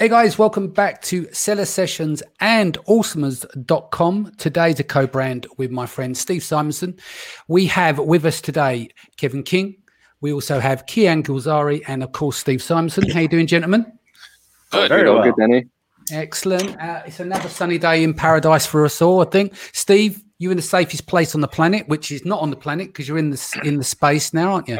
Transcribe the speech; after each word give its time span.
Hey 0.00 0.08
guys, 0.08 0.38
welcome 0.38 0.68
back 0.68 1.02
to 1.02 1.30
Seller 1.30 1.66
Sessions 1.66 2.22
and 2.40 2.78
Awesomers.com. 2.88 4.32
Today's 4.38 4.80
a 4.80 4.82
co 4.82 5.06
brand 5.06 5.46
with 5.58 5.70
my 5.70 5.84
friend 5.84 6.16
Steve 6.16 6.42
Simonson. 6.42 6.96
We 7.48 7.66
have 7.66 7.98
with 7.98 8.24
us 8.24 8.40
today 8.40 8.88
Kevin 9.18 9.42
King. 9.42 9.76
We 10.22 10.32
also 10.32 10.58
have 10.58 10.86
Kian 10.86 11.22
Golzari 11.22 11.82
and, 11.86 12.02
of 12.02 12.12
course, 12.12 12.38
Steve 12.38 12.62
Simonson. 12.62 13.10
How 13.10 13.20
you 13.20 13.28
doing, 13.28 13.46
gentlemen? 13.46 13.92
Good. 14.70 14.88
Very 14.88 15.10
well. 15.10 15.22
Good, 15.22 15.34
Danny. 15.38 15.66
Excellent. 16.10 16.80
Uh, 16.80 17.02
it's 17.04 17.20
another 17.20 17.50
sunny 17.50 17.76
day 17.76 18.02
in 18.02 18.14
paradise 18.14 18.64
for 18.64 18.86
us 18.86 19.02
all, 19.02 19.20
I 19.20 19.26
think. 19.26 19.54
Steve, 19.74 20.22
you're 20.38 20.52
in 20.52 20.56
the 20.56 20.62
safest 20.62 21.08
place 21.08 21.34
on 21.34 21.42
the 21.42 21.48
planet, 21.48 21.86
which 21.88 22.10
is 22.10 22.24
not 22.24 22.40
on 22.40 22.48
the 22.48 22.56
planet 22.56 22.86
because 22.86 23.06
you're 23.06 23.18
in 23.18 23.28
the 23.28 23.60
in 23.64 23.76
the 23.76 23.84
space 23.84 24.32
now, 24.32 24.54
aren't 24.54 24.68
you? 24.68 24.78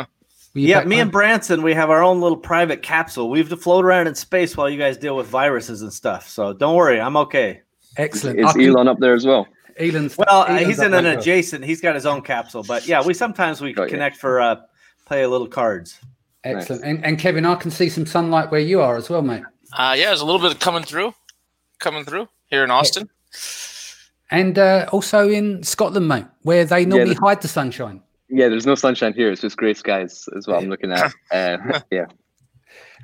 Yeah, 0.54 0.84
me 0.84 0.98
and 1.00 1.12
Branson, 1.12 1.62
we 1.62 1.74
have 1.74 1.90
our 1.90 2.02
own 2.02 2.20
little 2.20 2.36
private 2.36 2.82
capsule. 2.82 3.30
We 3.30 3.38
have 3.38 3.48
to 3.50 3.56
float 3.56 3.84
around 3.84 4.08
in 4.08 4.14
space 4.14 4.56
while 4.56 4.68
you 4.68 4.78
guys 4.78 4.96
deal 4.96 5.16
with 5.16 5.28
viruses 5.28 5.82
and 5.82 5.92
stuff. 5.92 6.28
So 6.28 6.52
don't 6.52 6.74
worry, 6.74 7.00
I'm 7.00 7.16
okay. 7.18 7.62
Excellent. 7.96 8.40
Is, 8.40 8.56
Elon 8.56 8.88
up 8.88 8.98
there 8.98 9.14
as 9.14 9.24
well? 9.24 9.46
Elon's 9.78 10.18
well, 10.18 10.44
Elon's 10.46 10.66
he's 10.66 10.80
in 10.80 10.94
an 10.94 11.06
adjacent. 11.06 11.64
He's 11.64 11.80
got 11.80 11.94
his 11.94 12.06
own 12.06 12.22
capsule, 12.22 12.64
but 12.64 12.86
yeah, 12.86 13.02
we 13.04 13.14
sometimes 13.14 13.60
we 13.60 13.72
connect 13.72 14.16
for 14.16 14.40
uh, 14.40 14.56
play 15.06 15.22
a 15.22 15.28
little 15.28 15.46
cards. 15.46 15.98
Excellent. 16.44 16.82
Nice. 16.82 16.90
And, 16.90 17.04
and 17.04 17.18
Kevin, 17.18 17.44
I 17.44 17.54
can 17.54 17.70
see 17.70 17.88
some 17.88 18.06
sunlight 18.06 18.50
where 18.50 18.60
you 18.60 18.80
are 18.80 18.96
as 18.96 19.10
well, 19.10 19.22
mate. 19.22 19.42
Uh, 19.72 19.94
yeah, 19.96 20.06
there's 20.06 20.20
a 20.20 20.26
little 20.26 20.40
bit 20.40 20.58
coming 20.58 20.82
through, 20.82 21.14
coming 21.78 22.04
through 22.04 22.28
here 22.46 22.64
in 22.64 22.70
Austin. 22.70 23.08
And 24.30 24.58
uh, 24.58 24.88
also 24.92 25.28
in 25.28 25.62
Scotland, 25.62 26.08
mate, 26.08 26.26
where 26.42 26.64
they 26.64 26.84
normally 26.84 27.12
yeah, 27.12 27.20
hide 27.20 27.42
the 27.42 27.48
sunshine. 27.48 28.02
Yeah, 28.30 28.48
there's 28.48 28.66
no 28.66 28.74
sunshine 28.74 29.12
here. 29.12 29.30
It's 29.30 29.40
just 29.40 29.56
grey 29.56 29.74
skies 29.74 30.28
as 30.36 30.46
well. 30.46 30.58
I'm 30.58 30.70
looking 30.70 30.92
at. 30.92 31.12
Uh, 31.30 31.80
yeah. 31.90 32.06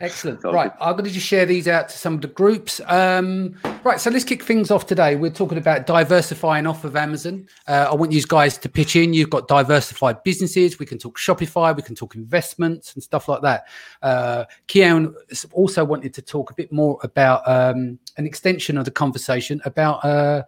Excellent. 0.00 0.44
Right. 0.44 0.70
I'm 0.78 0.92
going 0.92 1.06
to 1.06 1.10
just 1.10 1.26
share 1.26 1.46
these 1.46 1.66
out 1.66 1.88
to 1.88 1.96
some 1.96 2.14
of 2.14 2.20
the 2.20 2.28
groups. 2.28 2.82
Um, 2.86 3.56
right, 3.82 3.98
so 3.98 4.10
let's 4.10 4.24
kick 4.24 4.42
things 4.42 4.70
off 4.70 4.86
today. 4.86 5.16
We're 5.16 5.30
talking 5.30 5.56
about 5.56 5.86
diversifying 5.86 6.66
off 6.66 6.84
of 6.84 6.96
Amazon. 6.96 7.48
Uh, 7.66 7.88
I 7.90 7.94
want 7.94 8.12
you 8.12 8.22
guys 8.22 8.58
to 8.58 8.68
pitch 8.68 8.94
in. 8.94 9.14
You've 9.14 9.30
got 9.30 9.48
diversified 9.48 10.22
businesses. 10.22 10.78
We 10.78 10.84
can 10.84 10.98
talk 10.98 11.18
Shopify. 11.18 11.74
We 11.74 11.82
can 11.82 11.94
talk 11.94 12.14
investments 12.14 12.92
and 12.92 13.02
stuff 13.02 13.26
like 13.26 13.40
that. 13.40 13.68
Uh, 14.02 14.44
Kian 14.68 15.14
also 15.52 15.82
wanted 15.82 16.12
to 16.14 16.22
talk 16.22 16.50
a 16.50 16.54
bit 16.54 16.70
more 16.70 16.98
about 17.02 17.48
um, 17.48 17.98
an 18.18 18.26
extension 18.26 18.76
of 18.76 18.84
the 18.84 18.90
conversation 18.90 19.62
about. 19.64 20.04
Uh, 20.04 20.42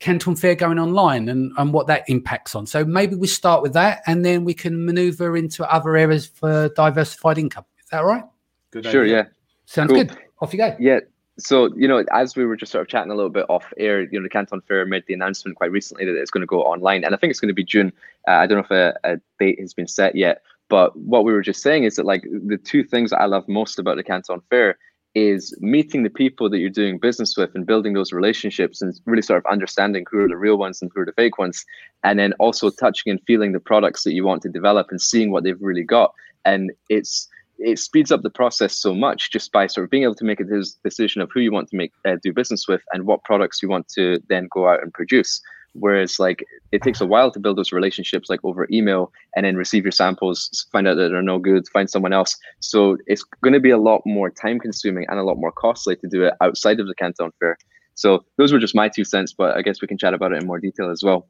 Canton 0.00 0.34
Fair 0.34 0.54
going 0.54 0.78
online 0.78 1.28
and, 1.28 1.52
and 1.56 1.72
what 1.72 1.86
that 1.86 2.08
impacts 2.08 2.54
on. 2.54 2.66
So 2.66 2.84
maybe 2.84 3.14
we 3.14 3.26
start 3.26 3.62
with 3.62 3.74
that 3.74 4.02
and 4.06 4.24
then 4.24 4.44
we 4.44 4.54
can 4.54 4.84
maneuver 4.84 5.36
into 5.36 5.70
other 5.72 5.96
areas 5.96 6.26
for 6.26 6.70
diversified 6.70 7.38
income. 7.38 7.64
Is 7.82 7.90
that 7.90 8.00
right? 8.00 8.24
Good. 8.70 8.86
Sure. 8.86 9.04
Idea. 9.04 9.16
Yeah. 9.16 9.24
Sounds 9.66 9.92
cool. 9.92 10.04
good. 10.04 10.18
Off 10.40 10.52
you 10.52 10.58
go. 10.58 10.74
Yeah. 10.80 11.00
So, 11.38 11.74
you 11.76 11.86
know, 11.86 12.04
as 12.12 12.34
we 12.34 12.44
were 12.44 12.56
just 12.56 12.72
sort 12.72 12.82
of 12.82 12.88
chatting 12.88 13.10
a 13.12 13.14
little 13.14 13.30
bit 13.30 13.46
off 13.48 13.72
air, 13.78 14.02
you 14.02 14.18
know, 14.18 14.22
the 14.22 14.28
Canton 14.28 14.60
Fair 14.62 14.84
made 14.84 15.04
the 15.06 15.14
announcement 15.14 15.56
quite 15.56 15.70
recently 15.70 16.04
that 16.04 16.16
it's 16.16 16.30
going 16.30 16.42
to 16.42 16.46
go 16.46 16.62
online. 16.62 17.04
And 17.04 17.14
I 17.14 17.18
think 17.18 17.30
it's 17.30 17.40
going 17.40 17.48
to 17.48 17.54
be 17.54 17.64
June. 17.64 17.92
Uh, 18.26 18.32
I 18.32 18.46
don't 18.46 18.58
know 18.58 18.64
if 18.64 18.70
a, 18.70 18.98
a 19.04 19.20
date 19.38 19.60
has 19.60 19.72
been 19.74 19.86
set 19.86 20.14
yet. 20.14 20.42
But 20.68 20.96
what 20.96 21.24
we 21.24 21.32
were 21.32 21.42
just 21.42 21.62
saying 21.62 21.84
is 21.84 21.96
that, 21.96 22.06
like, 22.06 22.22
the 22.22 22.56
two 22.56 22.84
things 22.84 23.10
that 23.10 23.20
I 23.20 23.26
love 23.26 23.48
most 23.48 23.78
about 23.78 23.96
the 23.96 24.04
Canton 24.04 24.40
Fair 24.50 24.78
is 25.14 25.56
meeting 25.60 26.02
the 26.02 26.10
people 26.10 26.48
that 26.48 26.58
you're 26.58 26.70
doing 26.70 26.98
business 26.98 27.36
with 27.36 27.54
and 27.54 27.66
building 27.66 27.94
those 27.94 28.12
relationships 28.12 28.80
and 28.80 28.98
really 29.06 29.22
sort 29.22 29.38
of 29.38 29.50
understanding 29.50 30.04
who 30.10 30.20
are 30.20 30.28
the 30.28 30.36
real 30.36 30.56
ones 30.56 30.80
and 30.80 30.90
who 30.94 31.00
are 31.00 31.06
the 31.06 31.12
fake 31.12 31.38
ones. 31.38 31.64
And 32.04 32.18
then 32.18 32.32
also 32.34 32.70
touching 32.70 33.10
and 33.10 33.20
feeling 33.26 33.52
the 33.52 33.60
products 33.60 34.04
that 34.04 34.12
you 34.12 34.24
want 34.24 34.42
to 34.42 34.48
develop 34.48 34.88
and 34.90 35.00
seeing 35.00 35.30
what 35.30 35.42
they've 35.42 35.60
really 35.60 35.82
got. 35.82 36.14
And 36.44 36.70
it's, 36.88 37.28
it 37.58 37.78
speeds 37.78 38.12
up 38.12 38.22
the 38.22 38.30
process 38.30 38.74
so 38.74 38.94
much 38.94 39.30
just 39.32 39.52
by 39.52 39.66
sort 39.66 39.84
of 39.84 39.90
being 39.90 40.04
able 40.04 40.14
to 40.14 40.24
make 40.24 40.40
a 40.40 40.62
decision 40.84 41.20
of 41.20 41.30
who 41.32 41.40
you 41.40 41.52
want 41.52 41.68
to 41.70 41.76
make 41.76 41.92
uh, 42.06 42.16
do 42.22 42.32
business 42.32 42.68
with 42.68 42.82
and 42.92 43.04
what 43.04 43.24
products 43.24 43.62
you 43.62 43.68
want 43.68 43.88
to 43.88 44.22
then 44.28 44.48
go 44.50 44.68
out 44.68 44.82
and 44.82 44.94
produce 44.94 45.42
whereas 45.74 46.18
like 46.18 46.44
it 46.72 46.82
takes 46.82 47.00
a 47.00 47.06
while 47.06 47.30
to 47.30 47.38
build 47.38 47.56
those 47.56 47.72
relationships 47.72 48.28
like 48.28 48.40
over 48.44 48.66
email 48.72 49.12
and 49.36 49.44
then 49.46 49.56
receive 49.56 49.84
your 49.84 49.92
samples 49.92 50.66
find 50.72 50.88
out 50.88 50.96
that 50.96 51.08
they're 51.08 51.22
no 51.22 51.38
good 51.38 51.66
find 51.68 51.88
someone 51.88 52.12
else. 52.12 52.36
So 52.60 52.96
it's 53.06 53.22
going 53.42 53.52
to 53.52 53.60
be 53.60 53.70
a 53.70 53.78
lot 53.78 54.02
more 54.04 54.30
time 54.30 54.58
consuming 54.58 55.06
and 55.08 55.18
a 55.18 55.22
lot 55.22 55.38
more 55.38 55.52
costly 55.52 55.96
to 55.96 56.08
do 56.08 56.24
it 56.24 56.34
outside 56.40 56.80
of 56.80 56.86
the 56.86 56.94
canton 56.94 57.30
fair. 57.38 57.56
So 57.94 58.24
those 58.36 58.52
were 58.52 58.58
just 58.58 58.74
my 58.74 58.88
two 58.88 59.04
cents 59.04 59.32
but 59.32 59.56
i 59.56 59.62
guess 59.62 59.80
we 59.82 59.88
can 59.88 59.98
chat 59.98 60.14
about 60.14 60.32
it 60.32 60.40
in 60.42 60.46
more 60.46 60.58
detail 60.58 60.90
as 60.90 61.02
well. 61.02 61.28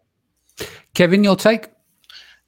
Kevin 0.95 1.25
your 1.25 1.37
take? 1.37 1.69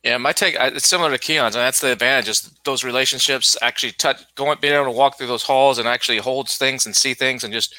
Yeah, 0.02 0.16
my 0.16 0.32
take 0.32 0.56
it's 0.58 0.88
similar 0.88 1.16
to 1.16 1.18
Kian's, 1.18 1.54
and 1.54 1.62
that's 1.62 1.80
the 1.80 1.92
advantage. 1.92 2.28
Is 2.28 2.52
those 2.64 2.82
relationships 2.82 3.56
actually 3.62 3.92
touch, 3.92 4.20
going, 4.34 4.58
being 4.60 4.74
able 4.74 4.86
to 4.86 4.90
walk 4.90 5.16
through 5.16 5.28
those 5.28 5.44
halls 5.44 5.78
and 5.78 5.86
actually 5.86 6.18
hold 6.18 6.48
things 6.48 6.86
and 6.86 6.96
see 6.96 7.14
things, 7.14 7.44
and 7.44 7.52
just 7.52 7.76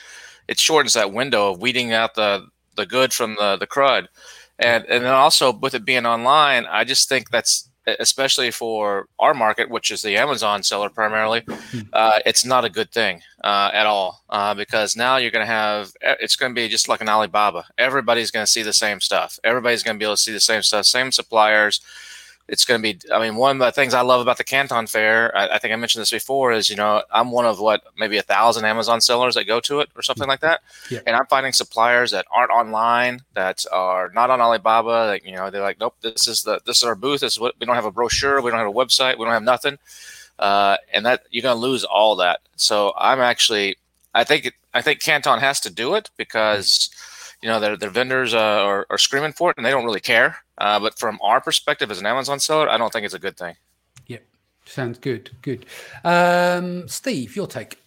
it 0.47 0.57
shortens 0.57 0.93
that 0.93 1.11
window 1.11 1.51
of 1.51 1.61
weeding 1.61 1.91
out 1.91 2.15
the 2.15 2.47
the 2.75 2.85
good 2.85 3.13
from 3.13 3.35
the 3.35 3.57
the 3.57 3.67
crud, 3.67 4.07
and 4.59 4.85
and 4.85 5.03
then 5.03 5.13
also 5.13 5.53
with 5.53 5.73
it 5.73 5.85
being 5.85 6.05
online, 6.05 6.65
I 6.65 6.83
just 6.83 7.09
think 7.09 7.29
that's 7.29 7.69
especially 7.99 8.51
for 8.51 9.07
our 9.19 9.33
market, 9.33 9.69
which 9.69 9.91
is 9.91 10.01
the 10.01 10.15
Amazon 10.15 10.63
seller 10.63 10.89
primarily, 10.89 11.41
hmm. 11.45 11.79
uh, 11.91 12.19
it's 12.25 12.45
not 12.45 12.65
a 12.65 12.69
good 12.69 12.91
thing 12.91 13.21
uh, 13.43 13.71
at 13.73 13.85
all 13.85 14.23
uh, 14.29 14.53
because 14.53 14.95
now 14.95 15.17
you're 15.17 15.31
going 15.31 15.45
to 15.45 15.51
have 15.51 15.91
it's 16.01 16.35
going 16.35 16.53
to 16.53 16.55
be 16.55 16.67
just 16.67 16.87
like 16.87 17.01
an 17.01 17.09
Alibaba. 17.09 17.65
Everybody's 17.77 18.31
going 18.31 18.45
to 18.45 18.51
see 18.51 18.63
the 18.63 18.73
same 18.73 19.01
stuff. 19.01 19.39
Everybody's 19.43 19.83
going 19.83 19.95
to 19.95 19.99
be 19.99 20.05
able 20.05 20.15
to 20.15 20.21
see 20.21 20.31
the 20.31 20.39
same 20.39 20.61
stuff, 20.61 20.85
same 20.85 21.11
suppliers 21.11 21.81
it's 22.47 22.65
going 22.65 22.81
to 22.81 22.93
be 22.93 22.99
i 23.11 23.19
mean 23.19 23.35
one 23.35 23.59
of 23.61 23.65
the 23.65 23.71
things 23.71 23.93
i 23.93 24.01
love 24.01 24.21
about 24.21 24.37
the 24.37 24.43
canton 24.43 24.85
fair 24.85 25.35
I, 25.35 25.55
I, 25.55 25.57
think 25.59 25.73
i 25.73 25.77
mentioned 25.77 26.01
this 26.01 26.11
before 26.11 26.51
is 26.51 26.69
you 26.69 26.75
know 26.75 27.03
i'm 27.11 27.31
one 27.31 27.45
of 27.45 27.59
what 27.59 27.83
maybe 27.97 28.17
a 28.17 28.21
thousand 28.21 28.65
amazon 28.65 29.01
sellers 29.01 29.35
that 29.35 29.45
go 29.45 29.59
to 29.61 29.79
it 29.79 29.89
or 29.95 30.01
something 30.01 30.27
like 30.27 30.41
that. 30.41 30.61
Yeah. 30.89 30.99
and 31.07 31.15
i'm 31.15 31.25
finding 31.27 31.53
suppliers 31.53 32.11
that 32.11 32.25
aren't 32.31 32.51
online 32.51 33.21
that 33.33 33.65
are 33.71 34.11
not 34.13 34.29
on 34.29 34.41
alibaba 34.41 35.07
that 35.11 35.25
you 35.25 35.35
know 35.35 35.49
they're 35.49 35.61
like 35.61 35.79
nope 35.79 35.95
this 36.01 36.27
is 36.27 36.43
the 36.43 36.59
this 36.65 36.77
is 36.77 36.83
our 36.83 36.95
booth 36.95 37.21
this 37.21 37.33
is 37.33 37.39
what 37.39 37.55
we 37.59 37.65
don't 37.65 37.75
have 37.75 37.85
a 37.85 37.91
brochure 37.91 38.41
we 38.41 38.51
don't 38.51 38.59
have 38.59 38.67
a 38.67 38.71
website 38.71 39.17
we 39.17 39.25
don't 39.25 39.33
have 39.33 39.43
nothing. 39.43 39.77
Uh, 40.39 40.77
and 40.91 41.05
that 41.05 41.23
you're 41.29 41.43
going 41.43 41.55
to 41.55 41.61
lose 41.61 41.83
all 41.83 42.15
that. 42.15 42.39
So 42.55 42.93
i'm 42.97 43.19
actually 43.19 43.77
i 44.13 44.23
think 44.23 44.51
i 44.73 44.81
think 44.81 44.99
canton 44.99 45.39
has 45.39 45.59
to 45.61 45.69
do 45.69 45.93
it 45.93 46.09
because 46.17 46.89
you 47.43 47.49
know 47.49 47.59
their, 47.59 47.77
their 47.77 47.91
vendors 47.91 48.33
uh, 48.33 48.39
are, 48.39 48.87
are 48.89 48.97
screaming 48.97 49.33
for 49.33 49.51
it 49.51 49.57
and 49.57 49.65
they 49.65 49.69
don't 49.69 49.85
really 49.85 49.99
care 49.99 50.37
uh, 50.57 50.79
but 50.79 50.97
from 50.97 51.19
our 51.21 51.41
perspective 51.41 51.91
as 51.91 51.99
an 51.99 52.05
Amazon 52.05 52.39
seller, 52.39 52.69
I 52.69 52.77
don't 52.77 52.91
think 52.91 53.05
it's 53.05 53.13
a 53.13 53.19
good 53.19 53.37
thing. 53.37 53.55
Yep. 54.07 54.23
Sounds 54.65 54.99
good. 54.99 55.31
Good. 55.41 55.65
Um, 56.03 56.87
Steve, 56.87 57.35
your 57.35 57.47
take. 57.47 57.79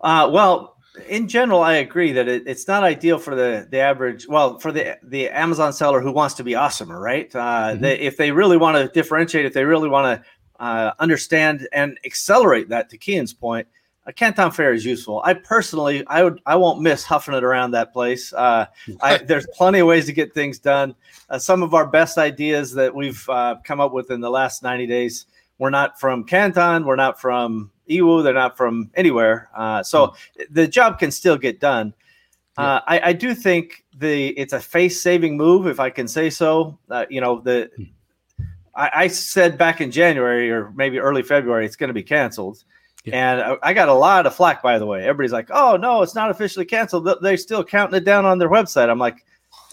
Uh, 0.00 0.30
well, 0.32 0.76
in 1.08 1.28
general, 1.28 1.62
I 1.62 1.74
agree 1.74 2.12
that 2.12 2.28
it, 2.28 2.44
it's 2.46 2.68
not 2.68 2.84
ideal 2.84 3.18
for 3.18 3.34
the 3.34 3.66
the 3.70 3.78
average. 3.78 4.26
Well, 4.28 4.58
for 4.58 4.72
the 4.72 4.98
the 5.02 5.28
Amazon 5.28 5.72
seller 5.72 6.00
who 6.00 6.12
wants 6.12 6.34
to 6.34 6.44
be 6.44 6.52
awesomer, 6.52 7.00
right? 7.00 7.34
Uh, 7.34 7.38
mm-hmm. 7.38 7.82
they, 7.82 7.98
if 7.98 8.16
they 8.16 8.30
really 8.32 8.56
want 8.56 8.76
to 8.76 8.88
differentiate, 8.88 9.46
if 9.46 9.52
they 9.52 9.64
really 9.64 9.88
want 9.88 10.22
to 10.22 10.62
uh, 10.62 10.92
understand 10.98 11.66
and 11.72 11.98
accelerate 12.04 12.68
that, 12.68 12.90
to 12.90 12.98
Kian's 12.98 13.32
point, 13.32 13.66
a 14.06 14.12
Canton 14.12 14.50
Fair 14.50 14.72
is 14.72 14.84
useful. 14.84 15.20
I 15.24 15.34
personally, 15.34 16.06
I 16.06 16.24
would, 16.24 16.40
I 16.46 16.56
won't 16.56 16.80
miss 16.80 17.04
huffing 17.04 17.34
it 17.34 17.44
around 17.44 17.72
that 17.72 17.92
place. 17.92 18.32
Uh, 18.32 18.66
I, 19.02 19.18
there's 19.18 19.46
plenty 19.54 19.80
of 19.80 19.86
ways 19.86 20.06
to 20.06 20.12
get 20.12 20.34
things 20.34 20.58
done. 20.58 20.94
Uh, 21.28 21.38
some 21.38 21.62
of 21.62 21.74
our 21.74 21.86
best 21.86 22.18
ideas 22.18 22.72
that 22.74 22.94
we've 22.94 23.28
uh, 23.28 23.56
come 23.64 23.80
up 23.80 23.92
with 23.92 24.10
in 24.10 24.20
the 24.20 24.30
last 24.30 24.62
90 24.62 24.86
days 24.86 25.26
were 25.58 25.70
not 25.70 26.00
from 26.00 26.24
Canton, 26.24 26.86
we're 26.86 26.96
not 26.96 27.20
from 27.20 27.70
Yiwu, 27.88 28.24
they're 28.24 28.32
not 28.32 28.56
from 28.56 28.90
anywhere. 28.94 29.50
Uh, 29.54 29.82
so 29.82 30.08
mm. 30.08 30.16
the 30.50 30.66
job 30.66 30.98
can 30.98 31.10
still 31.10 31.36
get 31.36 31.60
done. 31.60 31.92
Uh, 32.56 32.80
I, 32.86 33.00
I, 33.00 33.12
do 33.12 33.34
think 33.34 33.84
the 33.96 34.28
it's 34.30 34.52
a 34.52 34.60
face 34.60 35.00
saving 35.00 35.36
move, 35.36 35.66
if 35.66 35.80
I 35.80 35.88
can 35.88 36.06
say 36.06 36.28
so. 36.28 36.78
Uh, 36.90 37.06
you 37.08 37.20
know 37.20 37.40
the. 37.40 37.70
Mm. 37.78 37.90
I, 38.74 38.90
I 38.94 39.06
said 39.06 39.56
back 39.56 39.80
in 39.80 39.90
January 39.90 40.50
or 40.50 40.70
maybe 40.72 40.98
early 40.98 41.22
February, 41.22 41.64
it's 41.64 41.76
going 41.76 41.88
to 41.88 41.94
be 41.94 42.02
canceled. 42.02 42.64
Yeah. 43.04 43.32
And 43.32 43.58
I 43.62 43.72
got 43.72 43.88
a 43.88 43.94
lot 43.94 44.26
of 44.26 44.34
flack, 44.34 44.62
by 44.62 44.78
the 44.78 44.86
way. 44.86 45.02
Everybody's 45.02 45.32
like, 45.32 45.48
"Oh 45.50 45.76
no, 45.76 46.02
it's 46.02 46.14
not 46.14 46.30
officially 46.30 46.66
canceled. 46.66 47.08
They're 47.22 47.36
still 47.36 47.64
counting 47.64 47.96
it 47.96 48.04
down 48.04 48.26
on 48.26 48.38
their 48.38 48.50
website." 48.50 48.90
I'm 48.90 48.98
like, 48.98 49.24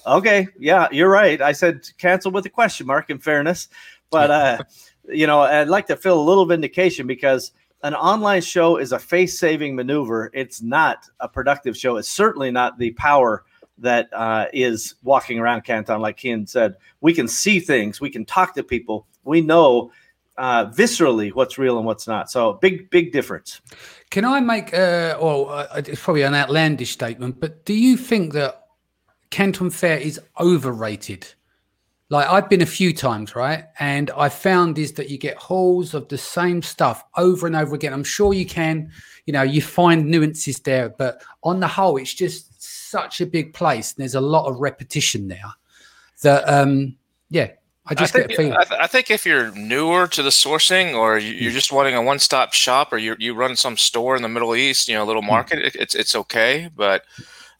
"Okay, 0.05 0.47
yeah, 0.57 0.87
you're 0.91 1.09
right." 1.09 1.41
I 1.41 1.51
said 1.51 1.85
cancel 1.97 2.31
with 2.31 2.45
a 2.45 2.49
question 2.49 2.87
mark. 2.87 3.09
In 3.09 3.19
fairness, 3.19 3.67
but 4.09 4.31
uh, 4.31 4.57
you 5.09 5.27
know, 5.27 5.41
I'd 5.41 5.67
like 5.67 5.87
to 5.87 5.97
feel 5.97 6.19
a 6.19 6.23
little 6.23 6.45
vindication 6.45 7.05
because 7.05 7.51
an 7.83 7.93
online 7.93 8.41
show 8.41 8.77
is 8.77 8.91
a 8.91 8.99
face-saving 8.99 9.75
maneuver. 9.75 10.31
It's 10.33 10.61
not 10.61 11.07
a 11.19 11.27
productive 11.27 11.77
show. 11.77 11.97
It's 11.97 12.09
certainly 12.09 12.49
not 12.49 12.77
the 12.79 12.91
power 12.91 13.43
that 13.77 14.09
uh, 14.13 14.47
is 14.53 14.95
walking 15.03 15.37
around 15.37 15.63
Canton. 15.63 16.01
Like 16.01 16.17
Ken 16.17 16.47
said, 16.47 16.75
we 17.01 17.13
can 17.13 17.27
see 17.27 17.59
things. 17.59 18.01
We 18.01 18.09
can 18.09 18.25
talk 18.25 18.55
to 18.55 18.63
people. 18.63 19.05
We 19.23 19.41
know 19.41 19.91
uh, 20.37 20.65
viscerally 20.67 21.33
what's 21.33 21.57
real 21.57 21.77
and 21.77 21.85
what's 21.85 22.07
not. 22.07 22.29
So 22.29 22.53
big, 22.53 22.89
big 22.89 23.11
difference. 23.11 23.61
Can 24.09 24.25
I 24.25 24.39
make, 24.39 24.73
uh, 24.73 25.17
or 25.19 25.51
uh, 25.51 25.81
it's 25.85 26.01
probably 26.01 26.23
an 26.23 26.35
outlandish 26.35 26.91
statement, 26.91 27.39
but 27.39 27.65
do 27.65 27.73
you 27.73 27.97
think 27.97 28.33
that 28.33 28.67
Canton 29.29 29.69
Fair 29.69 29.97
is 29.97 30.19
overrated? 30.39 31.27
like 32.09 32.27
I've 32.27 32.49
been 32.49 32.61
a 32.61 32.67
few 32.67 32.93
times, 32.93 33.35
right? 33.35 33.65
And 33.79 34.11
I 34.11 34.29
found 34.29 34.77
is 34.77 34.93
that 34.93 35.09
you 35.09 35.17
get 35.17 35.37
hauls 35.37 35.93
of 35.93 36.07
the 36.07 36.17
same 36.17 36.61
stuff 36.61 37.03
over 37.17 37.47
and 37.47 37.55
over 37.55 37.75
again. 37.75 37.93
I'm 37.93 38.03
sure 38.03 38.33
you 38.33 38.45
can, 38.45 38.91
you 39.25 39.33
know, 39.33 39.41
you 39.41 39.61
find 39.61 40.05
nuances 40.05 40.59
there, 40.59 40.89
but 40.89 41.21
on 41.43 41.59
the 41.59 41.67
whole, 41.67 41.97
it's 41.97 42.13
just 42.13 42.63
such 42.63 43.19
a 43.19 43.25
big 43.25 43.53
place. 43.53 43.91
And 43.91 44.01
there's 44.01 44.15
a 44.15 44.21
lot 44.21 44.49
of 44.49 44.59
repetition 44.59 45.27
there 45.27 45.51
that, 46.21 46.43
um, 46.47 46.95
yeah, 47.29 47.51
I 47.89 47.93
just 47.93 48.15
I 48.15 48.23
think, 48.23 48.53
I, 48.53 48.63
th- 48.63 48.79
I, 48.81 48.87
think 48.87 49.09
if 49.09 49.25
you're 49.25 49.51
newer 49.51 50.07
to 50.07 50.21
the 50.21 50.29
sourcing, 50.29 50.93
or 50.93 51.17
you're 51.17 51.51
just 51.51 51.71
wanting 51.71 51.95
a 51.95 52.01
one-stop 52.01 52.53
shop, 52.53 52.91
or 52.91 52.97
you 52.97 53.15
you 53.17 53.33
run 53.33 53.55
some 53.55 53.77
store 53.77 54.15
in 54.15 54.21
the 54.21 54.29
Middle 54.29 54.55
East, 54.55 54.87
you 54.87 54.95
know, 54.95 55.03
a 55.03 55.05
little 55.05 55.21
hmm. 55.21 55.29
market, 55.29 55.59
mm. 55.59 55.75
it's 55.79 55.95
it's 55.95 56.15
okay. 56.15 56.69
But 56.75 57.03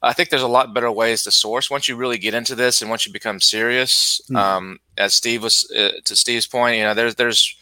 I 0.02 0.14
think 0.14 0.30
there's 0.30 0.42
a 0.42 0.48
lot 0.48 0.74
better 0.74 0.92
ways 0.92 1.24
to 1.24 1.32
source 1.32 1.72
once 1.72 1.88
you 1.88 1.96
really 1.96 2.18
get 2.18 2.34
into 2.34 2.56
this, 2.56 2.82
and 2.82 2.90
once 2.90 3.06
you 3.06 3.14
become 3.14 3.40
serious. 3.40 4.20
Mm. 4.30 4.38
Um, 4.38 4.80
as 4.98 5.14
Steve 5.14 5.44
was 5.44 5.72
uh, 5.72 5.92
to 6.04 6.16
Steve's 6.16 6.48
point, 6.48 6.78
you 6.78 6.84
know, 6.84 6.94
there's 6.94 7.16
there's 7.16 7.56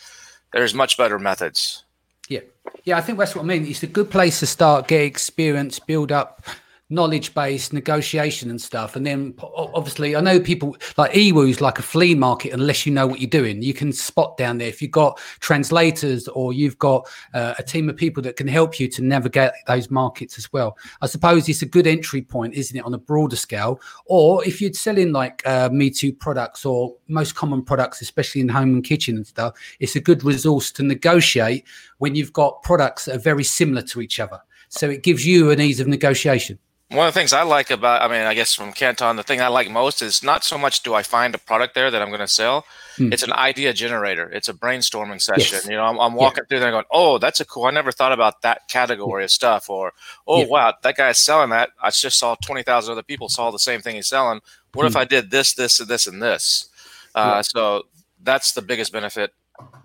there's 0.51 0.73
much 0.73 0.97
better 0.97 1.19
methods. 1.19 1.83
Yeah, 2.29 2.41
yeah, 2.83 2.97
I 2.97 3.01
think 3.01 3.19
that's 3.19 3.35
what 3.35 3.43
I 3.43 3.45
mean. 3.45 3.65
It's 3.67 3.83
a 3.83 3.87
good 3.87 4.09
place 4.09 4.39
to 4.39 4.47
start, 4.47 4.87
get 4.87 5.01
experience, 5.01 5.79
build 5.79 6.11
up 6.11 6.41
knowledge 6.89 7.33
based 7.33 7.73
negotiation 7.73 8.51
and 8.51 8.61
stuff. 8.61 8.95
And 8.95 9.05
then 9.05 9.33
obviously, 9.41 10.15
I 10.15 10.21
know 10.21 10.39
people 10.39 10.77
like 10.97 11.13
Yiwu 11.13 11.49
is 11.49 11.59
like 11.59 11.79
a 11.79 11.81
flea 11.81 12.13
market 12.13 12.53
unless 12.53 12.85
you 12.85 12.93
know 12.93 13.07
what 13.07 13.19
you're 13.19 13.29
doing. 13.29 13.63
You 13.63 13.73
can 13.73 13.91
spot 13.91 14.37
down 14.37 14.59
there 14.59 14.67
if 14.67 14.81
you've 14.81 14.91
got 14.91 15.19
translators 15.39 16.27
or 16.27 16.53
you've 16.53 16.77
got 16.77 17.07
uh, 17.33 17.55
a 17.57 17.63
team 17.63 17.89
of 17.89 17.95
people 17.95 18.21
that 18.23 18.35
can 18.35 18.47
help 18.47 18.79
you 18.79 18.87
to 18.89 19.01
navigate 19.01 19.51
those 19.65 19.89
markets 19.89 20.37
as 20.37 20.51
well. 20.53 20.77
I 21.01 21.07
suppose 21.07 21.49
it's 21.49 21.63
a 21.63 21.67
good 21.67 21.87
entry 21.87 22.21
point, 22.21 22.53
isn't 22.53 22.77
it, 22.77 22.85
on 22.85 22.93
a 22.93 22.99
broader 22.99 23.35
scale? 23.35 23.79
Or 24.05 24.45
if 24.45 24.61
you're 24.61 24.73
selling 24.73 25.11
like 25.11 25.41
uh, 25.47 25.69
Me 25.71 25.89
Too 25.89 26.13
products 26.13 26.65
or 26.65 26.95
most 27.07 27.35
common 27.35 27.63
products, 27.63 28.01
especially 28.01 28.41
in 28.41 28.49
home 28.49 28.75
and 28.75 28.83
kitchen 28.83 29.15
and 29.15 29.25
stuff, 29.25 29.55
it's 29.79 29.95
a 29.95 29.99
good 29.99 30.23
resource 30.23 30.71
to 30.73 30.83
negotiate 30.83 31.65
when 31.97 32.13
you've 32.13 32.33
got 32.33 32.61
products 32.61 33.05
that 33.05 33.15
are 33.15 33.19
very 33.19 33.43
similar 33.43 33.81
to 33.81 34.01
each 34.01 34.19
other. 34.19 34.39
So 34.69 34.89
it 34.89 35.03
gives 35.03 35.25
you 35.25 35.51
an 35.51 35.59
ease 35.59 35.79
of 35.79 35.87
negotiation. 35.87 36.59
One 36.89 37.07
of 37.07 37.13
the 37.13 37.19
things 37.19 37.33
I 37.33 37.41
like 37.41 37.71
about, 37.71 38.03
I 38.03 38.07
mean, 38.07 38.27
I 38.27 38.35
guess 38.35 38.53
from 38.53 38.71
Canton, 38.71 39.15
the 39.15 39.23
thing 39.23 39.41
I 39.41 39.47
like 39.47 39.71
most 39.71 40.03
is 40.03 40.21
not 40.21 40.43
so 40.43 40.55
much 40.55 40.83
do 40.83 40.93
I 40.93 41.01
find 41.01 41.33
a 41.33 41.39
product 41.39 41.73
there 41.73 41.89
that 41.89 41.99
I'm 41.99 42.09
going 42.09 42.19
to 42.19 42.27
sell. 42.27 42.63
Hmm. 42.97 43.11
It's 43.11 43.23
an 43.23 43.33
idea 43.33 43.73
generator. 43.73 44.29
It's 44.29 44.49
a 44.49 44.53
brainstorming 44.53 45.19
session. 45.19 45.57
Yes. 45.63 45.67
You 45.67 45.77
know, 45.77 45.83
I'm, 45.83 45.99
I'm 45.99 46.13
walking 46.13 46.43
yeah. 46.43 46.47
through 46.47 46.59
there 46.59 46.69
going, 46.69 46.85
oh, 46.91 47.17
that's 47.17 47.39
a 47.39 47.45
cool. 47.45 47.65
I 47.65 47.71
never 47.71 47.91
thought 47.91 48.11
about 48.11 48.43
that 48.43 48.67
category 48.69 49.23
of 49.23 49.31
stuff. 49.31 49.67
Or, 49.67 49.93
oh, 50.27 50.41
yeah. 50.41 50.47
wow, 50.47 50.73
that 50.83 50.95
guy's 50.95 51.17
selling 51.17 51.49
that. 51.49 51.69
I 51.81 51.89
just 51.89 52.19
saw 52.19 52.35
20,000 52.35 52.91
other 52.91 53.01
people 53.01 53.29
saw 53.29 53.49
the 53.49 53.57
same 53.57 53.81
thing 53.81 53.95
he's 53.95 54.07
selling. 54.07 54.41
What 54.73 54.83
hmm. 54.83 54.87
if 54.87 54.95
I 54.95 55.05
did 55.05 55.31
this, 55.31 55.55
this, 55.55 55.79
and 55.79 55.89
this, 55.89 56.05
and 56.05 56.21
this? 56.21 56.69
Uh, 57.15 57.33
yeah. 57.37 57.41
So 57.41 57.83
that's 58.21 58.53
the 58.53 58.61
biggest 58.61 58.93
benefit 58.93 59.33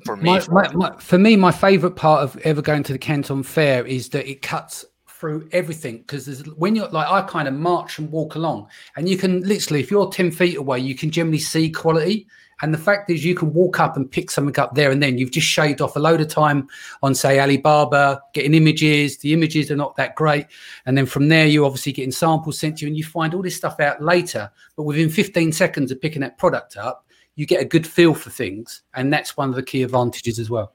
for 0.04 0.16
me. 0.16 0.24
My, 0.24 0.46
my, 0.50 0.72
my, 0.72 0.96
for 0.98 1.18
me, 1.18 1.36
my 1.36 1.52
favorite 1.52 1.96
part 1.96 2.22
of 2.22 2.36
ever 2.38 2.60
going 2.60 2.82
to 2.82 2.92
the 2.92 2.98
Canton 2.98 3.42
Fair 3.42 3.86
is 3.86 4.10
that 4.10 4.28
it 4.28 4.42
cuts 4.42 4.84
through 5.20 5.46
everything 5.52 5.98
because 5.98 6.42
when 6.56 6.74
you're 6.74 6.88
like 6.88 7.06
I 7.06 7.20
kind 7.22 7.46
of 7.46 7.52
march 7.52 7.98
and 7.98 8.10
walk 8.10 8.34
along, 8.36 8.68
and 8.96 9.08
you 9.08 9.18
can 9.18 9.42
literally, 9.42 9.80
if 9.80 9.90
you're 9.90 10.10
ten 10.10 10.30
feet 10.30 10.56
away, 10.56 10.78
you 10.80 10.94
can 10.94 11.10
generally 11.10 11.38
see 11.38 11.70
quality. 11.70 12.26
And 12.62 12.74
the 12.74 12.78
fact 12.78 13.08
is, 13.08 13.24
you 13.24 13.34
can 13.34 13.54
walk 13.54 13.80
up 13.80 13.96
and 13.96 14.10
pick 14.10 14.30
something 14.30 14.58
up 14.62 14.74
there 14.74 14.90
and 14.90 15.02
then. 15.02 15.16
You've 15.16 15.30
just 15.30 15.46
shaved 15.46 15.80
off 15.80 15.96
a 15.96 15.98
load 15.98 16.20
of 16.20 16.28
time 16.28 16.68
on, 17.02 17.14
say, 17.14 17.40
Alibaba, 17.40 18.20
getting 18.34 18.52
images. 18.52 19.16
The 19.16 19.32
images 19.32 19.70
are 19.70 19.76
not 19.76 19.96
that 19.96 20.14
great. 20.14 20.44
And 20.84 20.96
then 20.96 21.06
from 21.06 21.28
there, 21.28 21.46
you're 21.46 21.64
obviously 21.64 21.92
getting 21.92 22.12
samples 22.12 22.58
sent 22.58 22.76
to 22.76 22.84
you 22.84 22.88
and 22.88 22.98
you 22.98 23.04
find 23.04 23.32
all 23.32 23.40
this 23.40 23.56
stuff 23.56 23.80
out 23.80 24.02
later. 24.02 24.50
But 24.76 24.82
within 24.82 25.08
15 25.08 25.52
seconds 25.52 25.90
of 25.90 26.02
picking 26.02 26.20
that 26.20 26.36
product 26.36 26.76
up, 26.76 27.06
you 27.34 27.46
get 27.46 27.62
a 27.62 27.64
good 27.64 27.86
feel 27.86 28.12
for 28.12 28.28
things. 28.28 28.82
And 28.92 29.10
that's 29.10 29.38
one 29.38 29.48
of 29.48 29.54
the 29.54 29.62
key 29.62 29.82
advantages 29.82 30.38
as 30.38 30.50
well. 30.50 30.74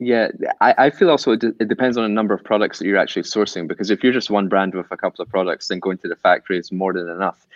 Yeah, 0.00 0.28
I, 0.60 0.74
I 0.78 0.90
feel 0.90 1.08
also 1.08 1.32
it, 1.32 1.40
d- 1.40 1.52
it 1.60 1.68
depends 1.68 1.96
on 1.96 2.04
a 2.04 2.08
number 2.08 2.34
of 2.34 2.42
products 2.42 2.78
that 2.78 2.86
you're 2.86 2.98
actually 2.98 3.22
sourcing 3.22 3.68
because 3.68 3.90
if 3.90 4.02
you're 4.02 4.12
just 4.12 4.30
one 4.30 4.48
brand 4.48 4.74
with 4.74 4.86
a 4.90 4.96
couple 4.96 5.22
of 5.22 5.28
products, 5.28 5.68
then 5.68 5.78
going 5.78 5.98
to 5.98 6.08
the 6.08 6.16
factory 6.16 6.58
is 6.58 6.72
more 6.72 6.92
than 6.92 7.08
enough. 7.08 7.46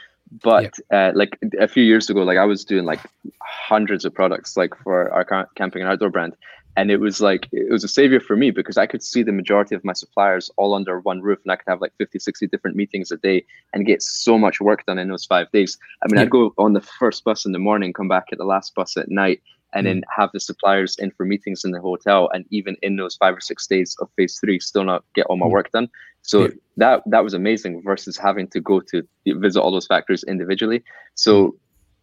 But 0.43 0.79
yeah. 0.91 1.09
uh, 1.09 1.13
like 1.15 1.39
a 1.59 1.67
few 1.67 1.83
years 1.83 2.09
ago, 2.11 2.23
like 2.23 2.39
I 2.39 2.45
was 2.45 2.65
doing 2.65 2.85
like 2.85 3.01
hundreds 3.43 4.05
of 4.05 4.15
products 4.15 4.57
like 4.57 4.75
for 4.85 5.11
our 5.11 5.49
camping 5.57 5.83
and 5.83 5.91
outdoor 5.91 6.11
brand, 6.11 6.37
and 6.77 6.93
it 6.93 6.99
was 6.99 7.21
like 7.21 7.49
it 7.51 7.73
was 7.73 7.83
a 7.83 7.89
savior 7.89 8.21
for 8.21 8.37
me 8.37 8.51
because 8.53 8.77
I 8.77 8.87
could 8.87 9.03
see 9.03 9.23
the 9.25 9.33
majority 9.33 9.75
of 9.75 9.85
my 9.85 9.95
suppliers 9.95 10.51
all 10.57 10.75
under 10.75 11.01
one 11.01 11.23
roof, 11.23 11.41
and 11.45 11.51
I 11.51 11.57
could 11.57 11.69
have 11.69 11.81
like 11.81 11.93
50, 11.99 12.19
60 12.19 12.47
different 12.47 12.77
meetings 12.77 13.11
a 13.11 13.17
day 13.17 13.45
and 13.73 13.87
get 13.87 14.03
so 14.03 14.39
much 14.39 14.61
work 14.61 14.87
done 14.87 14.99
in 14.99 15.09
those 15.09 15.25
five 15.25 15.51
days. 15.51 15.77
I 16.03 16.07
mean, 16.09 16.19
yeah. 16.19 16.23
I'd 16.23 16.31
go 16.31 16.55
on 16.59 16.75
the 16.75 16.81
first 16.81 17.25
bus 17.25 17.45
in 17.45 17.53
the 17.53 17.59
morning, 17.59 17.93
come 17.93 18.09
back 18.09 18.27
at 18.31 18.39
the 18.39 18.45
last 18.45 18.75
bus 18.75 18.97
at 18.97 19.11
night, 19.11 19.43
and 19.75 19.87
mm. 19.87 19.91
then 19.91 20.03
have 20.15 20.31
the 20.33 20.41
suppliers 20.41 20.97
in 20.99 21.11
for 21.11 21.25
meetings 21.25 21.65
in 21.65 21.71
the 21.71 21.81
hotel 21.81 22.31
and 22.33 22.45
even 22.51 22.77
in 22.83 22.97
those 22.97 23.17
five 23.17 23.37
or 23.37 23.41
six 23.41 23.67
days 23.67 23.97
of 24.01 24.09
phase 24.17 24.39
three 24.39 24.59
still 24.59 24.85
not 24.85 25.05
get 25.15 25.27
all 25.27 25.37
my 25.37 25.47
mm. 25.47 25.51
work 25.51 25.71
done 25.73 25.89
so 26.23 26.43
yeah. 26.43 26.49
that 26.77 27.03
that 27.07 27.25
was 27.25 27.35
amazing 27.35 27.83
versus 27.83 28.17
having 28.17 28.47
to 28.49 28.61
go 28.61 28.81
to 28.81 29.03
visit 29.27 29.61
all 29.61 29.71
those 29.71 29.87
factories 29.87 30.25
individually 30.25 30.83
so 31.15 31.49
mm. 31.49 31.53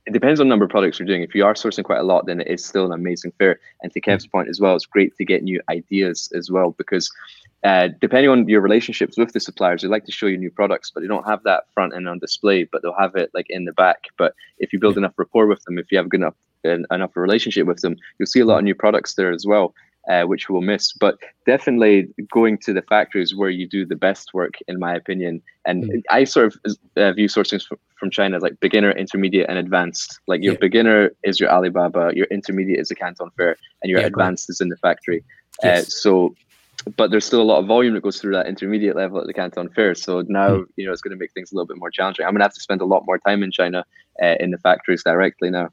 it 0.06 0.14
depends 0.14 0.40
on 0.40 0.48
the 0.48 0.50
number 0.50 0.66
of 0.66 0.72
products 0.72 1.00
you're 1.00 1.08
doing 1.08 1.22
if 1.22 1.36
you 1.36 1.46
are 1.46 1.54
sourcing 1.54 1.84
quite 1.84 2.00
a 2.00 2.04
lot 2.04 2.26
then 2.26 2.42
it 2.42 2.48
is 2.48 2.64
still 2.64 2.86
an 2.86 2.92
amazing 2.92 3.32
fair 3.38 3.60
and 3.82 3.92
to 3.92 4.02
kev's 4.02 4.28
mm. 4.28 4.32
point 4.32 4.50
as 4.50 4.60
well 4.60 4.76
it's 4.76 4.86
great 4.86 5.16
to 5.16 5.26
get 5.26 5.44
new 5.44 5.60
ideas 5.70 6.32
as 6.36 6.52
well 6.52 6.72
because 6.78 7.12
uh, 7.64 7.90
depending 8.00 8.30
on 8.30 8.48
your 8.48 8.62
relationships 8.62 9.18
with 9.18 9.34
the 9.34 9.40
suppliers, 9.40 9.82
they 9.82 9.88
like 9.88 10.06
to 10.06 10.12
show 10.12 10.28
you 10.28 10.38
new 10.38 10.52
products, 10.52 10.92
but 10.92 11.02
they 11.02 11.08
don't 11.08 11.28
have 11.28 11.42
that 11.42 11.64
front 11.74 11.96
end 11.96 12.08
on 12.08 12.20
display, 12.20 12.64
but 12.64 12.84
they'll 12.84 12.94
have 12.94 13.16
it 13.16 13.32
like 13.34 13.48
in 13.50 13.66
the 13.66 13.74
back. 13.74 14.04
But 14.20 14.36
if 14.60 14.72
you 14.72 14.78
build 14.78 15.00
enough 15.00 15.14
rapport 15.18 15.48
with 15.48 15.64
them, 15.64 15.80
if 15.80 15.92
you 15.92 15.98
have 15.98 16.08
good 16.08 16.20
enough 16.20 16.36
enough 16.66 17.16
relationship 17.16 17.68
with 17.68 17.82
them, 17.82 17.96
you'll 18.18 18.28
see 18.28 18.42
a 18.42 18.46
lot 18.46 18.60
of 18.60 18.64
new 18.64 18.76
products 18.76 19.16
there 19.16 19.32
as 19.32 19.46
well. 19.46 19.74
Uh, 20.08 20.24
which 20.24 20.50
we'll 20.50 20.62
miss. 20.62 20.94
But 20.94 21.18
definitely 21.48 22.08
going 22.32 22.60
to 22.60 22.74
the 22.74 22.84
factories 22.84 23.34
where 23.36 23.50
you 23.50 23.68
do 23.68 23.88
the 23.88 23.96
best 23.96 24.36
work, 24.36 24.54
in 24.68 24.78
my 24.78 24.94
opinion. 24.94 25.42
And 25.66 25.86
mm. 25.86 26.04
I 26.12 26.26
sort 26.26 26.46
of 26.46 26.76
uh, 26.96 27.12
view 27.14 27.28
sourcing 27.28 27.60
from 27.96 28.12
China 28.12 28.38
as 28.38 28.44
like 28.44 28.60
beginner, 28.60 28.92
intermediate, 28.92 29.50
and 29.50 29.58
advanced. 29.58 30.20
Like 30.28 30.44
your 30.44 30.54
yeah. 30.54 30.60
beginner 30.60 31.12
is 31.24 31.40
your 31.40 31.50
Alibaba, 31.50 32.12
your 32.14 32.28
intermediate 32.28 32.80
is 32.80 32.90
the 32.90 32.96
Canton 32.96 33.32
Fair, 33.36 33.58
and 33.82 33.90
your 33.90 34.00
yeah, 34.00 34.06
advanced 34.06 34.48
is 34.48 34.62
in 34.62 34.70
the 34.70 34.78
factory. 34.78 35.24
Uh, 35.64 35.70
yes. 35.70 35.88
Uh, 35.88 35.90
so, 35.90 36.36
but 36.98 37.10
there's 37.10 37.26
still 37.26 37.42
a 37.42 37.50
lot 37.52 37.58
of 37.58 37.66
volume 37.66 37.96
that 37.96 38.04
goes 38.04 38.22
through 38.22 38.34
that 38.34 38.46
intermediate 38.46 38.96
level 38.96 39.20
at 39.20 39.26
the 39.26 39.34
Canton 39.34 39.70
Fair. 39.70 39.96
So 39.96 40.24
now, 40.28 40.50
mm. 40.50 40.66
you 40.76 40.86
know, 40.86 40.92
it's 40.92 41.02
going 41.02 41.18
to 41.18 41.20
make 41.20 41.32
things 41.34 41.52
a 41.52 41.56
little 41.56 41.66
bit 41.66 41.78
more 41.78 41.90
challenging. 41.90 42.28
I'm 42.28 42.34
going 42.34 42.42
to 42.42 42.46
have 42.46 42.54
to 42.54 42.62
spend 42.62 42.82
a 42.82 42.86
lot 42.86 43.08
more 43.08 43.18
time 43.18 43.42
in 43.42 43.52
China 43.52 43.84
uh, 44.22 44.36
in 44.40 44.52
the 44.52 44.60
factories 44.60 45.04
directly 45.04 45.50
now. 45.50 45.70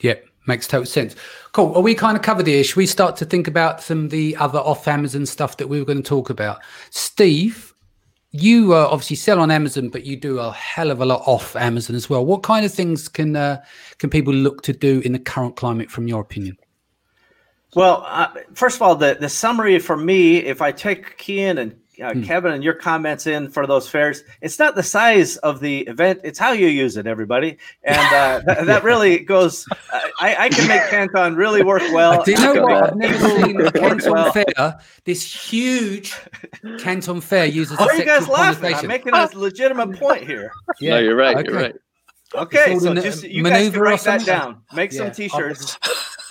Yeah, 0.00 0.14
Makes 0.46 0.68
total 0.68 0.86
sense. 0.86 1.16
Cool. 1.52 1.74
Are 1.74 1.80
we 1.80 1.94
kind 1.94 2.16
of 2.16 2.22
covered 2.22 2.46
here? 2.46 2.62
Should 2.62 2.76
we 2.76 2.86
start 2.86 3.16
to 3.16 3.24
think 3.24 3.48
about 3.48 3.82
some 3.82 4.04
of 4.04 4.10
the 4.10 4.36
other 4.36 4.58
off 4.58 4.86
Amazon 4.86 5.24
stuff 5.24 5.56
that 5.56 5.68
we 5.68 5.78
were 5.78 5.86
going 5.86 6.02
to 6.02 6.08
talk 6.08 6.28
about? 6.28 6.58
Steve, 6.90 7.74
you 8.30 8.74
uh, 8.74 8.88
obviously 8.90 9.16
sell 9.16 9.40
on 9.40 9.50
Amazon, 9.50 9.88
but 9.88 10.04
you 10.04 10.16
do 10.16 10.40
a 10.40 10.50
hell 10.52 10.90
of 10.90 11.00
a 11.00 11.06
lot 11.06 11.22
off 11.24 11.54
Amazon 11.54 11.94
as 11.94 12.10
well. 12.10 12.26
What 12.26 12.42
kind 12.42 12.66
of 12.66 12.74
things 12.74 13.08
can 13.08 13.36
uh, 13.36 13.62
can 13.98 14.10
people 14.10 14.34
look 14.34 14.62
to 14.62 14.72
do 14.72 15.00
in 15.00 15.12
the 15.12 15.18
current 15.18 15.56
climate, 15.56 15.90
from 15.90 16.08
your 16.08 16.20
opinion? 16.20 16.58
Well, 17.74 18.04
uh, 18.06 18.28
first 18.52 18.76
of 18.76 18.82
all, 18.82 18.96
the 18.96 19.16
the 19.20 19.28
summary 19.28 19.78
for 19.78 19.96
me, 19.96 20.38
if 20.38 20.60
I 20.60 20.72
take 20.72 21.16
Kian 21.16 21.58
and 21.58 21.76
uh, 22.02 22.12
hmm. 22.12 22.22
Kevin 22.22 22.52
and 22.52 22.64
your 22.64 22.74
comments 22.74 23.26
in 23.26 23.48
for 23.48 23.66
those 23.66 23.88
fairs. 23.88 24.22
It's 24.40 24.58
not 24.58 24.74
the 24.74 24.82
size 24.82 25.36
of 25.38 25.60
the 25.60 25.80
event; 25.82 26.20
it's 26.24 26.38
how 26.38 26.52
you 26.52 26.66
use 26.66 26.96
it, 26.96 27.06
everybody. 27.06 27.58
And 27.82 27.96
uh, 27.96 28.40
that, 28.46 28.66
that, 28.66 28.84
really 28.84 29.18
goes. 29.20 29.66
Uh, 29.70 30.00
I, 30.20 30.36
I, 30.36 30.48
can 30.48 30.68
make 30.68 30.82
Canton 30.90 31.36
really 31.36 31.62
work 31.62 31.82
well. 31.92 32.22
Do 32.22 32.32
you 32.32 32.38
know 32.38 32.62
what? 32.62 32.84
I've 32.84 32.96
never 32.96 33.18
seen 33.18 33.70
Canton 33.70 34.12
well. 34.12 34.32
Fair. 34.32 34.78
This 35.04 35.50
huge 35.50 36.14
Canton 36.78 37.20
Fair 37.20 37.46
uses. 37.46 37.78
Are 37.78 37.94
you 37.96 38.04
guys 38.04 38.28
laughing? 38.28 38.74
I'm 38.74 38.86
making 38.86 39.14
a 39.14 39.28
legitimate 39.34 39.98
point 39.98 40.26
here. 40.26 40.52
Yeah, 40.80 40.94
no, 40.94 40.98
you're 41.00 41.16
right. 41.16 41.36
Okay. 41.36 41.50
You're 41.50 41.60
right. 41.60 41.74
Okay, 42.34 42.78
so 42.78 42.94
just 42.94 43.22
you 43.22 43.44
guys 43.44 43.70
can 43.70 43.80
write 43.80 44.00
that 44.00 44.24
down. 44.24 44.62
Make 44.74 44.92
yeah. 44.92 44.98
some 44.98 45.12
T-shirts. 45.12 45.78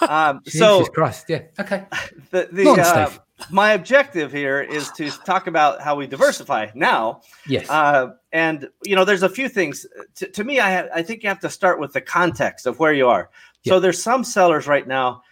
Um, 0.01 0.41
so 0.45 0.85
Christ, 0.85 1.25
yeah. 1.29 1.43
Okay. 1.59 1.85
The 2.31 2.49
the 2.51 2.67
uh, 2.67 3.11
my 3.49 3.73
objective 3.73 4.31
here 4.31 4.61
is 4.61 4.91
to 4.91 5.09
talk 5.09 5.47
about 5.47 5.81
how 5.81 5.95
we 5.95 6.07
diversify 6.07 6.67
now. 6.73 7.21
Yes. 7.47 7.69
Uh, 7.69 8.13
and 8.31 8.69
you 8.83 8.95
know, 8.95 9.05
there's 9.05 9.23
a 9.23 9.29
few 9.29 9.49
things. 9.49 9.85
to, 10.15 10.27
to 10.27 10.43
me, 10.43 10.59
I 10.59 10.87
I 10.87 11.01
think 11.03 11.23
you 11.23 11.29
have 11.29 11.39
to 11.41 11.49
start 11.49 11.79
with 11.79 11.93
the 11.93 12.01
context 12.01 12.65
of 12.65 12.79
where 12.79 12.93
you 12.93 13.07
are. 13.07 13.29
So 13.65 13.79
there's 13.79 14.01
some 14.01 14.23
sellers 14.23 14.67
right 14.67 14.87
now. 14.87 15.23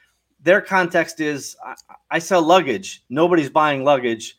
Their 0.42 0.62
context 0.62 1.20
is 1.20 1.56
I, 1.66 1.76
I 2.12 2.20
sell 2.20 2.42
luggage. 2.42 3.04
Nobody's 3.10 3.50
buying 3.50 3.84
luggage. 3.84 4.38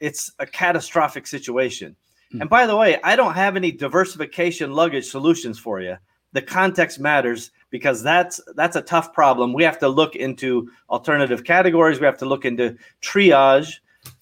It's 0.00 0.32
a 0.38 0.46
catastrophic 0.46 1.26
situation. 1.26 1.96
Mm. 2.32 2.42
And 2.42 2.50
by 2.50 2.66
the 2.66 2.76
way, 2.76 3.00
I 3.02 3.16
don't 3.16 3.34
have 3.34 3.56
any 3.56 3.70
diversification 3.70 4.72
luggage 4.72 5.06
solutions 5.06 5.58
for 5.58 5.80
you. 5.80 5.96
The 6.32 6.42
context 6.42 6.98
matters 6.98 7.52
because 7.74 8.04
that's 8.04 8.40
that's 8.54 8.76
a 8.76 8.82
tough 8.82 9.12
problem. 9.12 9.52
We 9.52 9.64
have 9.64 9.80
to 9.80 9.88
look 9.88 10.14
into 10.14 10.70
alternative 10.90 11.42
categories. 11.42 11.98
We 11.98 12.06
have 12.06 12.18
to 12.18 12.24
look 12.24 12.44
into 12.44 12.76
triage. 13.02 13.80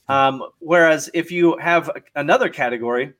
Um, 0.08 0.42
whereas 0.60 1.10
if 1.12 1.30
you 1.30 1.58
have 1.58 1.90
another 2.14 2.48
category, 2.48 3.12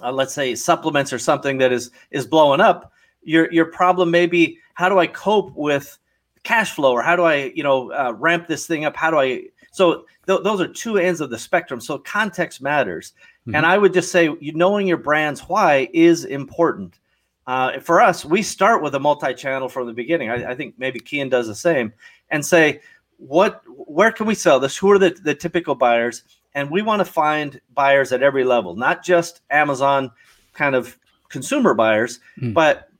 uh, 0.00 0.12
let's 0.12 0.32
say 0.32 0.54
supplements 0.54 1.12
or 1.12 1.18
something 1.18 1.58
that 1.58 1.72
is 1.72 1.90
is 2.12 2.24
blowing 2.24 2.60
up, 2.60 2.92
your 3.22 3.52
your 3.52 3.64
problem 3.64 4.12
may 4.12 4.26
be 4.26 4.60
how 4.74 4.88
do 4.88 5.00
I 5.00 5.08
cope 5.08 5.52
with 5.56 5.98
cash 6.44 6.70
flow 6.70 6.92
or 6.92 7.02
how 7.02 7.16
do 7.16 7.24
I 7.24 7.50
you 7.52 7.64
know 7.64 7.90
uh, 7.90 8.12
ramp 8.16 8.46
this 8.46 8.64
thing 8.64 8.84
up? 8.84 8.94
How 8.94 9.10
do 9.10 9.18
I 9.18 9.42
so 9.72 10.04
th- 10.28 10.44
those 10.44 10.60
are 10.60 10.68
two 10.68 10.98
ends 10.98 11.20
of 11.20 11.30
the 11.30 11.38
spectrum. 11.38 11.80
So 11.80 11.98
context 11.98 12.62
matters, 12.62 13.12
mm-hmm. 13.40 13.56
and 13.56 13.66
I 13.66 13.76
would 13.76 13.92
just 13.92 14.12
say 14.12 14.26
you 14.38 14.52
knowing 14.54 14.86
your 14.86 14.98
brand's 14.98 15.40
why 15.40 15.88
is 15.92 16.26
important. 16.26 17.00
Uh, 17.48 17.80
for 17.80 18.02
us, 18.02 18.26
we 18.26 18.42
start 18.42 18.82
with 18.82 18.94
a 18.94 19.00
multi-channel 19.00 19.70
from 19.70 19.86
the 19.86 19.92
beginning. 19.94 20.28
I, 20.28 20.50
I 20.50 20.54
think 20.54 20.74
maybe 20.76 21.00
Kian 21.00 21.30
does 21.30 21.46
the 21.46 21.54
same, 21.54 21.94
and 22.30 22.44
say 22.44 22.82
what 23.16 23.62
where 23.66 24.12
can 24.12 24.26
we 24.26 24.34
sell 24.34 24.60
this? 24.60 24.76
Who 24.76 24.90
are 24.90 24.98
the, 24.98 25.16
the 25.22 25.34
typical 25.34 25.74
buyers? 25.74 26.24
And 26.54 26.70
we 26.70 26.82
want 26.82 27.00
to 27.00 27.06
find 27.06 27.58
buyers 27.72 28.12
at 28.12 28.22
every 28.22 28.44
level, 28.44 28.76
not 28.76 29.02
just 29.02 29.40
Amazon 29.48 30.10
kind 30.52 30.74
of 30.74 30.98
consumer 31.30 31.72
buyers, 31.72 32.20
mm. 32.38 32.52
but 32.52 32.90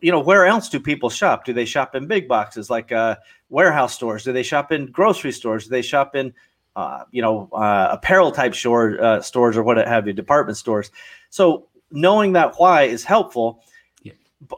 you 0.00 0.12
know 0.12 0.20
where 0.20 0.46
else 0.46 0.68
do 0.68 0.78
people 0.78 1.10
shop? 1.10 1.44
Do 1.44 1.52
they 1.52 1.64
shop 1.64 1.96
in 1.96 2.06
big 2.06 2.28
boxes 2.28 2.70
like 2.70 2.92
uh, 2.92 3.16
warehouse 3.48 3.92
stores? 3.92 4.22
Do 4.22 4.32
they 4.32 4.44
shop 4.44 4.70
in 4.70 4.86
grocery 4.86 5.32
stores? 5.32 5.64
Do 5.64 5.70
they 5.70 5.82
shop 5.82 6.14
in 6.14 6.32
uh, 6.76 7.02
you 7.10 7.22
know 7.22 7.48
uh, 7.52 7.88
apparel 7.90 8.30
type 8.30 8.54
store 8.54 9.02
uh, 9.02 9.20
stores 9.20 9.56
or 9.56 9.64
what 9.64 9.78
have 9.78 10.06
you, 10.06 10.12
department 10.12 10.58
stores? 10.58 10.92
So 11.30 11.66
knowing 11.90 12.34
that 12.34 12.54
why 12.56 12.84
is 12.84 13.02
helpful. 13.02 13.64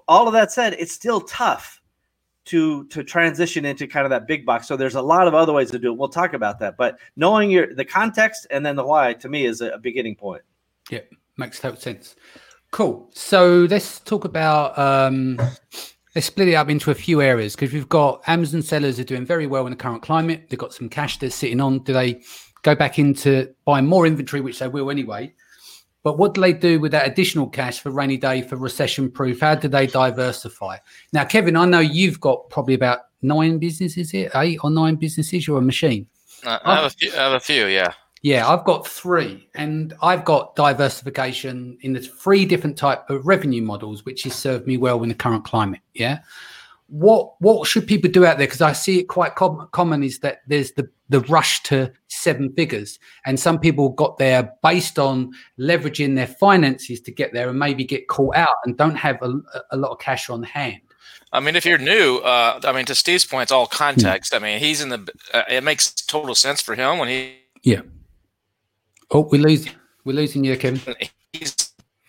All 0.06 0.26
of 0.26 0.32
that 0.32 0.52
said, 0.52 0.74
it's 0.78 0.92
still 0.92 1.20
tough 1.22 1.80
to 2.48 2.86
to 2.86 3.04
transition 3.04 3.66
into 3.66 3.86
kind 3.86 4.06
of 4.06 4.10
that 4.10 4.26
big 4.26 4.46
box. 4.46 4.66
So 4.66 4.76
there's 4.76 4.94
a 4.94 5.02
lot 5.02 5.28
of 5.28 5.34
other 5.34 5.52
ways 5.52 5.70
to 5.70 5.78
do 5.78 5.92
it. 5.92 5.98
We'll 5.98 6.08
talk 6.08 6.32
about 6.32 6.58
that, 6.60 6.76
but 6.76 6.98
knowing 7.16 7.50
your 7.50 7.74
the 7.74 7.84
context 7.84 8.46
and 8.50 8.64
then 8.64 8.74
the 8.74 8.84
why 8.84 9.12
to 9.14 9.28
me 9.28 9.44
is 9.44 9.60
a, 9.60 9.70
a 9.72 9.78
beginning 9.78 10.16
point. 10.16 10.42
Yeah, 10.90 11.00
makes 11.36 11.60
total 11.60 11.78
sense. 11.78 12.16
Cool. 12.70 13.10
So 13.12 13.66
let's 13.70 14.00
talk 14.00 14.24
about 14.24 14.78
um, 14.78 15.36
let's 16.14 16.26
split 16.26 16.48
it 16.48 16.54
up 16.54 16.70
into 16.70 16.90
a 16.90 16.94
few 16.94 17.20
areas 17.20 17.54
because 17.54 17.72
we've 17.72 17.88
got 17.88 18.22
Amazon 18.26 18.62
sellers 18.62 18.98
are 18.98 19.04
doing 19.04 19.26
very 19.26 19.46
well 19.46 19.66
in 19.66 19.70
the 19.70 19.76
current 19.76 20.02
climate. 20.02 20.46
They've 20.48 20.58
got 20.58 20.72
some 20.72 20.88
cash 20.88 21.18
they're 21.18 21.30
sitting 21.30 21.60
on. 21.60 21.80
Do 21.80 21.92
they 21.92 22.22
go 22.62 22.74
back 22.74 22.98
into 22.98 23.54
buying 23.66 23.86
more 23.86 24.06
inventory, 24.06 24.40
which 24.40 24.58
they 24.58 24.68
will 24.68 24.90
anyway? 24.90 25.34
But 26.02 26.18
what 26.18 26.34
do 26.34 26.40
they 26.40 26.52
do 26.52 26.80
with 26.80 26.92
that 26.92 27.06
additional 27.06 27.48
cash 27.48 27.80
for 27.80 27.90
rainy 27.90 28.16
day, 28.16 28.42
for 28.42 28.56
recession 28.56 29.10
proof? 29.10 29.40
How 29.40 29.54
do 29.54 29.68
they 29.68 29.86
diversify? 29.86 30.78
Now, 31.12 31.24
Kevin, 31.24 31.56
I 31.56 31.64
know 31.64 31.80
you've 31.80 32.20
got 32.20 32.48
probably 32.50 32.74
about 32.74 33.00
nine 33.22 33.58
businesses 33.58 34.10
here, 34.10 34.30
eight 34.36 34.60
or 34.62 34.70
nine 34.70 34.96
businesses. 34.96 35.46
You're 35.46 35.58
a 35.58 35.62
machine. 35.62 36.06
Uh, 36.46 36.58
I, 36.64 36.76
have 36.76 36.84
a 36.84 36.90
few, 36.90 37.12
I 37.12 37.16
have 37.16 37.32
a 37.32 37.40
few, 37.40 37.66
yeah. 37.66 37.92
Yeah, 38.22 38.48
I've 38.48 38.64
got 38.64 38.86
three, 38.86 39.48
and 39.54 39.94
I've 40.02 40.24
got 40.24 40.56
diversification 40.56 41.78
in 41.82 41.92
the 41.92 42.00
three 42.00 42.44
different 42.44 42.76
type 42.76 43.08
of 43.10 43.26
revenue 43.26 43.62
models, 43.62 44.04
which 44.04 44.24
has 44.24 44.34
served 44.34 44.66
me 44.66 44.76
well 44.76 45.02
in 45.02 45.08
the 45.08 45.14
current 45.14 45.44
climate. 45.44 45.80
Yeah, 45.94 46.20
what 46.88 47.40
what 47.40 47.68
should 47.68 47.86
people 47.86 48.10
do 48.10 48.26
out 48.26 48.38
there? 48.38 48.46
Because 48.46 48.60
I 48.60 48.72
see 48.72 48.98
it 48.98 49.04
quite 49.04 49.36
com- 49.36 49.68
common 49.70 50.02
is 50.02 50.18
that 50.20 50.38
there's 50.48 50.72
the 50.72 50.88
the 51.08 51.20
rush 51.22 51.62
to 51.64 51.92
seven 52.28 52.52
figures, 52.52 52.98
and 53.24 53.40
some 53.40 53.58
people 53.58 53.88
got 53.88 54.18
there 54.18 54.52
based 54.62 54.98
on 54.98 55.32
leveraging 55.58 56.14
their 56.14 56.26
finances 56.26 57.00
to 57.00 57.10
get 57.10 57.32
there, 57.32 57.48
and 57.48 57.58
maybe 57.58 57.84
get 57.84 58.06
caught 58.08 58.36
out 58.36 58.56
and 58.64 58.76
don't 58.76 58.96
have 58.96 59.16
a, 59.22 59.32
a 59.70 59.76
lot 59.78 59.92
of 59.92 59.98
cash 59.98 60.28
on 60.28 60.42
hand. 60.42 60.82
I 61.32 61.40
mean, 61.40 61.56
if 61.56 61.64
you're 61.64 61.78
new, 61.78 62.18
uh, 62.18 62.60
I 62.64 62.72
mean, 62.72 62.84
to 62.86 62.94
Steve's 62.94 63.24
point, 63.24 63.44
it's 63.44 63.52
all 63.52 63.66
context. 63.66 64.34
I 64.34 64.38
mean, 64.38 64.58
he's 64.58 64.82
in 64.82 64.90
the. 64.90 65.08
Uh, 65.32 65.42
it 65.48 65.64
makes 65.64 65.90
total 65.92 66.34
sense 66.34 66.60
for 66.60 66.74
him 66.74 66.98
when 66.98 67.08
he. 67.08 67.36
Yeah. 67.62 67.80
Oh, 69.10 69.26
we 69.30 69.38
lose. 69.38 69.66
We're 70.04 70.16
losing 70.16 70.44
you, 70.44 70.56
Kevin. 70.56 70.80
He's 71.32 71.54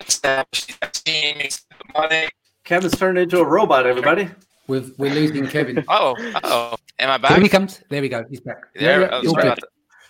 established 0.05 0.77
team. 1.05 1.37
He's 1.39 1.65
money. 1.93 2.29
Kevin's 2.63 2.97
turned 2.97 3.17
into 3.17 3.39
a 3.39 3.45
robot. 3.45 3.85
Everybody. 3.85 4.29
We're, 4.67 4.83
we're 4.97 5.13
losing 5.13 5.47
Kevin. 5.47 5.83
oh, 5.87 6.15
oh, 6.43 6.75
am 6.99 7.09
I 7.09 7.17
back? 7.17 7.31
Here 7.31 7.41
he 7.41 7.49
comes. 7.49 7.81
There 7.89 8.01
we 8.01 8.09
go. 8.09 8.23
He's 8.29 8.41
back. 8.41 8.73
There, 8.75 9.01
yeah, 9.01 9.21
yeah, 9.23 9.55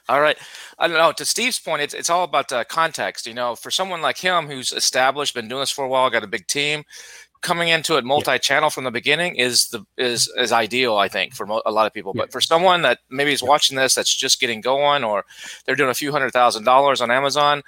all 0.09 0.19
right. 0.19 0.37
I 0.79 0.87
don't 0.87 0.97
know. 0.97 1.11
To 1.11 1.23
Steve's 1.23 1.59
point, 1.59 1.83
it's 1.83 1.93
it's 1.93 2.09
all 2.09 2.23
about 2.23 2.51
uh, 2.51 2.63
context. 2.63 3.27
You 3.27 3.33
know, 3.33 3.55
for 3.55 3.69
someone 3.69 4.01
like 4.01 4.17
him 4.17 4.47
who's 4.47 4.73
established, 4.73 5.35
been 5.35 5.47
doing 5.47 5.61
this 5.61 5.71
for 5.71 5.85
a 5.85 5.87
while, 5.87 6.09
got 6.09 6.23
a 6.23 6.27
big 6.27 6.47
team, 6.47 6.83
coming 7.41 7.69
into 7.69 7.95
it 7.97 8.03
multi-channel 8.03 8.65
yeah. 8.65 8.69
from 8.69 8.83
the 8.83 8.91
beginning 8.91 9.35
is 9.35 9.67
the 9.67 9.85
is 9.97 10.31
is 10.37 10.51
ideal. 10.51 10.97
I 10.97 11.07
think 11.07 11.33
for 11.33 11.45
mo- 11.45 11.61
a 11.65 11.71
lot 11.71 11.87
of 11.87 11.93
people. 11.93 12.11
Yeah. 12.15 12.23
But 12.23 12.31
for 12.31 12.41
someone 12.41 12.81
that 12.81 12.99
maybe 13.09 13.31
is 13.31 13.43
watching 13.43 13.77
this, 13.77 13.95
that's 13.95 14.13
just 14.13 14.39
getting 14.39 14.61
going, 14.61 15.03
or 15.03 15.25
they're 15.65 15.75
doing 15.75 15.89
a 15.89 15.93
few 15.95 16.11
hundred 16.11 16.31
thousand 16.31 16.63
dollars 16.63 17.01
on 17.01 17.11
Amazon. 17.11 17.61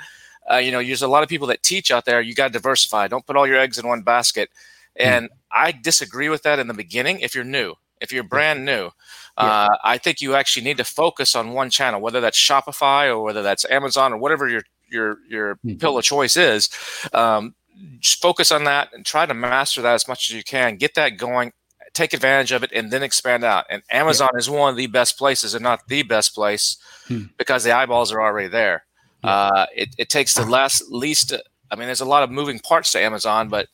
Uh, 0.52 0.58
you 0.58 0.72
know, 0.72 0.82
there's 0.84 1.04
a 1.04 1.08
lot 1.08 1.24
of 1.24 1.30
people 1.30 1.48
that 1.48 1.62
teach 1.62 1.92
out 1.92 2.06
there. 2.06 2.22
You 2.22 2.34
got 2.34 2.48
to 2.48 2.54
diversify. 2.54 3.08
Don't 3.08 3.26
put 3.26 3.36
all 3.36 3.48
your 3.48 3.60
eggs 3.60 3.78
in 3.78 3.88
one 3.88 4.02
basket. 4.02 4.50
Hmm. 4.98 5.08
And 5.08 5.26
mm. 5.30 5.34
I 5.52 5.72
disagree 5.72 6.30
with 6.30 6.44
that 6.44 6.60
in 6.60 6.68
the 6.68 6.74
beginning. 6.74 7.20
If 7.20 7.36
you're 7.36 7.44
new, 7.44 7.76
if 8.02 8.12
you're 8.12 8.24
brand 8.24 8.66
new, 8.66 8.90
yeah. 9.38 9.46
uh, 9.46 9.78
I 9.84 9.98
think 9.98 10.22
you 10.22 10.36
actually 10.36 10.64
need 10.64 10.78
to 10.78 10.84
focus 10.84 11.36
on 11.36 11.54
one 11.54 11.70
channel, 11.70 12.02
whether 12.02 12.22
that's 12.22 12.40
Shopify 12.40 13.08
or 13.08 13.22
whether 13.22 13.42
that's 13.42 13.66
Amazon 13.70 14.14
or 14.14 14.18
whatever 14.18 14.48
your 14.48 14.64
your 14.90 15.18
your 15.28 15.56
mm. 15.66 15.80
pill 15.80 15.98
of 15.98 16.04
choice 16.04 16.38
is. 16.38 16.70
Um, 17.14 17.56
just 18.00 18.22
focus 18.22 18.52
on 18.52 18.66
that 18.66 18.90
and 18.94 19.06
try 19.06 19.26
to 19.26 19.34
master 19.34 19.82
that 19.82 19.94
as 19.94 20.08
much 20.08 20.30
as 20.30 20.36
you 20.36 20.44
can. 20.44 20.76
Get 20.76 20.96
that 20.96 21.18
going. 21.18 21.54
Take 21.94 22.14
advantage 22.14 22.52
of 22.52 22.64
it 22.64 22.72
and 22.74 22.92
then 22.92 23.04
expand 23.04 23.44
out. 23.44 23.66
And 23.70 23.84
Amazon 23.90 24.30
yeah. 24.34 24.40
is 24.40 24.50
one 24.50 24.70
of 24.70 24.78
the 24.78 24.88
best 24.88 25.18
places, 25.18 25.54
and 25.54 25.64
not 25.64 25.88
the 25.88 26.04
best 26.04 26.34
place, 26.34 26.78
hmm. 27.08 27.24
because 27.38 27.64
the 27.64 27.72
eyeballs 27.72 28.12
are 28.12 28.22
already 28.22 28.48
there. 28.48 28.86
Yeah. 29.24 29.30
Uh, 29.30 29.66
it, 29.76 29.90
it 29.98 30.10
takes 30.10 30.36
the 30.36 30.46
last 30.46 30.84
least. 30.90 31.34
I 31.70 31.76
mean, 31.76 31.88
there's 31.88 32.02
a 32.02 32.06
lot 32.06 32.24
of 32.24 32.32
moving 32.32 32.60
parts 32.60 32.92
to 32.92 33.00
Amazon, 33.00 33.50
but 33.50 33.68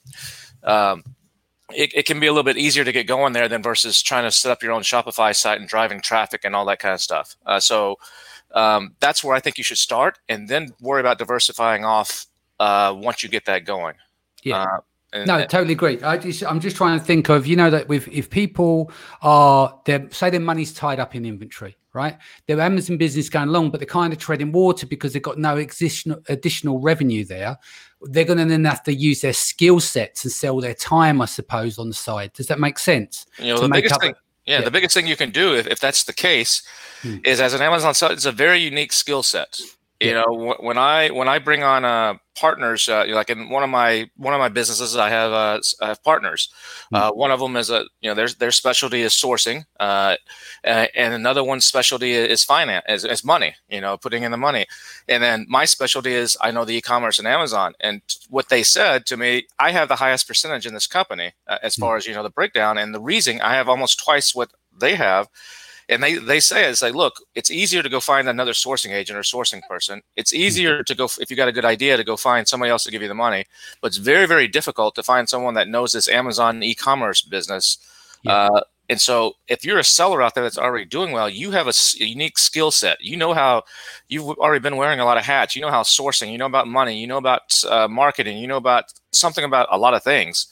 um, 0.63 1.03
it, 1.73 1.91
it 1.93 2.05
can 2.05 2.19
be 2.19 2.27
a 2.27 2.31
little 2.31 2.43
bit 2.43 2.57
easier 2.57 2.83
to 2.83 2.91
get 2.91 3.07
going 3.07 3.33
there 3.33 3.47
than 3.49 3.61
versus 3.61 4.01
trying 4.01 4.23
to 4.23 4.31
set 4.31 4.51
up 4.51 4.63
your 4.63 4.71
own 4.71 4.81
Shopify 4.81 5.35
site 5.35 5.59
and 5.59 5.69
driving 5.69 6.01
traffic 6.01 6.45
and 6.45 6.55
all 6.55 6.65
that 6.65 6.79
kind 6.79 6.93
of 6.93 7.01
stuff. 7.01 7.35
Uh, 7.45 7.59
so 7.59 7.97
um, 8.53 8.95
that's 8.99 9.23
where 9.23 9.35
I 9.35 9.39
think 9.39 9.57
you 9.57 9.63
should 9.63 9.77
start, 9.77 10.19
and 10.29 10.47
then 10.47 10.69
worry 10.79 10.99
about 10.99 11.17
diversifying 11.17 11.85
off 11.85 12.25
uh, 12.59 12.93
once 12.97 13.23
you 13.23 13.29
get 13.29 13.45
that 13.45 13.65
going. 13.65 13.95
Yeah. 14.43 14.63
Uh, 14.63 14.77
and, 15.13 15.27
no, 15.27 15.45
totally 15.45 15.73
agree. 15.73 16.01
I 16.01 16.17
just, 16.17 16.43
I'm 16.43 16.59
just 16.59 16.75
trying 16.75 16.99
to 16.99 17.05
think 17.05 17.29
of, 17.29 17.47
you 17.47 17.55
know, 17.55 17.69
that 17.69 17.87
with 17.87 18.09
if 18.09 18.29
people 18.29 18.91
are, 19.21 19.79
they 19.85 20.05
say 20.11 20.29
their 20.29 20.41
money's 20.41 20.73
tied 20.73 20.99
up 20.99 21.15
in 21.15 21.25
inventory, 21.25 21.76
right? 21.93 22.17
Their 22.47 22.59
Amazon 22.61 22.97
business 22.97 23.29
going 23.29 23.49
along, 23.49 23.71
but 23.71 23.79
they're 23.79 23.87
kind 23.87 24.13
of 24.13 24.19
treading 24.19 24.51
water 24.51 24.85
because 24.85 25.13
they've 25.13 25.21
got 25.21 25.37
no 25.37 25.57
additional 25.57 26.21
additional 26.29 26.79
revenue 26.79 27.25
there. 27.25 27.57
They're 28.01 28.25
going 28.25 28.39
to 28.39 28.45
then 28.45 28.65
have 28.65 28.83
to 28.83 28.93
use 28.93 29.21
their 29.21 29.33
skill 29.33 29.79
sets 29.79 30.23
and 30.23 30.31
sell 30.31 30.59
their 30.59 30.75
time, 30.75 31.21
I 31.21 31.25
suppose, 31.25 31.79
on 31.79 31.87
the 31.87 31.95
side. 31.95 32.33
Does 32.33 32.47
that 32.47 32.59
make 32.59 32.77
sense? 32.77 33.25
You 33.39 33.55
know, 33.55 33.61
the 33.61 33.69
biggest 33.69 33.99
thing. 33.99 34.13
Yeah, 34.45 34.59
yeah, 34.59 34.65
the 34.65 34.71
biggest 34.71 34.93
thing 34.93 35.07
you 35.07 35.17
can 35.17 35.31
do 35.31 35.55
if, 35.55 35.67
if 35.67 35.81
that's 35.81 36.05
the 36.05 36.13
case 36.13 36.63
hmm. 37.01 37.17
is 37.25 37.41
as 37.41 37.53
an 37.53 37.61
Amazon 37.61 37.93
seller, 37.93 38.13
it's 38.13 38.25
a 38.25 38.31
very 38.31 38.59
unique 38.59 38.93
skill 38.93 39.21
set 39.21 39.59
you 39.99 40.13
know 40.13 40.55
when 40.59 40.77
i 40.77 41.09
when 41.09 41.27
i 41.27 41.39
bring 41.39 41.63
on 41.63 41.83
uh, 41.83 42.13
partners 42.35 42.87
uh, 42.87 43.05
like 43.09 43.29
in 43.29 43.49
one 43.49 43.63
of 43.63 43.69
my 43.69 44.09
one 44.15 44.33
of 44.33 44.39
my 44.39 44.47
businesses 44.47 44.95
i 44.95 45.09
have 45.09 45.31
uh, 45.31 45.59
i 45.81 45.87
have 45.87 46.03
partners. 46.03 46.49
Uh, 46.93 47.11
one 47.11 47.31
of 47.31 47.39
them 47.39 47.55
is 47.55 47.69
a 47.69 47.83
you 48.01 48.09
know 48.09 48.13
their 48.13 48.27
their 48.27 48.51
specialty 48.51 49.01
is 49.01 49.13
sourcing 49.13 49.65
uh, 49.79 50.15
and 50.63 51.13
another 51.13 51.43
one's 51.43 51.65
specialty 51.65 52.11
is 52.13 52.43
finance 52.43 52.85
is, 52.87 53.05
is 53.05 53.23
money 53.23 53.55
you 53.69 53.81
know 53.81 53.97
putting 53.97 54.23
in 54.23 54.31
the 54.31 54.37
money. 54.37 54.65
And 55.07 55.23
then 55.23 55.45
my 55.49 55.65
specialty 55.65 56.13
is 56.13 56.37
i 56.41 56.51
know 56.51 56.65
the 56.65 56.75
e-commerce 56.75 57.17
and 57.17 57.27
amazon. 57.27 57.73
And 57.79 58.01
what 58.29 58.49
they 58.49 58.63
said 58.63 59.05
to 59.07 59.17
me 59.17 59.47
i 59.59 59.71
have 59.71 59.87
the 59.87 59.95
highest 59.95 60.27
percentage 60.27 60.65
in 60.67 60.73
this 60.73 60.87
company 60.87 61.33
uh, 61.47 61.57
as 61.63 61.75
far 61.75 61.97
as 61.97 62.05
you 62.05 62.13
know 62.13 62.23
the 62.23 62.29
breakdown. 62.29 62.77
And 62.77 62.93
the 62.93 63.01
reason 63.01 63.41
i 63.41 63.53
have 63.55 63.67
almost 63.67 63.99
twice 63.99 64.35
what 64.35 64.51
they 64.79 64.95
have 64.95 65.27
and 65.89 66.03
they 66.03 66.15
they 66.15 66.39
say 66.39 66.69
it's 66.69 66.81
like 66.81 66.93
look 66.93 67.21
it's 67.35 67.49
easier 67.49 67.81
to 67.81 67.89
go 67.89 67.99
find 67.99 68.27
another 68.27 68.51
sourcing 68.51 68.91
agent 68.91 69.17
or 69.17 69.21
sourcing 69.21 69.61
person. 69.67 70.01
It's 70.15 70.31
mm-hmm. 70.31 70.41
easier 70.41 70.83
to 70.83 70.95
go 70.95 71.07
if 71.19 71.29
you 71.31 71.37
got 71.37 71.47
a 71.47 71.53
good 71.53 71.65
idea 71.65 71.97
to 71.97 72.03
go 72.03 72.17
find 72.17 72.47
somebody 72.47 72.71
else 72.71 72.83
to 72.83 72.91
give 72.91 73.01
you 73.01 73.07
the 73.07 73.13
money. 73.13 73.45
But 73.81 73.87
it's 73.87 73.97
very 73.97 74.25
very 74.25 74.47
difficult 74.47 74.95
to 74.95 75.03
find 75.03 75.29
someone 75.29 75.53
that 75.53 75.69
knows 75.69 75.91
this 75.91 76.09
amazon 76.09 76.63
e-commerce 76.63 77.21
business. 77.21 77.77
Yeah. 78.23 78.33
uh, 78.33 78.61
and 78.89 79.01
so 79.01 79.33
if 79.47 79.65
you're 79.65 79.79
a 79.79 79.83
seller 79.83 80.21
out 80.21 80.33
there 80.33 80.43
that's 80.43 80.57
already 80.57 80.85
doing 80.85 81.11
well 81.11 81.29
you 81.29 81.51
have 81.51 81.67
a, 81.67 81.73
a 82.01 82.05
unique 82.05 82.37
skill 82.37 82.71
set. 82.71 82.97
You 83.01 83.15
know 83.15 83.33
how 83.33 83.63
you've 84.09 84.25
already 84.25 84.61
been 84.61 84.77
wearing 84.77 84.99
a 84.99 85.05
lot 85.05 85.17
of 85.17 85.23
hats. 85.23 85.55
You 85.55 85.61
know 85.61 85.71
how 85.71 85.83
sourcing 85.83 86.31
you 86.31 86.37
know 86.37 86.45
about 86.47 86.67
money 86.67 86.99
you 86.99 87.07
know 87.07 87.17
about 87.17 87.43
uh, 87.69 87.87
marketing 87.87 88.37
you 88.37 88.47
know 88.47 88.57
about 88.57 88.85
something 89.11 89.45
about 89.45 89.67
a 89.71 89.77
lot 89.77 89.93
of 89.93 90.03
things 90.03 90.47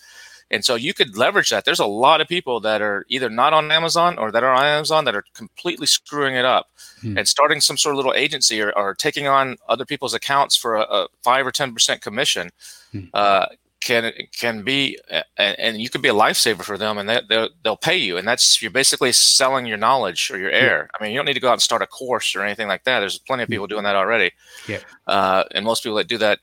and 0.52 0.64
so 0.64 0.76
you 0.76 0.94
could 0.94 1.18
leverage 1.18 1.50
that. 1.50 1.66
There's 1.66 1.80
a 1.80 1.86
lot 1.86 2.22
of 2.22 2.28
people 2.28 2.60
that 2.62 2.82
are 2.82 3.06
either 3.10 3.30
not 3.30 3.54
on 3.54 3.72
Amazon 3.72 4.18
or 4.18 4.32
that 4.32 4.44
are 4.44 4.54
on 4.54 4.66
Amazon 4.66 5.06
that 5.06 5.16
are 5.16 5.24
completely 5.34 5.88
screwing 5.88 6.36
it 6.36 6.46
up 6.46 6.70
hmm. 7.02 7.18
and 7.18 7.28
starting 7.28 7.62
some 7.62 7.78
sort 7.78 7.94
of 7.94 7.98
little 7.98 8.14
agency 8.14 8.62
or, 8.62 8.72
or 8.78 8.94
taking 8.94 9.28
on 9.28 9.58
other 9.68 9.86
people's 9.86 10.14
accounts 10.14 10.56
for 10.56 10.76
a, 10.76 10.82
a 10.82 11.08
five 11.24 11.48
or 11.48 11.52
10% 11.52 12.02
commission. 12.02 12.52
Hmm. 12.92 13.06
Uh, 13.14 13.46
can 13.82 14.12
can 14.36 14.64
be 14.64 14.98
and 15.38 15.80
you 15.80 15.90
could 15.92 16.02
be 16.02 16.08
a 16.08 16.14
lifesaver 16.14 16.64
for 16.64 16.76
them 16.76 16.98
and 16.98 17.08
they, 17.08 17.22
they'll, 17.30 17.50
they'll 17.64 17.78
pay 17.78 17.96
you 17.96 18.18
and 18.18 18.28
that's 18.28 18.60
you're 18.60 18.72
basically 18.72 19.12
selling 19.12 19.68
your 19.68 19.78
knowledge 19.78 20.32
or 20.32 20.40
your 20.40 20.50
air 20.50 20.90
yeah. 20.90 20.98
i 21.00 21.04
mean 21.04 21.12
you 21.12 21.20
don't 21.20 21.26
need 21.26 21.36
to 21.36 21.40
go 21.40 21.50
out 21.50 21.54
and 21.54 21.62
start 21.62 21.84
a 21.84 21.88
course 21.88 22.36
or 22.36 22.42
anything 22.42 22.68
like 22.68 22.84
that 22.86 23.02
there's 23.02 23.20
plenty 23.20 23.44
of 23.44 23.50
people 23.50 23.68
doing 23.68 23.84
that 23.84 23.96
already 23.96 24.32
yeah 24.68 24.80
uh, 25.06 25.44
and 25.52 25.64
most 25.64 25.84
people 25.84 25.98
that 25.98 26.08
do 26.08 26.18
that 26.18 26.40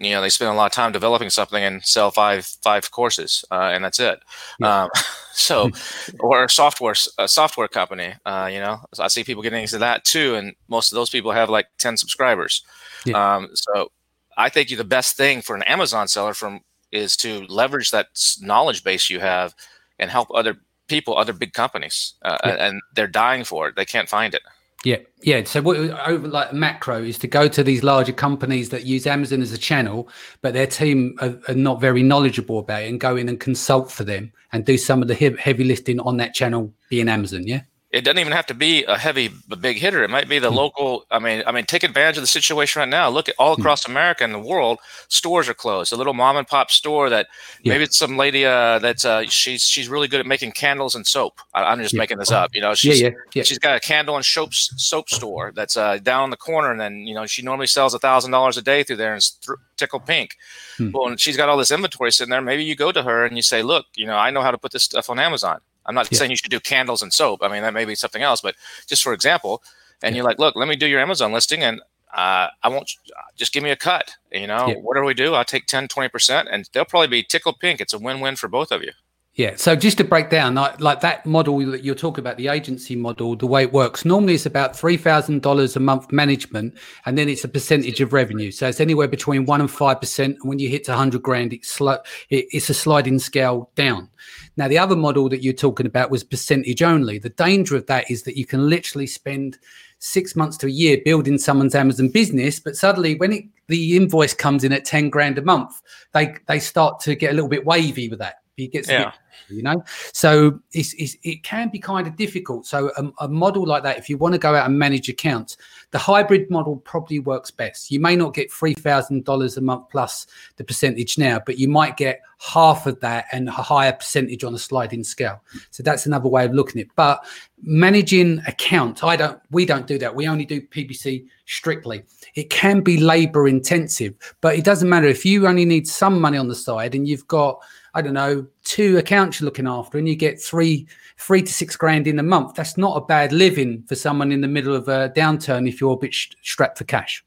you 0.00 0.10
know 0.10 0.20
they 0.20 0.30
spend 0.30 0.50
a 0.50 0.54
lot 0.54 0.66
of 0.66 0.72
time 0.72 0.92
developing 0.92 1.30
something 1.30 1.62
and 1.62 1.84
sell 1.84 2.10
five 2.10 2.44
five 2.62 2.90
courses 2.90 3.44
uh, 3.50 3.70
and 3.72 3.84
that's 3.84 4.00
it 4.00 4.18
yeah. 4.58 4.84
um, 4.84 4.90
so 5.32 5.70
or 6.20 6.44
a 6.44 6.50
software 6.50 6.94
a 7.18 7.28
software 7.28 7.68
company 7.68 8.14
uh, 8.26 8.48
you 8.50 8.58
know 8.58 8.80
i 8.98 9.08
see 9.08 9.22
people 9.22 9.42
getting 9.42 9.62
into 9.62 9.78
that 9.78 10.04
too 10.04 10.34
and 10.34 10.54
most 10.68 10.90
of 10.90 10.96
those 10.96 11.10
people 11.10 11.30
have 11.30 11.50
like 11.50 11.66
10 11.78 11.96
subscribers 11.96 12.64
yeah. 13.04 13.36
um, 13.36 13.48
so 13.54 13.92
i 14.36 14.48
think 14.48 14.68
the 14.68 14.84
best 14.84 15.16
thing 15.16 15.40
for 15.42 15.54
an 15.54 15.62
amazon 15.64 16.08
seller 16.08 16.34
from 16.34 16.60
is 16.90 17.16
to 17.16 17.46
leverage 17.46 17.90
that 17.90 18.08
knowledge 18.40 18.82
base 18.82 19.10
you 19.10 19.20
have 19.20 19.54
and 19.98 20.10
help 20.10 20.28
other 20.34 20.56
people 20.88 21.16
other 21.16 21.32
big 21.32 21.52
companies 21.52 22.14
uh, 22.22 22.38
yeah. 22.44 22.66
and 22.66 22.80
they're 22.94 23.06
dying 23.06 23.44
for 23.44 23.68
it 23.68 23.76
they 23.76 23.84
can't 23.84 24.08
find 24.08 24.34
it 24.34 24.42
yeah, 24.84 24.96
yeah. 25.22 25.44
So 25.44 25.60
what 25.60 25.76
over 25.76 26.26
like 26.26 26.52
macro 26.52 27.02
is 27.02 27.18
to 27.18 27.26
go 27.26 27.48
to 27.48 27.62
these 27.62 27.82
larger 27.82 28.12
companies 28.12 28.70
that 28.70 28.84
use 28.84 29.06
Amazon 29.06 29.42
as 29.42 29.52
a 29.52 29.58
channel, 29.58 30.08
but 30.40 30.54
their 30.54 30.66
team 30.66 31.16
are, 31.20 31.38
are, 31.48 31.54
not 31.54 31.80
very 31.80 32.02
knowledgeable 32.02 32.58
about 32.58 32.82
it, 32.82 32.88
and 32.88 32.98
go 32.98 33.16
in 33.16 33.28
and 33.28 33.38
consult 33.38 33.90
for 33.90 34.04
them 34.04 34.32
and 34.52 34.64
do 34.64 34.78
some 34.78 35.02
of 35.02 35.08
the 35.08 35.14
heavy 35.14 35.64
lifting 35.64 36.00
on 36.00 36.16
that 36.16 36.34
channel, 36.34 36.72
being 36.88 37.08
Amazon. 37.08 37.46
Yeah 37.46 37.62
it 37.90 38.02
doesn't 38.02 38.18
even 38.18 38.32
have 38.32 38.46
to 38.46 38.54
be 38.54 38.84
a 38.84 38.96
heavy 38.96 39.30
a 39.50 39.56
big 39.56 39.76
hitter 39.76 40.02
it 40.02 40.10
might 40.10 40.28
be 40.28 40.38
the 40.38 40.48
mm-hmm. 40.48 40.56
local 40.56 41.04
i 41.10 41.18
mean 41.18 41.42
i 41.46 41.52
mean 41.52 41.64
take 41.64 41.82
advantage 41.82 42.16
of 42.16 42.22
the 42.22 42.26
situation 42.26 42.80
right 42.80 42.88
now 42.88 43.08
look 43.08 43.28
at 43.28 43.34
all 43.38 43.54
hmm. 43.54 43.60
across 43.60 43.82
mm-hmm. 43.82 43.92
america 43.92 44.24
and 44.24 44.32
the 44.32 44.38
world 44.38 44.78
stores 45.08 45.48
are 45.48 45.54
closed 45.54 45.92
a 45.92 45.96
little 45.96 46.14
mom 46.14 46.36
and 46.36 46.46
pop 46.46 46.70
store 46.70 47.10
that 47.10 47.26
yeah. 47.62 47.72
maybe 47.72 47.84
it's 47.84 47.98
some 47.98 48.16
lady 48.16 48.44
uh, 48.44 48.78
that's 48.78 49.04
uh, 49.04 49.22
she's 49.24 49.62
she's 49.62 49.88
really 49.88 50.08
good 50.08 50.20
at 50.20 50.26
making 50.26 50.52
candles 50.52 50.94
and 50.94 51.06
soap 51.06 51.40
I, 51.54 51.72
am 51.72 51.80
just 51.80 51.94
yeah. 51.94 51.98
making 51.98 52.18
this 52.18 52.30
up 52.30 52.54
you 52.54 52.60
know 52.60 52.74
she's, 52.74 53.00
yeah, 53.00 53.10
yeah, 53.34 53.42
she's 53.42 53.58
got 53.58 53.76
a 53.76 53.80
candle 53.80 54.16
and 54.16 54.24
soap 54.24 54.54
soap 54.54 55.08
store 55.08 55.52
that's 55.54 55.76
uh, 55.76 55.98
down 55.98 56.24
in 56.24 56.30
the 56.30 56.36
corner 56.36 56.70
and 56.70 56.80
then 56.80 57.06
you 57.06 57.14
know 57.14 57.26
she 57.26 57.42
normally 57.42 57.66
sells 57.66 57.94
a 57.94 57.98
thousand 57.98 58.30
dollars 58.30 58.56
a 58.56 58.62
day 58.62 58.82
through 58.82 58.96
there 58.96 59.14
and 59.14 59.22
th- 59.42 59.58
tickle 59.76 60.00
pink 60.00 60.36
hmm. 60.76 60.90
well 60.92 61.08
and 61.08 61.18
she's 61.20 61.36
got 61.36 61.48
all 61.48 61.56
this 61.56 61.70
inventory 61.70 62.12
sitting 62.12 62.30
there 62.30 62.40
maybe 62.40 62.62
you 62.62 62.76
go 62.76 62.92
to 62.92 63.02
her 63.02 63.24
and 63.24 63.36
you 63.36 63.42
say 63.42 63.62
look 63.62 63.86
you 63.96 64.06
know 64.06 64.16
i 64.16 64.30
know 64.30 64.42
how 64.42 64.50
to 64.50 64.58
put 64.58 64.72
this 64.72 64.84
stuff 64.84 65.10
on 65.10 65.18
amazon 65.18 65.60
I'm 65.90 65.94
not 65.96 66.08
yeah. 66.12 66.18
saying 66.18 66.30
you 66.30 66.36
should 66.36 66.52
do 66.52 66.60
candles 66.60 67.02
and 67.02 67.12
soap. 67.12 67.42
I 67.42 67.48
mean, 67.48 67.62
that 67.62 67.74
may 67.74 67.84
be 67.84 67.96
something 67.96 68.22
else, 68.22 68.40
but 68.40 68.54
just 68.86 69.02
for 69.02 69.12
example, 69.12 69.60
and 70.02 70.14
yeah. 70.14 70.20
you're 70.20 70.24
like, 70.24 70.38
look, 70.38 70.54
let 70.54 70.68
me 70.68 70.76
do 70.76 70.86
your 70.86 71.00
Amazon 71.00 71.32
listing 71.32 71.64
and 71.64 71.80
uh, 72.14 72.48
I 72.62 72.68
won't 72.68 72.90
just 73.36 73.52
give 73.52 73.62
me 73.62 73.70
a 73.70 73.76
cut. 73.76 74.16
You 74.30 74.46
know, 74.46 74.68
yeah. 74.68 74.74
what 74.74 74.94
do 74.94 75.02
we 75.02 75.14
do? 75.14 75.34
I'll 75.34 75.44
take 75.44 75.66
10, 75.66 75.88
20%, 75.88 76.46
and 76.48 76.68
they'll 76.72 76.84
probably 76.84 77.08
be 77.08 77.22
tickled 77.22 77.58
pink. 77.58 77.80
It's 77.80 77.92
a 77.92 77.98
win 77.98 78.20
win 78.20 78.36
for 78.36 78.48
both 78.48 78.70
of 78.70 78.82
you. 78.82 78.92
Yeah. 79.34 79.54
So 79.56 79.76
just 79.76 79.96
to 79.98 80.04
break 80.04 80.28
down, 80.28 80.56
like, 80.56 80.80
like 80.80 81.00
that 81.00 81.24
model 81.24 81.58
that 81.70 81.84
you're 81.84 81.94
talking 81.94 82.20
about, 82.20 82.36
the 82.36 82.48
agency 82.48 82.96
model, 82.96 83.36
the 83.36 83.46
way 83.46 83.62
it 83.62 83.72
works, 83.72 84.04
normally 84.04 84.34
it's 84.34 84.44
about 84.44 84.72
$3,000 84.72 85.76
a 85.76 85.80
month 85.80 86.10
management, 86.10 86.76
and 87.06 87.16
then 87.16 87.28
it's 87.28 87.44
a 87.44 87.48
percentage 87.48 88.00
of 88.00 88.12
revenue. 88.12 88.50
So 88.50 88.68
it's 88.68 88.80
anywhere 88.80 89.08
between 89.08 89.46
one 89.46 89.60
and 89.60 89.70
5%. 89.70 90.24
And 90.24 90.36
when 90.42 90.58
you 90.58 90.68
hit 90.68 90.88
100 90.88 91.22
grand, 91.22 91.52
it's, 91.52 91.68
sl- 91.68 92.02
it's 92.28 92.68
a 92.68 92.74
sliding 92.74 93.20
scale 93.20 93.70
down. 93.76 94.10
Now, 94.60 94.68
the 94.68 94.76
other 94.76 94.94
model 94.94 95.30
that 95.30 95.42
you're 95.42 95.54
talking 95.54 95.86
about 95.86 96.10
was 96.10 96.22
percentage 96.22 96.82
only. 96.82 97.18
The 97.18 97.30
danger 97.30 97.76
of 97.76 97.86
that 97.86 98.10
is 98.10 98.24
that 98.24 98.36
you 98.36 98.44
can 98.44 98.68
literally 98.68 99.06
spend 99.06 99.58
six 100.00 100.36
months 100.36 100.58
to 100.58 100.66
a 100.66 100.70
year 100.70 100.98
building 101.02 101.38
someone's 101.38 101.74
Amazon 101.74 102.10
business, 102.10 102.60
but 102.60 102.76
suddenly 102.76 103.14
when 103.14 103.32
it, 103.32 103.44
the 103.68 103.96
invoice 103.96 104.34
comes 104.34 104.62
in 104.62 104.70
at 104.74 104.84
10 104.84 105.08
grand 105.08 105.38
a 105.38 105.42
month, 105.42 105.80
they, 106.12 106.34
they 106.46 106.58
start 106.58 107.00
to 107.00 107.14
get 107.14 107.30
a 107.30 107.34
little 107.34 107.48
bit 107.48 107.64
wavy 107.64 108.10
with 108.10 108.18
that. 108.18 108.42
He 108.54 108.68
gets 108.68 108.90
yeah. 108.90 109.04
Bit, 109.04 109.14
you 109.48 109.62
know? 109.62 109.82
So 110.12 110.60
it's, 110.72 110.94
it's, 110.94 111.16
it 111.22 111.42
can 111.42 111.68
be 111.68 111.78
kind 111.78 112.06
of 112.06 112.16
difficult. 112.16 112.66
So 112.66 112.90
a, 112.96 113.24
a, 113.24 113.28
model 113.28 113.66
like 113.66 113.82
that 113.84 113.98
if 113.98 114.08
you 114.08 114.18
want 114.18 114.34
to 114.34 114.38
go 114.38 114.54
out 114.54 114.66
and 114.66 114.78
manage 114.78 115.08
accounts 115.08 115.56
the 115.92 115.98
hybrid 115.98 116.48
model 116.50 116.76
probably 116.76 117.18
works 117.18 117.50
best. 117.50 117.90
You 117.90 118.00
may 118.00 118.14
not 118.14 118.34
get 118.34 118.50
$3000 118.50 119.56
a 119.56 119.60
month 119.60 119.88
plus 119.90 120.26
the 120.56 120.64
percentage 120.64 121.18
now 121.18 121.40
but 121.44 121.58
you 121.58 121.68
might 121.68 121.96
get 121.96 122.20
half 122.38 122.86
of 122.86 122.98
that 123.00 123.26
and 123.32 123.48
a 123.48 123.52
higher 123.52 123.92
percentage 123.92 124.44
on 124.44 124.54
a 124.54 124.58
sliding 124.58 125.04
scale. 125.04 125.42
So 125.70 125.82
that's 125.82 126.06
another 126.06 126.28
way 126.28 126.44
of 126.44 126.54
looking 126.54 126.80
at 126.80 126.86
it. 126.86 126.92
But 126.96 127.24
managing 127.62 128.38
account 128.46 129.04
i 129.04 129.14
don't 129.14 129.38
we 129.50 129.66
don't 129.66 129.86
do 129.86 129.98
that. 129.98 130.14
We 130.14 130.26
only 130.26 130.46
do 130.46 130.62
ppc 130.62 131.26
strictly. 131.44 132.04
It 132.34 132.48
can 132.50 132.80
be 132.80 132.98
labor 132.98 133.48
intensive 133.48 134.14
but 134.40 134.56
it 134.56 134.64
doesn't 134.64 134.88
matter. 134.88 135.06
If 135.06 135.24
you 135.24 135.46
only 135.46 135.64
need 135.64 135.86
some 135.86 136.20
money 136.20 136.38
on 136.38 136.48
the 136.48 136.54
side 136.54 136.94
and 136.94 137.06
you've 137.06 137.26
got 137.26 137.60
I 137.92 138.02
don't 138.02 138.14
know, 138.14 138.46
two 138.70 138.98
accounts 138.98 139.40
you're 139.40 139.46
looking 139.46 139.66
after, 139.66 139.98
and 139.98 140.08
you 140.08 140.14
get 140.14 140.40
three, 140.40 140.86
three 141.18 141.42
to 141.42 141.52
six 141.52 141.74
grand 141.74 142.06
in 142.06 142.20
a 142.20 142.22
month. 142.22 142.54
That's 142.54 142.76
not 142.76 142.96
a 142.96 143.04
bad 143.04 143.32
living 143.32 143.82
for 143.88 143.96
someone 143.96 144.30
in 144.30 144.42
the 144.42 144.48
middle 144.48 144.76
of 144.76 144.86
a 144.86 145.12
downturn 145.16 145.68
if 145.68 145.80
you're 145.80 145.94
a 145.94 145.96
bit 145.96 146.14
strapped 146.14 146.78
for 146.78 146.84
cash. 146.84 147.24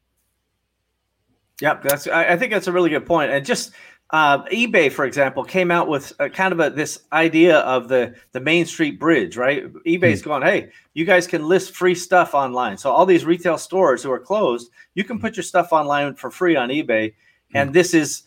Yep, 1.60 1.82
that's. 1.82 2.06
I, 2.08 2.32
I 2.32 2.36
think 2.38 2.50
that's 2.50 2.66
a 2.66 2.72
really 2.72 2.88
good 2.88 3.04
point. 3.04 3.30
And 3.30 3.44
just 3.44 3.72
uh, 4.08 4.42
eBay, 4.44 4.90
for 4.90 5.04
example, 5.04 5.44
came 5.44 5.70
out 5.70 5.86
with 5.86 6.14
a, 6.18 6.30
kind 6.30 6.52
of 6.52 6.60
a, 6.60 6.70
this 6.70 7.02
idea 7.12 7.58
of 7.58 7.88
the 7.88 8.14
the 8.32 8.40
Main 8.40 8.64
Street 8.64 8.98
Bridge, 8.98 9.36
right? 9.36 9.70
eBay's 9.84 10.22
mm. 10.22 10.24
going, 10.24 10.42
hey, 10.42 10.70
you 10.94 11.04
guys 11.04 11.26
can 11.26 11.46
list 11.46 11.76
free 11.76 11.94
stuff 11.94 12.32
online. 12.32 12.78
So 12.78 12.90
all 12.90 13.04
these 13.04 13.26
retail 13.26 13.58
stores 13.58 14.02
who 14.02 14.10
are 14.10 14.18
closed, 14.18 14.70
you 14.94 15.04
can 15.04 15.20
put 15.20 15.36
your 15.36 15.44
stuff 15.44 15.72
online 15.72 16.14
for 16.14 16.30
free 16.30 16.56
on 16.56 16.70
eBay, 16.70 17.12
mm. 17.12 17.12
and 17.52 17.74
this 17.74 17.92
is 17.92 18.22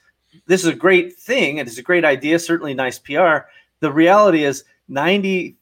this 0.45 0.61
is 0.61 0.67
a 0.67 0.75
great 0.75 1.17
thing 1.17 1.59
and 1.59 1.67
it's 1.67 1.77
a 1.77 1.83
great 1.83 2.05
idea, 2.05 2.39
certainly 2.39 2.73
nice 2.73 2.99
PR. 2.99 3.47
The 3.79 3.91
reality 3.91 4.43
is 4.43 4.63
95% 4.89 5.55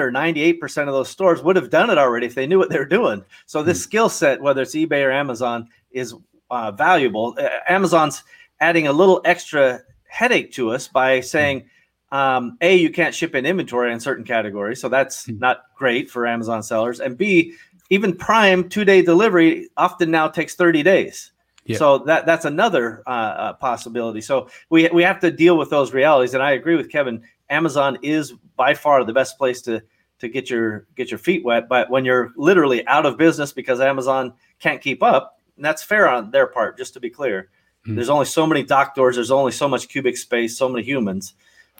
or 0.00 0.10
98% 0.10 0.88
of 0.88 0.94
those 0.94 1.10
stores 1.10 1.42
would 1.42 1.56
have 1.56 1.70
done 1.70 1.90
it 1.90 1.98
already 1.98 2.26
if 2.26 2.34
they 2.34 2.46
knew 2.46 2.58
what 2.58 2.70
they 2.70 2.78
were 2.78 2.86
doing. 2.86 3.24
So 3.46 3.62
this 3.62 3.78
mm. 3.78 3.82
skill 3.82 4.08
set, 4.08 4.40
whether 4.40 4.62
it's 4.62 4.74
eBay 4.74 5.04
or 5.04 5.10
Amazon, 5.10 5.68
is 5.90 6.14
uh, 6.50 6.72
valuable. 6.72 7.36
Uh, 7.38 7.48
Amazon's 7.68 8.22
adding 8.60 8.86
a 8.86 8.92
little 8.92 9.20
extra 9.24 9.82
headache 10.08 10.52
to 10.52 10.70
us 10.70 10.88
by 10.88 11.20
saying, 11.20 11.68
um, 12.12 12.56
A, 12.60 12.74
you 12.74 12.90
can't 12.90 13.14
ship 13.14 13.34
in 13.34 13.46
inventory 13.46 13.92
in 13.92 14.00
certain 14.00 14.24
categories. 14.24 14.80
So 14.80 14.88
that's 14.88 15.26
mm. 15.26 15.38
not 15.38 15.64
great 15.76 16.10
for 16.10 16.26
Amazon 16.26 16.62
sellers. 16.62 17.00
And 17.00 17.18
B, 17.18 17.54
even 17.90 18.16
Prime 18.16 18.68
two 18.68 18.84
day 18.84 19.02
delivery 19.02 19.68
often 19.76 20.10
now 20.10 20.28
takes 20.28 20.54
30 20.54 20.82
days. 20.82 21.32
Yeah. 21.70 21.78
So 21.78 21.98
that 21.98 22.26
that's 22.26 22.44
another 22.44 23.02
uh, 23.06 23.10
uh, 23.10 23.52
possibility. 23.54 24.20
So 24.20 24.48
we 24.70 24.88
we 24.88 25.02
have 25.04 25.20
to 25.20 25.30
deal 25.30 25.56
with 25.56 25.70
those 25.70 25.92
realities. 25.92 26.34
And 26.34 26.42
I 26.42 26.52
agree 26.52 26.74
with 26.76 26.90
Kevin. 26.90 27.22
Amazon 27.48 27.98
is 28.02 28.32
by 28.56 28.74
far 28.74 29.04
the 29.04 29.12
best 29.12 29.38
place 29.38 29.62
to 29.62 29.82
to 30.18 30.28
get 30.28 30.50
your 30.50 30.86
get 30.96 31.10
your 31.10 31.18
feet 31.18 31.44
wet. 31.44 31.68
But 31.68 31.88
when 31.88 32.04
you're 32.04 32.32
literally 32.36 32.86
out 32.88 33.06
of 33.06 33.16
business 33.16 33.52
because 33.52 33.80
Amazon 33.80 34.32
can't 34.58 34.80
keep 34.80 35.02
up, 35.02 35.38
and 35.56 35.64
that's 35.64 35.82
fair 35.82 36.08
on 36.08 36.32
their 36.32 36.48
part. 36.48 36.76
Just 36.76 36.94
to 36.94 37.00
be 37.00 37.08
clear, 37.08 37.50
mm-hmm. 37.84 37.94
there's 37.94 38.10
only 38.10 38.26
so 38.26 38.46
many 38.46 38.64
dock 38.64 38.96
doors. 38.96 39.14
There's 39.14 39.30
only 39.30 39.52
so 39.52 39.68
much 39.68 39.88
cubic 39.88 40.16
space. 40.16 40.58
So 40.58 40.68
many 40.68 40.84
humans. 40.84 41.34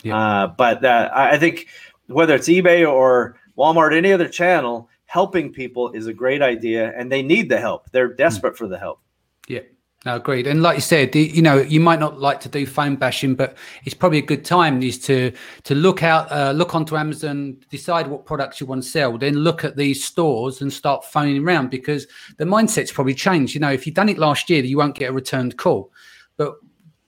Yeah. 0.05 0.17
Uh, 0.17 0.47
but 0.47 0.85
uh, 0.85 1.11
I 1.13 1.37
think 1.37 1.67
whether 2.07 2.35
it's 2.37 2.49
eBay 2.49 2.91
or 2.91 3.37
Walmart, 3.59 3.95
any 3.95 4.13
other 4.13 4.29
channel, 4.29 4.89
helping 5.05 5.53
people 5.53 5.91
is 5.91 6.07
a 6.07 6.15
great 6.15 6.43
idea, 6.43 6.93
and 6.97 7.11
they 7.11 7.23
need 7.23 7.49
the 7.49 7.59
help. 7.59 7.91
They're 7.91 8.15
desperate 8.15 8.55
mm-hmm. 8.55 8.65
for 8.65 8.69
the 8.69 8.79
help. 8.79 9.01
Yeah, 9.49 9.63
no, 10.07 10.17
agreed. 10.17 10.47
And 10.47 10.63
like 10.63 10.77
you 10.77 10.81
said, 10.81 11.15
you 11.15 11.43
know, 11.43 11.59
you 11.59 11.79
might 11.79 12.01
not 12.01 12.19
like 12.19 12.41
to 12.41 12.49
do 12.49 12.65
phone 12.65 12.97
bashing, 12.97 13.35
but 13.35 13.59
it's 13.85 13.95
probably 13.95 14.17
a 14.17 14.23
good 14.23 14.47
time 14.47 14.83
is 14.83 14.99
to 15.01 15.31
to 15.65 15.75
look 15.75 16.03
out, 16.03 16.33
uh, 16.33 16.53
look 16.53 16.75
onto 16.75 16.97
Amazon, 16.97 17.59
decide 17.69 18.07
what 18.07 18.25
products 18.25 18.63
you 18.63 18.67
want 18.67 18.83
to 18.83 18.89
sell, 18.89 19.19
then 19.19 19.35
look 19.35 19.63
at 19.63 19.77
these 19.77 20.03
stores 20.03 20.63
and 20.63 20.73
start 20.73 21.05
phoning 21.05 21.45
around 21.45 21.69
because 21.69 22.07
the 22.39 22.47
mindset's 22.47 22.91
probably 22.91 23.15
changed. 23.15 23.55
You 23.55 23.61
know, 23.61 23.71
if 23.71 23.87
you've 23.87 23.95
done 23.95 24.09
it 24.09 24.17
last 24.17 24.49
year, 24.49 24.65
you 24.65 24.79
won't 24.79 24.95
get 24.95 25.11
a 25.11 25.13
returned 25.13 25.59
call, 25.59 25.93
but 26.39 26.55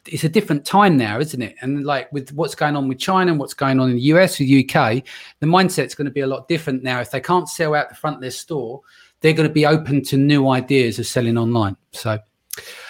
it's 0.06 0.24
a 0.24 0.28
different 0.28 0.66
time 0.66 0.98
now, 0.98 1.18
isn't 1.18 1.40
it? 1.40 1.56
And 1.62 1.86
like 1.86 2.12
with 2.12 2.30
what's 2.34 2.54
going 2.54 2.76
on 2.76 2.88
with 2.88 2.98
China 2.98 3.30
and 3.30 3.40
what's 3.40 3.54
going 3.54 3.80
on 3.80 3.88
in 3.88 3.96
the 3.96 4.02
US 4.02 4.38
or 4.38 4.44
UK, 4.44 5.02
the 5.40 5.46
mindset's 5.46 5.94
going 5.94 6.06
to 6.06 6.10
be 6.10 6.20
a 6.20 6.26
lot 6.26 6.46
different 6.46 6.82
now. 6.82 7.00
If 7.00 7.10
they 7.10 7.20
can't 7.22 7.48
sell 7.48 7.74
out 7.74 7.88
the 7.88 7.94
front 7.94 8.16
of 8.16 8.20
their 8.20 8.30
store, 8.30 8.82
they're 9.20 9.32
going 9.32 9.48
to 9.48 9.54
be 9.54 9.64
open 9.64 10.02
to 10.04 10.18
new 10.18 10.50
ideas 10.50 10.98
of 10.98 11.06
selling 11.06 11.38
online. 11.38 11.78
So. 11.92 12.18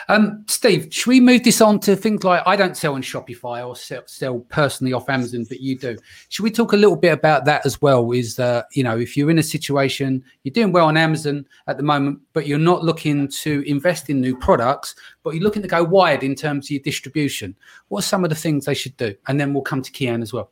Um, 0.08 0.44
Steve, 0.48 0.88
should 0.92 1.08
we 1.08 1.20
move 1.20 1.44
this 1.44 1.60
on 1.60 1.78
to 1.80 1.94
things 1.94 2.24
like 2.24 2.42
I 2.46 2.56
don't 2.56 2.76
sell 2.76 2.94
on 2.94 3.02
Shopify 3.02 3.66
or 3.66 3.76
sell, 3.76 4.02
sell 4.06 4.40
personally 4.48 4.92
off 4.92 5.08
Amazon, 5.08 5.46
but 5.48 5.60
you 5.60 5.78
do. 5.78 5.96
Should 6.28 6.42
we 6.42 6.50
talk 6.50 6.72
a 6.72 6.76
little 6.76 6.96
bit 6.96 7.12
about 7.12 7.44
that 7.44 7.64
as 7.64 7.80
well? 7.80 8.10
Is 8.10 8.38
uh, 8.38 8.62
you 8.72 8.82
know, 8.82 8.98
if 8.98 9.16
you're 9.16 9.30
in 9.30 9.38
a 9.38 9.42
situation 9.42 10.24
you're 10.42 10.52
doing 10.52 10.72
well 10.72 10.86
on 10.86 10.96
Amazon 10.96 11.46
at 11.68 11.76
the 11.76 11.82
moment, 11.82 12.20
but 12.32 12.46
you're 12.46 12.58
not 12.58 12.84
looking 12.84 13.28
to 13.28 13.62
invest 13.66 14.10
in 14.10 14.20
new 14.20 14.36
products, 14.36 14.96
but 15.22 15.34
you're 15.34 15.44
looking 15.44 15.62
to 15.62 15.68
go 15.68 15.84
wide 15.84 16.24
in 16.24 16.34
terms 16.34 16.66
of 16.66 16.72
your 16.72 16.82
distribution. 16.82 17.54
What 17.88 18.00
are 18.00 18.06
some 18.06 18.24
of 18.24 18.30
the 18.30 18.36
things 18.36 18.64
they 18.64 18.74
should 18.74 18.96
do? 18.96 19.14
And 19.28 19.40
then 19.40 19.54
we'll 19.54 19.62
come 19.62 19.82
to 19.82 19.92
Kian 19.92 20.22
as 20.22 20.32
well. 20.32 20.50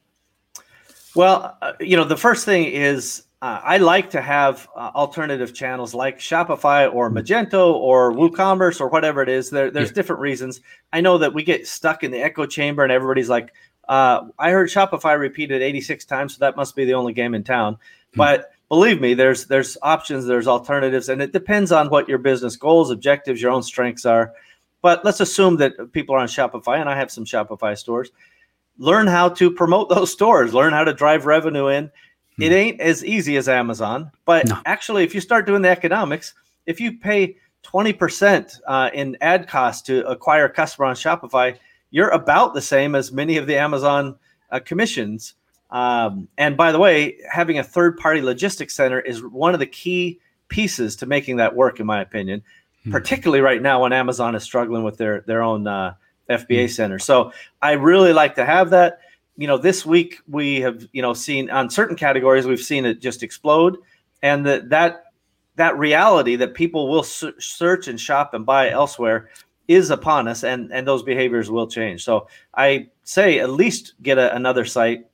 Well, 1.16 1.58
uh, 1.60 1.72
you 1.80 1.96
know, 1.96 2.04
the 2.04 2.16
first 2.16 2.44
thing 2.44 2.66
is 2.66 3.24
uh, 3.42 3.60
I 3.64 3.78
like 3.78 4.10
to 4.10 4.20
have 4.20 4.68
uh, 4.76 4.90
alternative 4.94 5.54
channels 5.54 5.94
like 5.94 6.18
Shopify 6.18 6.92
or. 6.92 7.10
Magento 7.10 7.72
or 7.74 8.12
WooCommerce 8.12 8.80
or 8.80 8.88
whatever 8.88 9.22
it 9.22 9.30
is. 9.30 9.48
There, 9.48 9.70
there's 9.70 9.88
yeah. 9.88 9.94
different 9.94 10.20
reasons. 10.20 10.60
I 10.92 11.00
know 11.00 11.18
that 11.18 11.32
we 11.32 11.42
get 11.42 11.66
stuck 11.66 12.04
in 12.04 12.10
the 12.10 12.22
echo 12.22 12.44
chamber 12.44 12.82
and 12.82 12.92
everybody's 12.92 13.30
like, 13.30 13.52
uh, 13.88 14.28
I 14.38 14.50
heard 14.50 14.68
Shopify 14.68 15.18
repeated 15.18 15.62
86 15.62 16.04
times, 16.04 16.34
so 16.34 16.40
that 16.40 16.56
must 16.56 16.76
be 16.76 16.84
the 16.84 16.94
only 16.94 17.12
game 17.12 17.34
in 17.34 17.42
town. 17.42 17.78
Hmm. 18.14 18.18
But 18.18 18.50
believe 18.68 19.00
me, 19.00 19.14
there's 19.14 19.46
there's 19.46 19.76
options, 19.82 20.26
there's 20.26 20.46
alternatives, 20.46 21.08
and 21.08 21.20
it 21.20 21.32
depends 21.32 21.72
on 21.72 21.88
what 21.88 22.08
your 22.08 22.18
business 22.18 22.56
goals, 22.56 22.90
objectives, 22.90 23.42
your 23.42 23.50
own 23.50 23.62
strengths 23.62 24.06
are. 24.06 24.32
but 24.82 25.04
let's 25.04 25.20
assume 25.20 25.56
that 25.56 25.92
people 25.92 26.14
are 26.14 26.18
on 26.18 26.28
Shopify, 26.28 26.78
and 26.80 26.88
I 26.88 26.96
have 26.96 27.10
some 27.10 27.24
Shopify 27.24 27.76
stores. 27.76 28.10
Learn 28.78 29.08
how 29.08 29.28
to 29.30 29.50
promote 29.50 29.88
those 29.94 30.12
stores. 30.12 30.54
Learn 30.54 30.72
how 30.72 30.84
to 30.84 30.94
drive 30.94 31.26
revenue 31.26 31.66
in. 31.66 31.90
Hmm. 32.40 32.44
It 32.44 32.52
ain't 32.52 32.80
as 32.80 33.04
easy 33.04 33.36
as 33.36 33.48
Amazon, 33.48 34.10
but 34.24 34.48
no. 34.48 34.58
actually, 34.64 35.04
if 35.04 35.14
you 35.14 35.20
start 35.20 35.46
doing 35.46 35.60
the 35.60 35.68
economics, 35.68 36.32
if 36.64 36.80
you 36.80 36.98
pay 36.98 37.36
20% 37.64 38.60
uh, 38.66 38.90
in 38.94 39.16
ad 39.20 39.46
costs 39.46 39.82
to 39.82 40.06
acquire 40.08 40.46
a 40.46 40.50
customer 40.50 40.86
on 40.86 40.94
Shopify, 40.94 41.56
you're 41.90 42.08
about 42.08 42.54
the 42.54 42.62
same 42.62 42.94
as 42.94 43.12
many 43.12 43.36
of 43.36 43.46
the 43.46 43.58
Amazon 43.58 44.16
uh, 44.50 44.58
commissions. 44.60 45.34
Um, 45.70 46.28
and 46.38 46.56
by 46.56 46.72
the 46.72 46.78
way, 46.78 47.18
having 47.30 47.58
a 47.58 47.62
third 47.62 47.98
party 47.98 48.22
logistics 48.22 48.74
center 48.74 49.00
is 49.00 49.22
one 49.22 49.52
of 49.52 49.60
the 49.60 49.66
key 49.66 50.18
pieces 50.48 50.96
to 50.96 51.06
making 51.06 51.36
that 51.36 51.54
work, 51.54 51.78
in 51.78 51.86
my 51.86 52.00
opinion, 52.00 52.42
hmm. 52.84 52.90
particularly 52.90 53.42
right 53.42 53.60
now 53.60 53.82
when 53.82 53.92
Amazon 53.92 54.34
is 54.34 54.42
struggling 54.42 54.82
with 54.82 54.96
their, 54.96 55.20
their 55.22 55.42
own 55.42 55.66
uh, 55.66 55.92
FBA 56.30 56.64
hmm. 56.64 56.72
center. 56.72 56.98
So 56.98 57.32
I 57.60 57.72
really 57.72 58.14
like 58.14 58.36
to 58.36 58.46
have 58.46 58.70
that. 58.70 59.00
You 59.40 59.46
know, 59.46 59.56
this 59.56 59.86
week 59.86 60.20
we 60.28 60.60
have, 60.60 60.86
you 60.92 61.00
know, 61.00 61.14
seen 61.14 61.48
on 61.48 61.70
certain 61.70 61.96
categories, 61.96 62.46
we've 62.46 62.60
seen 62.60 62.84
it 62.84 63.00
just 63.00 63.22
explode. 63.22 63.78
And 64.22 64.44
that, 64.44 64.68
that 64.68 65.04
that 65.56 65.78
reality 65.78 66.36
that 66.36 66.52
people 66.52 66.90
will 66.90 67.02
search 67.02 67.88
and 67.88 67.98
shop 67.98 68.34
and 68.34 68.44
buy 68.44 68.68
elsewhere 68.68 69.30
is 69.66 69.88
upon 69.88 70.28
us 70.28 70.44
and 70.44 70.70
and 70.72 70.86
those 70.86 71.02
behaviors 71.02 71.50
will 71.50 71.66
change. 71.66 72.04
So 72.04 72.28
i 72.54 72.88
say 73.04 73.38
at 73.38 73.48
least 73.48 73.94
get 74.02 74.18
a, 74.18 74.34
another 74.36 74.66
site. 74.66 75.06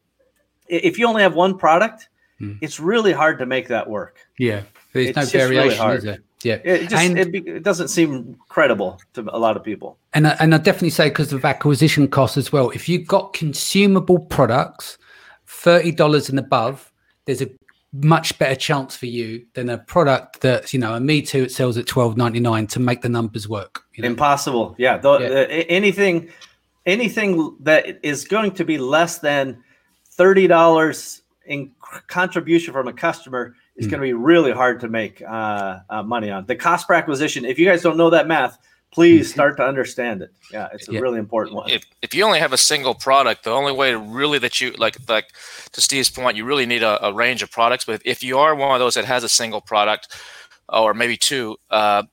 If 0.66 0.98
you 0.98 1.06
only 1.06 1.22
have 1.22 1.36
one 1.36 1.56
product 1.56 2.08
hmm. 2.40 2.54
it's 2.60 2.80
really 2.80 3.12
hard 3.12 3.38
to 3.38 3.46
make 3.46 3.68
that 3.68 3.88
work. 3.88 4.18
Yeah. 4.40 4.62
There's 4.92 5.10
it's 5.10 5.16
no 5.16 5.24
variation 5.24 5.86
really 5.86 5.98
is 5.98 6.02
there 6.02 6.18
yeah. 6.42 6.58
It 6.64 6.90
just 6.90 7.04
and, 7.04 7.18
it, 7.18 7.32
be, 7.32 7.38
it, 7.38 7.62
doesn't 7.62 7.88
seem 7.88 8.36
credible 8.48 9.00
to 9.14 9.22
a 9.34 9.38
lot 9.38 9.56
of 9.56 9.64
people. 9.64 9.98
And 10.12 10.26
I, 10.26 10.36
and 10.40 10.54
i 10.54 10.58
definitely 10.58 10.90
say 10.90 11.08
because 11.08 11.32
of 11.32 11.44
acquisition 11.44 12.08
costs 12.08 12.36
as 12.36 12.52
well. 12.52 12.70
If 12.70 12.88
you've 12.88 13.06
got 13.06 13.32
consumable 13.32 14.18
products 14.18 14.98
$30 15.48 16.28
and 16.28 16.38
above 16.38 16.92
there's 17.24 17.42
a 17.42 17.48
much 17.92 18.38
better 18.38 18.54
chance 18.54 18.96
for 18.96 19.06
you 19.06 19.44
than 19.54 19.70
a 19.70 19.78
product 19.78 20.40
that's 20.40 20.74
you 20.74 20.78
know 20.78 20.94
a 20.94 21.00
me 21.00 21.22
too 21.22 21.44
it 21.44 21.52
sells 21.52 21.78
at 21.78 21.86
12.99 21.86 22.68
to 22.68 22.80
make 22.80 23.00
the 23.00 23.08
numbers 23.08 23.48
work 23.48 23.84
you 23.94 24.02
know? 24.02 24.08
impossible. 24.08 24.74
Yeah, 24.76 24.98
the, 24.98 25.18
yeah. 25.18 25.26
Uh, 25.28 25.64
anything 25.68 26.30
anything 26.84 27.56
that 27.60 27.98
is 28.02 28.24
going 28.24 28.52
to 28.52 28.64
be 28.64 28.78
less 28.78 29.18
than 29.18 29.62
$30 30.16 31.20
in 31.46 31.72
contribution 32.06 32.72
from 32.72 32.88
a 32.88 32.92
customer 32.92 33.54
is 33.76 33.86
mm. 33.86 33.90
going 33.90 34.00
to 34.00 34.06
be 34.06 34.12
really 34.12 34.52
hard 34.52 34.80
to 34.80 34.88
make 34.88 35.22
uh, 35.22 35.80
uh, 35.90 36.02
money 36.02 36.30
on 36.30 36.46
the 36.46 36.56
cost 36.56 36.86
per 36.86 36.94
acquisition 36.94 37.44
if 37.44 37.58
you 37.58 37.66
guys 37.66 37.82
don't 37.82 37.96
know 37.96 38.10
that 38.10 38.26
math 38.26 38.58
please 38.96 39.30
start 39.30 39.58
to 39.58 39.62
understand 39.62 40.22
it. 40.22 40.32
Yeah, 40.50 40.68
it's 40.72 40.88
a 40.88 40.92
yeah. 40.92 41.00
really 41.00 41.18
important 41.18 41.54
one. 41.54 41.68
If, 41.68 41.84
if 42.00 42.14
you 42.14 42.24
only 42.24 42.38
have 42.38 42.54
a 42.54 42.56
single 42.56 42.94
product, 42.94 43.44
the 43.44 43.50
only 43.50 43.72
way 43.72 43.90
to 43.90 43.98
really 43.98 44.38
that 44.38 44.58
you 44.58 44.72
like 44.72 44.96
like 45.08 45.32
to 45.72 45.80
Steve's 45.82 46.08
point, 46.08 46.36
you 46.36 46.46
really 46.46 46.64
need 46.64 46.82
a, 46.82 47.04
a 47.04 47.12
range 47.12 47.42
of 47.42 47.50
products. 47.50 47.84
But 47.84 48.00
if 48.04 48.22
you 48.22 48.38
are 48.38 48.54
one 48.54 48.72
of 48.72 48.80
those 48.80 48.94
that 48.94 49.04
has 49.04 49.22
a 49.22 49.28
single 49.28 49.60
product 49.60 50.16
or 50.68 50.94
maybe 50.94 51.16
two, 51.18 51.56
uh, 51.70 52.04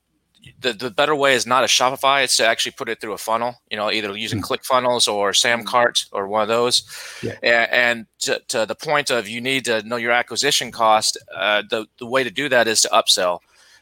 the, 0.60 0.74
the 0.74 0.92
better 0.92 1.16
way 1.16 1.34
is 1.34 1.46
not 1.46 1.64
a 1.64 1.68
Shopify. 1.68 2.24
It's 2.24 2.38
to 2.38 2.48
actually 2.48 2.74
put 2.74 2.90
it 2.90 3.00
through 3.00 3.14
a 3.14 3.18
funnel. 3.18 3.56
You 3.70 3.78
know, 3.78 3.92
either 3.92 4.16
using 4.16 4.42
mm-hmm. 4.42 4.54
ClickFunnels 4.54 5.12
or 5.12 5.32
SamCart 5.32 6.08
or 6.12 6.28
one 6.28 6.42
of 6.42 6.48
those. 6.48 6.84
Yeah. 7.22 7.38
And, 7.42 7.72
and 7.72 8.06
to, 8.20 8.42
to, 8.50 8.66
the 8.66 8.76
point 8.76 9.10
of 9.10 9.28
you 9.28 9.42
need 9.42 9.66
to 9.66 9.84
know 9.84 9.98
your 9.98 10.12
acquisition 10.12 10.72
cost. 10.72 11.18
Uh, 11.36 11.64
the 11.70 11.86
the 12.00 12.06
way 12.06 12.24
to 12.24 12.32
do 12.32 12.50
that 12.50 12.68
is 12.68 12.82
to 12.82 12.90
upsell. 12.90 13.40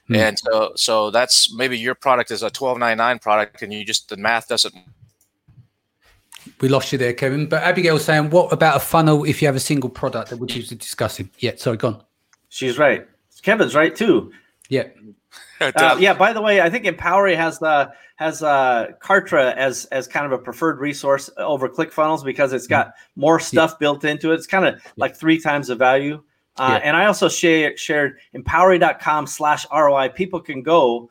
Mm. 0.10 0.18
And 0.18 0.40
so, 0.40 0.72
so 0.76 1.12
that's 1.12 1.54
maybe 1.54 1.78
your 1.78 1.96
product 1.96 2.32
is 2.32 2.44
a 2.44 2.50
twelve 2.50 2.78
ninety 2.78 2.98
nine 2.98 3.20
product, 3.20 3.62
and 3.62 3.74
you 3.74 3.86
just 3.86 4.10
the 4.10 4.18
math 4.18 4.48
doesn't. 4.48 4.76
We 6.60 6.70
lost 6.70 6.92
you 6.92 6.98
there, 6.98 7.14
Kevin. 7.14 7.48
But 7.48 7.64
Abigail's 7.64 8.04
saying, 8.04 8.32
what 8.32 8.52
about 8.52 8.78
a 8.78 8.80
funnel 8.80 9.24
if 9.26 9.42
you 9.42 9.48
have 9.48 9.56
a 9.56 9.60
single 9.60 9.90
product 9.90 10.32
that 10.32 10.38
we're 10.38 10.48
just 10.48 10.76
discussing? 10.78 11.30
Yeah, 11.40 11.52
sorry, 11.56 11.78
gone. 11.78 12.04
She's 12.50 12.78
right. 12.78 13.08
Kevin's 13.42 13.76
right 13.76 13.96
too. 13.96 14.32
Yeah. 14.70 14.88
uh, 15.76 15.98
yeah. 16.00 16.14
By 16.14 16.34
the 16.34 16.42
way, 16.42 16.62
I 16.62 16.70
think 16.70 16.86
Empowery 16.86 17.36
has 17.36 17.60
the 17.60 17.92
has 18.16 18.44
uh, 18.44 18.88
Kartra 19.02 19.56
as 19.56 19.86
as 19.86 20.08
kind 20.08 20.26
of 20.26 20.32
a 20.32 20.38
preferred 20.38 20.80
resource 20.80 21.30
over 21.38 21.70
ClickFunnels 21.70 22.24
because 22.24 22.54
it's 22.54 22.68
got 22.68 22.94
more 23.16 23.40
stuff 23.40 23.72
yeah. 23.72 23.78
built 23.80 24.04
into 24.04 24.32
it. 24.32 24.36
It's 24.36 24.48
kind 24.48 24.66
of 24.66 24.76
yeah. 24.76 24.92
like 24.98 25.16
three 25.16 25.40
times 25.40 25.68
the 25.68 25.76
value. 25.76 26.22
Uh, 26.58 26.80
yeah. 26.80 26.88
And 26.88 26.98
I 26.98 27.06
also 27.06 27.30
share, 27.30 27.76
shared 27.78 28.18
empowery.com 28.36 29.26
slash 29.26 29.66
ROI. 29.72 30.10
People 30.10 30.42
can 30.42 30.62
go 30.62 31.10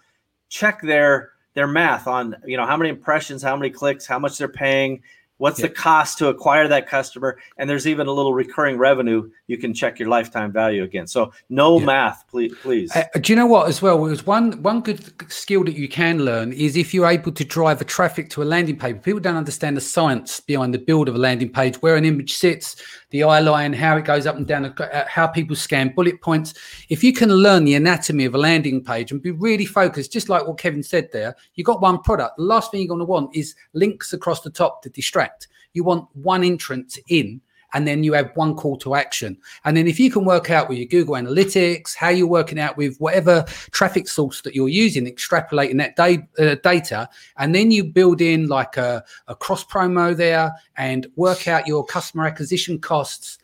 check 0.48 0.82
their 0.82 1.30
their 1.54 1.66
math 1.66 2.06
on 2.06 2.36
you 2.44 2.56
know 2.56 2.66
how 2.66 2.76
many 2.76 2.90
impressions, 2.90 3.42
how 3.42 3.56
many 3.56 3.70
clicks, 3.70 4.06
how 4.06 4.18
much 4.18 4.38
they're 4.38 4.48
paying, 4.48 5.02
What's 5.40 5.58
yeah. 5.58 5.68
the 5.68 5.72
cost 5.72 6.18
to 6.18 6.28
acquire 6.28 6.68
that 6.68 6.86
customer? 6.86 7.38
And 7.56 7.68
there's 7.68 7.86
even 7.86 8.06
a 8.06 8.12
little 8.12 8.34
recurring 8.34 8.76
revenue 8.76 9.30
you 9.46 9.56
can 9.56 9.72
check 9.72 9.98
your 9.98 10.10
lifetime 10.10 10.52
value 10.52 10.82
again. 10.82 11.06
So 11.06 11.32
no 11.48 11.78
yeah. 11.78 11.86
math, 11.86 12.28
please. 12.28 12.54
Please. 12.60 12.94
Uh, 12.94 13.04
do 13.18 13.32
you 13.32 13.36
know 13.36 13.46
what? 13.46 13.66
As 13.66 13.80
well, 13.80 13.98
was 13.98 14.26
one 14.26 14.62
one 14.62 14.82
good 14.82 15.00
skill 15.32 15.64
that 15.64 15.76
you 15.76 15.88
can 15.88 16.26
learn 16.26 16.52
is 16.52 16.76
if 16.76 16.92
you're 16.92 17.08
able 17.08 17.32
to 17.32 17.42
drive 17.42 17.80
a 17.80 17.86
traffic 17.86 18.28
to 18.30 18.42
a 18.42 18.44
landing 18.44 18.76
page. 18.76 19.02
People 19.02 19.20
don't 19.20 19.36
understand 19.36 19.78
the 19.78 19.80
science 19.80 20.40
behind 20.40 20.74
the 20.74 20.78
build 20.78 21.08
of 21.08 21.14
a 21.14 21.18
landing 21.18 21.48
page, 21.48 21.76
where 21.76 21.96
an 21.96 22.04
image 22.04 22.34
sits, 22.34 22.76
the 23.10 23.24
eye 23.24 23.40
line, 23.40 23.72
how 23.72 23.96
it 23.96 24.04
goes 24.04 24.26
up 24.26 24.36
and 24.36 24.46
down, 24.46 24.64
uh, 24.64 25.04
how 25.06 25.26
people 25.26 25.56
scan 25.56 25.92
bullet 25.94 26.20
points. 26.22 26.54
If 26.88 27.04
you 27.04 27.12
can 27.12 27.30
learn 27.30 27.64
the 27.64 27.74
anatomy 27.74 28.24
of 28.24 28.34
a 28.34 28.38
landing 28.38 28.82
page 28.82 29.12
and 29.12 29.20
be 29.20 29.32
really 29.32 29.66
focused, 29.66 30.12
just 30.12 30.28
like 30.28 30.46
what 30.46 30.58
Kevin 30.58 30.82
said 30.82 31.10
there, 31.12 31.34
you 31.54 31.64
got 31.64 31.80
one 31.80 32.00
product. 32.00 32.36
The 32.36 32.44
last 32.44 32.70
thing 32.70 32.80
you're 32.80 32.88
going 32.88 33.00
to 33.00 33.04
want 33.04 33.34
is 33.34 33.54
links 33.72 34.12
across 34.12 34.40
the 34.40 34.50
top 34.50 34.82
to 34.82 34.90
distract. 34.90 35.48
You 35.72 35.84
want 35.84 36.08
one 36.14 36.44
entrance 36.44 36.98
in 37.08 37.40
and 37.74 37.86
then 37.86 38.02
you 38.04 38.12
have 38.12 38.30
one 38.34 38.54
call 38.54 38.76
to 38.78 38.94
action. 38.94 39.36
And 39.64 39.76
then 39.76 39.86
if 39.86 40.00
you 40.00 40.10
can 40.10 40.24
work 40.24 40.50
out 40.50 40.68
with 40.68 40.78
your 40.78 40.86
Google 40.86 41.14
Analytics, 41.14 41.94
how 41.94 42.08
you're 42.08 42.26
working 42.26 42.58
out 42.58 42.76
with 42.76 42.96
whatever 42.98 43.44
traffic 43.70 44.08
source 44.08 44.40
that 44.42 44.54
you're 44.54 44.68
using, 44.68 45.06
extrapolating 45.06 45.78
that 45.78 45.96
da- 45.96 46.26
uh, 46.38 46.56
data, 46.62 47.08
and 47.36 47.54
then 47.54 47.70
you 47.70 47.84
build 47.84 48.20
in 48.20 48.48
like 48.48 48.76
a, 48.76 49.04
a 49.28 49.34
cross 49.34 49.64
promo 49.64 50.16
there 50.16 50.52
and 50.76 51.06
work 51.16 51.48
out 51.48 51.66
your 51.66 51.84
customer 51.84 52.26
acquisition 52.26 52.78
costs 52.78 53.38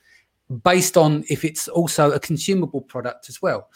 based 0.62 0.96
on 0.96 1.24
if 1.28 1.44
it's 1.44 1.66
also 1.68 2.12
a 2.12 2.20
consumable 2.20 2.80
product 2.80 3.28
as 3.28 3.42
well 3.42 3.68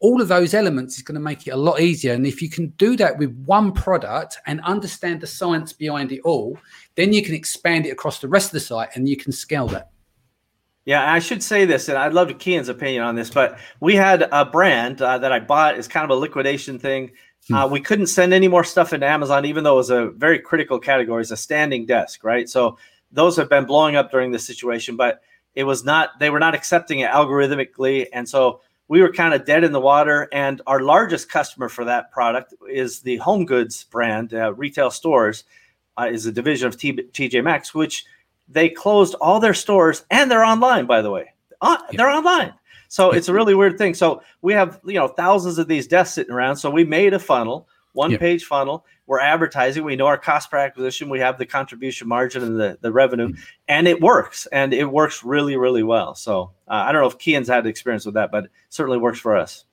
all 0.00 0.20
of 0.20 0.28
those 0.28 0.54
elements 0.54 0.96
is 0.96 1.02
going 1.02 1.14
to 1.14 1.20
make 1.20 1.46
it 1.46 1.50
a 1.50 1.56
lot 1.56 1.80
easier. 1.80 2.14
And 2.14 2.26
if 2.26 2.40
you 2.40 2.48
can 2.48 2.68
do 2.78 2.96
that 2.96 3.18
with 3.18 3.34
one 3.44 3.72
product 3.72 4.38
and 4.46 4.60
understand 4.62 5.20
the 5.20 5.26
science 5.26 5.72
behind 5.74 6.10
it 6.10 6.20
all, 6.24 6.58
then 6.96 7.12
you 7.12 7.22
can 7.22 7.34
expand 7.34 7.86
it 7.86 7.90
across 7.90 8.18
the 8.18 8.28
rest 8.28 8.46
of 8.46 8.52
the 8.52 8.60
site 8.60 8.88
and 8.94 9.08
you 9.08 9.16
can 9.16 9.30
scale 9.30 9.68
that. 9.68 9.90
Yeah, 10.86 11.12
I 11.12 11.18
should 11.18 11.42
say 11.42 11.66
this, 11.66 11.88
and 11.88 11.98
I'd 11.98 12.14
love 12.14 12.28
to 12.28 12.34
Kian's 12.34 12.70
opinion 12.70 13.04
on 13.04 13.14
this, 13.14 13.28
but 13.28 13.58
we 13.80 13.94
had 13.94 14.26
a 14.32 14.46
brand 14.46 15.02
uh, 15.02 15.18
that 15.18 15.30
I 15.30 15.38
bought 15.38 15.76
is 15.76 15.86
kind 15.86 16.04
of 16.04 16.10
a 16.10 16.18
liquidation 16.18 16.78
thing. 16.78 17.12
Hmm. 17.48 17.54
Uh, 17.54 17.66
we 17.68 17.80
couldn't 17.80 18.06
send 18.06 18.32
any 18.32 18.48
more 18.48 18.64
stuff 18.64 18.94
into 18.94 19.06
Amazon, 19.06 19.44
even 19.44 19.62
though 19.62 19.74
it 19.74 19.76
was 19.76 19.90
a 19.90 20.06
very 20.06 20.38
critical 20.38 20.78
category. 20.78 21.20
It's 21.20 21.30
a 21.30 21.36
standing 21.36 21.84
desk, 21.84 22.24
right? 22.24 22.48
So 22.48 22.78
those 23.12 23.36
have 23.36 23.50
been 23.50 23.66
blowing 23.66 23.94
up 23.96 24.10
during 24.10 24.32
this 24.32 24.46
situation, 24.46 24.96
but 24.96 25.20
it 25.54 25.64
was 25.64 25.84
not, 25.84 26.18
they 26.18 26.30
were 26.30 26.40
not 26.40 26.54
accepting 26.54 27.00
it 27.00 27.10
algorithmically. 27.10 28.06
And 28.12 28.26
so 28.26 28.62
we 28.90 29.00
were 29.00 29.12
kind 29.12 29.32
of 29.32 29.44
dead 29.44 29.62
in 29.62 29.70
the 29.70 29.80
water. 29.80 30.28
And 30.32 30.60
our 30.66 30.80
largest 30.80 31.30
customer 31.30 31.68
for 31.68 31.84
that 31.84 32.10
product 32.10 32.52
is 32.68 33.00
the 33.00 33.18
Home 33.18 33.46
Goods 33.46 33.84
brand, 33.84 34.34
uh, 34.34 34.52
retail 34.54 34.90
stores, 34.90 35.44
uh, 35.96 36.08
is 36.10 36.26
a 36.26 36.32
division 36.32 36.66
of 36.66 36.76
T- 36.76 36.92
TJ 36.92 37.44
Maxx, 37.44 37.72
which 37.72 38.04
they 38.48 38.68
closed 38.68 39.14
all 39.20 39.38
their 39.38 39.54
stores 39.54 40.04
and 40.10 40.28
they're 40.28 40.44
online, 40.44 40.86
by 40.86 41.02
the 41.02 41.10
way. 41.10 41.32
Uh, 41.60 41.78
yeah. 41.92 41.98
They're 41.98 42.10
online. 42.10 42.52
So 42.88 43.12
it's 43.12 43.28
a 43.28 43.32
really 43.32 43.54
weird 43.54 43.78
thing. 43.78 43.94
So 43.94 44.22
we 44.42 44.52
have 44.54 44.80
you 44.84 44.94
know 44.94 45.06
thousands 45.06 45.58
of 45.58 45.68
these 45.68 45.86
desks 45.86 46.16
sitting 46.16 46.34
around. 46.34 46.56
So 46.56 46.68
we 46.68 46.82
made 46.82 47.14
a 47.14 47.20
funnel, 47.20 47.68
one 47.92 48.18
page 48.18 48.44
funnel. 48.44 48.84
We're 49.10 49.18
advertising. 49.18 49.82
We 49.82 49.96
know 49.96 50.06
our 50.06 50.16
cost 50.16 50.52
per 50.52 50.56
acquisition. 50.56 51.08
We 51.08 51.18
have 51.18 51.36
the 51.36 51.44
contribution 51.44 52.06
margin 52.06 52.44
and 52.44 52.60
the, 52.60 52.78
the 52.80 52.92
revenue, 52.92 53.32
and 53.66 53.88
it 53.88 54.00
works. 54.00 54.46
And 54.52 54.72
it 54.72 54.84
works 54.84 55.24
really, 55.24 55.56
really 55.56 55.82
well. 55.82 56.14
So 56.14 56.52
uh, 56.68 56.84
I 56.86 56.92
don't 56.92 57.00
know 57.00 57.08
if 57.08 57.18
Kian's 57.18 57.48
had 57.48 57.66
experience 57.66 58.06
with 58.06 58.14
that, 58.14 58.30
but 58.30 58.46
certainly 58.68 58.98
works 58.98 59.18
for 59.18 59.36
us. 59.36 59.64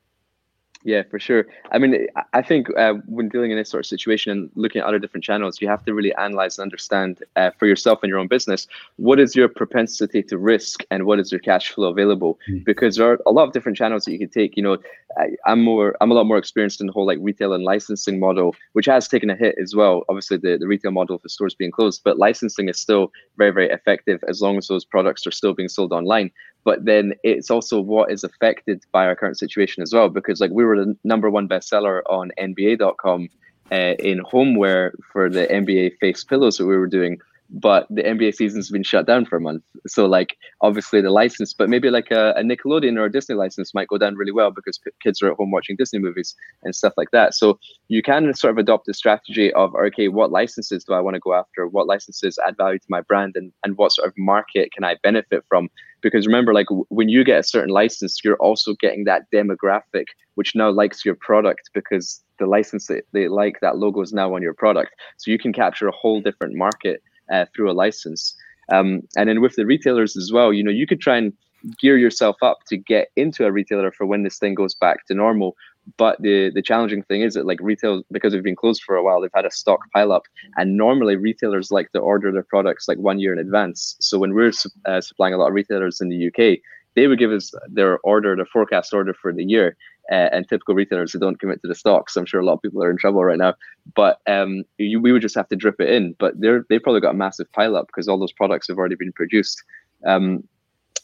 Yeah, 0.88 1.04
for 1.04 1.20
sure. 1.20 1.48
I 1.74 1.80
mean, 1.80 2.08
I 2.32 2.42
think 2.42 2.70
uh, 2.78 2.94
when 3.08 3.28
dealing 3.28 3.52
in 3.52 3.58
this 3.58 3.70
sort 3.70 3.84
of 3.84 3.86
situation 3.86 4.32
and 4.32 4.50
looking 4.56 4.80
at 4.80 4.88
other 4.88 5.00
different 5.00 5.26
channels, 5.26 5.60
you 5.60 5.68
have 5.68 5.84
to 5.84 5.94
really 5.94 6.16
analyze 6.16 6.58
and 6.58 6.64
understand 6.64 7.26
uh, 7.36 7.52
for 7.60 7.68
yourself 7.68 8.00
and 8.04 8.10
your 8.10 8.20
own 8.20 8.30
business 8.30 8.68
what 8.96 9.20
is 9.20 9.36
your 9.36 9.50
propensity 9.50 10.24
to 10.24 10.38
risk 10.38 10.86
and 10.90 11.06
what 11.06 11.20
is 11.20 11.30
your 11.30 11.42
cash 11.42 11.72
flow 11.72 11.90
available. 11.90 12.40
Mm. 12.50 12.64
Because 12.64 12.96
there 12.96 13.12
are 13.12 13.20
a 13.26 13.32
lot 13.32 13.46
of 13.46 13.52
different 13.52 13.78
channels 13.78 14.06
that 14.06 14.14
you 14.14 14.18
can 14.18 14.30
take. 14.30 14.56
You 14.56 14.64
know, 14.64 14.78
I, 15.18 15.52
am 15.52 15.62
more, 15.62 15.98
I'm 16.00 16.10
a 16.10 16.14
lot 16.14 16.26
more 16.26 16.38
experienced 16.38 16.80
in 16.80 16.88
the 16.88 16.94
whole 16.94 17.06
like 17.06 17.20
retail 17.20 17.52
and 17.52 17.66
licensing 17.66 18.18
model, 18.18 18.56
which 18.72 18.86
has 18.86 19.10
taken 19.10 19.30
a 19.30 19.36
hit 19.36 19.56
as 19.62 19.76
well. 19.76 20.06
Obviously, 20.08 20.38
the, 20.38 20.58
the 20.58 20.68
retail 20.68 20.92
model 20.92 21.18
for 21.18 21.28
stores 21.28 21.54
being 21.54 21.72
closed, 21.72 22.00
but 22.06 22.18
licensing 22.18 22.70
is 22.70 22.80
still 22.80 23.12
very, 23.36 23.52
very 23.52 23.70
effective 23.72 24.24
as 24.30 24.42
long 24.42 24.58
as 24.58 24.68
those 24.68 24.86
products 24.86 25.28
are 25.28 25.32
still 25.32 25.54
being 25.54 25.68
sold 25.68 25.92
online 25.92 26.32
but 26.68 26.84
then 26.84 27.14
it's 27.24 27.50
also 27.50 27.80
what 27.80 28.12
is 28.12 28.26
affected 28.26 28.84
by 28.92 29.06
our 29.06 29.16
current 29.16 29.40
situation 29.40 29.82
as 29.82 29.94
well 29.94 30.10
because 30.10 30.42
like 30.42 30.52
we 30.52 30.66
were 30.66 30.76
the 30.76 30.98
number 31.06 31.30
one 31.30 31.48
bestseller 31.48 32.02
on 32.10 32.30
nba.com 32.38 33.30
uh, 33.72 33.96
in 34.00 34.20
homeware 34.20 34.94
for 35.14 35.30
the 35.30 35.48
NBA 35.48 35.98
face 36.00 36.26
pillows 36.26 36.58
that 36.58 36.66
we 36.66 36.76
were 36.76 36.94
doing 37.00 37.20
but 37.50 37.88
the 37.90 38.04
NBA 38.04 38.36
season's 38.36 38.70
been 38.70 38.84
shut 38.84 39.06
down 39.06 39.26
for 39.26 39.38
a 39.38 39.42
month. 39.42 39.64
So 39.88 40.06
like 40.06 40.38
obviously 40.62 41.02
the 41.02 41.12
license, 41.12 41.54
but 41.54 41.70
maybe 41.70 41.90
like 41.90 42.12
a, 42.12 42.32
a 42.32 42.42
Nickelodeon 42.42 42.98
or 42.98 43.06
a 43.06 43.12
Disney 43.12 43.36
license 43.36 43.74
might 43.74 43.88
go 43.88 43.98
down 43.98 44.16
really 44.16 44.32
well 44.32 44.52
because 44.52 44.78
p- 44.78 44.92
kids 45.02 45.22
are 45.22 45.32
at 45.32 45.38
home 45.38 45.52
watching 45.52 45.76
Disney 45.76 46.00
movies 46.00 46.36
and 46.64 46.76
stuff 46.76 46.94
like 46.98 47.12
that. 47.12 47.34
So 47.34 47.60
you 47.88 48.02
can 48.02 48.34
sort 48.34 48.52
of 48.52 48.58
adopt 48.58 48.86
the 48.86 48.94
strategy 48.94 49.54
of 49.54 49.74
okay, 49.76 50.08
what 50.08 50.32
licenses 50.32 50.84
do 50.84 50.94
I 50.94 51.00
want 51.00 51.16
to 51.16 51.20
go 51.20 51.34
after? 51.34 51.68
What 51.68 51.88
licenses 51.88 52.38
add 52.46 52.58
value 52.58 52.80
to 52.80 52.86
my 52.90 53.02
brand, 53.02 53.36
and 53.36 53.52
and 53.64 53.78
what 53.78 53.94
sort 53.94 54.08
of 54.08 54.14
market 54.18 54.72
can 54.74 54.84
I 54.84 54.98
benefit 55.04 55.44
from? 55.48 55.70
Because 56.02 56.28
remember, 56.28 56.54
like 56.54 56.68
w- 56.68 56.86
when 56.90 57.10
you 57.10 57.24
get 57.24 57.40
a 57.40 57.44
certain 57.44 57.74
license, 57.74 58.20
you're 58.24 58.38
also 58.38 58.76
getting 58.80 59.06
that 59.06 59.24
demographic 59.34 60.06
which 60.38 60.56
now 60.56 60.70
likes 60.70 61.04
your 61.04 61.16
product 61.16 61.72
because 61.74 62.24
the 62.38 62.46
license 62.46 62.86
that 62.86 63.04
they 63.12 63.28
like 63.28 63.60
that 63.60 63.78
logo 63.78 64.02
is 64.02 64.14
now 64.14 64.36
on 64.36 64.42
your 64.44 64.54
product. 64.54 64.92
So 65.18 65.32
you 65.32 65.40
can 65.40 65.52
capture 65.52 65.88
a 65.88 65.92
whole 65.92 66.22
different 66.22 66.54
market 66.54 67.02
uh, 67.32 67.46
through 67.56 67.72
a 67.72 67.74
license. 67.74 68.36
Um, 68.70 69.02
and 69.16 69.30
then 69.30 69.42
with 69.42 69.56
the 69.56 69.66
retailers 69.66 70.18
as 70.18 70.32
well, 70.32 70.52
you 70.52 70.64
know, 70.64 70.72
you 70.72 70.88
could 70.88 71.02
try 71.02 71.18
and 71.18 71.34
gear 71.80 71.98
yourself 71.98 72.38
up 72.42 72.60
to 72.68 72.78
get 72.78 73.10
into 73.16 73.46
a 73.46 73.52
retailer 73.52 73.92
for 73.92 74.06
when 74.06 74.24
this 74.24 74.38
thing 74.38 74.54
goes 74.56 74.76
back 74.76 75.06
to 75.06 75.14
normal. 75.14 75.56
But 75.96 76.22
the 76.22 76.52
the 76.54 76.62
challenging 76.62 77.02
thing 77.04 77.22
is 77.22 77.34
that 77.36 77.46
like 77.46 77.60
retail 77.62 78.04
because 78.12 78.34
they've 78.34 78.44
been 78.44 78.58
closed 78.58 78.84
for 78.84 78.98
a 78.98 79.04
while, 79.04 79.22
they've 79.22 79.32
had 79.34 79.46
a 79.46 79.52
stock 79.52 79.80
pile 79.94 80.12
up, 80.12 80.24
and 80.58 80.76
normally 80.76 81.16
retailers 81.16 81.72
like 81.72 81.92
to 81.94 82.00
order 82.00 82.30
their 82.32 82.44
products 82.44 82.90
like 82.90 82.98
one 82.98 83.20
year 83.20 83.32
in 83.32 83.40
advance. 83.40 83.96
So 84.02 84.20
when 84.20 84.34
we're 84.34 84.52
uh, 84.86 85.00
supplying 85.00 85.34
a 85.34 85.38
lot 85.38 85.48
of 85.48 85.54
retailers 85.54 86.02
in 86.02 86.10
the 86.10 86.28
UK, 86.28 86.60
they 86.96 87.08
would 87.08 87.20
give 87.20 87.32
us 87.32 87.54
their 87.70 88.00
order, 88.00 88.36
their 88.36 88.46
forecast 88.46 88.94
order 88.94 89.14
for 89.14 89.32
the 89.32 89.46
year, 89.46 89.78
uh, 90.12 90.30
and 90.32 90.48
typical 90.48 90.76
retailers 90.76 91.12
who 91.12 91.20
don't 91.20 91.40
commit 91.40 91.62
to 91.62 91.68
the 91.68 91.76
stocks. 91.76 92.16
I'm 92.16 92.26
sure 92.26 92.40
a 92.40 92.46
lot 92.46 92.54
of 92.54 92.62
people 92.62 92.84
are 92.84 92.92
in 92.92 92.98
trouble 92.98 93.24
right 93.24 93.38
now. 93.38 93.56
But 93.96 94.20
um, 94.28 94.64
you, 94.78 95.02
we 95.02 95.12
would 95.12 95.22
just 95.22 95.36
have 95.36 95.50
to 95.50 95.56
drip 95.56 95.80
it 95.80 95.90
in. 95.90 96.16
But 96.20 96.40
they're 96.40 96.66
they've 96.70 96.82
probably 96.82 97.02
got 97.02 97.16
a 97.16 97.18
massive 97.18 97.52
pile 97.52 97.76
up 97.76 97.88
because 97.88 98.08
all 98.08 98.20
those 98.20 98.32
products 98.32 98.68
have 98.68 98.78
already 98.78 98.96
been 98.96 99.14
produced. 99.14 99.62
Um, 100.06 100.44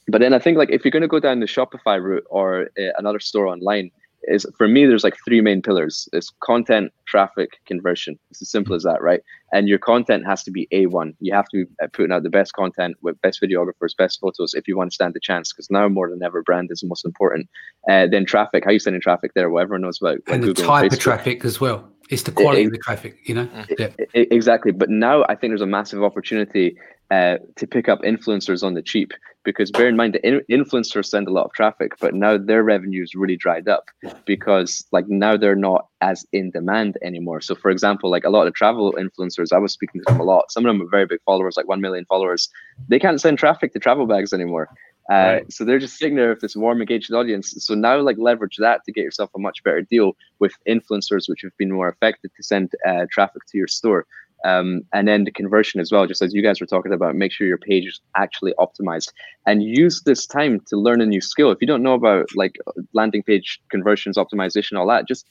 but 0.08 0.20
then 0.20 0.34
I 0.34 0.40
think 0.40 0.58
like 0.58 0.70
if 0.70 0.84
you're 0.84 0.92
going 0.92 1.02
to 1.02 1.08
go 1.08 1.20
down 1.20 1.40
the 1.40 1.46
Shopify 1.46 2.02
route 2.02 2.26
or 2.30 2.70
uh, 2.78 2.92
another 2.98 3.20
store 3.20 3.48
online, 3.48 3.92
is 4.28 4.46
for 4.58 4.68
me 4.68 4.86
there's 4.86 5.04
like 5.04 5.16
three 5.26 5.42
main 5.42 5.62
pillars. 5.62 6.08
It's 6.14 6.32
content 6.42 6.92
traffic 7.08 7.60
conversion. 7.66 8.18
It's 8.32 8.42
as 8.42 8.50
simple 8.50 8.76
as 8.76 8.84
that 8.84 9.02
right? 9.02 9.22
And 9.52 9.68
your 9.68 9.80
content 9.80 10.26
has 10.26 10.44
to 10.44 10.52
be 10.52 10.68
a1 10.74 11.16
you 11.20 11.34
have 11.34 11.46
to 11.50 11.66
be 11.66 11.72
uh, 11.84 11.88
putting 11.94 12.12
out 12.12 12.24
the 12.24 12.30
best 12.30 12.54
content 12.54 12.96
with 13.02 13.20
best 13.22 13.42
videographers 13.42 13.96
best 13.98 14.20
photos 14.20 14.54
if 14.54 14.68
you 14.68 14.78
want 14.78 14.92
to 14.92 14.96
stand 14.96 15.14
the 15.14 15.20
chance 15.20 15.54
because 15.54 15.70
now 15.70 15.88
more 15.88 16.10
than 16.10 16.24
ever 16.24 16.42
brand 16.42 16.70
is 16.72 16.80
the 16.80 16.88
most 16.88 17.06
important. 17.06 17.50
Uh, 17.90 18.08
then 18.08 18.26
traffic. 18.26 18.66
How 18.66 18.72
you 18.72 18.80
sending 18.80 19.02
traffic 19.02 19.34
there 19.34 19.50
well 19.50 19.64
everyone 19.64 19.82
knows 19.82 20.00
about 20.02 20.20
and 20.28 20.44
the 20.44 20.48
Google 20.48 20.66
type 20.66 20.84
and 20.84 20.94
of 20.94 21.00
traffic 21.00 21.46
as 21.46 21.60
well 21.60 21.93
it's 22.10 22.24
the 22.24 22.32
quality 22.32 22.64
it, 22.64 22.66
of 22.68 22.72
the 22.72 22.78
traffic 22.80 23.18
you 23.24 23.36
know? 23.36 23.48
Yeah. 23.78 23.90
exactly. 24.14 24.72
But 24.72 24.90
now 24.90 25.24
i 25.30 25.36
think 25.36 25.52
there's 25.52 25.62
a 25.62 25.66
massive 25.66 26.04
opportunity 26.04 26.78
uh, 27.12 27.38
to 27.58 27.68
pick 27.68 27.88
up 27.90 28.02
influencers 28.02 28.64
on 28.64 28.74
the 28.74 28.82
cheap 28.82 29.12
because 29.44 29.70
bear 29.70 29.88
in 29.88 29.96
mind 29.96 30.14
the 30.16 30.28
in- 30.28 30.42
influencers 30.50 31.06
send 31.06 31.28
a 31.28 31.32
lot 31.32 31.46
of 31.46 31.54
traffic 31.54 31.92
but 32.00 32.14
now 32.16 32.38
their 32.38 32.64
revenues 32.64 33.14
really 33.14 33.36
dried 33.36 33.68
up 33.68 33.86
because 34.26 34.86
like 34.92 35.08
now 35.08 35.38
they're 35.38 35.56
not 35.56 35.88
as 36.02 36.26
in 36.32 36.50
demand 36.52 36.98
anymore. 37.04 37.40
So 37.42 37.54
for 37.56 37.70
example 37.70 38.10
like 38.10 38.24
a 38.24 38.30
lot 38.30 38.48
of 38.48 38.54
travel 38.54 38.94
influencers 38.94 39.52
i 39.52 39.58
was 39.58 39.74
speaking 39.74 40.02
to 40.02 40.06
them 40.08 40.20
a 40.20 40.24
lot 40.24 40.52
some 40.52 40.66
of 40.66 40.70
them 40.70 40.82
are 40.82 40.90
very 40.90 41.06
big 41.06 41.20
followers 41.26 41.56
like 41.58 41.68
1 41.68 41.82
million 41.82 42.06
followers 42.06 42.50
they 42.88 43.00
can't 43.00 43.22
send 43.22 43.38
traffic 43.38 43.74
to 43.74 43.80
travel 43.80 44.08
bags 44.08 44.34
anymore 44.34 44.70
uh, 45.12 45.14
right. 45.14 45.52
so 45.52 45.66
they're 45.66 45.80
just 45.80 45.98
sitting 45.98 46.16
there 46.16 46.30
with 46.30 46.40
this 46.40 46.56
warm 46.56 46.80
engaged 46.80 47.14
audience 47.14 47.54
so 47.58 47.74
now 47.74 48.00
like 48.00 48.18
leverage 48.18 48.58
that 48.58 48.82
to 48.86 48.92
get 48.92 49.04
yourself 49.04 49.30
a 49.36 49.40
much 49.40 49.64
better 49.64 49.82
deal 49.82 50.14
with 50.40 50.54
influencers 50.68 51.28
which 51.28 51.42
have 51.42 51.56
been 51.58 51.72
more 51.72 51.90
effective 51.90 52.32
to 52.36 52.44
send 52.44 52.72
uh, 52.88 53.06
traffic 53.12 53.46
to 53.46 53.58
your 53.58 53.68
store 53.68 54.06
um, 54.44 54.82
and 54.92 55.08
then 55.08 55.24
the 55.24 55.32
conversion 55.32 55.80
as 55.80 55.92
well, 55.92 56.06
just 56.06 56.22
as 56.22 56.34
you 56.34 56.42
guys 56.42 56.60
were 56.60 56.68
talking 56.68 56.92
about, 56.92 57.16
make 57.16 57.32
sure 57.32 57.48
your 57.48 57.58
page 57.58 57.86
is 57.86 58.02
actually 58.18 58.54
optimized 58.60 59.14
and 59.46 59.64
use 59.64 60.02
this 60.02 60.26
time 60.26 60.60
to 60.68 60.76
learn 60.76 61.02
a 61.02 61.06
new 61.06 61.22
skill. 61.22 61.52
If 61.52 61.60
you 61.62 61.68
don't 61.68 61.84
know 61.84 61.94
about 61.94 62.28
like 62.36 62.58
landing 62.92 63.24
page 63.24 63.62
conversions, 63.70 64.18
optimization, 64.18 64.78
all 64.78 64.88
that, 64.88 65.08
just 65.08 65.28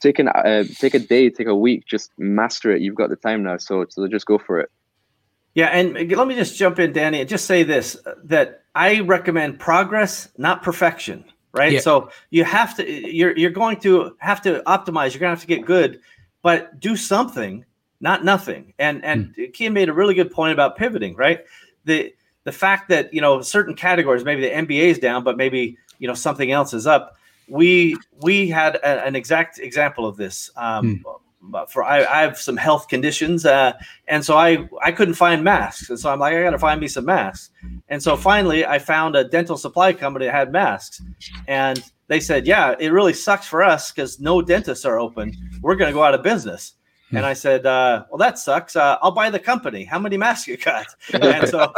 take 0.00 0.18
an 0.18 0.28
uh, 0.28 0.64
take 0.78 0.94
a 0.94 0.98
day, 0.98 1.30
take 1.30 1.46
a 1.46 1.54
week, 1.54 1.86
just 1.86 2.12
master 2.18 2.70
it. 2.70 2.82
You've 2.82 2.96
got 2.96 3.08
the 3.08 3.16
time 3.16 3.42
now, 3.42 3.56
so 3.56 3.86
so 3.88 4.06
just 4.08 4.26
go 4.26 4.36
for 4.36 4.60
it. 4.60 4.70
Yeah, 5.60 5.66
and 5.66 6.10
let 6.12 6.26
me 6.26 6.34
just 6.34 6.56
jump 6.56 6.78
in, 6.78 6.92
Danny, 6.92 7.20
and 7.20 7.28
just 7.28 7.46
say 7.46 7.62
this: 7.62 7.96
that 8.24 8.62
I 8.74 9.00
recommend 9.00 9.58
progress, 9.58 10.28
not 10.38 10.62
perfection. 10.62 11.24
Right. 11.52 11.72
Yeah. 11.72 11.80
So 11.80 12.10
you 12.30 12.44
have 12.44 12.76
to 12.76 12.88
you're 12.88 13.36
you're 13.36 13.50
going 13.50 13.80
to 13.80 14.16
have 14.18 14.40
to 14.42 14.62
optimize. 14.66 15.12
You're 15.12 15.20
going 15.20 15.34
to 15.34 15.40
have 15.40 15.40
to 15.40 15.46
get 15.46 15.66
good, 15.66 16.00
but 16.42 16.78
do 16.78 16.96
something 16.96 17.64
not 18.00 18.24
nothing. 18.24 18.72
And 18.78 19.04
and 19.04 19.34
mm. 19.34 19.52
Kian 19.52 19.72
made 19.72 19.88
a 19.88 19.92
really 19.92 20.14
good 20.14 20.30
point 20.30 20.52
about 20.52 20.76
pivoting, 20.76 21.14
right? 21.16 21.44
The 21.84 22.14
the 22.44 22.52
fact 22.52 22.88
that 22.88 23.12
you 23.12 23.20
know 23.20 23.42
certain 23.42 23.74
categories, 23.74 24.24
maybe 24.24 24.42
the 24.42 24.50
NBA 24.50 24.84
is 24.84 24.98
down, 24.98 25.22
but 25.22 25.36
maybe 25.36 25.76
you 25.98 26.08
know 26.08 26.14
something 26.14 26.50
else 26.50 26.72
is 26.72 26.86
up. 26.86 27.16
We 27.48 27.96
we 28.22 28.48
had 28.48 28.76
a, 28.76 29.04
an 29.04 29.16
exact 29.16 29.58
example 29.58 30.06
of 30.06 30.16
this. 30.16 30.50
Um, 30.56 31.02
mm. 31.04 31.20
But 31.42 31.72
for 31.72 31.82
I, 31.82 32.04
I, 32.04 32.20
have 32.20 32.38
some 32.38 32.56
health 32.56 32.88
conditions, 32.88 33.46
uh, 33.46 33.72
and 34.08 34.22
so 34.22 34.36
I 34.36 34.68
I 34.82 34.92
couldn't 34.92 35.14
find 35.14 35.42
masks, 35.42 35.88
and 35.88 35.98
so 35.98 36.10
I'm 36.12 36.18
like 36.18 36.34
I 36.34 36.42
got 36.42 36.50
to 36.50 36.58
find 36.58 36.80
me 36.80 36.86
some 36.86 37.06
masks, 37.06 37.50
and 37.88 38.02
so 38.02 38.14
finally 38.16 38.66
I 38.66 38.78
found 38.78 39.16
a 39.16 39.24
dental 39.24 39.56
supply 39.56 39.94
company 39.94 40.26
that 40.26 40.34
had 40.34 40.52
masks, 40.52 41.00
and 41.48 41.82
they 42.08 42.20
said, 42.20 42.46
yeah, 42.46 42.74
it 42.78 42.88
really 42.88 43.14
sucks 43.14 43.46
for 43.46 43.62
us 43.62 43.92
because 43.92 44.20
no 44.20 44.42
dentists 44.42 44.84
are 44.84 44.98
open. 44.98 45.32
We're 45.62 45.76
going 45.76 45.88
to 45.88 45.94
go 45.94 46.02
out 46.02 46.12
of 46.12 46.22
business. 46.22 46.74
And 47.12 47.26
I 47.26 47.32
said, 47.32 47.66
uh, 47.66 48.04
"Well, 48.08 48.18
that 48.18 48.38
sucks. 48.38 48.76
Uh, 48.76 48.96
I'll 49.02 49.10
buy 49.10 49.30
the 49.30 49.38
company. 49.38 49.84
How 49.84 49.98
many 49.98 50.16
masks 50.16 50.46
you 50.46 50.56
got?" 50.56 50.86
and 51.12 51.48
so, 51.48 51.72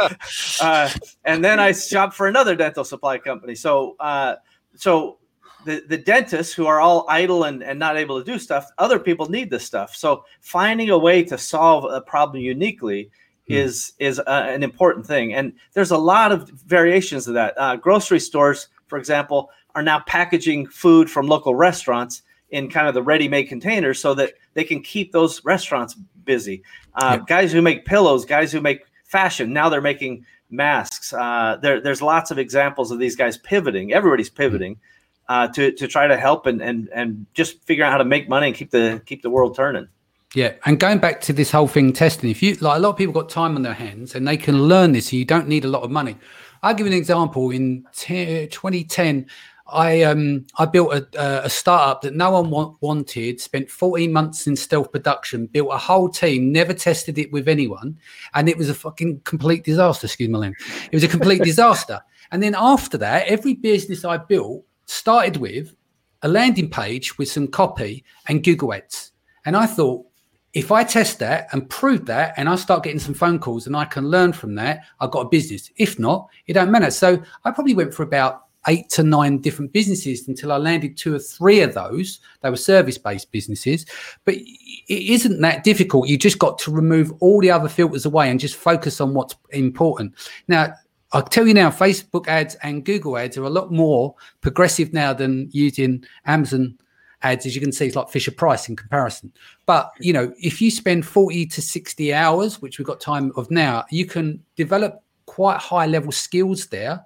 uh, 0.61 0.89
and 1.25 1.43
then 1.43 1.59
I 1.59 1.71
shopped 1.71 2.13
for 2.13 2.27
another 2.27 2.55
dental 2.55 2.83
supply 2.83 3.17
company. 3.17 3.55
So, 3.55 3.95
uh, 3.99 4.35
so 4.75 5.17
the 5.65 5.83
the 5.87 5.97
dentists 5.97 6.53
who 6.53 6.65
are 6.65 6.79
all 6.79 7.05
idle 7.09 7.43
and, 7.43 7.63
and 7.63 7.79
not 7.79 7.97
able 7.97 8.17
to 8.19 8.25
do 8.31 8.39
stuff, 8.39 8.67
other 8.77 8.99
people 8.99 9.29
need 9.29 9.49
this 9.49 9.65
stuff. 9.65 9.95
So, 9.95 10.25
finding 10.41 10.89
a 10.89 10.97
way 10.97 11.23
to 11.23 11.37
solve 11.37 11.85
a 11.85 12.01
problem 12.01 12.41
uniquely 12.41 13.09
hmm. 13.47 13.53
is 13.53 13.93
is 13.99 14.19
uh, 14.19 14.47
an 14.49 14.63
important 14.63 15.05
thing. 15.05 15.33
And 15.33 15.53
there's 15.73 15.91
a 15.91 15.97
lot 15.97 16.31
of 16.31 16.49
variations 16.49 17.27
of 17.27 17.33
that. 17.35 17.53
Uh, 17.57 17.75
grocery 17.75 18.19
stores, 18.19 18.67
for 18.87 18.97
example, 18.97 19.49
are 19.75 19.83
now 19.83 20.01
packaging 20.07 20.67
food 20.67 21.09
from 21.09 21.27
local 21.27 21.55
restaurants 21.55 22.21
in 22.49 22.69
kind 22.69 22.87
of 22.87 22.93
the 22.93 23.01
ready-made 23.01 23.45
containers 23.45 23.99
so 23.99 24.13
that 24.13 24.33
they 24.53 24.63
can 24.63 24.81
keep 24.81 25.11
those 25.11 25.43
restaurants 25.43 25.95
busy. 26.23 26.63
Uh, 26.95 27.17
yeah. 27.17 27.25
Guys 27.27 27.51
who 27.51 27.61
make 27.61 27.85
pillows, 27.85 28.25
guys 28.25 28.51
who 28.51 28.61
make 28.61 28.81
fashion, 29.05 29.51
now 29.51 29.69
they're 29.69 29.81
making 29.81 30.23
masks. 30.51 31.11
Uh, 31.13 31.57
there, 31.61 31.81
there's 31.81 32.01
lots 32.01 32.29
of 32.29 32.37
examples 32.37 32.91
of 32.91 32.99
these 32.99 33.15
guys 33.15 33.37
pivoting. 33.37 33.91
Everybody's 33.91 34.29
mm-hmm. 34.29 34.43
pivoting 34.43 34.79
uh, 35.29 35.47
to 35.49 35.71
to 35.71 35.87
try 35.87 36.07
to 36.07 36.17
help 36.17 36.45
and 36.45 36.61
and 36.61 36.89
and 36.93 37.25
just 37.33 37.63
figure 37.63 37.83
out 37.83 37.91
how 37.91 37.97
to 37.97 38.05
make 38.05 38.27
money 38.29 38.47
and 38.47 38.55
keep 38.55 38.71
the 38.71 39.01
keep 39.05 39.21
the 39.21 39.29
world 39.29 39.55
turning. 39.55 39.87
Yeah, 40.35 40.53
and 40.65 40.79
going 40.79 40.97
back 40.97 41.21
to 41.21 41.33
this 41.33 41.51
whole 41.51 41.67
thing 41.67 41.93
testing, 41.93 42.29
if 42.29 42.41
you 42.41 42.55
like, 42.55 42.77
a 42.77 42.79
lot 42.79 42.89
of 42.89 42.97
people 42.97 43.13
got 43.13 43.29
time 43.29 43.55
on 43.55 43.61
their 43.61 43.73
hands 43.73 44.15
and 44.15 44.27
they 44.27 44.37
can 44.37 44.63
learn 44.63 44.91
this. 44.91 45.09
So 45.09 45.15
you 45.15 45.25
don't 45.25 45.47
need 45.47 45.63
a 45.63 45.67
lot 45.67 45.83
of 45.83 45.91
money. 45.91 46.17
I'll 46.63 46.73
give 46.73 46.87
you 46.87 46.93
an 46.93 46.97
example. 46.97 47.51
In 47.51 47.85
t- 47.93 48.47
2010, 48.47 49.27
I 49.67 50.01
um 50.01 50.45
I 50.57 50.65
built 50.65 50.93
a, 50.93 51.45
a 51.45 51.49
startup 51.49 52.01
that 52.01 52.15
no 52.15 52.31
one 52.31 52.49
wa- 52.49 52.73
wanted. 52.81 53.39
Spent 53.41 53.69
14 53.69 54.11
months 54.11 54.47
in 54.47 54.55
stealth 54.55 54.91
production. 54.91 55.45
Built 55.45 55.69
a 55.71 55.77
whole 55.77 56.09
team. 56.09 56.51
Never 56.51 56.73
tested 56.73 57.19
it 57.19 57.31
with 57.31 57.47
anyone, 57.47 57.97
and 58.33 58.49
it 58.49 58.57
was 58.57 58.69
a 58.69 58.73
fucking 58.73 59.21
complete 59.25 59.63
disaster. 59.63 60.07
Excuse 60.07 60.29
me, 60.29 60.37
Lynn. 60.37 60.55
It 60.91 60.95
was 60.95 61.03
a 61.03 61.07
complete 61.07 61.43
disaster. 61.43 62.01
And 62.31 62.41
then 62.41 62.55
after 62.57 62.97
that, 62.97 63.27
every 63.27 63.53
business 63.53 64.03
I 64.03 64.17
built 64.17 64.65
started 64.93 65.37
with 65.37 65.75
a 66.21 66.27
landing 66.27 66.69
page 66.69 67.17
with 67.17 67.29
some 67.29 67.47
copy 67.47 68.03
and 68.27 68.43
Google 68.43 68.73
Ads. 68.73 69.11
And 69.45 69.57
I 69.57 69.65
thought, 69.65 70.05
if 70.53 70.71
I 70.71 70.83
test 70.83 71.19
that 71.19 71.47
and 71.51 71.67
prove 71.69 72.05
that, 72.05 72.35
and 72.37 72.47
I 72.47 72.55
start 72.55 72.83
getting 72.83 72.99
some 72.99 73.15
phone 73.15 73.39
calls 73.39 73.65
and 73.65 73.75
I 73.75 73.85
can 73.85 74.07
learn 74.07 74.31
from 74.33 74.55
that, 74.55 74.81
I've 74.99 75.11
got 75.11 75.25
a 75.25 75.29
business. 75.29 75.71
If 75.77 75.97
not, 75.97 76.29
it 76.45 76.53
don't 76.53 76.71
matter. 76.71 76.91
So 76.91 77.21
I 77.43 77.51
probably 77.51 77.73
went 77.73 77.93
for 77.93 78.03
about 78.03 78.43
eight 78.67 78.89
to 78.91 79.03
nine 79.03 79.39
different 79.39 79.73
businesses 79.73 80.27
until 80.27 80.51
I 80.51 80.57
landed 80.57 80.95
two 80.95 81.15
or 81.15 81.19
three 81.19 81.61
of 81.61 81.73
those. 81.73 82.19
They 82.41 82.49
were 82.49 82.55
service 82.55 82.97
based 82.97 83.31
businesses, 83.31 83.85
but 84.25 84.35
it 84.35 84.45
isn't 84.87 85.41
that 85.41 85.63
difficult. 85.63 86.07
You 86.07 86.17
just 86.17 86.39
got 86.39 86.59
to 86.59 86.71
remove 86.71 87.11
all 87.19 87.41
the 87.41 87.51
other 87.51 87.67
filters 87.67 88.05
away 88.05 88.29
and 88.29 88.39
just 88.39 88.55
focus 88.55 89.01
on 89.01 89.13
what's 89.13 89.35
important. 89.49 90.13
Now, 90.47 90.73
I'll 91.13 91.23
tell 91.23 91.47
you 91.47 91.53
now, 91.53 91.69
Facebook 91.69 92.27
ads 92.27 92.55
and 92.63 92.83
Google 92.83 93.17
ads 93.17 93.37
are 93.37 93.43
a 93.43 93.49
lot 93.49 93.71
more 93.71 94.15
progressive 94.41 94.93
now 94.93 95.13
than 95.13 95.49
using 95.51 96.03
Amazon 96.25 96.77
ads. 97.21 97.45
As 97.45 97.55
you 97.55 97.61
can 97.61 97.71
see, 97.71 97.87
it's 97.87 97.95
like 97.95 98.09
Fisher 98.09 98.31
Price 98.31 98.67
in 98.67 98.75
comparison. 98.75 99.31
But 99.65 99.91
you 99.99 100.11
know, 100.11 100.33
if 100.37 100.61
you 100.61 100.71
spend 100.71 101.05
40 101.05 101.45
to 101.47 101.61
60 101.61 102.13
hours, 102.13 102.61
which 102.61 102.79
we've 102.79 102.87
got 102.87 102.99
time 102.99 103.31
of 103.35 103.49
now, 103.51 103.85
you 103.91 104.05
can 104.05 104.43
develop 104.55 105.03
quite 105.25 105.57
high 105.57 105.85
level 105.85 106.11
skills 106.11 106.67
there 106.67 107.05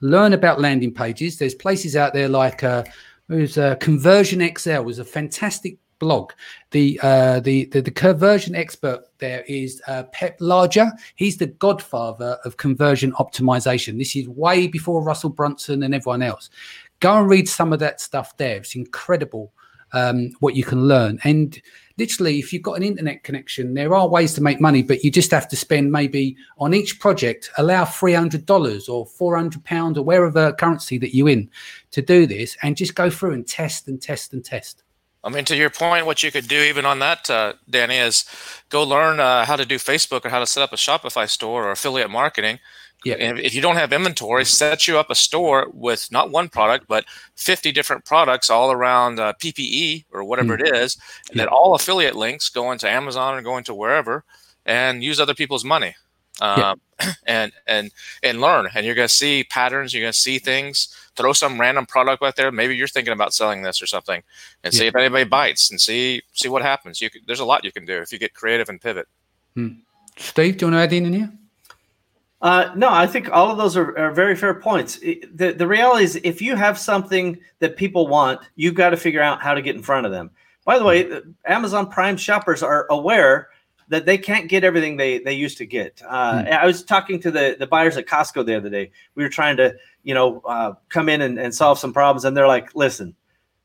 learn 0.00 0.32
about 0.32 0.60
landing 0.60 0.92
pages. 0.92 1.38
There's 1.38 1.54
places 1.54 1.96
out 1.96 2.12
there 2.12 2.28
like 2.28 2.62
uh, 2.62 2.84
there's 3.28 3.58
uh, 3.58 3.76
Conversion 3.76 4.48
XL 4.56 4.80
was 4.80 4.98
a 4.98 5.04
fantastic 5.04 5.78
blog. 5.98 6.32
The 6.70 7.00
uh, 7.02 7.40
the, 7.40 7.66
the 7.66 7.80
the 7.80 7.90
conversion 7.90 8.54
expert 8.54 9.04
there 9.18 9.42
is 9.48 9.82
uh, 9.86 10.04
Peep 10.12 10.38
Laja. 10.40 10.92
He's 11.14 11.36
the 11.36 11.46
godfather 11.46 12.38
of 12.44 12.56
conversion 12.56 13.12
optimization. 13.12 13.98
This 13.98 14.16
is 14.16 14.28
way 14.28 14.66
before 14.66 15.02
Russell 15.02 15.30
Brunson 15.30 15.82
and 15.82 15.94
everyone 15.94 16.22
else. 16.22 16.50
Go 17.00 17.18
and 17.18 17.28
read 17.28 17.48
some 17.48 17.72
of 17.72 17.78
that 17.80 18.00
stuff 18.00 18.36
there. 18.36 18.56
It's 18.56 18.74
incredible 18.74 19.52
um, 19.92 20.32
what 20.40 20.54
you 20.54 20.64
can 20.64 20.86
learn. 20.86 21.18
And 21.24 21.60
literally, 21.98 22.38
if 22.38 22.52
you've 22.52 22.62
got 22.62 22.74
an 22.76 22.82
internet 22.82 23.22
connection, 23.22 23.74
there 23.74 23.94
are 23.94 24.08
ways 24.08 24.34
to 24.34 24.42
make 24.42 24.60
money, 24.60 24.82
but 24.82 25.04
you 25.04 25.10
just 25.10 25.30
have 25.30 25.48
to 25.48 25.56
spend 25.56 25.90
maybe 25.92 26.36
on 26.58 26.74
each 26.74 27.00
project, 27.00 27.50
allow 27.58 27.84
$300 27.84 28.88
or 28.88 29.06
£400 29.06 29.96
or 29.96 30.02
wherever 30.02 30.52
currency 30.52 30.98
that 30.98 31.14
you're 31.14 31.28
in 31.28 31.50
to 31.92 32.02
do 32.02 32.26
this 32.26 32.56
and 32.62 32.76
just 32.76 32.94
go 32.94 33.10
through 33.10 33.32
and 33.32 33.46
test 33.46 33.88
and 33.88 34.00
test 34.00 34.32
and 34.32 34.44
test. 34.44 34.82
I 35.26 35.28
mean, 35.28 35.44
to 35.46 35.56
your 35.56 35.70
point, 35.70 36.06
what 36.06 36.22
you 36.22 36.30
could 36.30 36.46
do 36.46 36.62
even 36.62 36.86
on 36.86 37.00
that, 37.00 37.28
uh, 37.28 37.54
Danny, 37.68 37.96
is 37.96 38.24
go 38.68 38.84
learn 38.84 39.18
uh, 39.18 39.44
how 39.44 39.56
to 39.56 39.66
do 39.66 39.74
Facebook 39.74 40.24
or 40.24 40.28
how 40.28 40.38
to 40.38 40.46
set 40.46 40.62
up 40.62 40.72
a 40.72 40.76
Shopify 40.76 41.28
store 41.28 41.66
or 41.66 41.72
affiliate 41.72 42.10
marketing. 42.10 42.60
Yeah. 43.04 43.16
And 43.16 43.40
if 43.40 43.52
you 43.52 43.60
don't 43.60 43.74
have 43.74 43.92
inventory, 43.92 44.44
set 44.44 44.86
you 44.86 44.98
up 44.98 45.10
a 45.10 45.16
store 45.16 45.66
with 45.72 46.12
not 46.12 46.30
one 46.30 46.48
product, 46.48 46.86
but 46.86 47.04
50 47.34 47.72
different 47.72 48.04
products 48.04 48.50
all 48.50 48.70
around 48.70 49.18
uh, 49.18 49.32
PPE 49.42 50.04
or 50.12 50.22
whatever 50.22 50.56
mm. 50.56 50.60
it 50.60 50.76
is, 50.76 50.96
and 51.28 51.36
yeah. 51.36 51.44
that 51.44 51.50
all 51.50 51.74
affiliate 51.74 52.14
links 52.14 52.48
go 52.48 52.70
into 52.70 52.88
Amazon 52.88 53.34
or 53.34 53.42
go 53.42 53.58
into 53.58 53.74
wherever 53.74 54.24
and 54.64 55.02
use 55.02 55.18
other 55.18 55.34
people's 55.34 55.64
money. 55.64 55.96
Um, 56.40 56.80
yeah. 57.00 57.12
and 57.26 57.52
and 57.66 57.90
and 58.22 58.40
learn 58.40 58.68
and 58.74 58.86
you're 58.86 58.94
going 58.94 59.08
to 59.08 59.14
see 59.14 59.44
patterns 59.44 59.92
you're 59.92 60.02
going 60.02 60.12
to 60.12 60.18
see 60.18 60.38
things 60.38 60.88
throw 61.16 61.32
some 61.32 61.60
random 61.60 61.86
product 61.86 62.22
out 62.22 62.36
there 62.36 62.52
maybe 62.52 62.76
you're 62.76 62.88
thinking 62.88 63.12
about 63.12 63.34
selling 63.34 63.62
this 63.62 63.80
or 63.82 63.86
something 63.86 64.22
and 64.64 64.72
yeah. 64.72 64.78
see 64.78 64.86
if 64.86 64.94
anybody 64.94 65.24
bites 65.24 65.70
and 65.70 65.80
see 65.80 66.22
see 66.32 66.48
what 66.48 66.62
happens 66.62 67.00
you 67.00 67.08
there's 67.26 67.40
a 67.40 67.44
lot 67.44 67.64
you 67.64 67.72
can 67.72 67.84
do 67.84 67.98
if 67.98 68.12
you 68.12 68.18
get 68.18 68.34
creative 68.34 68.68
and 68.68 68.80
pivot 68.80 69.06
hmm. 69.54 69.68
steve 70.16 70.56
do 70.56 70.66
you 70.66 70.72
want 70.72 70.80
to 70.80 70.84
add 70.84 70.92
in 70.92 71.12
here 71.12 71.32
uh, 72.42 72.70
no, 72.76 72.90
I 72.90 73.06
think 73.06 73.30
all 73.30 73.50
of 73.50 73.56
those 73.56 73.76
are, 73.76 73.96
are 73.98 74.12
very 74.12 74.36
fair 74.36 74.54
points. 74.54 74.98
The, 74.98 75.54
the 75.56 75.66
reality 75.66 76.04
is, 76.04 76.16
if 76.22 76.42
you 76.42 76.54
have 76.54 76.78
something 76.78 77.38
that 77.60 77.76
people 77.76 78.08
want, 78.08 78.40
you've 78.56 78.74
got 78.74 78.90
to 78.90 78.96
figure 78.96 79.22
out 79.22 79.40
how 79.40 79.54
to 79.54 79.62
get 79.62 79.74
in 79.74 79.82
front 79.82 80.06
of 80.06 80.12
them. 80.12 80.30
By 80.64 80.78
the 80.78 80.84
way, 80.84 81.20
Amazon 81.46 81.88
Prime 81.88 82.16
shoppers 82.16 82.62
are 82.62 82.86
aware 82.90 83.48
that 83.88 84.04
they 84.04 84.18
can't 84.18 84.48
get 84.48 84.64
everything 84.64 84.96
they, 84.96 85.20
they 85.20 85.32
used 85.32 85.56
to 85.58 85.66
get. 85.66 86.02
Uh, 86.06 86.42
hmm. 86.42 86.52
I 86.52 86.66
was 86.66 86.82
talking 86.82 87.20
to 87.20 87.30
the, 87.30 87.56
the 87.58 87.66
buyers 87.66 87.96
at 87.96 88.06
Costco 88.06 88.44
the 88.44 88.56
other 88.56 88.68
day. 88.68 88.90
We 89.14 89.22
were 89.22 89.30
trying 89.30 89.56
to, 89.56 89.74
you 90.06 90.14
know, 90.14 90.40
uh, 90.46 90.72
come 90.88 91.08
in 91.08 91.20
and, 91.20 91.36
and 91.36 91.52
solve 91.52 91.80
some 91.80 91.92
problems. 91.92 92.24
And 92.24 92.36
they're 92.36 92.46
like, 92.46 92.72
listen, 92.76 93.16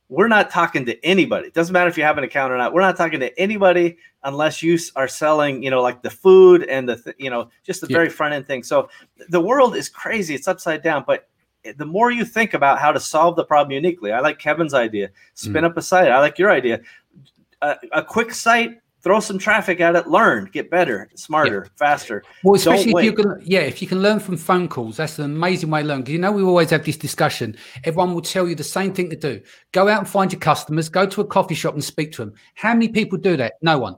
we're 0.10 0.28
not 0.28 0.50
talking 0.50 0.88
to 0.88 1.06
anybody. 1.06 1.48
It 1.48 1.54
doesn't 1.54 1.72
matter 1.72 1.88
if 1.88 2.00
you 2.00 2.04
have 2.04 2.18
an 2.18 2.24
account 2.24 2.52
or 2.52 2.58
not. 2.58 2.74
We're 2.74 2.82
not 2.82 2.98
talking 2.98 3.20
to 3.20 3.40
anybody 3.40 4.00
unless 4.24 4.64
you 4.64 4.80
are 4.96 5.08
selling, 5.08 5.62
you 5.62 5.70
know, 5.70 5.84
like 5.84 6.02
the 6.02 6.10
food 6.10 6.64
and 6.64 6.90
the, 6.90 6.96
th- 6.96 7.16
you 7.20 7.30
know, 7.30 7.52
just 7.64 7.82
the 7.82 7.88
yeah. 7.88 7.96
very 7.96 8.10
front 8.10 8.34
end 8.34 8.48
thing. 8.48 8.64
So 8.64 8.90
the 9.30 9.40
world 9.40 9.76
is 9.76 9.88
crazy. 9.88 10.34
It's 10.34 10.48
upside 10.48 10.82
down. 10.82 11.04
But 11.06 11.30
the 11.78 11.86
more 11.86 12.10
you 12.10 12.26
think 12.26 12.56
about 12.56 12.80
how 12.80 12.92
to 12.92 13.00
solve 13.00 13.36
the 13.36 13.46
problem 13.46 13.72
uniquely, 13.72 14.12
I 14.12 14.20
like 14.20 14.40
Kevin's 14.40 14.74
idea. 14.74 15.12
Spin 15.36 15.64
mm. 15.64 15.68
up 15.68 15.78
a 15.78 15.82
site. 15.84 16.12
I 16.12 16.20
like 16.22 16.40
your 16.40 16.50
idea. 16.50 16.82
A, 17.62 17.78
a 17.92 18.04
quick 18.04 18.34
site 18.34 18.82
throw 19.02 19.20
some 19.20 19.38
traffic 19.38 19.80
at 19.80 19.96
it, 19.96 20.08
learn, 20.08 20.50
get 20.52 20.70
better, 20.70 21.10
smarter, 21.16 21.64
yeah. 21.66 21.78
faster. 21.78 22.24
Well, 22.44 22.56
especially 22.56 22.94
if 22.94 23.04
you 23.04 23.14
can, 23.14 23.42
yeah, 23.44 23.62
if 23.62 23.82
you 23.82 23.88
can 23.88 24.02
learn 24.02 24.20
from 24.20 24.38
phone 24.38 24.68
calls, 24.68 24.98
that's 24.98 25.20
an 25.20 25.26
amazing 25.26 25.70
way 25.70 25.82
to 25.82 25.88
learn. 25.88 26.02
Because 26.02 26.14
you 26.14 26.20
know 26.20 26.32
we 26.32 26.44
always 26.44 26.70
have 26.70 26.86
this 26.86 26.98
discussion. 26.98 27.56
Everyone 27.84 28.14
will 28.14 28.22
tell 28.22 28.48
you 28.48 28.56
the 28.56 28.64
same 28.64 28.94
thing 28.94 29.10
to 29.10 29.16
do: 29.16 29.42
go 29.72 29.88
out 29.88 30.00
and 30.00 30.10
find 30.10 30.32
your 30.32 30.40
customers, 30.40 30.90
go 30.90 31.06
to 31.06 31.22
a 31.22 31.26
coffee 31.26 31.56
shop 31.56 31.74
and 31.74 31.84
speak 31.84 32.12
to 32.14 32.26
them. 32.26 32.34
How 32.56 32.74
many 32.74 32.90
people 32.90 33.18
do 33.18 33.38
that? 33.38 33.54
No 33.62 33.78
one. 33.78 33.98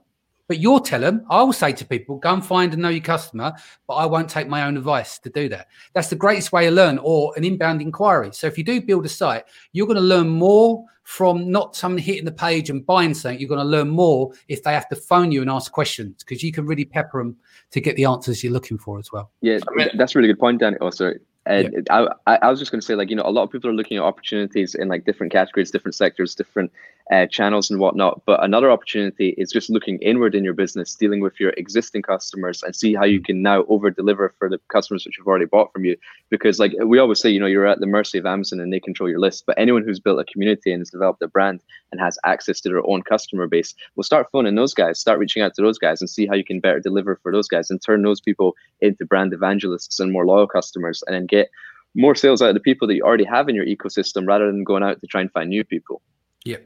But 0.50 0.60
you'll 0.60 0.82
tell 0.82 1.00
them, 1.00 1.26
I 1.30 1.42
will 1.42 1.54
say 1.54 1.72
to 1.72 1.86
people, 1.86 2.18
go 2.18 2.34
and 2.34 2.46
find 2.46 2.74
and 2.74 2.82
know 2.82 2.90
your 2.90 3.02
customer, 3.02 3.54
but 3.88 3.94
I 3.94 4.06
won't 4.06 4.30
take 4.30 4.50
my 4.50 4.66
own 4.66 4.76
advice 4.76 5.18
to 5.20 5.30
do 5.30 5.48
that. 5.50 5.68
That's 5.94 6.10
the 6.10 6.18
greatest 6.18 6.52
way 6.52 6.66
to 6.66 6.72
learn, 6.72 7.00
or 7.02 7.34
an 7.38 7.46
inbound 7.46 7.82
inquiry. 7.82 8.32
So 8.34 8.48
if 8.48 8.58
you 8.58 8.64
do 8.66 8.82
build 8.82 9.06
a 9.06 9.10
site, 9.10 9.46
you're 9.72 9.88
going 9.88 9.96
to 9.96 10.02
learn 10.02 10.28
more 10.28 10.86
from 11.04 11.52
not 11.52 11.76
someone 11.76 12.00
hitting 12.00 12.26
the 12.26 12.32
page 12.32 12.70
and 12.70 12.86
buying 12.86 13.14
something. 13.14 13.40
You're 13.40 13.50
going 13.50 13.60
to 13.60 13.66
learn 13.66 13.90
more 13.90 14.32
if 14.48 14.64
they 14.64 14.74
have 14.74 14.90
to 14.90 14.96
phone 14.96 15.32
you 15.32 15.42
and 15.42 15.50
ask 15.50 15.72
questions 15.72 16.24
because 16.24 16.44
you 16.44 16.52
can 16.52 16.66
really 16.66 16.86
pepper 16.86 17.20
them 17.20 17.36
to 17.72 17.82
get 17.82 17.96
the 17.96 18.06
answers 18.06 18.44
you're 18.44 18.54
looking 18.54 18.78
for 18.78 19.00
as 19.00 19.12
well. 19.12 19.32
Yeah, 19.42 19.60
that's 19.96 20.16
a 20.16 20.20
really 20.20 20.30
good 20.30 20.40
point, 20.40 20.60
Danny. 20.60 20.78
Also, 20.78 21.14
and 21.46 21.86
yeah. 21.90 22.08
I, 22.26 22.36
I 22.38 22.50
was 22.50 22.60
just 22.60 22.72
going 22.72 22.80
to 22.80 22.86
say, 22.86 22.96
like, 22.96 23.10
you 23.10 23.18
know, 23.18 23.24
a 23.26 23.32
lot 23.32 23.44
of 23.44 23.52
people 23.52 23.70
are 23.70 23.74
looking 23.74 23.98
at 23.98 24.04
opportunities 24.04 24.76
in 24.76 24.88
like 24.88 25.06
different 25.06 25.34
categories, 25.34 25.72
different 25.72 25.96
sectors, 25.96 26.36
different 26.36 26.72
uh, 27.12 27.26
channels 27.26 27.70
and 27.70 27.80
whatnot. 27.80 28.22
But 28.26 28.44
another 28.44 28.72
opportunity 28.72 29.30
is 29.38 29.52
just 29.52 29.70
looking 29.70 29.98
inward 30.00 30.36
in 30.36 30.44
your 30.44 30.54
business, 30.54 30.96
dealing 30.96 31.22
with 31.22 31.40
your 31.40 31.52
existing 31.58 32.02
customers 32.02 32.64
and 32.64 32.76
see 32.76 32.94
how 32.94 33.04
you 33.04 33.22
can 33.22 33.42
now 33.42 33.66
over 33.66 33.90
deliver 33.90 34.34
for 34.40 34.50
the 34.50 34.60
customers 34.70 35.06
which 35.06 35.18
have 35.18 35.28
already 35.28 35.46
bought 35.46 35.72
from 35.74 35.86
you. 35.86 35.98
Because, 36.30 36.60
like 36.60 36.74
we 36.86 37.00
always 37.00 37.20
say, 37.20 37.30
you 37.30 37.40
know, 37.40 37.46
you're 37.46 37.68
at 37.68 37.80
the 37.80 37.86
mercy 37.86 38.18
of 38.18 38.26
Amazon 38.26 38.60
and 38.60 38.72
they 38.72 38.80
control 38.80 39.10
your 39.10 39.20
list. 39.20 39.46
But 39.46 39.60
anyone 39.60 39.84
who's 39.84 40.00
built 40.00 40.20
a 40.20 40.26
community 40.26 40.72
and 40.72 40.82
has 40.82 40.90
developed 40.90 41.22
a 41.22 41.28
brand 41.28 41.62
and 41.92 42.00
has 42.00 42.18
access 42.26 42.62
to 42.62 42.70
their 42.70 42.88
own 42.88 43.04
customer 43.04 43.48
base 43.48 43.74
will 43.96 44.04
start 44.04 44.30
phoning 44.32 44.56
those 44.56 44.74
guys, 44.74 45.00
start 45.00 45.20
reaching 45.20 45.42
out 45.44 45.54
to 45.56 45.62
those 45.62 45.78
guys 45.78 46.02
and 46.02 46.10
see 46.10 46.26
how 46.26 46.36
you 46.36 46.46
can 46.46 46.60
better 46.60 46.80
deliver 46.80 47.20
for 47.22 47.32
those 47.32 47.48
guys 47.48 47.70
and 47.70 47.82
turn 47.82 48.02
those 48.02 48.22
people 48.22 48.56
into 48.82 49.06
brand 49.06 49.34
evangelists 49.34 50.00
and 50.00 50.12
more 50.12 50.26
loyal 50.26 50.48
customers 50.48 51.04
and 51.06 51.16
then 51.16 51.26
get 51.26 51.50
more 51.96 52.16
sales 52.16 52.42
out 52.42 52.50
of 52.50 52.56
the 52.56 52.60
people 52.60 52.88
that 52.88 52.96
you 52.96 53.04
already 53.04 53.24
have 53.24 53.50
in 53.50 53.56
your 53.56 53.66
ecosystem 53.66 54.26
rather 54.28 54.48
than 54.48 54.64
going 54.64 54.84
out 54.84 55.00
to 55.02 55.08
try 55.08 55.22
and 55.22 55.32
find 55.32 55.50
new 55.50 55.64
people. 55.64 56.02
Yeah. 56.44 56.58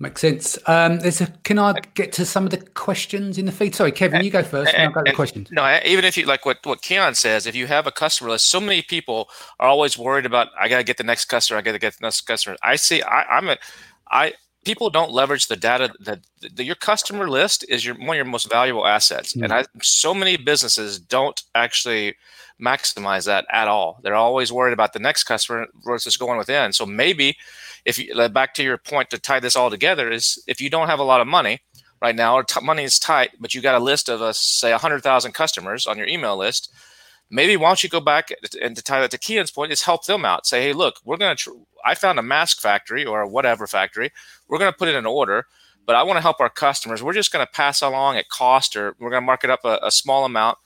Makes 0.00 0.20
sense. 0.20 0.58
Um, 0.66 1.00
there's 1.00 1.20
a. 1.20 1.26
Can 1.42 1.58
I 1.58 1.74
get 1.94 2.12
to 2.12 2.24
some 2.24 2.44
of 2.44 2.50
the 2.50 2.58
questions 2.58 3.36
in 3.36 3.46
the 3.46 3.52
feed? 3.52 3.74
Sorry, 3.74 3.90
Kevin, 3.90 4.22
you 4.22 4.30
go 4.30 4.44
first. 4.44 4.72
And, 4.72 4.84
I'll 4.84 4.92
go 4.92 5.02
to 5.02 5.10
the 5.10 5.16
questions. 5.16 5.48
No, 5.50 5.80
even 5.84 6.04
if 6.04 6.16
you 6.16 6.24
like 6.24 6.46
what 6.46 6.58
what 6.62 6.82
Kian 6.82 7.16
says, 7.16 7.46
if 7.46 7.56
you 7.56 7.66
have 7.66 7.88
a 7.88 7.90
customer 7.90 8.30
list, 8.30 8.48
so 8.48 8.60
many 8.60 8.80
people 8.80 9.28
are 9.58 9.68
always 9.68 9.98
worried 9.98 10.24
about. 10.24 10.48
I 10.58 10.68
gotta 10.68 10.84
get 10.84 10.98
the 10.98 11.02
next 11.02 11.24
customer. 11.24 11.58
I 11.58 11.62
gotta 11.62 11.80
get 11.80 11.94
the 11.94 12.06
next 12.06 12.20
customer. 12.20 12.56
I 12.62 12.76
see. 12.76 13.02
I, 13.02 13.22
I'm 13.22 13.48
a. 13.48 13.58
I 14.08 14.34
people 14.64 14.88
don't 14.88 15.10
leverage 15.10 15.48
the 15.48 15.56
data 15.56 15.92
that, 15.98 16.20
that 16.54 16.64
your 16.64 16.76
customer 16.76 17.28
list 17.28 17.64
is 17.68 17.84
your 17.84 17.96
one 17.96 18.10
of 18.10 18.16
your 18.16 18.24
most 18.24 18.48
valuable 18.48 18.86
assets, 18.86 19.32
mm-hmm. 19.32 19.44
and 19.44 19.52
I 19.52 19.64
so 19.82 20.14
many 20.14 20.36
businesses 20.36 21.00
don't 21.00 21.42
actually 21.56 22.14
maximize 22.60 23.26
that 23.26 23.46
at 23.50 23.66
all. 23.66 23.98
They're 24.02 24.14
always 24.14 24.52
worried 24.52 24.72
about 24.72 24.92
the 24.92 24.98
next 25.00 25.24
customer 25.24 25.66
versus 25.84 26.16
going 26.16 26.38
within. 26.38 26.72
So 26.72 26.86
maybe 26.86 27.36
if 27.84 27.98
you 27.98 28.28
back 28.28 28.54
to 28.54 28.62
your 28.62 28.78
point 28.78 29.10
to 29.10 29.18
tie 29.18 29.40
this 29.40 29.56
all 29.56 29.70
together 29.70 30.10
is 30.10 30.42
if 30.46 30.60
you 30.60 30.70
don't 30.70 30.88
have 30.88 30.98
a 30.98 31.04
lot 31.04 31.20
of 31.20 31.26
money 31.26 31.60
right 32.00 32.14
now 32.14 32.34
or 32.34 32.44
t- 32.44 32.64
money 32.64 32.84
is 32.84 32.98
tight, 32.98 33.30
but 33.40 33.54
you 33.54 33.60
got 33.60 33.80
a 33.80 33.84
list 33.84 34.08
of 34.08 34.22
us 34.22 34.38
uh, 34.38 34.66
say 34.66 34.70
100,000 34.70 35.32
customers 35.32 35.86
on 35.86 35.98
your 35.98 36.06
email 36.06 36.36
list, 36.36 36.72
maybe 37.30 37.56
why 37.56 37.68
don't 37.68 37.82
you 37.82 37.88
go 37.88 38.00
back 38.00 38.30
and 38.60 38.76
to 38.76 38.82
tie 38.82 39.00
that 39.00 39.10
to 39.10 39.18
Kian's 39.18 39.50
point 39.50 39.72
is 39.72 39.82
help 39.82 40.06
them 40.06 40.24
out. 40.24 40.46
Say, 40.46 40.62
hey, 40.62 40.72
look, 40.72 40.96
we're 41.04 41.16
going 41.16 41.36
to, 41.36 41.42
tr- 41.42 41.50
I 41.84 41.94
found 41.94 42.18
a 42.18 42.22
mask 42.22 42.60
factory 42.60 43.04
or 43.04 43.26
whatever 43.26 43.66
factory. 43.66 44.10
We're 44.48 44.58
going 44.58 44.72
to 44.72 44.78
put 44.78 44.88
in 44.88 45.06
order, 45.06 45.46
but 45.86 45.96
I 45.96 46.02
want 46.02 46.18
to 46.18 46.22
help 46.22 46.40
our 46.40 46.50
customers. 46.50 47.02
We're 47.02 47.12
just 47.12 47.32
going 47.32 47.44
to 47.44 47.52
pass 47.52 47.82
along 47.82 48.16
at 48.16 48.28
cost 48.28 48.76
or 48.76 48.94
we're 48.98 49.10
going 49.10 49.22
to 49.22 49.26
mark 49.26 49.44
it 49.44 49.50
up 49.50 49.64
a, 49.64 49.78
a 49.82 49.90
small 49.90 50.24
amount 50.24 50.58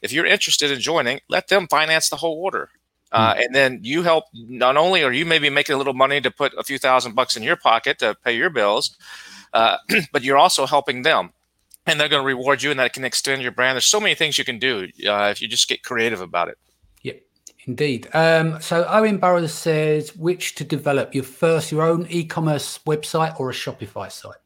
if 0.00 0.12
you're 0.12 0.26
interested 0.26 0.70
in 0.70 0.80
joining, 0.80 1.20
let 1.28 1.48
them 1.48 1.66
finance 1.68 2.08
the 2.08 2.16
whole 2.16 2.40
order. 2.42 2.70
Uh, 3.10 3.34
hmm. 3.34 3.40
and 3.40 3.54
then 3.54 3.80
you 3.82 4.02
help 4.02 4.24
not 4.34 4.76
only 4.76 5.02
are 5.02 5.12
you 5.12 5.24
maybe 5.24 5.48
making 5.48 5.74
a 5.74 5.78
little 5.78 5.94
money 5.94 6.20
to 6.20 6.30
put 6.30 6.52
a 6.58 6.62
few 6.62 6.78
thousand 6.78 7.14
bucks 7.14 7.36
in 7.36 7.42
your 7.42 7.56
pocket 7.56 7.98
to 7.98 8.14
pay 8.22 8.36
your 8.36 8.50
bills, 8.50 8.96
uh, 9.54 9.78
but 10.12 10.22
you're 10.22 10.36
also 10.36 10.66
helping 10.66 11.02
them. 11.02 11.30
And 11.86 11.98
they're 11.98 12.08
going 12.08 12.20
to 12.20 12.26
reward 12.26 12.62
you, 12.62 12.70
and 12.70 12.78
that 12.80 12.92
can 12.92 13.04
extend 13.04 13.40
your 13.40 13.50
brand. 13.52 13.76
There's 13.76 13.86
so 13.86 13.98
many 13.98 14.14
things 14.14 14.36
you 14.36 14.44
can 14.44 14.58
do 14.58 14.88
uh, 15.08 15.28
if 15.30 15.40
you 15.40 15.48
just 15.48 15.68
get 15.68 15.82
creative 15.82 16.20
about 16.20 16.48
it. 16.48 16.58
Yeah, 17.00 17.14
indeed. 17.66 18.08
Um, 18.12 18.60
so 18.60 18.84
Owen 18.90 19.16
Burrows 19.16 19.54
says, 19.54 20.14
which 20.14 20.54
to 20.56 20.64
develop 20.64 21.14
your 21.14 21.24
first, 21.24 21.72
your 21.72 21.82
own 21.82 22.06
e-commerce 22.10 22.78
website 22.86 23.40
or 23.40 23.48
a 23.48 23.54
Shopify 23.54 24.12
site? 24.12 24.36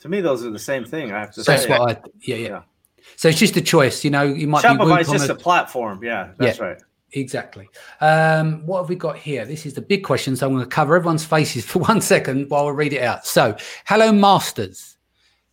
To 0.00 0.08
me, 0.08 0.20
those 0.20 0.44
are 0.44 0.50
the 0.50 0.58
same 0.58 0.84
thing. 0.84 1.12
I 1.12 1.20
have 1.20 1.32
to 1.34 1.42
That's 1.44 1.62
say. 1.62 1.78
what 1.78 1.88
I, 1.88 2.00
yeah, 2.22 2.34
yeah. 2.34 2.48
yeah. 2.48 2.62
So 3.14 3.28
it's 3.28 3.38
just 3.38 3.56
a 3.56 3.60
choice. 3.60 4.02
You 4.02 4.10
know, 4.10 4.22
you 4.22 4.48
might 4.48 4.64
Shopify 4.64 5.02
is 5.02 5.08
just 5.08 5.28
a, 5.28 5.34
a 5.34 5.36
platform. 5.36 6.02
Yeah, 6.02 6.30
that's 6.36 6.58
yeah. 6.58 6.64
right. 6.64 6.82
Exactly. 7.14 7.68
Um, 8.00 8.66
what 8.66 8.80
have 8.80 8.88
we 8.88 8.96
got 8.96 9.18
here? 9.18 9.44
This 9.44 9.66
is 9.66 9.74
the 9.74 9.82
big 9.82 10.02
question. 10.04 10.34
So 10.34 10.46
I'm 10.46 10.54
going 10.54 10.64
to 10.64 10.70
cover 10.70 10.96
everyone's 10.96 11.24
faces 11.24 11.64
for 11.66 11.80
one 11.80 12.00
second 12.00 12.48
while 12.50 12.66
we 12.66 12.72
read 12.72 12.92
it 12.92 13.02
out. 13.02 13.26
So, 13.26 13.56
hello, 13.86 14.12
Masters. 14.12 14.96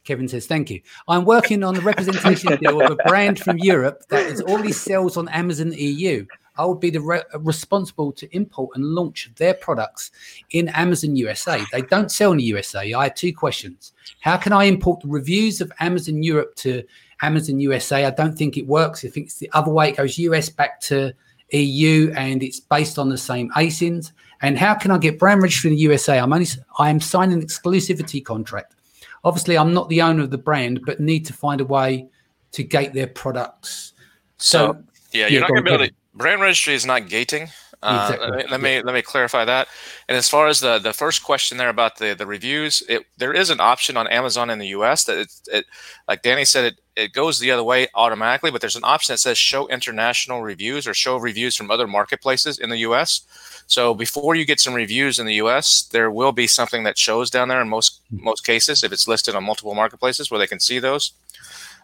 Kevin 0.05 0.27
says, 0.27 0.47
Thank 0.47 0.69
you. 0.69 0.81
I'm 1.07 1.25
working 1.25 1.63
on 1.63 1.75
the 1.75 1.81
representation 1.81 2.55
deal 2.57 2.81
of 2.81 2.91
a 2.91 2.95
brand 3.07 3.39
from 3.39 3.57
Europe 3.57 4.03
that 4.09 4.25
is 4.25 4.41
already 4.41 4.71
sells 4.71 5.17
on 5.17 5.27
Amazon 5.29 5.73
EU. 5.75 6.25
I 6.57 6.65
would 6.65 6.79
be 6.79 6.89
the 6.89 6.99
re- 6.99 7.23
responsible 7.39 8.11
to 8.13 8.35
import 8.35 8.71
and 8.75 8.83
launch 8.83 9.29
their 9.35 9.53
products 9.53 10.11
in 10.51 10.67
Amazon 10.69 11.15
USA. 11.15 11.63
They 11.71 11.83
don't 11.83 12.11
sell 12.11 12.31
in 12.31 12.37
the 12.37 12.43
USA. 12.45 12.91
I 12.93 13.05
have 13.05 13.15
two 13.15 13.33
questions. 13.33 13.93
How 14.19 14.35
can 14.35 14.51
I 14.51 14.65
import 14.65 15.01
the 15.01 15.07
reviews 15.07 15.61
of 15.61 15.71
Amazon 15.79 16.23
Europe 16.23 16.55
to 16.55 16.83
Amazon 17.21 17.59
USA. 17.59 18.05
I 18.05 18.11
don't 18.11 18.37
think 18.37 18.57
it 18.57 18.67
works. 18.67 19.03
I 19.03 19.09
think 19.09 19.27
it's 19.27 19.39
the 19.39 19.49
other 19.53 19.71
way. 19.71 19.89
It 19.89 19.97
goes 19.97 20.17
US 20.17 20.49
back 20.49 20.79
to 20.81 21.13
EU 21.57 22.13
and 22.15 22.43
it's 22.43 22.59
based 22.59 22.99
on 22.99 23.09
the 23.09 23.17
same 23.17 23.49
ASINs. 23.51 24.11
And 24.41 24.57
how 24.57 24.73
can 24.75 24.91
I 24.91 24.97
get 24.97 25.19
brand 25.19 25.41
registered 25.41 25.71
in 25.71 25.75
the 25.75 25.81
USA? 25.81 26.19
I'm 26.19 26.31
only 26.31 26.47
I 26.77 26.89
am 26.89 27.01
signing 27.01 27.39
an 27.39 27.45
exclusivity 27.45 28.23
contract. 28.23 28.75
Obviously, 29.23 29.57
I'm 29.57 29.73
not 29.73 29.89
the 29.89 30.01
owner 30.01 30.23
of 30.23 30.31
the 30.31 30.37
brand, 30.37 30.81
but 30.85 30.99
need 30.99 31.25
to 31.25 31.33
find 31.33 31.59
a 31.59 31.65
way 31.65 32.07
to 32.53 32.63
gate 32.63 32.93
their 32.93 33.07
products. 33.07 33.93
So, 34.37 34.73
so 34.73 34.83
yeah, 35.11 35.27
you're 35.27 35.41
not 35.41 35.49
going 35.49 35.63
to 35.65 35.69
be 35.69 35.73
able 35.75 35.87
to. 35.87 35.93
Brand 36.13 36.41
registry 36.41 36.73
is 36.73 36.85
not 36.85 37.09
gating. 37.09 37.49
Uh, 37.81 38.11
exactly. 38.11 38.45
let, 38.51 38.61
me, 38.61 38.81
let 38.81 38.93
me 38.93 39.01
clarify 39.01 39.45
that. 39.45 39.69
And 40.09 40.17
as 40.17 40.27
far 40.27 40.47
as 40.47 40.59
the 40.59 40.79
the 40.79 40.91
first 40.91 41.23
question 41.23 41.57
there 41.57 41.69
about 41.69 41.97
the 41.97 42.13
the 42.13 42.25
reviews, 42.25 42.83
it, 42.89 43.05
there 43.17 43.33
is 43.33 43.49
an 43.49 43.61
option 43.61 43.95
on 43.95 44.07
Amazon 44.07 44.49
in 44.49 44.59
the 44.59 44.67
U.S. 44.67 45.05
that 45.05 45.17
it, 45.17 45.31
it 45.47 45.65
like 46.07 46.21
Danny 46.21 46.45
said, 46.45 46.65
it 46.65 46.79
it 46.99 47.13
goes 47.13 47.39
the 47.39 47.51
other 47.51 47.63
way 47.63 47.87
automatically, 47.95 48.51
but 48.51 48.61
there's 48.61 48.75
an 48.75 48.83
option 48.83 49.13
that 49.13 49.19
says 49.19 49.37
show 49.37 49.67
international 49.67 50.41
reviews 50.41 50.87
or 50.87 50.93
show 50.93 51.17
reviews 51.17 51.55
from 51.55 51.71
other 51.71 51.87
marketplaces 51.87 52.59
in 52.59 52.69
the 52.69 52.77
U.S. 52.79 53.21
So 53.67 53.93
before 53.93 54.35
you 54.35 54.45
get 54.45 54.59
some 54.59 54.73
reviews 54.73 55.19
in 55.19 55.25
the 55.25 55.35
U.S., 55.35 55.83
there 55.91 56.11
will 56.11 56.31
be 56.31 56.47
something 56.47 56.83
that 56.83 56.97
shows 56.97 57.29
down 57.29 57.47
there 57.47 57.61
in 57.61 57.69
most 57.69 58.01
most 58.11 58.45
cases 58.45 58.83
if 58.83 58.91
it's 58.91 59.07
listed 59.07 59.35
on 59.35 59.43
multiple 59.43 59.75
marketplaces 59.75 60.29
where 60.29 60.39
they 60.39 60.47
can 60.47 60.59
see 60.59 60.79
those. 60.79 61.13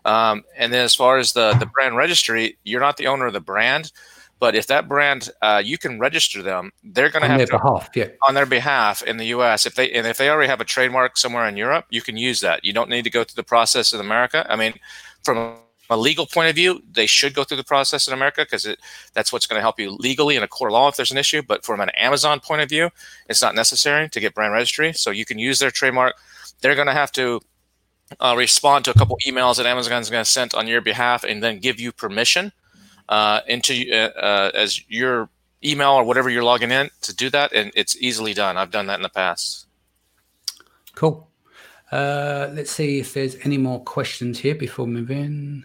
Um, 0.03 0.43
and 0.55 0.71
then 0.71 0.83
as 0.83 0.93
far 0.93 1.17
as 1.17 1.33
the 1.33 1.53
the 1.53 1.65
brand 1.65 1.95
registry, 1.95 2.57
you're 2.63 2.81
not 2.81 2.97
the 2.97 3.07
owner 3.07 3.27
of 3.27 3.33
the 3.33 3.39
brand 3.39 3.91
but 4.39 4.53
if 4.53 4.67
that 4.67 4.87
brand, 4.87 5.29
uh, 5.41 5.61
you 5.63 5.77
can 5.77 5.97
register 5.97 6.43
them, 6.43 6.71
they're 6.83 7.09
going 7.09 7.21
to 7.21 7.27
have 7.27 7.37
their 7.37 7.47
to, 7.47 7.57
behalf, 7.57 7.89
yeah. 7.95 8.07
on 8.27 8.33
their 8.33 8.45
behalf 8.45 9.01
in 9.01 9.17
the 9.17 9.27
U.S. 9.27 9.65
If 9.65 9.75
they 9.75 9.89
and 9.91 10.05
if 10.05 10.17
they 10.17 10.29
already 10.29 10.49
have 10.49 10.59
a 10.59 10.65
trademark 10.65 11.17
somewhere 11.17 11.47
in 11.47 11.55
Europe, 11.55 11.85
you 11.89 12.01
can 12.01 12.17
use 12.17 12.41
that. 12.41 12.63
You 12.63 12.73
don't 12.73 12.89
need 12.89 13.03
to 13.03 13.09
go 13.09 13.23
through 13.23 13.37
the 13.41 13.47
process 13.47 13.93
in 13.93 13.99
America. 13.99 14.45
I 14.49 14.57
mean, 14.57 14.73
from 15.25 15.57
a 15.89 15.97
legal 15.97 16.25
point 16.25 16.49
of 16.49 16.55
view, 16.55 16.81
they 16.91 17.05
should 17.05 17.33
go 17.33 17.43
through 17.43 17.57
the 17.57 17.63
process 17.63 18.07
in 18.07 18.13
America 18.13 18.43
because 18.43 18.67
that's 19.13 19.33
what's 19.33 19.47
going 19.47 19.57
to 19.57 19.61
help 19.61 19.79
you 19.79 19.91
legally 19.91 20.35
in 20.35 20.43
a 20.43 20.47
court 20.47 20.71
of 20.71 20.73
law 20.73 20.87
if 20.87 20.95
there's 20.95 21.11
an 21.11 21.17
issue. 21.17 21.41
But 21.41 21.65
from 21.65 21.81
an 21.81 21.89
Amazon 21.89 22.39
point 22.39 22.61
of 22.61 22.69
view, 22.69 22.89
it's 23.29 23.41
not 23.41 23.55
necessary 23.55 24.09
to 24.09 24.19
get 24.19 24.33
brand 24.33 24.53
registry. 24.53 24.93
So 24.93 25.11
you 25.11 25.25
can 25.25 25.37
use 25.37 25.59
their 25.59 25.71
trademark. 25.71 26.15
They're 26.61 26.75
going 26.75 26.87
to 26.87 26.93
have 26.93 27.11
to 27.13 27.41
uh, 28.19 28.35
respond 28.37 28.85
to 28.85 28.91
a 28.91 28.93
couple 28.93 29.17
emails 29.27 29.57
that 29.57 29.65
Amazon's 29.65 30.09
going 30.09 30.23
to 30.23 30.29
send 30.29 30.53
on 30.53 30.67
your 30.67 30.81
behalf 30.81 31.23
and 31.23 31.43
then 31.43 31.59
give 31.59 31.79
you 31.79 31.91
permission 31.91 32.51
uh, 33.09 33.41
into 33.47 33.91
uh, 33.91 34.19
uh, 34.19 34.51
as 34.53 34.87
your 34.89 35.29
email 35.63 35.91
or 35.91 36.03
whatever 36.03 36.29
you're 36.29 36.43
logging 36.43 36.71
in 36.71 36.89
to 37.01 37.15
do 37.15 37.29
that, 37.31 37.53
and 37.53 37.71
it's 37.75 37.95
easily 37.97 38.33
done. 38.33 38.57
I've 38.57 38.71
done 38.71 38.87
that 38.87 38.95
in 38.95 39.03
the 39.03 39.09
past. 39.09 39.67
Cool. 40.93 41.27
Uh, 41.95 42.49
let's 42.53 42.71
see 42.71 42.99
if 42.99 43.13
there's 43.13 43.37
any 43.43 43.57
more 43.57 43.81
questions 43.83 44.39
here 44.39 44.55
before 44.55 44.85
moving. 44.85 45.63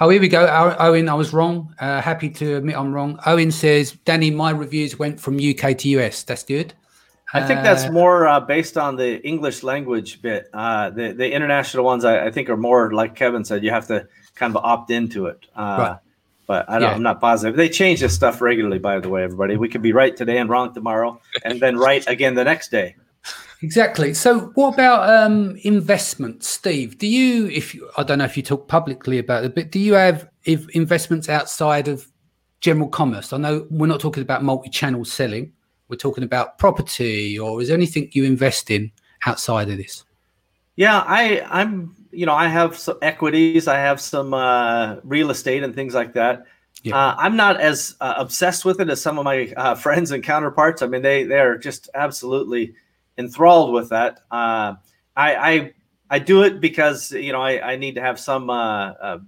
Oh, 0.00 0.08
here 0.08 0.20
we 0.20 0.28
go. 0.28 0.46
Owen, 0.78 1.08
I 1.08 1.14
was 1.14 1.32
wrong. 1.32 1.74
Uh, 1.78 2.00
happy 2.00 2.30
to 2.30 2.56
admit 2.56 2.76
I'm 2.76 2.94
wrong. 2.94 3.18
Owen 3.26 3.50
says, 3.50 3.92
Danny, 4.06 4.30
my 4.30 4.50
reviews 4.50 4.98
went 4.98 5.20
from 5.20 5.36
UK 5.36 5.76
to 5.78 5.88
US. 5.98 6.22
That's 6.22 6.44
good. 6.44 6.72
I 7.34 7.46
think 7.46 7.62
that's 7.62 7.84
uh, 7.84 7.92
more 7.92 8.26
uh, 8.26 8.40
based 8.40 8.78
on 8.78 8.96
the 8.96 9.20
English 9.26 9.62
language 9.62 10.22
bit. 10.22 10.48
Uh, 10.54 10.88
the 10.88 11.12
the 11.12 11.30
international 11.30 11.84
ones, 11.84 12.06
I, 12.06 12.26
I, 12.26 12.30
think, 12.30 12.48
are 12.48 12.56
more 12.56 12.90
like 12.92 13.14
Kevin 13.14 13.44
said. 13.44 13.62
You 13.62 13.70
have 13.70 13.86
to 13.88 14.08
kind 14.34 14.56
of 14.56 14.64
opt 14.64 14.90
into 14.90 15.26
it. 15.26 15.44
Uh, 15.54 15.76
right 15.78 15.98
but 16.48 16.64
I 16.66 16.78
don't, 16.78 16.88
yeah. 16.88 16.94
I'm 16.94 17.02
not 17.02 17.20
positive. 17.20 17.56
They 17.56 17.68
change 17.68 18.00
this 18.00 18.14
stuff 18.14 18.40
regularly, 18.40 18.78
by 18.78 18.98
the 18.98 19.10
way, 19.10 19.22
everybody. 19.22 19.58
We 19.58 19.68
could 19.68 19.82
be 19.82 19.92
right 19.92 20.16
today 20.16 20.38
and 20.38 20.48
wrong 20.48 20.72
tomorrow, 20.72 21.20
and 21.44 21.60
then 21.60 21.76
right 21.76 22.04
again 22.08 22.34
the 22.34 22.42
next 22.42 22.70
day. 22.70 22.96
Exactly. 23.62 24.14
So, 24.14 24.52
what 24.54 24.74
about 24.74 25.08
um, 25.10 25.58
investments, 25.62 26.48
Steve? 26.48 26.98
Do 26.98 27.08
you, 27.08 27.48
if 27.48 27.74
you, 27.74 27.90
I 27.96 28.04
don't 28.04 28.18
know 28.18 28.24
if 28.24 28.36
you 28.36 28.42
talk 28.42 28.68
publicly 28.68 29.18
about 29.18 29.44
it, 29.44 29.54
but 29.54 29.70
do 29.70 29.80
you 29.80 29.94
have 29.94 30.28
if 30.44 30.68
investments 30.70 31.28
outside 31.28 31.88
of 31.88 32.06
general 32.60 32.88
commerce? 32.88 33.32
I 33.32 33.38
know 33.38 33.66
we're 33.70 33.86
not 33.86 34.00
talking 34.00 34.22
about 34.22 34.44
multi-channel 34.44 35.04
selling. 35.04 35.52
We're 35.88 35.96
talking 35.96 36.22
about 36.22 36.58
property, 36.58 37.38
or 37.38 37.60
is 37.60 37.68
there 37.68 37.76
anything 37.76 38.10
you 38.12 38.24
invest 38.24 38.70
in 38.70 38.92
outside 39.26 39.70
of 39.70 39.78
this? 39.78 40.04
Yeah, 40.76 41.02
I 41.06 41.44
I'm 41.50 41.96
you 42.12 42.26
know, 42.26 42.34
I 42.34 42.48
have 42.48 42.76
some 42.76 42.98
equities, 43.02 43.68
I 43.68 43.78
have 43.78 44.00
some 44.00 44.34
uh, 44.34 44.96
real 45.04 45.30
estate 45.30 45.62
and 45.62 45.74
things 45.74 45.94
like 45.94 46.14
that. 46.14 46.44
Yeah. 46.82 46.96
Uh, 46.96 47.16
I'm 47.18 47.36
not 47.36 47.60
as 47.60 47.96
uh, 48.00 48.14
obsessed 48.16 48.64
with 48.64 48.80
it 48.80 48.88
as 48.88 49.00
some 49.00 49.18
of 49.18 49.24
my 49.24 49.52
uh, 49.56 49.74
friends 49.74 50.12
and 50.12 50.22
counterparts. 50.22 50.80
I 50.82 50.86
mean, 50.86 51.02
they 51.02 51.24
they 51.24 51.40
are 51.40 51.58
just 51.58 51.88
absolutely 51.94 52.74
enthralled 53.18 53.72
with 53.72 53.90
that. 53.90 54.20
Uh, 54.30 54.74
I, 55.16 55.36
I 55.36 55.74
I 56.10 56.18
do 56.18 56.42
it 56.44 56.60
because 56.60 57.12
you 57.12 57.32
know 57.32 57.42
I, 57.42 57.72
I 57.72 57.76
need 57.76 57.96
to 57.96 58.00
have 58.00 58.18
some 58.18 58.48
uh, 58.48 59.18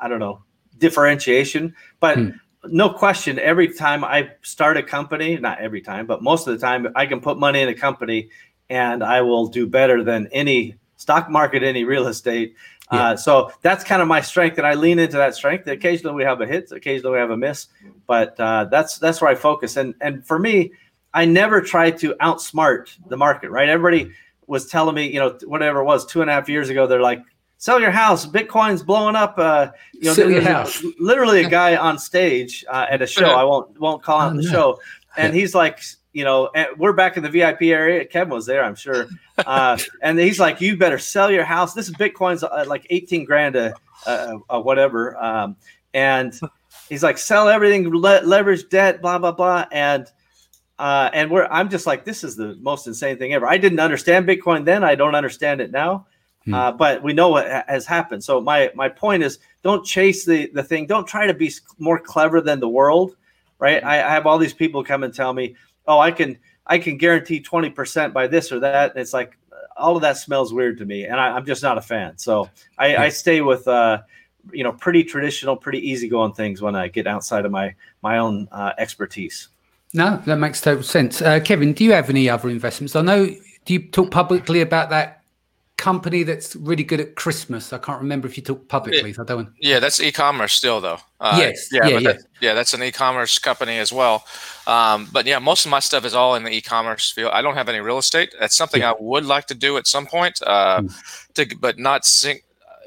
I 0.00 0.08
don't 0.08 0.20
know 0.20 0.42
differentiation, 0.78 1.74
but. 2.00 2.18
Hmm. 2.18 2.30
No 2.64 2.90
question. 2.90 3.40
Every 3.40 3.74
time 3.74 4.04
I 4.04 4.30
start 4.42 4.76
a 4.76 4.84
company, 4.84 5.36
not 5.36 5.58
every 5.58 5.80
time, 5.80 6.06
but 6.06 6.22
most 6.22 6.46
of 6.46 6.54
the 6.54 6.64
time, 6.64 6.86
I 6.94 7.06
can 7.06 7.20
put 7.20 7.36
money 7.36 7.60
in 7.60 7.68
a 7.68 7.74
company, 7.74 8.30
and 8.70 9.02
I 9.02 9.20
will 9.22 9.48
do 9.48 9.66
better 9.66 10.04
than 10.04 10.28
any 10.30 10.76
stock 10.96 11.28
market, 11.28 11.64
any 11.64 11.82
real 11.82 12.06
estate. 12.06 12.54
Yeah. 12.92 13.10
Uh, 13.10 13.16
so 13.16 13.52
that's 13.62 13.84
kind 13.84 14.00
of 14.00 14.08
my 14.08 14.20
strength, 14.20 14.58
and 14.58 14.66
I 14.66 14.74
lean 14.74 14.98
into 14.98 15.16
that 15.16 15.34
strength. 15.34 15.66
Occasionally 15.66 16.14
we 16.14 16.22
have 16.24 16.40
a 16.40 16.46
hit, 16.46 16.70
occasionally 16.72 17.14
we 17.14 17.18
have 17.18 17.30
a 17.30 17.36
miss, 17.36 17.66
but 18.06 18.38
uh, 18.38 18.66
that's 18.66 18.98
that's 18.98 19.20
where 19.20 19.30
I 19.30 19.34
focus. 19.34 19.76
And 19.76 19.94
and 20.00 20.24
for 20.26 20.38
me, 20.38 20.72
I 21.14 21.24
never 21.24 21.60
tried 21.60 21.98
to 21.98 22.14
outsmart 22.20 22.96
the 23.08 23.16
market. 23.16 23.50
Right? 23.50 23.68
Everybody 23.68 24.12
was 24.46 24.66
telling 24.66 24.94
me, 24.94 25.12
you 25.12 25.20
know, 25.20 25.38
whatever 25.44 25.80
it 25.80 25.84
was, 25.84 26.04
two 26.06 26.20
and 26.20 26.30
a 26.30 26.32
half 26.32 26.48
years 26.48 26.68
ago, 26.68 26.86
they're 26.86 27.00
like, 27.00 27.22
sell 27.58 27.80
your 27.80 27.90
house, 27.90 28.26
Bitcoin's 28.26 28.82
blowing 28.82 29.16
up. 29.16 29.34
Uh, 29.38 29.70
you 29.94 30.06
know, 30.06 30.14
sell 30.14 30.30
your 30.30 30.42
house. 30.42 30.84
literally 30.98 31.44
a 31.44 31.48
guy 31.48 31.76
on 31.76 31.98
stage 31.98 32.64
uh, 32.68 32.86
at 32.90 33.02
a 33.02 33.06
show. 33.06 33.30
I 33.30 33.44
won't 33.44 33.78
won't 33.80 34.02
call 34.02 34.20
out 34.20 34.32
oh, 34.32 34.36
the 34.36 34.42
no. 34.42 34.50
show, 34.50 34.80
and 35.16 35.34
he's 35.34 35.54
like 35.54 35.80
you 36.12 36.24
know, 36.24 36.50
we're 36.76 36.92
back 36.92 37.16
in 37.16 37.22
the 37.22 37.30
VIP 37.30 37.62
area. 37.62 38.04
Kevin 38.04 38.34
was 38.34 38.46
there, 38.46 38.64
I'm 38.64 38.74
sure. 38.74 39.08
Uh, 39.44 39.76
and 40.02 40.18
he's 40.20 40.38
like, 40.38 40.60
"You 40.60 40.76
better 40.76 40.98
sell 40.98 41.28
your 41.28 41.42
house. 41.42 41.72
This 41.74 41.90
Bitcoin's 41.90 42.44
uh, 42.44 42.64
like 42.68 42.86
18 42.90 43.24
grand 43.24 43.56
a, 43.56 43.74
a, 44.06 44.38
a 44.50 44.60
whatever." 44.60 45.16
Um, 45.16 45.56
and 45.94 46.38
he's 46.88 47.02
like, 47.02 47.16
"Sell 47.16 47.48
everything, 47.48 47.88
le- 47.88 48.20
leverage 48.22 48.68
debt, 48.68 49.00
blah 49.00 49.18
blah 49.18 49.32
blah." 49.32 49.64
And 49.72 50.06
uh, 50.78 51.10
and 51.12 51.30
we're 51.30 51.46
I'm 51.46 51.68
just 51.68 51.86
like, 51.86 52.04
this 52.04 52.24
is 52.24 52.36
the 52.36 52.56
most 52.60 52.86
insane 52.86 53.18
thing 53.18 53.34
ever. 53.34 53.46
I 53.46 53.58
didn't 53.58 53.80
understand 53.80 54.26
Bitcoin 54.26 54.64
then. 54.64 54.84
I 54.84 54.94
don't 54.94 55.14
understand 55.14 55.60
it 55.60 55.70
now. 55.70 56.06
Hmm. 56.44 56.54
Uh, 56.54 56.72
but 56.72 57.02
we 57.02 57.12
know 57.12 57.28
what 57.28 57.46
has 57.68 57.86
happened. 57.86 58.24
So 58.24 58.40
my 58.40 58.70
my 58.74 58.88
point 58.88 59.22
is, 59.22 59.38
don't 59.62 59.84
chase 59.84 60.24
the 60.24 60.50
the 60.54 60.62
thing. 60.62 60.86
Don't 60.86 61.06
try 61.06 61.26
to 61.26 61.34
be 61.34 61.52
more 61.78 61.98
clever 61.98 62.40
than 62.40 62.60
the 62.60 62.68
world, 62.68 63.16
right? 63.58 63.82
I, 63.84 64.02
I 64.02 64.10
have 64.10 64.26
all 64.26 64.38
these 64.38 64.54
people 64.54 64.82
come 64.82 65.02
and 65.02 65.14
tell 65.14 65.32
me, 65.32 65.56
oh, 65.86 65.98
I 65.98 66.10
can 66.10 66.38
I 66.66 66.78
can 66.78 66.96
guarantee 66.96 67.42
20% 67.42 68.12
by 68.12 68.26
this 68.26 68.52
or 68.52 68.60
that. 68.60 68.92
And 68.92 69.00
it's 69.00 69.12
like 69.12 69.36
all 69.76 69.96
of 69.96 70.02
that 70.02 70.16
smells 70.16 70.52
weird 70.52 70.78
to 70.78 70.84
me. 70.84 71.04
And 71.04 71.20
I, 71.20 71.36
am 71.36 71.44
just 71.44 71.62
not 71.62 71.78
a 71.78 71.82
fan. 71.82 72.18
So 72.18 72.48
I, 72.78 72.96
I 72.96 73.08
stay 73.08 73.40
with 73.40 73.66
uh, 73.66 74.02
you 74.52 74.64
know, 74.64 74.72
pretty 74.72 75.04
traditional, 75.04 75.56
pretty 75.56 75.78
easygoing 75.88 76.32
things 76.32 76.60
when 76.60 76.74
I 76.74 76.88
get 76.88 77.06
outside 77.06 77.44
of 77.44 77.52
my 77.52 77.74
my 78.02 78.18
own 78.18 78.48
uh, 78.50 78.72
expertise. 78.78 79.48
No, 79.94 80.16
that 80.24 80.36
makes 80.36 80.60
total 80.60 80.82
sense. 80.82 81.20
Uh, 81.20 81.40
Kevin, 81.40 81.72
do 81.72 81.84
you 81.84 81.92
have 81.92 82.08
any 82.08 82.28
other 82.28 82.48
investments? 82.48 82.96
I 82.96 83.02
know. 83.02 83.26
Do 83.64 83.72
you 83.72 83.90
talk 83.90 84.10
publicly 84.10 84.60
about 84.60 84.90
that 84.90 85.22
company 85.82 86.22
that's 86.22 86.54
really 86.54 86.84
good 86.84 87.00
at 87.00 87.16
Christmas. 87.16 87.72
I 87.72 87.78
can't 87.78 88.00
remember 88.00 88.28
if 88.28 88.36
you 88.36 88.42
talk 88.44 88.68
publicly. 88.68 89.10
It, 89.10 89.18
I 89.18 89.24
don't. 89.24 89.48
Yeah, 89.60 89.80
that's 89.80 90.00
e-commerce 90.00 90.52
still 90.52 90.80
though. 90.80 90.98
Uh, 91.18 91.34
yes. 91.38 91.70
Yeah. 91.72 91.88
Yeah. 91.88 91.98
Yeah. 91.98 92.12
That, 92.12 92.22
yeah. 92.40 92.54
That's 92.54 92.72
an 92.72 92.84
e-commerce 92.84 93.36
company 93.40 93.78
as 93.78 93.92
well. 93.92 94.24
Um, 94.68 95.08
but 95.12 95.26
yeah, 95.26 95.40
most 95.40 95.64
of 95.64 95.72
my 95.72 95.80
stuff 95.80 96.04
is 96.04 96.14
all 96.14 96.36
in 96.36 96.44
the 96.44 96.50
e-commerce 96.50 97.10
field. 97.10 97.32
I 97.34 97.42
don't 97.42 97.56
have 97.56 97.68
any 97.68 97.80
real 97.80 97.98
estate. 97.98 98.32
That's 98.38 98.56
something 98.56 98.82
yeah. 98.82 98.92
I 98.92 98.94
would 99.00 99.24
like 99.24 99.46
to 99.46 99.56
do 99.56 99.76
at 99.76 99.88
some 99.88 100.06
point. 100.06 100.40
Uh, 100.46 100.82
mm. 100.82 101.32
to, 101.34 101.56
but 101.56 101.80
not 101.80 102.04
sing, 102.04 102.38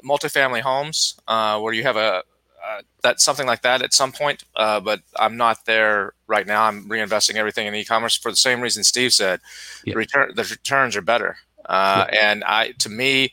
multifamily 0.02 0.62
homes 0.62 1.20
uh, 1.28 1.60
where 1.60 1.74
you 1.74 1.82
have 1.82 1.98
a 1.98 2.22
uh, 2.66 2.82
that 3.02 3.20
something 3.20 3.46
like 3.46 3.62
that 3.62 3.82
at 3.82 3.92
some 3.92 4.12
point. 4.12 4.44
Uh, 4.54 4.80
but 4.80 5.00
I'm 5.18 5.36
not 5.36 5.64
there 5.66 6.14
right 6.26 6.46
now. 6.46 6.64
I'm 6.64 6.88
reinvesting 6.88 7.36
everything 7.36 7.66
in 7.66 7.74
e-commerce 7.74 8.16
for 8.16 8.30
the 8.30 8.36
same 8.36 8.60
reason 8.60 8.82
Steve 8.84 9.12
said. 9.12 9.40
Yeah. 9.84 9.92
The 9.92 9.98
return 9.98 10.32
the 10.34 10.44
returns 10.44 10.96
are 10.96 11.02
better. 11.02 11.36
Uh, 11.64 12.06
and 12.12 12.44
I, 12.44 12.72
to 12.78 12.88
me, 12.88 13.32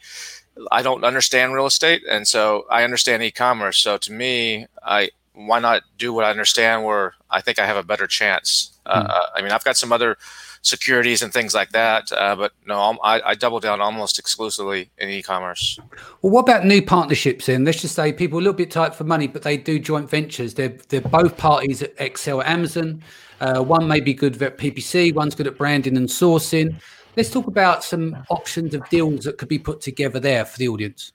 I 0.72 0.82
don't 0.82 1.04
understand 1.04 1.54
real 1.54 1.66
estate, 1.66 2.04
and 2.10 2.28
so 2.28 2.66
I 2.70 2.84
understand 2.84 3.24
e-commerce. 3.24 3.78
So 3.78 3.98
to 3.98 4.12
me, 4.12 4.68
I 4.84 5.10
why 5.34 5.60
not 5.60 5.84
do 5.98 6.14
what 6.14 6.26
I 6.26 6.30
understand 6.30 6.84
where 6.84 7.16
I 7.30 7.42
think 7.42 7.58
I 7.58 7.66
have 7.66 7.78
a 7.78 7.84
better 7.84 8.08
chance. 8.08 8.78
Uh, 8.86 9.04
mm. 9.04 9.22
I 9.36 9.42
mean, 9.42 9.52
I've 9.52 9.64
got 9.64 9.78
some 9.78 9.92
other 9.92 10.18
securities 10.64 11.22
and 11.22 11.32
things 11.32 11.54
like 11.54 11.72
that, 11.72 12.12
uh, 12.14 12.36
but 12.36 12.54
no, 12.66 12.98
I, 13.04 13.32
I, 13.32 13.36
double 13.36 13.60
down 13.60 13.82
almost 13.82 14.18
exclusively 14.18 14.90
in 14.98 15.10
e-commerce. 15.10 15.78
Well, 16.22 16.32
what 16.32 16.42
about 16.42 16.66
new 16.66 16.82
partnerships? 16.82 17.50
In 17.50 17.66
let's 17.66 17.82
just 17.82 17.96
say 17.96 18.14
people 18.14 18.40
a 18.40 18.42
little 18.42 18.54
bit 18.54 18.72
tight 18.72 18.96
for 18.96 19.04
money, 19.04 19.28
but 19.28 19.42
they 19.42 19.58
do 19.58 19.78
joint 19.78 20.10
ventures. 20.10 20.54
They're 20.54 20.78
they're 20.88 21.02
both 21.02 21.38
parties 21.38 21.84
at 21.84 21.94
Excel 22.00 22.42
Amazon. 22.42 23.04
Uh, 23.42 23.62
one 23.62 23.88
may 23.88 24.00
be 24.00 24.14
good 24.14 24.42
at 24.42 24.58
PPC, 24.58 25.14
one's 25.14 25.36
good 25.36 25.48
at 25.48 25.58
branding 25.58 25.98
and 25.98 26.08
sourcing. 26.08 26.82
Let's 27.18 27.30
talk 27.30 27.48
about 27.48 27.84
some 27.84 28.18
options 28.30 28.74
of 28.74 28.88
deals 28.90 29.26
that 29.26 29.38
could 29.38 29.50
be 29.50 29.60
put 29.60 29.82
together 29.82 30.20
there 30.20 30.46
for 30.46 30.58
the 30.58 30.70
audience. 30.70 31.12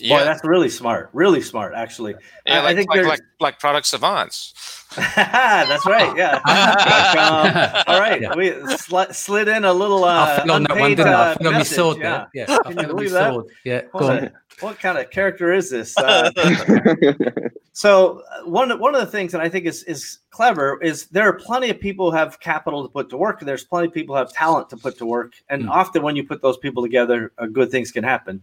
Yeah, 0.00 0.18
Boy, 0.18 0.24
that's 0.24 0.44
really 0.44 0.68
smart. 0.68 1.10
Really 1.12 1.42
smart, 1.42 1.74
actually. 1.74 2.14
Yeah, 2.46 2.60
I, 2.60 2.62
like, 2.62 2.64
I 2.64 2.74
think 2.74 2.90
like, 2.90 3.06
like, 3.06 3.20
like 3.40 3.58
product 3.58 3.86
savants. 3.86 4.54
that's 5.16 5.86
right. 5.86 6.16
Yeah. 6.16 6.36
um, 7.84 7.84
all 7.86 8.00
right. 8.00 8.20
Yeah. 8.20 8.34
We 8.34 8.52
sl- 8.76 9.12
slid 9.12 9.46
in 9.46 9.64
a 9.64 9.72
little. 9.72 10.02
Uh, 10.02 10.42
I 10.44 10.52
on 10.52 10.64
that 10.64 10.76
one, 10.76 10.90
didn't 10.90 11.06
I? 11.06 11.32
I 11.32 11.46
on 11.46 11.52
my 11.52 11.62
sword. 11.62 11.98
Yeah. 11.98 12.26
Yeah. 12.34 12.58
Can 12.64 12.76
you 12.76 12.86
believe 12.88 13.12
that? 13.12 13.32
Sword. 13.32 13.46
Yeah. 13.64 13.82
What, 13.92 14.32
what, 14.58 14.78
kind 14.80 14.98
of 14.98 15.08
character 15.10 15.52
is 15.52 15.70
this? 15.70 15.96
Uh, 15.96 16.32
so 17.72 18.22
uh, 18.32 18.48
one 18.50 18.76
one 18.80 18.96
of 18.96 19.00
the 19.00 19.06
things 19.06 19.30
that 19.30 19.40
I 19.40 19.48
think 19.48 19.64
is 19.64 19.84
is 19.84 20.18
clever 20.30 20.82
is 20.82 21.06
there 21.06 21.28
are 21.28 21.34
plenty 21.34 21.70
of 21.70 21.78
people 21.78 22.10
who 22.10 22.16
have 22.16 22.40
capital 22.40 22.82
to 22.82 22.88
put 22.88 23.10
to 23.10 23.16
work. 23.16 23.38
There's 23.40 23.64
plenty 23.64 23.86
of 23.86 23.94
people 23.94 24.16
who 24.16 24.18
have 24.18 24.32
talent 24.32 24.70
to 24.70 24.76
put 24.76 24.98
to 24.98 25.06
work, 25.06 25.34
and 25.50 25.64
mm. 25.64 25.70
often 25.70 26.02
when 26.02 26.16
you 26.16 26.24
put 26.26 26.42
those 26.42 26.58
people 26.58 26.82
together, 26.82 27.30
uh, 27.38 27.46
good 27.46 27.70
things 27.70 27.92
can 27.92 28.02
happen. 28.02 28.42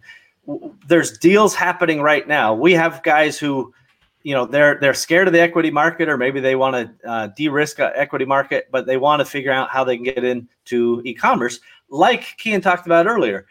There's 0.88 1.18
deals 1.18 1.54
happening 1.54 2.02
right 2.02 2.28
now. 2.28 2.54
We 2.54 2.74
have 2.74 3.04
guys 3.04 3.38
who 3.38 3.74
you 4.24 4.34
know 4.34 4.46
they're 4.46 4.78
they're 4.80 4.94
scared 4.94 5.28
of 5.28 5.34
the 5.34 5.40
equity 5.40 5.72
market 5.72 6.10
or 6.10 6.18
maybe 6.18 6.42
they 6.42 6.58
want 6.58 6.76
to 6.76 7.10
uh, 7.10 7.28
de-risk 7.28 7.80
equity 7.80 8.26
market 8.26 8.68
but 8.72 8.86
they 8.86 8.98
want 8.98 9.22
to 9.22 9.26
figure 9.26 9.54
out 9.54 9.70
how 9.70 9.86
they 9.86 9.96
can 9.96 10.04
get 10.04 10.24
into 10.24 11.02
e-commerce 11.06 11.62
like 11.90 12.38
Kian 12.38 12.62
talked 12.62 12.86
about 12.86 13.08
earlier 13.08 13.46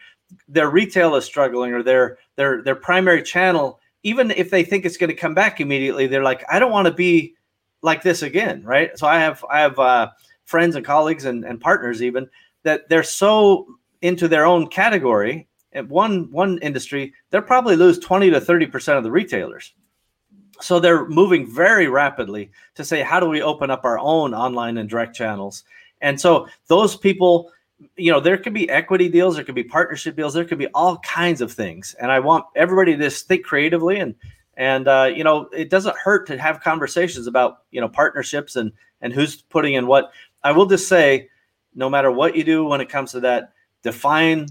their 0.47 0.69
retail 0.69 1.15
is 1.15 1.25
struggling 1.25 1.73
or 1.73 1.81
their 1.81 2.19
their 2.35 2.61
their 2.61 2.75
primary 2.75 3.23
channel 3.23 3.79
even 4.03 4.29
if 4.29 4.51
they 4.51 4.63
think 4.63 4.85
it's 4.85 4.97
going 4.97 5.09
to 5.09 5.15
come 5.15 5.33
back 5.33 5.59
immediately 5.59 6.05
they're 6.05 6.21
like 6.21 6.43
i 6.47 6.59
don't 6.59 6.71
want 6.71 6.85
to 6.85 6.93
be 6.93 7.33
like 7.81 8.03
this 8.03 8.21
again 8.21 8.61
right 8.63 8.99
so 8.99 9.07
i 9.07 9.17
have 9.17 9.43
i 9.49 9.59
have 9.59 9.79
uh, 9.79 10.07
friends 10.45 10.75
and 10.75 10.85
colleagues 10.85 11.25
and, 11.25 11.43
and 11.43 11.59
partners 11.59 12.03
even 12.03 12.29
that 12.61 12.87
they're 12.87 13.01
so 13.01 13.65
into 14.03 14.27
their 14.27 14.45
own 14.45 14.67
category 14.67 15.46
at 15.77 15.87
one 15.87 16.29
one 16.31 16.57
industry 16.59 17.13
they'll 17.29 17.41
probably 17.41 17.75
lose 17.75 17.99
20 17.99 18.29
to 18.31 18.41
30 18.41 18.65
percent 18.65 18.97
of 18.97 19.03
the 19.03 19.11
retailers 19.11 19.73
so 20.61 20.79
they're 20.79 21.07
moving 21.07 21.49
very 21.49 21.87
rapidly 21.87 22.51
to 22.75 22.83
say, 22.83 23.01
how 23.01 23.19
do 23.19 23.27
we 23.27 23.41
open 23.41 23.69
up 23.69 23.85
our 23.85 23.99
own 23.99 24.33
online 24.33 24.77
and 24.77 24.89
direct 24.89 25.15
channels? 25.15 25.63
And 26.01 26.19
so 26.19 26.47
those 26.67 26.95
people, 26.95 27.51
you 27.95 28.11
know, 28.11 28.19
there 28.19 28.37
could 28.37 28.53
be 28.53 28.69
equity 28.69 29.09
deals, 29.09 29.35
there 29.35 29.43
could 29.43 29.55
be 29.55 29.63
partnership 29.63 30.15
deals, 30.15 30.33
there 30.33 30.45
could 30.45 30.57
be 30.57 30.67
all 30.67 30.97
kinds 30.99 31.41
of 31.41 31.51
things. 31.51 31.95
And 31.99 32.11
I 32.11 32.19
want 32.19 32.45
everybody 32.55 32.95
to 32.95 33.03
just 33.03 33.27
think 33.27 33.45
creatively 33.45 33.99
and 33.99 34.15
and 34.59 34.87
uh, 34.87 35.11
you 35.15 35.23
know, 35.23 35.49
it 35.53 35.69
doesn't 35.69 35.95
hurt 35.95 36.25
to 36.27 36.37
have 36.39 36.61
conversations 36.61 37.27
about 37.27 37.59
you 37.69 37.79
know 37.79 37.87
partnerships 37.87 38.55
and 38.55 38.71
and 39.01 39.13
who's 39.13 39.41
putting 39.43 39.75
in 39.75 39.85
what. 39.85 40.11
I 40.43 40.51
will 40.51 40.65
just 40.65 40.87
say, 40.87 41.29
no 41.75 41.89
matter 41.89 42.11
what 42.11 42.35
you 42.35 42.43
do 42.43 42.63
when 42.63 42.81
it 42.81 42.89
comes 42.89 43.11
to 43.11 43.19
that, 43.19 43.53
define 43.83 44.47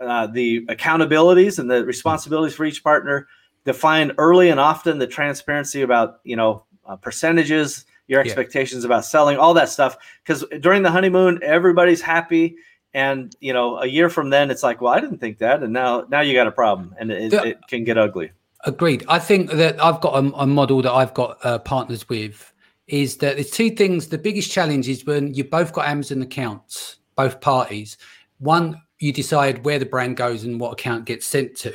uh, 0.00 0.26
the 0.26 0.64
accountabilities 0.66 1.58
and 1.58 1.70
the 1.70 1.84
responsibilities 1.84 2.54
for 2.54 2.64
each 2.64 2.82
partner 2.82 3.28
define 3.64 4.12
early 4.18 4.48
and 4.48 4.58
often 4.58 4.98
the 4.98 5.06
transparency 5.06 5.82
about 5.82 6.20
you 6.24 6.36
know 6.36 6.64
uh, 6.86 6.96
percentages 6.96 7.84
your 8.08 8.20
expectations 8.20 8.82
yeah. 8.82 8.88
about 8.88 9.04
selling 9.04 9.36
all 9.38 9.54
that 9.54 9.68
stuff. 9.68 9.96
Because 10.22 10.44
during 10.60 10.82
the 10.82 10.90
honeymoon 10.90 11.38
everybody's 11.42 12.00
happy 12.00 12.56
and 12.92 13.36
you 13.40 13.52
know 13.52 13.78
a 13.78 13.86
year 13.86 14.08
from 14.10 14.30
then 14.30 14.50
it's 14.50 14.64
like 14.64 14.80
well 14.80 14.92
i 14.92 14.98
didn't 14.98 15.18
think 15.18 15.38
that 15.38 15.62
and 15.62 15.72
now 15.72 16.04
now 16.08 16.20
you 16.20 16.34
got 16.34 16.48
a 16.48 16.50
problem 16.50 16.92
and 16.98 17.12
it, 17.12 17.32
it 17.32 17.58
can 17.68 17.84
get 17.84 17.96
ugly. 17.96 18.32
Agreed. 18.64 19.04
I 19.08 19.18
think 19.18 19.52
that 19.52 19.82
i've 19.82 20.00
got 20.00 20.14
a, 20.14 20.32
a 20.34 20.46
model 20.46 20.82
that 20.82 20.92
i've 20.92 21.14
got 21.14 21.38
uh, 21.44 21.58
partners 21.60 22.08
with 22.08 22.52
is 22.88 23.18
that 23.18 23.36
there's 23.36 23.52
two 23.52 23.70
things. 23.70 24.08
The 24.08 24.18
biggest 24.18 24.50
challenge 24.50 24.88
is 24.88 25.06
when 25.06 25.32
you 25.34 25.44
both 25.44 25.72
got 25.72 25.86
amazon 25.86 26.22
accounts 26.22 26.96
both 27.14 27.40
parties. 27.40 27.98
One 28.38 28.80
you 29.00 29.12
decide 29.12 29.64
where 29.64 29.78
the 29.78 29.86
brand 29.86 30.16
goes 30.16 30.44
and 30.44 30.60
what 30.60 30.72
account 30.72 31.06
gets 31.06 31.26
sent 31.26 31.56
to 31.56 31.74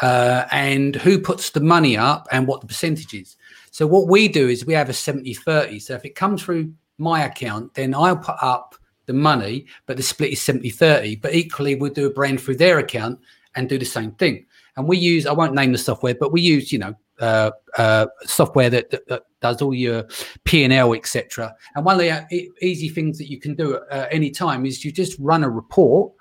uh, 0.00 0.46
and 0.50 0.96
who 0.96 1.18
puts 1.18 1.50
the 1.50 1.60
money 1.60 1.96
up 1.96 2.26
and 2.32 2.46
what 2.46 2.60
the 2.62 2.66
percentage 2.66 3.14
is. 3.14 3.36
So 3.70 3.86
what 3.86 4.08
we 4.08 4.26
do 4.26 4.48
is 4.48 4.66
we 4.66 4.74
have 4.74 4.88
a 4.88 4.94
70 4.94 5.34
30. 5.34 5.78
So 5.78 5.94
if 5.94 6.04
it 6.04 6.14
comes 6.14 6.42
through 6.42 6.72
my 6.98 7.24
account, 7.24 7.74
then 7.74 7.94
I'll 7.94 8.16
put 8.16 8.36
up 8.42 8.74
the 9.06 9.12
money, 9.12 9.66
but 9.86 9.96
the 9.96 10.02
split 10.02 10.32
is 10.32 10.42
70 10.42 10.70
30. 10.70 11.16
But 11.16 11.34
equally, 11.34 11.74
we'll 11.74 11.92
do 11.92 12.06
a 12.06 12.10
brand 12.10 12.40
through 12.40 12.56
their 12.56 12.78
account 12.78 13.20
and 13.54 13.68
do 13.68 13.78
the 13.78 13.84
same 13.84 14.12
thing. 14.12 14.46
And 14.76 14.88
we 14.88 14.96
use, 14.96 15.26
I 15.26 15.32
won't 15.32 15.54
name 15.54 15.72
the 15.72 15.78
software, 15.78 16.14
but 16.14 16.32
we 16.32 16.40
use, 16.40 16.72
you 16.72 16.78
know, 16.78 16.94
uh, 17.20 17.50
uh, 17.76 18.06
software 18.24 18.70
that, 18.70 18.90
that, 18.90 19.06
that, 19.08 19.22
does 19.40 19.60
all 19.60 19.74
your 19.74 20.04
P 20.44 20.62
and 20.62 20.72
L, 20.72 20.94
etc. 20.94 21.52
And 21.74 21.84
one 21.84 21.96
of 21.96 22.00
the 22.00 22.10
uh, 22.10 22.24
easy 22.60 22.88
things 22.88 23.18
that 23.18 23.28
you 23.28 23.40
can 23.40 23.56
do 23.56 23.74
at 23.74 23.82
uh, 23.90 24.06
any 24.10 24.30
time 24.30 24.64
is 24.64 24.84
you 24.84 24.92
just 24.92 25.18
run 25.18 25.42
a 25.42 25.50
report 25.50 26.12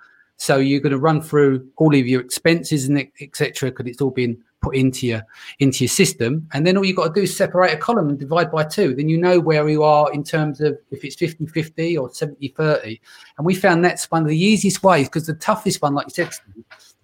so 0.41 0.57
you're 0.57 0.79
going 0.79 0.91
to 0.91 0.97
run 0.97 1.21
through 1.21 1.69
all 1.77 1.93
of 1.93 2.07
your 2.07 2.19
expenses 2.19 2.89
and 2.89 3.07
etc. 3.21 3.69
because 3.69 3.85
it's 3.85 4.01
all 4.01 4.09
been 4.09 4.35
put 4.63 4.75
into 4.75 5.05
your 5.05 5.21
into 5.59 5.83
your 5.83 5.89
system. 5.89 6.49
And 6.51 6.65
then 6.65 6.77
all 6.77 6.83
you've 6.83 6.95
got 6.95 7.09
to 7.09 7.13
do 7.13 7.21
is 7.21 7.37
separate 7.37 7.71
a 7.71 7.77
column 7.77 8.09
and 8.09 8.17
divide 8.17 8.49
by 8.49 8.63
two. 8.63 8.95
Then 8.95 9.07
you 9.07 9.19
know 9.19 9.39
where 9.39 9.69
you 9.69 9.83
are 9.83 10.11
in 10.11 10.23
terms 10.23 10.59
of 10.59 10.79
if 10.89 11.05
it's 11.05 11.15
50-50 11.15 12.01
or 12.01 12.09
70-30. 12.09 12.99
And 13.37 13.45
we 13.45 13.53
found 13.53 13.85
that's 13.85 14.09
one 14.09 14.23
of 14.23 14.29
the 14.29 14.37
easiest 14.37 14.81
ways 14.81 15.07
because 15.07 15.27
the 15.27 15.35
toughest 15.35 15.79
one, 15.83 15.93
like 15.93 16.07
you 16.07 16.25
said, 16.25 16.31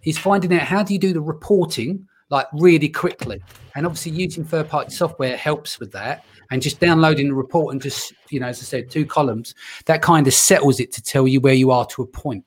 is 0.02 0.18
finding 0.18 0.52
out 0.56 0.64
how 0.64 0.82
do 0.82 0.94
you 0.94 1.00
do 1.00 1.14
the 1.14 1.22
reporting 1.22 2.08
like 2.32 2.48
really 2.54 2.90
quickly. 2.90 3.40
And 3.76 3.86
obviously 3.86 4.14
using 4.14 4.46
third-party 4.46 4.90
software 4.90 5.38
helps 5.38 5.80
with 5.80 5.92
that. 5.92 6.26
And 6.50 6.60
just 6.60 6.80
downloading 6.80 7.28
the 7.28 7.36
report 7.36 7.74
and 7.74 7.80
just, 7.80 8.14
you 8.32 8.40
know, 8.40 8.48
as 8.48 8.62
I 8.62 8.64
said, 8.64 8.90
two 8.90 9.06
columns, 9.06 9.54
that 9.86 10.02
kind 10.02 10.26
of 10.26 10.34
settles 10.34 10.80
it 10.80 10.92
to 10.94 11.04
tell 11.04 11.28
you 11.28 11.40
where 11.40 11.54
you 11.54 11.70
are 11.70 11.86
to 11.88 12.02
a 12.02 12.08
point 12.08 12.44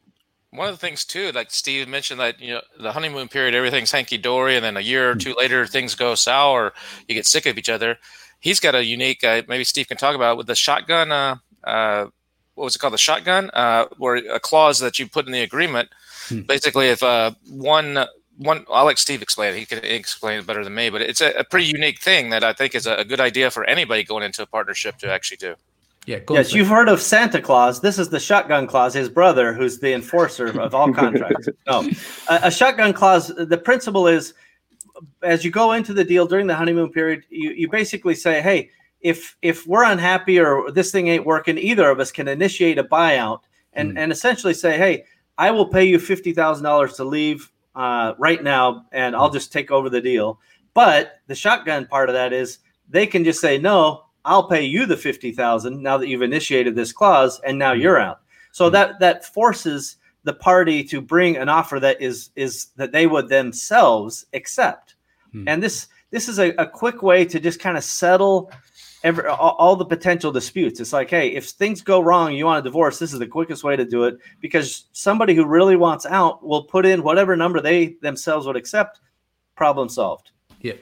one 0.52 0.68
of 0.68 0.74
the 0.74 0.86
things 0.86 1.04
too, 1.04 1.30
like 1.32 1.50
Steve 1.50 1.88
mentioned, 1.88 2.20
that 2.20 2.40
you 2.40 2.54
know 2.54 2.60
the 2.78 2.92
honeymoon 2.92 3.28
period, 3.28 3.54
everything's 3.54 3.92
hanky 3.92 4.18
dory, 4.18 4.56
and 4.56 4.64
then 4.64 4.76
a 4.76 4.80
year 4.80 5.10
or 5.10 5.14
two 5.14 5.34
later, 5.34 5.66
things 5.66 5.94
go 5.94 6.14
sour. 6.14 6.72
You 7.08 7.14
get 7.14 7.26
sick 7.26 7.46
of 7.46 7.56
each 7.56 7.68
other. 7.68 7.98
He's 8.40 8.60
got 8.60 8.74
a 8.74 8.84
unique. 8.84 9.22
Uh, 9.22 9.42
maybe 9.48 9.64
Steve 9.64 9.88
can 9.88 9.96
talk 9.96 10.14
about 10.14 10.36
with 10.36 10.46
the 10.46 10.54
shotgun. 10.54 11.12
Uh, 11.12 11.36
uh, 11.64 12.06
what 12.54 12.64
was 12.64 12.74
it 12.74 12.80
called? 12.80 12.94
The 12.94 12.98
shotgun, 12.98 13.50
uh, 13.54 13.86
where 13.98 14.16
a 14.16 14.40
clause 14.40 14.80
that 14.80 14.98
you 14.98 15.08
put 15.08 15.26
in 15.26 15.32
the 15.32 15.42
agreement. 15.42 15.88
Hmm. 16.28 16.40
Basically, 16.40 16.88
if 16.88 17.02
uh, 17.02 17.32
one 17.48 18.06
one, 18.40 18.64
I'll 18.70 18.86
let 18.86 18.98
Steve 18.98 19.22
explain 19.22 19.54
it. 19.54 19.58
He 19.58 19.66
can 19.66 19.84
explain 19.84 20.38
it 20.40 20.46
better 20.46 20.64
than 20.64 20.74
me, 20.74 20.88
but 20.88 21.02
it's 21.02 21.20
a, 21.20 21.30
a 21.32 21.44
pretty 21.44 21.66
unique 21.66 22.00
thing 22.00 22.30
that 22.30 22.42
I 22.42 22.54
think 22.54 22.74
is 22.74 22.86
a, 22.86 22.94
a 22.94 23.04
good 23.04 23.20
idea 23.20 23.50
for 23.50 23.64
anybody 23.64 24.02
going 24.02 24.24
into 24.24 24.42
a 24.42 24.46
partnership 24.46 24.96
to 24.98 25.12
actually 25.12 25.36
do. 25.36 25.54
Yeah. 26.10 26.18
yes, 26.30 26.52
you've 26.52 26.66
heard 26.66 26.88
of 26.88 27.00
Santa 27.00 27.40
Claus. 27.40 27.80
This 27.80 27.96
is 27.96 28.08
the 28.08 28.18
shotgun 28.18 28.66
clause. 28.66 28.94
His 28.94 29.08
brother, 29.08 29.52
who's 29.52 29.78
the 29.78 29.92
enforcer 29.92 30.46
of 30.60 30.74
all 30.74 30.92
contracts. 30.92 31.48
no, 31.68 31.88
a, 32.28 32.40
a, 32.44 32.50
shotgun 32.50 32.92
clause. 32.92 33.28
The 33.28 33.56
principle 33.56 34.08
is, 34.08 34.34
as 35.22 35.44
you 35.44 35.52
go 35.52 35.70
into 35.70 35.94
the 35.94 36.02
deal 36.02 36.26
during 36.26 36.48
the 36.48 36.56
honeymoon 36.56 36.90
period, 36.90 37.22
you, 37.30 37.50
you 37.50 37.70
basically 37.70 38.16
say, 38.16 38.40
"Hey, 38.40 38.70
if 39.00 39.36
if 39.40 39.68
we're 39.68 39.84
unhappy 39.84 40.40
or 40.40 40.72
this 40.72 40.90
thing 40.90 41.06
ain't 41.06 41.24
working, 41.24 41.56
either 41.56 41.88
of 41.88 42.00
us 42.00 42.10
can 42.10 42.26
initiate 42.26 42.78
a 42.78 42.84
buyout 42.84 43.42
and 43.74 43.92
mm. 43.92 43.98
and 43.98 44.10
essentially 44.10 44.54
say, 44.54 44.76
"Hey, 44.76 45.04
I 45.38 45.52
will 45.52 45.68
pay 45.68 45.84
you 45.84 46.00
fifty 46.00 46.32
thousand 46.32 46.64
dollars 46.64 46.94
to 46.94 47.04
leave 47.04 47.52
uh, 47.76 48.14
right 48.18 48.42
now, 48.42 48.86
and 48.90 49.14
I'll 49.14 49.30
just 49.30 49.52
take 49.52 49.70
over 49.70 49.88
the 49.88 50.00
deal." 50.00 50.40
But 50.74 51.20
the 51.28 51.36
shotgun 51.36 51.86
part 51.86 52.08
of 52.08 52.14
that 52.14 52.32
is 52.32 52.58
they 52.88 53.06
can 53.06 53.22
just 53.22 53.40
say, 53.40 53.58
"No, 53.58 54.06
I'll 54.24 54.48
pay 54.48 54.62
you 54.62 54.86
the 54.86 54.96
50,000 54.96 55.82
now 55.82 55.96
that 55.96 56.08
you've 56.08 56.22
initiated 56.22 56.74
this 56.74 56.92
clause 56.92 57.40
and 57.44 57.58
now 57.58 57.72
you're 57.72 57.98
out. 57.98 58.20
So 58.52 58.66
mm-hmm. 58.66 58.74
that 58.74 59.00
that 59.00 59.24
forces 59.24 59.96
the 60.24 60.34
party 60.34 60.84
to 60.84 61.00
bring 61.00 61.36
an 61.36 61.48
offer 61.48 61.80
that 61.80 62.00
is 62.00 62.30
is 62.36 62.66
that 62.76 62.92
they 62.92 63.06
would 63.06 63.28
themselves 63.28 64.26
accept. 64.34 64.96
Hmm. 65.32 65.48
And 65.48 65.62
this 65.62 65.88
this 66.10 66.28
is 66.28 66.38
a, 66.38 66.50
a 66.60 66.66
quick 66.66 67.02
way 67.02 67.24
to 67.24 67.40
just 67.40 67.60
kind 67.60 67.76
of 67.76 67.84
settle 67.84 68.50
every 69.02 69.26
all, 69.26 69.56
all, 69.58 69.76
the 69.76 69.84
potential 69.84 70.32
disputes. 70.32 70.80
It's 70.80 70.92
like, 70.92 71.08
hey, 71.08 71.28
if 71.28 71.46
things 71.46 71.80
go 71.80 72.00
wrong, 72.00 72.34
you 72.34 72.44
want 72.44 72.58
a 72.58 72.68
divorce, 72.68 72.98
this 72.98 73.12
is 73.12 73.18
the 73.18 73.26
quickest 73.26 73.64
way 73.64 73.76
to 73.76 73.84
do 73.84 74.04
it 74.04 74.18
because 74.40 74.86
somebody 74.92 75.34
who 75.34 75.46
really 75.46 75.76
wants 75.76 76.04
out 76.04 76.44
will 76.44 76.64
put 76.64 76.84
in 76.84 77.02
whatever 77.02 77.36
number 77.36 77.60
they 77.60 77.96
themselves 78.02 78.46
would 78.46 78.56
accept, 78.56 79.00
problem 79.56 79.88
solved. 79.88 80.32
Yeah. 80.60 80.74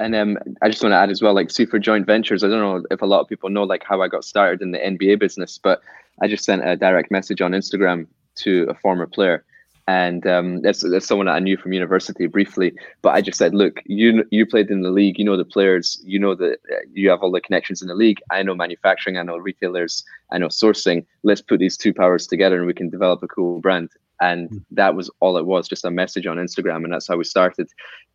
And 0.00 0.16
um, 0.16 0.38
I 0.62 0.70
just 0.70 0.82
want 0.82 0.92
to 0.92 0.96
add 0.96 1.10
as 1.10 1.20
well, 1.20 1.34
like 1.34 1.50
Super 1.50 1.78
Joint 1.78 2.06
Ventures. 2.06 2.42
I 2.42 2.48
don't 2.48 2.60
know 2.60 2.86
if 2.90 3.02
a 3.02 3.06
lot 3.06 3.20
of 3.20 3.28
people 3.28 3.50
know 3.50 3.64
like 3.64 3.84
how 3.84 4.00
I 4.00 4.08
got 4.08 4.24
started 4.24 4.62
in 4.62 4.70
the 4.70 4.78
NBA 4.78 5.20
business, 5.20 5.58
but 5.62 5.82
I 6.22 6.26
just 6.26 6.44
sent 6.44 6.66
a 6.66 6.74
direct 6.74 7.10
message 7.10 7.42
on 7.42 7.52
Instagram 7.52 8.06
to 8.36 8.66
a 8.70 8.74
former 8.74 9.06
player, 9.06 9.44
and 9.86 10.26
um, 10.26 10.62
that's, 10.62 10.88
that's 10.90 11.06
someone 11.06 11.26
that 11.26 11.34
I 11.34 11.38
knew 11.38 11.58
from 11.58 11.74
university 11.74 12.26
briefly. 12.26 12.72
But 13.02 13.10
I 13.10 13.20
just 13.20 13.36
said, 13.36 13.54
look, 13.54 13.82
you 13.84 14.24
you 14.30 14.46
played 14.46 14.70
in 14.70 14.80
the 14.80 14.90
league, 14.90 15.18
you 15.18 15.24
know 15.24 15.36
the 15.36 15.44
players, 15.44 16.00
you 16.02 16.18
know 16.18 16.34
that 16.34 16.60
uh, 16.72 16.76
you 16.94 17.10
have 17.10 17.20
all 17.20 17.30
the 17.30 17.42
connections 17.42 17.82
in 17.82 17.88
the 17.88 17.94
league. 17.94 18.20
I 18.30 18.42
know 18.42 18.54
manufacturing, 18.54 19.18
I 19.18 19.22
know 19.22 19.36
retailers, 19.36 20.02
I 20.32 20.38
know 20.38 20.48
sourcing. 20.48 21.04
Let's 21.24 21.42
put 21.42 21.60
these 21.60 21.76
two 21.76 21.92
powers 21.92 22.26
together, 22.26 22.56
and 22.56 22.66
we 22.66 22.72
can 22.72 22.88
develop 22.88 23.22
a 23.22 23.28
cool 23.28 23.60
brand 23.60 23.90
and 24.20 24.48
hmm. 24.48 24.58
that 24.70 24.94
was 24.94 25.10
all 25.20 25.36
it 25.36 25.46
was 25.46 25.68
just 25.68 25.84
a 25.84 25.90
message 25.90 26.26
on 26.26 26.36
instagram 26.36 26.84
and 26.84 26.92
that's 26.92 27.08
how 27.08 27.16
we 27.16 27.24
started 27.24 27.68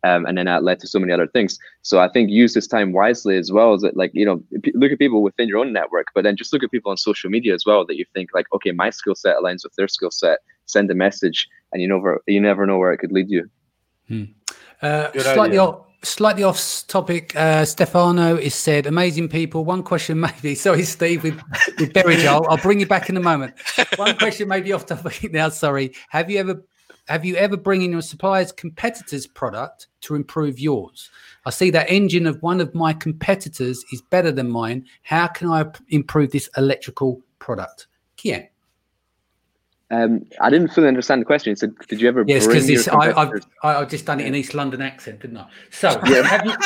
um, 0.04 0.24
and 0.26 0.38
then 0.38 0.46
that 0.46 0.62
led 0.62 0.78
to 0.80 0.86
so 0.86 0.98
many 0.98 1.12
other 1.12 1.26
things 1.26 1.58
so 1.82 1.98
i 1.98 2.08
think 2.08 2.30
use 2.30 2.54
this 2.54 2.66
time 2.66 2.92
wisely 2.92 3.36
as 3.36 3.52
well 3.52 3.74
as 3.74 3.82
it 3.82 3.96
like 3.96 4.10
you 4.14 4.24
know 4.24 4.42
look 4.74 4.92
at 4.92 4.98
people 4.98 5.22
within 5.22 5.48
your 5.48 5.58
own 5.58 5.72
network 5.72 6.06
but 6.14 6.24
then 6.24 6.36
just 6.36 6.52
look 6.52 6.62
at 6.62 6.70
people 6.70 6.90
on 6.90 6.96
social 6.96 7.30
media 7.30 7.54
as 7.54 7.64
well 7.66 7.84
that 7.84 7.96
you 7.96 8.04
think 8.14 8.30
like 8.34 8.46
okay 8.54 8.72
my 8.72 8.90
skill 8.90 9.14
set 9.14 9.36
aligns 9.36 9.64
with 9.64 9.74
their 9.76 9.88
skill 9.88 10.10
set 10.10 10.38
send 10.66 10.90
a 10.90 10.94
message 10.94 11.48
and 11.72 11.82
you 11.82 11.88
never 11.88 12.22
you 12.26 12.40
never 12.40 12.66
know 12.66 12.78
where 12.78 12.92
it 12.92 12.98
could 12.98 13.12
lead 13.12 13.30
you 13.30 13.48
hmm. 14.08 14.24
Uh, 14.82 15.10
slightly 15.18 15.56
off, 15.56 15.85
slightly 16.02 16.42
off 16.42 16.84
topic. 16.86 17.34
Uh, 17.36 17.64
Stefano 17.64 18.36
is 18.36 18.54
said, 18.54 18.86
"Amazing 18.86 19.28
people." 19.28 19.64
One 19.64 19.82
question, 19.82 20.20
maybe. 20.20 20.54
Sorry, 20.66 20.84
Steve, 20.84 21.22
with 21.22 21.40
with 21.78 21.92
Berridge. 21.92 22.24
I'll, 22.24 22.46
I'll 22.48 22.56
bring 22.56 22.80
you 22.80 22.86
back 22.86 23.08
in 23.08 23.16
a 23.16 23.20
moment. 23.20 23.54
One 23.96 24.16
question, 24.16 24.48
maybe 24.48 24.72
off 24.72 24.86
topic 24.86 25.32
now. 25.32 25.48
Sorry. 25.48 25.92
Have 26.08 26.30
you 26.30 26.38
ever 26.38 26.62
have 27.08 27.24
you 27.24 27.36
ever 27.36 27.56
bring 27.56 27.82
in 27.82 27.92
your 27.92 28.02
supplier's 28.02 28.50
competitor's 28.50 29.26
product 29.26 29.86
to 30.02 30.16
improve 30.16 30.58
yours? 30.58 31.10
I 31.44 31.50
see 31.50 31.70
that 31.70 31.88
engine 31.88 32.26
of 32.26 32.42
one 32.42 32.60
of 32.60 32.74
my 32.74 32.92
competitors 32.92 33.84
is 33.92 34.02
better 34.02 34.32
than 34.32 34.50
mine. 34.50 34.86
How 35.02 35.28
can 35.28 35.48
I 35.48 35.66
improve 35.88 36.32
this 36.32 36.50
electrical 36.56 37.20
product? 37.38 37.86
Kian. 38.18 38.48
Um, 39.90 40.26
I 40.40 40.50
didn't 40.50 40.68
fully 40.68 40.88
understand 40.88 41.20
the 41.20 41.26
question. 41.26 41.54
So, 41.54 41.68
did 41.88 42.00
you 42.00 42.08
ever? 42.08 42.24
Yes, 42.26 42.46
because 42.46 42.88
I, 42.88 43.12
I've 43.12 43.46
I've 43.62 43.88
just 43.88 44.04
done 44.04 44.18
it 44.18 44.26
in 44.26 44.34
East 44.34 44.52
London 44.52 44.82
accent, 44.82 45.20
didn't 45.20 45.36
I? 45.36 45.46
So, 45.70 45.90
yeah. 46.06 46.22
have 46.22 46.44
you 46.44 46.56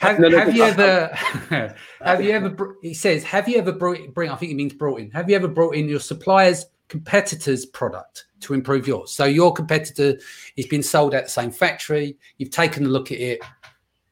have, 0.00 0.20
no, 0.20 0.28
no, 0.28 0.38
have 0.38 0.54
you 0.54 0.62
ever 0.62 1.06
have 2.00 2.22
you 2.22 2.30
ever? 2.30 2.76
He 2.80 2.94
says, 2.94 3.24
have 3.24 3.48
you 3.48 3.58
ever 3.58 3.72
brought 3.72 4.14
bring? 4.14 4.30
I 4.30 4.36
think 4.36 4.50
he 4.50 4.54
means 4.54 4.72
brought 4.72 5.00
in. 5.00 5.10
Have 5.10 5.28
you 5.28 5.34
ever 5.34 5.48
brought 5.48 5.74
in 5.74 5.88
your 5.88 5.98
supplier's 5.98 6.64
competitor's 6.88 7.66
product 7.66 8.26
to 8.40 8.54
improve 8.54 8.86
yours? 8.86 9.10
So 9.10 9.24
your 9.24 9.52
competitor 9.52 10.16
is 10.56 10.66
being 10.66 10.82
sold 10.82 11.14
at 11.14 11.24
the 11.24 11.30
same 11.30 11.50
factory. 11.50 12.16
You've 12.36 12.50
taken 12.50 12.86
a 12.86 12.88
look 12.88 13.10
at 13.10 13.18
it, 13.18 13.40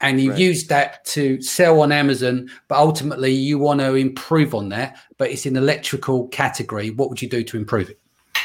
and 0.01 0.21
you've 0.21 0.33
right. 0.33 0.41
used 0.41 0.69
that 0.71 1.05
to 1.07 1.41
sell 1.41 1.81
on 1.81 1.93
Amazon, 1.93 2.51
but 2.67 2.79
ultimately 2.79 3.31
you 3.31 3.61
want 3.61 3.79
to 3.81 3.95
improve 3.95 4.53
on 4.53 4.69
that. 4.71 4.99
But 5.17 5.31
it's 5.31 5.47
in 5.47 5.57
electrical 5.57 6.27
category. 6.27 6.91
What 6.91 7.09
would 7.09 7.23
you 7.23 7.29
do 7.29 7.45
to 7.45 7.57
improve 7.57 7.89
it? 7.89 8.01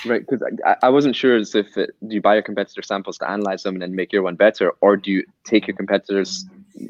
Right, 0.05 0.25
because 0.27 0.41
I, 0.65 0.75
I 0.83 0.89
wasn't 0.89 1.15
sure 1.15 1.35
as 1.35 1.53
if 1.53 1.77
it, 1.77 1.91
do 2.07 2.15
you 2.15 2.21
buy 2.21 2.33
your 2.35 2.43
competitor 2.43 2.81
samples 2.81 3.17
to 3.19 3.29
analyze 3.29 3.63
them 3.63 3.75
and 3.75 3.81
then 3.81 3.95
make 3.95 4.11
your 4.11 4.23
one 4.23 4.35
better, 4.35 4.71
or 4.81 4.97
do 4.97 5.11
you 5.11 5.23
take 5.43 5.67
your 5.67 5.75
competitors 5.75 6.45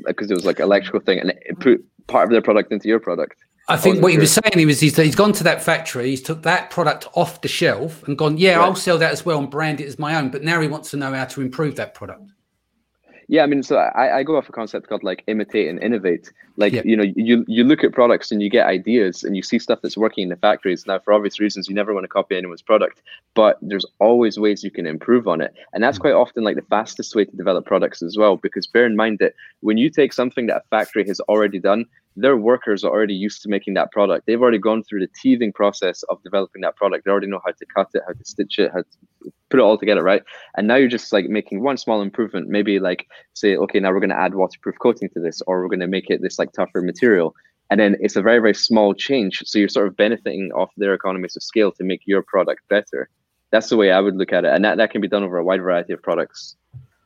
because 0.05 0.32
it 0.32 0.34
was 0.34 0.45
like 0.45 0.59
electrical 0.59 0.99
thing 0.99 1.20
and 1.20 1.34
put 1.59 1.84
part 2.07 2.26
of 2.26 2.32
their 2.32 2.41
product 2.41 2.72
into 2.72 2.88
your 2.88 2.99
product? 2.99 3.36
I 3.68 3.78
think 3.78 4.01
what 4.01 4.09
sure. 4.09 4.18
he 4.18 4.18
was 4.20 4.34
saying 4.34 4.57
he 4.57 4.66
was 4.66 4.80
he's, 4.80 4.97
he's 4.97 5.16
gone 5.16 5.34
to 5.34 5.43
that 5.43 5.64
factory, 5.64 6.09
he's 6.09 6.22
took 6.22 6.43
that 6.43 6.70
product 6.70 7.07
off 7.14 7.41
the 7.41 7.47
shelf 7.47 8.05
and 8.07 8.18
gone, 8.18 8.38
yeah, 8.38 8.55
right. 8.55 8.66
I'll 8.66 8.76
sell 8.76 8.97
that 8.97 9.12
as 9.12 9.26
well 9.26 9.39
and 9.39 9.49
brand 9.49 9.80
it 9.82 9.88
as 9.88 9.99
my 9.99 10.16
own. 10.16 10.30
But 10.30 10.43
now 10.43 10.59
he 10.62 10.68
wants 10.68 10.91
to 10.91 10.97
know 10.97 11.14
how 11.14 11.26
to 11.26 11.41
improve 11.41 11.76
that 11.76 11.93
product. 11.93 12.32
Yeah, 13.32 13.43
I 13.43 13.45
mean, 13.45 13.63
so 13.63 13.77
I, 13.77 14.17
I 14.17 14.23
go 14.23 14.36
off 14.36 14.49
a 14.49 14.51
concept 14.51 14.89
called 14.89 15.03
like 15.05 15.23
imitate 15.25 15.69
and 15.69 15.82
innovate. 15.82 16.34
Like, 16.57 16.73
you 16.84 16.97
know, 16.97 17.05
you 17.15 17.45
you 17.47 17.63
look 17.63 17.82
at 17.82 17.93
products 17.93 18.29
and 18.29 18.41
you 18.41 18.49
get 18.49 18.67
ideas 18.67 19.23
and 19.23 19.38
you 19.38 19.41
see 19.41 19.57
stuff 19.57 19.79
that's 19.82 19.95
working 19.95 20.23
in 20.23 20.29
the 20.29 20.36
factories. 20.36 20.86
Now, 20.86 20.99
for 20.99 21.13
obvious 21.13 21.39
reasons, 21.39 21.69
you 21.69 21.73
never 21.73 21.93
want 21.93 22.03
to 22.03 22.09
copy 22.09 22.36
anyone's 22.36 22.61
product, 22.61 23.01
but 23.34 23.57
there's 23.61 23.86
always 23.99 24.38
ways 24.38 24.65
you 24.65 24.69
can 24.69 24.86
improve 24.86 25.29
on 25.29 25.39
it. 25.39 25.53
And 25.71 25.82
that's 25.82 25.97
mm. 25.97 26.01
quite 26.01 26.13
often 26.13 26.43
like 26.43 26.57
the 26.57 26.61
fastest 26.63 27.15
way 27.15 27.23
to 27.23 27.38
develop 27.38 27.65
products 27.65 28.01
as 28.01 28.17
well. 28.17 28.36
Because 28.36 28.67
bear 28.67 28.86
in 28.86 28.97
mind 28.97 29.19
that 29.19 29.34
when 29.61 29.77
you 29.77 29.89
take 29.89 30.11
something 30.11 30.47
that 30.47 30.57
a 30.57 30.63
factory 30.69 31.07
has 31.07 31.21
already 31.21 31.57
done, 31.57 31.86
their 32.16 32.36
workers 32.36 32.84
are 32.84 32.91
already 32.91 33.14
used 33.14 33.41
to 33.43 33.49
making 33.49 33.74
that 33.76 33.91
product. 33.91 34.26
They've 34.26 34.41
already 34.41 34.57
gone 34.57 34.84
through 34.84 34.99
the 34.99 35.09
teething 35.22 35.53
process 35.53 36.03
of 36.03 36.22
developing 36.24 36.62
that 36.62 36.76
product. 36.76 37.05
They 37.05 37.12
already 37.12 37.28
know 37.28 37.39
how 37.45 37.51
to 37.51 37.66
cut 37.74 37.88
it, 37.93 38.03
how 38.05 38.14
to 38.14 38.26
stitch 38.26 38.59
it, 38.59 38.72
how 38.74 38.82
to 38.82 39.32
put 39.49 39.59
it 39.59 39.64
all 39.64 39.78
together, 39.78 40.03
right? 40.03 40.24
And 40.57 40.68
now 40.68 40.76
you're 40.76 40.89
just 40.89 41.14
like 41.14 41.26
making 41.26 41.64
one 41.64 41.78
small 41.78 42.01
improvement. 42.01 42.49
Maybe 42.49 42.80
like 42.80 43.07
say, 43.34 43.55
okay, 43.55 43.80
now 43.80 43.91
we're 43.91 44.01
going 44.01 44.09
to 44.09 44.20
add 44.20 44.36
waterproof 44.36 44.76
coating 44.80 45.09
to 45.09 45.20
this, 45.22 45.41
or 45.47 45.62
we're 45.62 45.70
going 45.70 45.80
to 45.80 45.88
make 45.88 46.09
it 46.09 46.22
this 46.22 46.38
like 46.38 46.51
tougher 46.51 46.82
material. 46.82 47.34
And 47.70 47.80
then 47.80 47.95
it's 48.01 48.18
a 48.18 48.22
very, 48.22 48.39
very 48.39 48.53
small 48.53 48.93
change. 48.93 49.43
So 49.45 49.57
you're 49.57 49.70
sort 49.70 49.88
of 49.88 49.95
benefiting 49.95 50.51
off 50.53 50.72
their 50.76 50.93
economies 50.93 51.38
of 51.38 51.43
scale 51.43 51.72
to 51.74 51.84
make 51.86 52.01
your 52.05 52.22
product 52.22 52.68
better. 52.68 53.09
That's 53.51 53.70
the 53.70 53.78
way 53.78 53.91
I 53.91 54.01
would 54.01 54.18
look 54.18 54.34
at 54.34 54.43
it. 54.43 54.53
And 54.53 54.66
that, 54.66 54.78
that 54.78 54.91
can 54.91 54.99
be 54.99 55.07
done 55.07 55.24
over 55.24 55.38
a 55.38 55.43
wide 55.43 55.62
variety 55.62 55.93
of 55.93 56.01
products. 56.01 56.57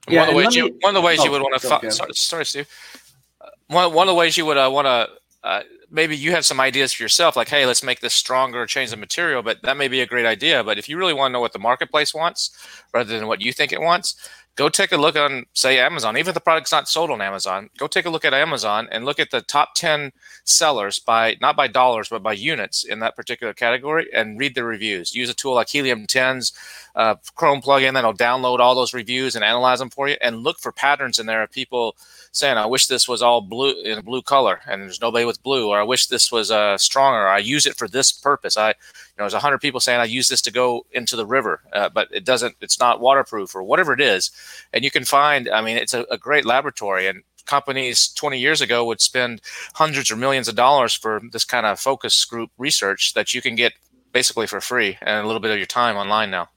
Yeah, 0.07 0.21
one, 0.21 0.29
of 0.29 0.33
the 0.33 0.37
ways, 0.37 0.47
me, 0.49 0.55
you, 0.55 0.77
one 0.81 0.95
of 0.95 1.01
the 1.01 1.05
ways 1.05 1.19
oh, 1.19 1.25
you 1.25 1.31
would 1.31 1.41
want 1.41 1.59
to, 1.59 1.75
okay. 1.75 1.89
sorry, 1.89 2.13
sorry, 2.13 2.45
Steve 2.45 2.67
one, 3.67 3.93
one 3.93 4.07
of 4.07 4.13
the 4.13 4.17
ways 4.17 4.37
you 4.37 4.45
would 4.45 4.57
uh, 4.57 4.69
want 4.71 4.85
to 4.85 5.09
uh, 5.43 5.61
maybe 5.91 6.17
you 6.17 6.31
have 6.31 6.45
some 6.45 6.59
ideas 6.59 6.93
for 6.93 7.03
yourself 7.03 7.35
like 7.35 7.49
hey 7.49 7.65
let's 7.65 7.83
make 7.83 7.99
this 7.99 8.13
stronger 8.13 8.65
change 8.65 8.89
the 8.89 8.97
material 8.97 9.43
but 9.43 9.61
that 9.61 9.77
may 9.77 9.87
be 9.87 10.01
a 10.01 10.05
great 10.05 10.25
idea. 10.25 10.63
But 10.63 10.77
if 10.77 10.89
you 10.89 10.97
really 10.97 11.13
want 11.13 11.31
to 11.31 11.33
know 11.33 11.39
what 11.39 11.53
the 11.53 11.59
marketplace 11.59 12.13
wants 12.13 12.51
rather 12.93 13.17
than 13.17 13.27
what 13.27 13.41
you 13.41 13.53
think 13.53 13.71
it 13.71 13.81
wants 13.81 14.15
go 14.55 14.69
take 14.69 14.91
a 14.91 14.97
look 14.97 15.15
on 15.15 15.45
say 15.53 15.79
amazon. 15.79 16.17
Even 16.17 16.29
if 16.29 16.33
the 16.33 16.41
product's 16.41 16.71
not 16.71 16.87
sold 16.87 17.11
on 17.11 17.21
amazon 17.21 17.69
go 17.77 17.87
take 17.87 18.05
a 18.05 18.09
look 18.09 18.25
at 18.25 18.33
amazon 18.33 18.87
and 18.91 19.05
look 19.05 19.19
at 19.19 19.31
the 19.31 19.41
top 19.41 19.75
10 19.75 20.11
sellers 20.43 20.99
by 20.99 21.35
not 21.41 21.55
by 21.55 21.67
dollars 21.67 22.09
but 22.09 22.23
by 22.23 22.33
units 22.33 22.83
in 22.83 22.99
that 22.99 23.15
particular 23.15 23.53
category 23.53 24.07
and 24.13 24.39
read 24.39 24.55
the 24.55 24.63
reviews. 24.63 25.13
Use 25.13 25.29
a 25.29 25.33
tool 25.33 25.53
like 25.53 25.69
helium 25.69 26.07
10's 26.07 26.53
uh, 26.95 27.15
chrome 27.35 27.61
plugin 27.61 27.93
that'll 27.93 28.13
download 28.13 28.59
all 28.59 28.75
those 28.75 28.93
reviews 28.93 29.35
and 29.35 29.43
analyze 29.43 29.79
them 29.79 29.89
for 29.89 30.07
you 30.07 30.15
and 30.21 30.43
look 30.43 30.59
for 30.59 30.71
patterns 30.71 31.19
in 31.19 31.25
there 31.25 31.43
of 31.43 31.51
people 31.51 31.95
saying 32.35 32.57
i 32.57 32.65
wish 32.65 32.87
this 32.87 33.07
was 33.07 33.21
all 33.21 33.41
blue 33.41 33.81
in 33.81 33.97
a 33.97 34.03
blue 34.03 34.21
color 34.21 34.61
and 34.67 34.83
there's 34.83 35.01
nobody 35.01 35.25
with 35.25 35.41
blue 35.43 35.69
or 35.69 35.79
i 35.79 35.83
wish 35.83 36.07
this 36.07 36.31
was 36.31 36.51
uh, 36.51 36.77
stronger 36.77 37.27
i 37.27 37.37
use 37.37 37.65
it 37.65 37.75
for 37.75 37.87
this 37.87 38.11
purpose 38.11 38.57
i 38.57 38.73
you 39.15 39.21
know, 39.21 39.23
there's 39.23 39.33
a 39.33 39.39
hundred 39.39 39.59
people 39.59 39.79
saying 39.79 40.01
I 40.01 40.05
use 40.05 40.27
this 40.27 40.41
to 40.41 40.51
go 40.51 40.85
into 40.91 41.15
the 41.15 41.25
river, 41.25 41.61
uh, 41.71 41.87
but 41.87 42.09
it 42.11 42.25
doesn't. 42.25 42.57
It's 42.59 42.81
not 42.81 42.99
waterproof 42.99 43.55
or 43.55 43.63
whatever 43.63 43.93
it 43.93 44.01
is. 44.01 44.29
And 44.73 44.83
you 44.83 44.91
can 44.91 45.05
find. 45.05 45.47
I 45.47 45.61
mean, 45.61 45.77
it's 45.77 45.93
a, 45.93 46.05
a 46.11 46.17
great 46.17 46.45
laboratory, 46.45 47.07
and 47.07 47.23
companies 47.45 48.09
20 48.09 48.37
years 48.37 48.59
ago 48.59 48.83
would 48.83 48.99
spend 48.99 49.41
hundreds 49.75 50.11
or 50.11 50.17
millions 50.17 50.49
of 50.49 50.55
dollars 50.55 50.93
for 50.93 51.21
this 51.31 51.45
kind 51.45 51.65
of 51.65 51.79
focus 51.79 52.25
group 52.25 52.51
research 52.57 53.13
that 53.13 53.33
you 53.33 53.41
can 53.41 53.55
get 53.55 53.71
basically 54.11 54.47
for 54.47 54.59
free 54.59 54.97
and 55.01 55.23
a 55.23 55.27
little 55.27 55.39
bit 55.39 55.51
of 55.51 55.57
your 55.57 55.65
time 55.65 55.95
online 55.95 56.29
now. 56.29 56.49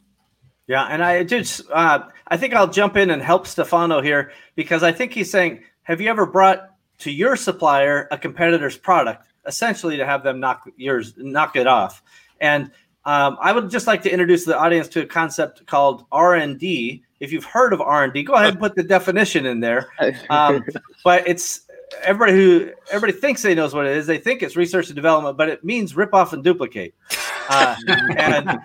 Yeah, 0.68 0.84
and 0.84 1.02
I 1.02 1.24
just 1.24 1.62
uh, 1.72 2.04
I 2.28 2.36
think 2.36 2.54
I'll 2.54 2.68
jump 2.68 2.96
in 2.96 3.10
and 3.10 3.22
help 3.22 3.46
Stefano 3.46 4.02
here 4.02 4.32
because 4.54 4.82
I 4.82 4.92
think 4.92 5.12
he's 5.12 5.30
saying, 5.30 5.64
have 5.82 6.00
you 6.00 6.10
ever 6.10 6.26
brought 6.26 6.74
to 6.98 7.10
your 7.10 7.36
supplier 7.36 8.06
a 8.10 8.18
competitor's 8.18 8.76
product, 8.76 9.26
essentially 9.46 9.96
to 9.96 10.04
have 10.04 10.22
them 10.22 10.40
knock 10.40 10.68
yours 10.76 11.14
knock 11.16 11.56
it 11.56 11.66
off? 11.66 12.02
And 12.40 12.70
um, 13.06 13.38
I 13.40 13.52
would 13.52 13.70
just 13.70 13.86
like 13.86 14.02
to 14.02 14.12
introduce 14.12 14.44
the 14.44 14.58
audience 14.58 14.88
to 14.88 15.00
a 15.00 15.06
concept 15.06 15.64
called 15.66 16.04
R 16.12 16.34
and 16.34 16.58
D. 16.58 17.02
If 17.18 17.32
you've 17.32 17.46
heard 17.46 17.72
of 17.72 17.80
R 17.80 18.04
and 18.04 18.12
D, 18.12 18.22
go 18.22 18.34
ahead 18.34 18.50
and 18.50 18.60
put 18.60 18.74
the 18.74 18.82
definition 18.82 19.46
in 19.46 19.60
there. 19.60 19.88
Um, 20.28 20.64
but 21.02 21.26
it's 21.26 21.62
everybody 22.02 22.32
who 22.32 22.70
everybody 22.90 23.18
thinks 23.18 23.40
they 23.40 23.54
knows 23.54 23.74
what 23.74 23.86
it 23.86 23.96
is. 23.96 24.06
They 24.06 24.18
think 24.18 24.42
it's 24.42 24.54
research 24.56 24.88
and 24.88 24.96
development, 24.96 25.38
but 25.38 25.48
it 25.48 25.64
means 25.64 25.96
rip 25.96 26.12
off 26.12 26.34
and 26.34 26.44
duplicate. 26.44 26.94
Uh, 27.48 27.76
and 28.16 28.60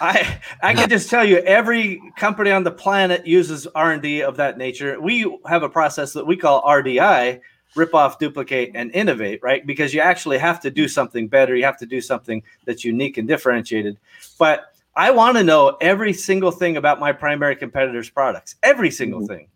I 0.00 0.38
I 0.62 0.74
can 0.74 0.88
just 0.88 1.10
tell 1.10 1.24
you, 1.24 1.38
every 1.38 2.00
company 2.16 2.50
on 2.50 2.64
the 2.64 2.70
planet 2.70 3.26
uses 3.26 3.66
R 3.68 3.92
and 3.92 4.02
D 4.02 4.22
of 4.22 4.36
that 4.36 4.58
nature. 4.58 5.00
We 5.00 5.38
have 5.46 5.62
a 5.62 5.68
process 5.68 6.12
that 6.14 6.26
we 6.26 6.36
call 6.36 6.62
RDI, 6.62 7.40
rip 7.74 7.94
off, 7.94 8.18
duplicate, 8.18 8.72
and 8.74 8.90
innovate, 8.92 9.40
right? 9.42 9.66
Because 9.66 9.94
you 9.94 10.00
actually 10.00 10.38
have 10.38 10.60
to 10.60 10.70
do 10.70 10.88
something 10.88 11.28
better. 11.28 11.54
You 11.54 11.64
have 11.64 11.78
to 11.78 11.86
do 11.86 12.00
something 12.00 12.42
that's 12.64 12.84
unique 12.84 13.18
and 13.18 13.28
differentiated. 13.28 13.98
But 14.38 14.74
I 14.96 15.10
want 15.12 15.36
to 15.36 15.44
know 15.44 15.76
every 15.80 16.12
single 16.12 16.50
thing 16.50 16.76
about 16.76 16.98
my 17.00 17.12
primary 17.12 17.56
competitor's 17.56 18.10
products, 18.10 18.56
every 18.62 18.90
single 18.90 19.20
mm-hmm. 19.20 19.34
thing. 19.34 19.48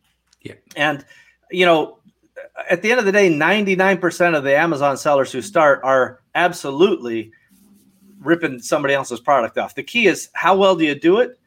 Yeah. 0.43 0.55
And, 0.77 1.05
you 1.51 1.67
know, 1.67 1.99
at 2.71 2.83
the 2.83 2.91
end 2.91 3.01
of 3.01 3.07
the 3.07 3.13
day, 3.13 3.31
99% 3.31 4.37
of 4.37 4.45
the 4.45 4.57
Amazon 4.57 4.97
sellers 4.97 5.33
who 5.33 5.43
start 5.43 5.81
are 5.83 6.21
absolutely 6.35 7.33
ripping 8.25 8.61
somebody 8.61 8.95
else's 8.95 9.21
product 9.21 9.59
off. 9.59 9.75
The 9.75 9.83
key 9.83 10.07
is 10.07 10.29
how 10.35 10.57
well 10.57 10.77
do 10.77 10.85
you 10.85 10.95
do 10.95 11.21
it? 11.21 11.39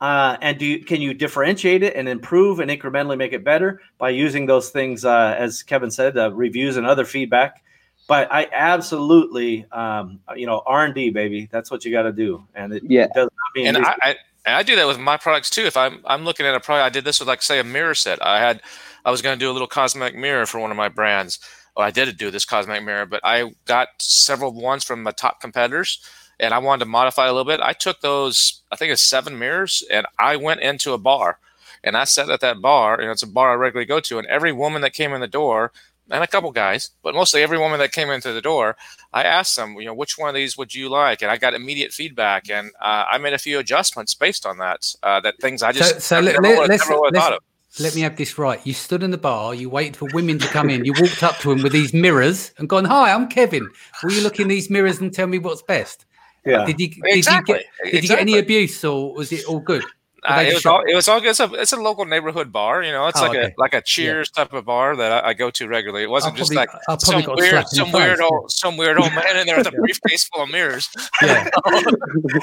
Uh, 0.00 0.36
and 0.40 0.58
do 0.58 0.66
you, 0.66 0.84
can 0.84 1.00
you 1.00 1.14
differentiate 1.14 1.84
it 1.84 1.94
and 1.94 2.08
improve 2.08 2.58
and 2.58 2.68
incrementally 2.68 3.16
make 3.16 3.32
it 3.32 3.44
better 3.44 3.80
by 3.98 4.10
using 4.10 4.46
those 4.46 4.70
things, 4.70 5.04
uh, 5.04 5.36
as 5.38 5.62
Kevin 5.62 5.92
said, 5.92 6.18
uh, 6.18 6.32
reviews 6.32 6.76
and 6.76 6.84
other 6.84 7.04
feedback? 7.04 7.62
But 8.08 8.26
I 8.32 8.48
absolutely, 8.52 9.64
um, 9.70 10.18
you 10.34 10.44
know, 10.44 10.62
R 10.66 10.84
and 10.84 10.92
D, 10.92 11.10
baby. 11.10 11.48
That's 11.52 11.70
what 11.70 11.84
you 11.84 11.92
got 11.92 12.02
to 12.02 12.12
do, 12.12 12.44
and 12.54 12.72
it, 12.72 12.82
yeah. 12.84 13.04
It 13.04 13.12
does 13.14 13.26
not 13.26 13.54
mean. 13.54 13.66
And 13.68 13.78
I, 13.78 13.94
I, 14.02 14.16
and 14.44 14.56
I 14.56 14.64
do 14.64 14.74
that 14.74 14.88
with 14.88 14.98
my 14.98 15.16
products 15.16 15.50
too. 15.50 15.62
If 15.62 15.76
I'm 15.76 16.02
I'm 16.04 16.24
looking 16.24 16.46
at 16.46 16.54
a 16.56 16.60
product, 16.60 16.84
I 16.84 16.90
did 16.90 17.04
this 17.04 17.20
with 17.20 17.28
like 17.28 17.40
say 17.40 17.60
a 17.60 17.64
mirror 17.64 17.94
set. 17.94 18.20
I 18.26 18.40
had 18.40 18.60
I 19.04 19.12
was 19.12 19.22
going 19.22 19.38
to 19.38 19.42
do 19.42 19.50
a 19.50 19.54
little 19.54 19.68
cosmetic 19.68 20.16
mirror 20.18 20.46
for 20.46 20.58
one 20.58 20.72
of 20.72 20.76
my 20.76 20.88
brands. 20.88 21.38
Well, 21.76 21.86
I 21.86 21.92
did 21.92 22.16
do 22.18 22.30
this 22.30 22.44
cosmetic 22.44 22.84
mirror, 22.84 23.06
but 23.06 23.20
I 23.24 23.54
got 23.66 23.88
several 23.98 24.52
ones 24.52 24.84
from 24.84 25.02
my 25.04 25.12
top 25.12 25.40
competitors 25.40 26.04
and 26.42 26.52
I 26.52 26.58
wanted 26.58 26.84
to 26.84 26.90
modify 26.90 27.26
a 27.26 27.32
little 27.32 27.46
bit. 27.46 27.60
I 27.60 27.72
took 27.72 28.00
those, 28.00 28.62
I 28.70 28.76
think 28.76 28.92
it's 28.92 29.02
seven 29.02 29.38
mirrors, 29.38 29.82
and 29.90 30.06
I 30.18 30.36
went 30.36 30.60
into 30.60 30.92
a 30.92 30.98
bar 30.98 31.38
and 31.84 31.96
I 31.96 32.04
sat 32.04 32.30
at 32.30 32.40
that 32.40 32.60
bar, 32.60 33.00
and 33.00 33.10
it's 33.10 33.22
a 33.22 33.26
bar 33.26 33.52
I 33.52 33.54
regularly 33.54 33.86
go 33.86 34.00
to, 34.00 34.18
and 34.18 34.26
every 34.28 34.52
woman 34.52 34.82
that 34.82 34.92
came 34.92 35.12
in 35.12 35.20
the 35.20 35.26
door, 35.26 35.72
and 36.10 36.22
a 36.22 36.26
couple 36.26 36.52
guys, 36.52 36.90
but 37.02 37.14
mostly 37.14 37.42
every 37.42 37.58
woman 37.58 37.78
that 37.78 37.92
came 37.92 38.10
into 38.10 38.32
the 38.32 38.40
door, 38.40 38.76
I 39.12 39.22
asked 39.22 39.56
them, 39.56 39.76
you 39.76 39.86
know, 39.86 39.94
which 39.94 40.18
one 40.18 40.28
of 40.28 40.34
these 40.34 40.56
would 40.56 40.74
you 40.74 40.88
like? 40.88 41.22
And 41.22 41.30
I 41.30 41.38
got 41.38 41.54
immediate 41.54 41.92
feedback, 41.92 42.50
and 42.50 42.70
uh, 42.80 43.06
I 43.10 43.18
made 43.18 43.32
a 43.32 43.38
few 43.38 43.58
adjustments 43.58 44.14
based 44.14 44.44
on 44.44 44.58
that. 44.58 44.94
Uh, 45.02 45.20
that 45.20 45.38
things 45.40 45.62
I 45.62 45.72
just 45.72 45.94
so, 45.94 45.98
so 45.98 46.20
never, 46.20 46.42
let, 46.42 46.42
never, 46.42 46.68
never 46.68 47.00
let's, 47.00 47.18
thought 47.18 47.32
of. 47.32 47.42
Let 47.80 47.94
me 47.94 48.02
have 48.02 48.16
this 48.16 48.36
right. 48.36 48.60
You 48.66 48.74
stood 48.74 49.02
in 49.02 49.10
the 49.10 49.18
bar, 49.18 49.54
you 49.54 49.70
waited 49.70 49.96
for 49.96 50.06
women 50.12 50.38
to 50.38 50.46
come 50.48 50.68
in, 50.68 50.84
you 50.84 50.92
walked 50.98 51.22
up 51.22 51.38
to 51.38 51.48
them 51.48 51.62
with 51.62 51.72
these 51.72 51.94
mirrors 51.94 52.52
and 52.58 52.68
gone, 52.68 52.84
Hi, 52.84 53.12
I'm 53.12 53.28
Kevin. 53.28 53.68
Will 54.02 54.12
you 54.12 54.22
look 54.22 54.38
in 54.38 54.48
these 54.48 54.68
mirrors 54.68 55.00
and 55.00 55.12
tell 55.12 55.26
me 55.26 55.38
what's 55.38 55.62
best? 55.62 56.04
Yeah. 56.44 56.64
Did 56.64 56.80
you 56.80 56.88
did 56.88 57.16
exactly. 57.16 57.54
you 57.54 57.60
get 57.60 57.66
did 57.84 57.94
exactly. 57.94 58.00
you 58.00 58.08
get 58.08 58.20
any 58.20 58.38
abuse 58.38 58.84
or 58.84 59.14
was 59.14 59.32
it 59.32 59.44
all 59.44 59.60
good? 59.60 59.84
Uh, 60.24 60.44
it 60.46 60.54
was 60.54 60.64
all 60.66 60.82
it 60.86 60.94
was 60.94 61.08
all 61.08 61.20
good. 61.20 61.30
It's 61.30 61.40
a, 61.40 61.52
it's 61.54 61.72
a 61.72 61.76
local 61.76 62.04
neighborhood 62.04 62.52
bar, 62.52 62.84
you 62.84 62.92
know. 62.92 63.08
It's 63.08 63.18
oh, 63.18 63.22
like 63.22 63.30
okay. 63.30 63.46
a 63.46 63.60
like 63.60 63.74
a 63.74 63.82
Cheers 63.82 64.30
yeah. 64.36 64.44
type 64.44 64.52
of 64.52 64.64
bar 64.64 64.94
that 64.94 65.24
I, 65.24 65.30
I, 65.30 65.34
go 65.34 65.50
to 65.50 65.66
regularly. 65.66 66.04
It 66.04 66.10
wasn't 66.10 66.36
just 66.36 66.54
like 66.54 66.68
some 67.00 67.24
weird 67.34 67.66
some 67.66 67.90
weird 67.90 68.20
old 68.20 68.48
some 68.52 68.76
weird 68.76 68.98
old 68.98 69.12
man 69.14 69.36
in 69.36 69.46
there 69.48 69.56
with 69.56 69.66
a 69.66 69.72
briefcase 69.76 70.22
full 70.28 70.44
of 70.44 70.50
mirrors. 70.50 70.88
Yeah. 71.22 71.50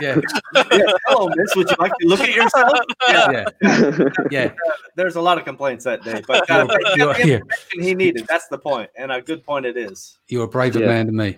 yeah. 0.02 0.20
yeah. 0.56 0.92
Hello, 1.08 1.30
miss. 1.34 1.56
Would 1.56 1.70
you 1.70 1.76
like 1.80 1.94
to 2.02 2.08
look 2.08 2.20
at 2.20 2.36
yourself? 2.36 2.80
Yeah. 3.08 3.46
Yeah. 3.62 4.10
yeah. 4.30 4.52
there's 4.98 5.16
a 5.16 5.22
lot 5.22 5.38
of 5.38 5.46
complaints 5.46 5.86
that 5.86 6.04
day, 6.04 6.22
but 6.28 6.50
uh, 6.50 6.68
you're, 6.98 7.18
you're, 7.22 7.42
he 7.72 7.96
needed. 7.96 8.28
That's 8.28 8.50
the 8.50 8.58
point, 8.58 8.90
and 8.98 9.10
a 9.10 9.22
good 9.22 9.42
point 9.46 9.66
it 9.66 9.78
is. 9.78 10.20
You're 10.28 10.44
a 10.44 10.50
braver 10.50 10.80
man 10.80 11.06
than 11.06 11.16
me. 11.16 11.38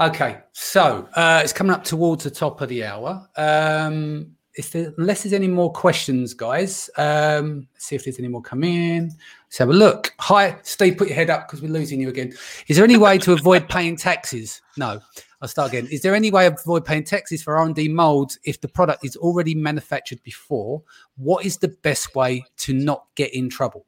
Okay, 0.00 0.38
so 0.52 1.08
uh, 1.14 1.40
it's 1.44 1.52
coming 1.52 1.72
up 1.72 1.84
towards 1.84 2.24
the 2.24 2.30
top 2.30 2.60
of 2.60 2.68
the 2.68 2.84
hour. 2.84 3.28
Um, 3.36 4.34
there, 4.72 4.92
unless 4.98 5.22
there's 5.22 5.32
any 5.32 5.48
more 5.48 5.72
questions, 5.72 6.34
guys, 6.34 6.90
um, 6.96 7.68
see 7.78 7.96
if 7.96 8.04
there's 8.04 8.18
any 8.18 8.28
more 8.28 8.42
come 8.42 8.64
in. 8.64 9.10
Let's 9.46 9.58
have 9.58 9.68
a 9.68 9.74
look. 9.74 10.14
Hi, 10.18 10.58
Steve, 10.62 10.96
put 10.96 11.08
your 11.08 11.14
head 11.14 11.30
up 11.30 11.46
because 11.46 11.62
we're 11.62 11.72
losing 11.72 12.00
you 12.00 12.08
again. 12.08 12.32
Is 12.68 12.76
there 12.76 12.84
any 12.84 12.96
way 12.96 13.18
to 13.18 13.32
avoid 13.32 13.68
paying 13.68 13.96
taxes? 13.96 14.60
No. 14.76 15.00
I'll 15.40 15.48
start 15.48 15.72
again. 15.72 15.88
Is 15.90 16.02
there 16.02 16.14
any 16.14 16.30
way 16.30 16.48
to 16.48 16.54
avoid 16.54 16.84
paying 16.84 17.02
taxes 17.02 17.42
for 17.42 17.56
R&D 17.56 17.88
molds 17.88 18.38
if 18.44 18.60
the 18.60 18.68
product 18.68 19.04
is 19.04 19.16
already 19.16 19.54
manufactured 19.54 20.22
before? 20.22 20.82
What 21.16 21.44
is 21.44 21.58
the 21.58 21.68
best 21.82 22.14
way 22.14 22.44
to 22.58 22.72
not 22.72 23.06
get 23.16 23.34
in 23.34 23.50
trouble? 23.50 23.86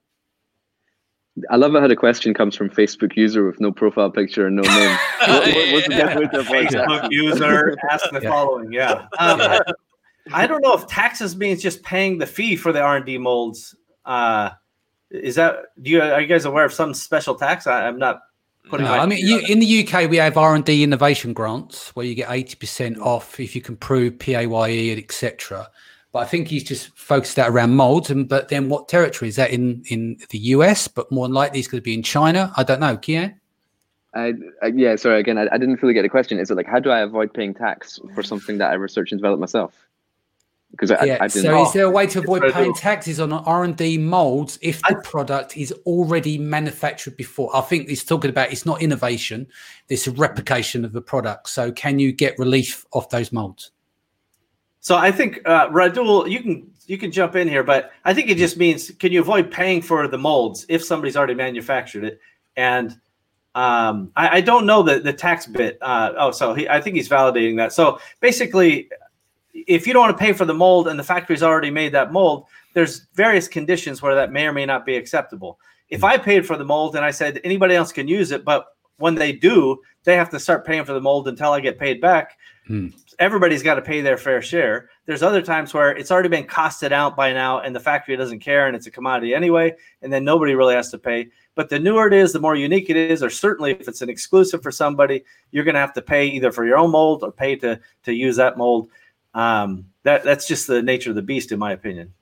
I 1.51 1.57
love 1.57 1.72
how 1.72 1.89
the 1.89 1.97
question 1.97 2.32
comes 2.32 2.55
from 2.55 2.70
Facebook 2.70 3.16
user 3.16 3.45
with 3.45 3.61
no 3.61 3.72
profile 3.72 4.11
picture 4.11 4.47
and 4.47 4.57
no 4.57 4.62
name. 4.62 4.99
what, 5.18 5.47
what, 5.47 5.72
what's 5.72 5.89
the 5.89 5.95
best 5.97 6.18
way 6.18 6.26
to 6.26 6.39
avoid 6.41 6.66
Facebook 6.68 7.11
user 7.11 7.76
ask 7.91 8.09
the 8.11 8.20
yeah. 8.22 8.30
following. 8.30 8.72
Yeah. 8.72 9.07
Um, 9.18 9.61
I 10.32 10.47
don't 10.47 10.62
know 10.62 10.74
if 10.74 10.87
taxes 10.87 11.37
means 11.37 11.62
just 11.62 11.82
paying 11.82 12.18
the 12.18 12.26
fee 12.26 12.57
for 12.57 12.72
the 12.72 12.80
R 12.80 12.97
and 12.97 13.05
D 13.05 13.18
molds. 13.18 13.74
Uh, 14.05 14.51
is 15.11 15.35
that 15.35 15.57
do 15.80 15.91
you 15.91 16.01
are 16.01 16.20
you 16.20 16.26
guys 16.26 16.45
aware 16.45 16.64
of 16.64 16.72
some 16.72 16.95
special 16.95 17.35
tax? 17.35 17.66
I, 17.66 17.89
am 17.89 17.99
not 17.99 18.20
putting. 18.68 18.87
No, 18.87 18.93
I 18.93 19.07
mean, 19.07 19.18
you, 19.18 19.41
in 19.41 19.59
the 19.59 19.87
UK, 19.87 20.09
we 20.09 20.16
have 20.16 20.37
R 20.37 20.55
and 20.55 20.64
D 20.64 20.82
innovation 20.82 21.32
grants 21.32 21.95
where 21.97 22.07
you 22.07 22.14
get 22.14 22.30
eighty 22.30 22.57
percent 22.57 22.99
off 22.99 23.39
if 23.39 23.55
you 23.55 23.61
can 23.61 23.76
prove 23.76 24.18
PAYE 24.18 24.91
and 24.91 25.03
etc. 25.03 25.68
But 26.15 26.21
I 26.21 26.27
think 26.27 26.47
he's 26.47 26.62
just 26.62 26.97
focused 26.97 27.35
that 27.35 27.51
around 27.51 27.75
molds. 27.75 28.09
And 28.09 28.29
but 28.29 28.49
then 28.49 28.69
what 28.69 28.89
territory 28.89 29.29
is 29.29 29.35
that 29.35 29.51
in 29.51 29.83
in 29.89 30.17
the 30.31 30.39
US? 30.39 30.87
But 30.87 31.11
more 31.11 31.27
than 31.27 31.35
likely, 31.35 31.59
it's 31.59 31.67
going 31.67 31.81
to 31.81 31.85
be 31.85 31.93
in 31.93 32.05
China. 32.05 32.53
I 32.57 32.62
don't 32.62 32.79
know, 32.79 32.97
Kian. 32.97 33.35
I, 34.15 34.33
I, 34.62 34.67
yeah, 34.69 34.95
sorry 34.95 35.19
again. 35.19 35.39
I, 35.39 35.49
I, 35.51 35.59
didn't 35.59 35.79
fully 35.79 35.93
get 35.93 36.03
the 36.03 36.09
question. 36.09 36.39
Is 36.39 36.49
it 36.49 36.55
like 36.55 36.69
how 36.69 36.79
do 36.79 36.91
I 36.91 37.01
avoid 37.01 37.35
paying 37.35 37.53
tax 37.53 37.99
for 38.15 38.23
something 38.23 38.59
that 38.59 38.71
I 38.71 38.75
research 38.75 39.11
and 39.11 39.21
develop 39.21 39.41
myself? 39.41 39.75
because 40.71 40.91
I, 40.93 41.05
yeah. 41.05 41.19
I 41.21 41.27
so 41.27 41.62
is 41.62 41.73
there 41.73 41.85
a 41.85 41.91
way 41.91 42.07
to 42.09 42.21
avoid 42.21 42.53
paying 42.53 42.75
taxes 42.75 43.19
on 43.21 43.33
R 43.33 43.65
and 43.65 43.77
D 43.77 43.99
molds 43.99 44.59
if 44.62 44.81
the 44.83 44.97
I, 44.97 45.03
product 45.03 45.57
is 45.57 45.73
already 45.85 46.39
manufactured 46.39 47.17
before? 47.17 47.55
I 47.55 47.61
think 47.61 47.89
he's 47.89 48.05
talking 48.05 48.31
about 48.31 48.53
it's 48.53 48.65
not 48.65 48.83
innovation; 48.83 49.49
it's 49.89 50.07
a 50.07 50.12
replication 50.12 50.85
of 50.85 50.93
the 50.93 51.01
product. 51.01 51.49
So 51.49 51.73
can 51.73 51.99
you 51.99 52.12
get 52.12 52.39
relief 52.39 52.87
off 52.93 53.09
those 53.11 53.33
molds? 53.33 53.73
So 54.85 54.97
I 54.97 55.11
think 55.11 55.41
uh, 55.47 55.70
Radul, 55.70 56.30
you 56.30 56.43
can 56.43 56.70
you 56.87 56.99
can 56.99 57.11
jump 57.11 57.37
in 57.37 57.49
here, 57.49 57.64
but 57.64 57.93
I 58.05 58.12
think 58.12 58.28
it 58.28 58.37
just 58.37 58.59
means 58.59 58.91
can 58.91 59.12
you 59.12 59.20
avoid 59.22 59.51
paying 59.51 59.80
for 59.80 60.07
the 60.07 60.18
molds 60.18 60.66
if 60.68 60.85
somebody's 60.85 61.16
already 61.16 61.35
manufactured 61.35 62.05
it? 62.05 62.20
And 62.55 62.91
um, 63.55 64.12
I, 64.14 64.28
I, 64.28 64.41
don't 64.43 64.66
know 64.66 64.82
the 64.82 65.01
the 65.01 65.12
tax 65.14 65.47
bit. 65.47 65.78
Uh, 65.80 66.12
oh, 66.18 66.32
so 66.32 66.53
he, 66.53 66.68
I 66.68 66.82
think 66.82 66.97
he's 66.97 67.09
validating 67.09 67.57
that. 67.57 67.72
So 67.72 67.99
basically, 68.20 68.91
if 69.55 69.87
you 69.87 69.95
don't 69.95 70.03
want 70.03 70.18
to 70.18 70.22
pay 70.22 70.35
for 70.35 70.45
the 70.45 70.53
mold 70.53 70.87
and 70.89 70.99
the 70.99 71.05
factory's 71.05 71.43
already 71.43 71.70
made 71.70 71.93
that 71.93 72.12
mold, 72.12 72.45
there's 72.74 73.07
various 73.14 73.49
conditions 73.49 74.03
where 74.03 74.14
that 74.14 74.32
may 74.32 74.47
or 74.47 74.53
may 74.53 74.66
not 74.66 74.85
be 74.85 74.97
acceptable. 74.97 75.59
If 75.89 76.05
I 76.05 76.18
paid 76.18 76.47
for 76.47 76.59
the 76.59 76.64
mold 76.64 76.95
and 76.95 77.07
I 77.07 77.11
said 77.11 77.41
anybody 77.43 77.74
else 77.74 77.91
can 77.91 78.07
use 78.07 78.32
it, 78.32 78.45
but 78.45 78.66
when 78.99 79.14
they 79.14 79.32
do, 79.32 79.80
they 80.03 80.14
have 80.14 80.28
to 80.28 80.39
start 80.39 80.66
paying 80.66 80.85
for 80.85 80.93
the 80.93 81.01
mold 81.01 81.26
until 81.26 81.53
I 81.53 81.61
get 81.61 81.78
paid 81.78 82.03
back. 82.03 82.37
Hmm. 82.66 82.89
Everybody's 83.19 83.62
got 83.62 83.75
to 83.75 83.83
pay 83.83 84.01
their 84.01 84.17
fair 84.17 84.43
share. 84.43 84.91
There's 85.07 85.23
other 85.23 85.43
times 85.43 85.73
where 85.73 85.91
it's 85.91 86.11
already 86.11 86.29
been 86.29 86.47
costed 86.47 86.93
out 86.93 87.17
by 87.17 87.33
now 87.33 87.61
and 87.61 87.75
the 87.75 87.81
factory 87.81 88.17
doesn't 88.17 88.41
care 88.41 88.67
and 88.67 88.77
it's 88.77 88.87
a 88.87 88.91
commodity 88.91 89.35
anyway, 89.35 89.75
and 90.03 90.12
then 90.12 90.25
nobody 90.25 90.55
really 90.55 90.75
has 90.75 90.91
to 90.91 90.99
pay. 90.99 91.29
But 91.55 91.69
the 91.69 91.79
newer 91.79 92.09
it 92.09 92.12
is, 92.12 92.33
the 92.33 92.41
more 92.41 92.57
unique 92.57 92.91
it 92.91 92.97
is, 92.97 93.23
or 93.23 93.31
certainly 93.31 93.73
if 93.73 93.89
it's 93.89 94.03
an 94.03 94.11
exclusive 94.11 94.62
for 94.62 94.73
somebody, 94.73 95.25
you're 95.53 95.65
going 95.65 95.75
to 95.75 95.81
have 95.81 95.95
to 95.95 96.03
pay 96.03 96.27
either 96.27 96.51
for 96.51 96.65
your 96.65 96.77
own 96.79 96.91
mold 96.91 97.23
or 97.23 97.31
pay 97.31 97.57
to 97.57 97.79
to 98.05 98.12
use 98.12 98.37
that 98.37 98.59
mold. 98.59 98.89
Um, 99.35 99.87
that 100.03 100.25
that's 100.25 100.49
just 100.49 100.67
the 100.67 100.83
nature 100.83 101.11
of 101.11 101.17
the 101.17 101.23
beast, 101.23 101.53
in 101.53 101.59
my 101.59 101.73
opinion. 101.73 102.12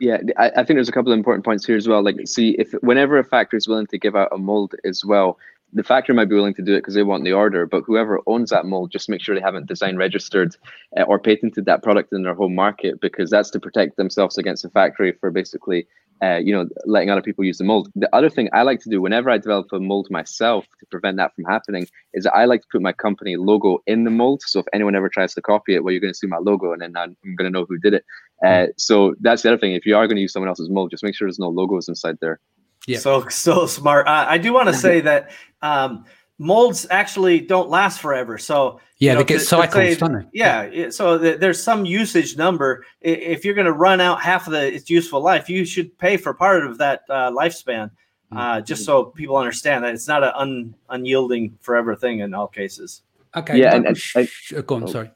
Yeah, 0.00 0.18
I, 0.36 0.50
I 0.50 0.64
think 0.64 0.76
there's 0.76 0.88
a 0.88 0.92
couple 0.92 1.12
of 1.12 1.18
important 1.18 1.44
points 1.44 1.64
here 1.64 1.76
as 1.76 1.86
well. 1.86 2.02
Like, 2.02 2.16
see, 2.26 2.56
if 2.58 2.72
whenever 2.82 3.18
a 3.18 3.24
factory 3.24 3.58
is 3.58 3.68
willing 3.68 3.86
to 3.86 3.98
give 3.98 4.16
out 4.16 4.30
a 4.32 4.38
mold 4.38 4.74
as 4.84 5.04
well, 5.04 5.38
the 5.72 5.82
factory 5.82 6.14
might 6.14 6.28
be 6.28 6.34
willing 6.34 6.54
to 6.54 6.62
do 6.62 6.74
it 6.74 6.78
because 6.78 6.94
they 6.94 7.02
want 7.02 7.24
the 7.24 7.32
order, 7.32 7.66
but 7.66 7.82
whoever 7.86 8.20
owns 8.26 8.50
that 8.50 8.66
mold, 8.66 8.90
just 8.90 9.08
make 9.08 9.20
sure 9.20 9.34
they 9.34 9.40
haven't 9.40 9.66
design 9.66 9.96
registered 9.96 10.54
uh, 10.98 11.02
or 11.02 11.18
patented 11.18 11.64
that 11.64 11.82
product 11.82 12.12
in 12.12 12.22
their 12.22 12.34
home 12.34 12.54
market 12.54 13.00
because 13.00 13.30
that's 13.30 13.50
to 13.50 13.60
protect 13.60 13.96
themselves 13.96 14.38
against 14.38 14.62
the 14.62 14.70
factory 14.70 15.12
for 15.20 15.30
basically 15.30 15.86
uh, 16.22 16.36
you 16.36 16.54
know, 16.54 16.68
letting 16.86 17.10
other 17.10 17.20
people 17.20 17.44
use 17.44 17.58
the 17.58 17.64
mold. 17.64 17.90
The 17.96 18.08
other 18.14 18.30
thing 18.30 18.48
I 18.52 18.62
like 18.62 18.80
to 18.82 18.88
do 18.88 19.02
whenever 19.02 19.28
I 19.28 19.38
develop 19.38 19.72
a 19.72 19.80
mold 19.80 20.06
myself 20.08 20.64
to 20.78 20.86
prevent 20.86 21.16
that 21.16 21.34
from 21.34 21.44
happening 21.44 21.88
is 22.14 22.22
that 22.24 22.34
I 22.34 22.44
like 22.44 22.62
to 22.62 22.68
put 22.70 22.80
my 22.80 22.92
company 22.92 23.36
logo 23.36 23.78
in 23.88 24.04
the 24.04 24.10
mold. 24.10 24.42
So 24.46 24.60
if 24.60 24.66
anyone 24.72 24.94
ever 24.94 25.08
tries 25.08 25.34
to 25.34 25.42
copy 25.42 25.74
it, 25.74 25.82
well, 25.82 25.90
you're 25.90 26.00
going 26.00 26.12
to 26.12 26.18
see 26.18 26.28
my 26.28 26.38
logo 26.38 26.72
and 26.72 26.80
then 26.80 26.96
I'm, 26.96 27.16
going 27.36 27.50
to 27.52 27.58
know 27.58 27.66
who 27.68 27.76
did 27.78 27.94
it. 27.94 28.04
Uh, 28.46 28.66
so 28.76 29.16
that's 29.20 29.42
the 29.42 29.48
other 29.48 29.58
thing. 29.58 29.72
If 29.72 29.84
you 29.84 29.96
are 29.96 30.06
going 30.06 30.16
to 30.16 30.22
use 30.22 30.32
someone 30.32 30.48
else's 30.48 30.70
mold, 30.70 30.92
just 30.92 31.02
make 31.02 31.16
sure 31.16 31.26
there's 31.26 31.40
no 31.40 31.48
logos 31.48 31.88
inside 31.88 32.18
there. 32.20 32.38
Yeah. 32.86 32.98
So, 32.98 33.28
so 33.28 33.66
smart. 33.66 34.06
Uh, 34.06 34.26
I 34.28 34.38
do 34.38 34.52
want 34.52 34.68
to 34.68 34.74
say 34.74 35.00
that 35.00 35.30
um, 35.62 36.04
molds 36.38 36.86
actually 36.90 37.40
don't 37.40 37.70
last 37.70 38.00
forever. 38.00 38.38
So 38.38 38.80
yeah, 38.98 39.12
you 39.12 39.14
know, 39.14 39.22
they 39.22 39.28
get 39.28 39.38
to, 39.40 39.44
cycles, 39.44 39.74
to 39.74 39.94
say, 39.94 39.94
don't 39.94 40.12
they? 40.12 40.26
Yeah, 40.32 40.90
so 40.90 41.18
there's 41.18 41.62
some 41.62 41.84
usage 41.84 42.36
number. 42.36 42.84
If 43.00 43.44
you're 43.44 43.54
going 43.54 43.66
to 43.66 43.72
run 43.72 44.00
out 44.00 44.20
half 44.22 44.46
of 44.46 44.52
the 44.52 44.72
its 44.72 44.90
useful 44.90 45.20
life, 45.20 45.48
you 45.48 45.64
should 45.64 45.96
pay 45.98 46.16
for 46.16 46.34
part 46.34 46.66
of 46.66 46.78
that 46.78 47.02
uh, 47.08 47.30
lifespan, 47.30 47.90
mm-hmm. 47.90 48.36
uh, 48.36 48.60
just 48.60 48.84
so 48.84 49.06
people 49.06 49.36
understand 49.36 49.84
that 49.84 49.94
it's 49.94 50.08
not 50.08 50.22
an 50.22 50.32
un, 50.34 50.74
unyielding 50.88 51.58
forever 51.60 51.96
thing 51.96 52.20
in 52.20 52.34
all 52.34 52.48
cases. 52.48 53.02
Okay. 53.34 53.58
Yeah, 53.58 53.74
and, 53.74 53.86
and, 53.86 53.98
and 54.14 54.66
go 54.66 54.76
on. 54.76 54.84
Oh. 54.84 54.86
Sorry. 54.86 55.10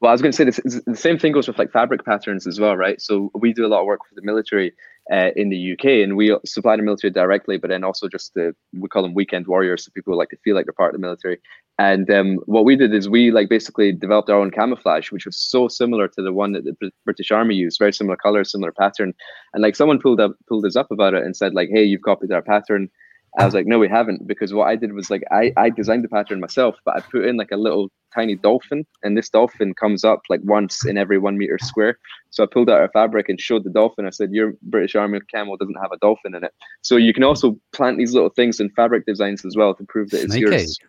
Well, 0.00 0.10
I 0.10 0.12
was 0.12 0.22
going 0.22 0.32
to 0.32 0.36
say 0.36 0.44
this. 0.44 0.82
The 0.84 0.96
same 0.96 1.18
thing 1.18 1.32
goes 1.32 1.46
with 1.46 1.58
like 1.58 1.70
fabric 1.70 2.04
patterns 2.04 2.46
as 2.46 2.58
well, 2.58 2.76
right? 2.76 3.00
So 3.00 3.30
we 3.34 3.52
do 3.52 3.64
a 3.64 3.68
lot 3.68 3.80
of 3.80 3.86
work 3.86 4.00
for 4.08 4.14
the 4.14 4.22
military 4.22 4.72
uh, 5.12 5.30
in 5.36 5.50
the 5.50 5.72
UK, 5.72 5.84
and 6.04 6.16
we 6.16 6.36
supply 6.44 6.76
the 6.76 6.82
military 6.82 7.10
directly, 7.10 7.58
but 7.58 7.70
then 7.70 7.84
also 7.84 8.08
just 8.08 8.34
the 8.34 8.54
we 8.72 8.88
call 8.88 9.02
them 9.02 9.14
weekend 9.14 9.46
warriors, 9.46 9.84
so 9.84 9.90
people 9.94 10.16
like 10.16 10.30
to 10.30 10.36
feel 10.38 10.54
like 10.54 10.66
they're 10.66 10.72
part 10.72 10.94
of 10.94 11.00
the 11.00 11.06
military. 11.06 11.38
And 11.78 12.10
um, 12.10 12.36
what 12.46 12.64
we 12.64 12.74
did 12.74 12.94
is 12.94 13.08
we 13.08 13.30
like 13.30 13.48
basically 13.48 13.92
developed 13.92 14.30
our 14.30 14.40
own 14.40 14.50
camouflage, 14.50 15.12
which 15.12 15.26
was 15.26 15.36
so 15.36 15.68
similar 15.68 16.08
to 16.08 16.22
the 16.22 16.32
one 16.32 16.52
that 16.52 16.64
the 16.64 16.90
British 17.04 17.30
Army 17.30 17.54
used, 17.54 17.78
very 17.78 17.92
similar 17.92 18.16
color, 18.16 18.44
similar 18.44 18.72
pattern. 18.72 19.12
And 19.52 19.62
like 19.62 19.76
someone 19.76 20.00
pulled 20.00 20.20
up 20.20 20.34
pulled 20.48 20.64
us 20.64 20.76
up 20.76 20.90
about 20.90 21.14
it 21.14 21.24
and 21.24 21.36
said 21.36 21.54
like, 21.54 21.68
"Hey, 21.70 21.84
you've 21.84 22.02
copied 22.02 22.32
our 22.32 22.42
pattern." 22.42 22.90
I 23.38 23.44
was 23.44 23.52
like, 23.52 23.66
no, 23.66 23.78
we 23.78 23.88
haven't, 23.88 24.26
because 24.26 24.54
what 24.54 24.68
I 24.68 24.76
did 24.76 24.94
was 24.94 25.10
like 25.10 25.22
I, 25.30 25.52
I 25.56 25.68
designed 25.68 26.04
the 26.04 26.08
pattern 26.08 26.40
myself, 26.40 26.76
but 26.84 26.96
I 26.96 27.00
put 27.00 27.26
in 27.26 27.36
like 27.36 27.50
a 27.50 27.56
little 27.56 27.90
tiny 28.14 28.34
dolphin, 28.34 28.86
and 29.02 29.16
this 29.16 29.28
dolphin 29.28 29.74
comes 29.74 30.04
up 30.04 30.22
like 30.30 30.40
once 30.44 30.86
in 30.86 30.96
every 30.96 31.18
one 31.18 31.36
meter 31.36 31.58
square. 31.58 31.98
So 32.30 32.42
I 32.42 32.46
pulled 32.46 32.70
out 32.70 32.80
our 32.80 32.88
fabric 32.88 33.28
and 33.28 33.38
showed 33.38 33.64
the 33.64 33.70
dolphin. 33.70 34.06
I 34.06 34.10
said, 34.10 34.32
Your 34.32 34.54
British 34.62 34.94
Army 34.94 35.20
camel 35.30 35.56
doesn't 35.56 35.78
have 35.80 35.92
a 35.92 35.98
dolphin 35.98 36.34
in 36.34 36.44
it. 36.44 36.52
So 36.82 36.96
you 36.96 37.12
can 37.12 37.24
also 37.24 37.58
plant 37.72 37.98
these 37.98 38.14
little 38.14 38.30
things 38.30 38.58
in 38.58 38.70
fabric 38.70 39.04
designs 39.06 39.44
as 39.44 39.56
well 39.56 39.74
to 39.74 39.84
prove 39.84 40.10
that 40.10 40.22
it's 40.22 40.32
Snake 40.32 40.40
yours. 40.40 40.78
Egg. 40.80 40.88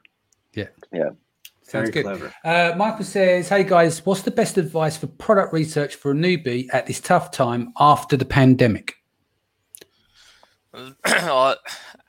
Yeah. 0.54 1.00
Yeah. 1.00 1.10
Sounds 1.64 1.90
Very 1.90 2.04
good. 2.04 2.32
Uh, 2.46 2.74
Michael 2.78 3.04
says, 3.04 3.50
"Hey 3.50 3.66
guys, 3.66 4.06
what's 4.06 4.22
the 4.22 4.32
best 4.32 4.58
advice 4.58 4.96
for 4.96 5.08
product 5.08 5.52
research 5.52 5.96
for 5.96 6.12
a 6.12 6.14
newbie 6.14 6.68
at 6.72 6.86
this 6.86 7.02
tough 7.02 7.30
time 7.30 7.74
after 7.78 8.16
the 8.16 8.24
pandemic?" 8.24 8.97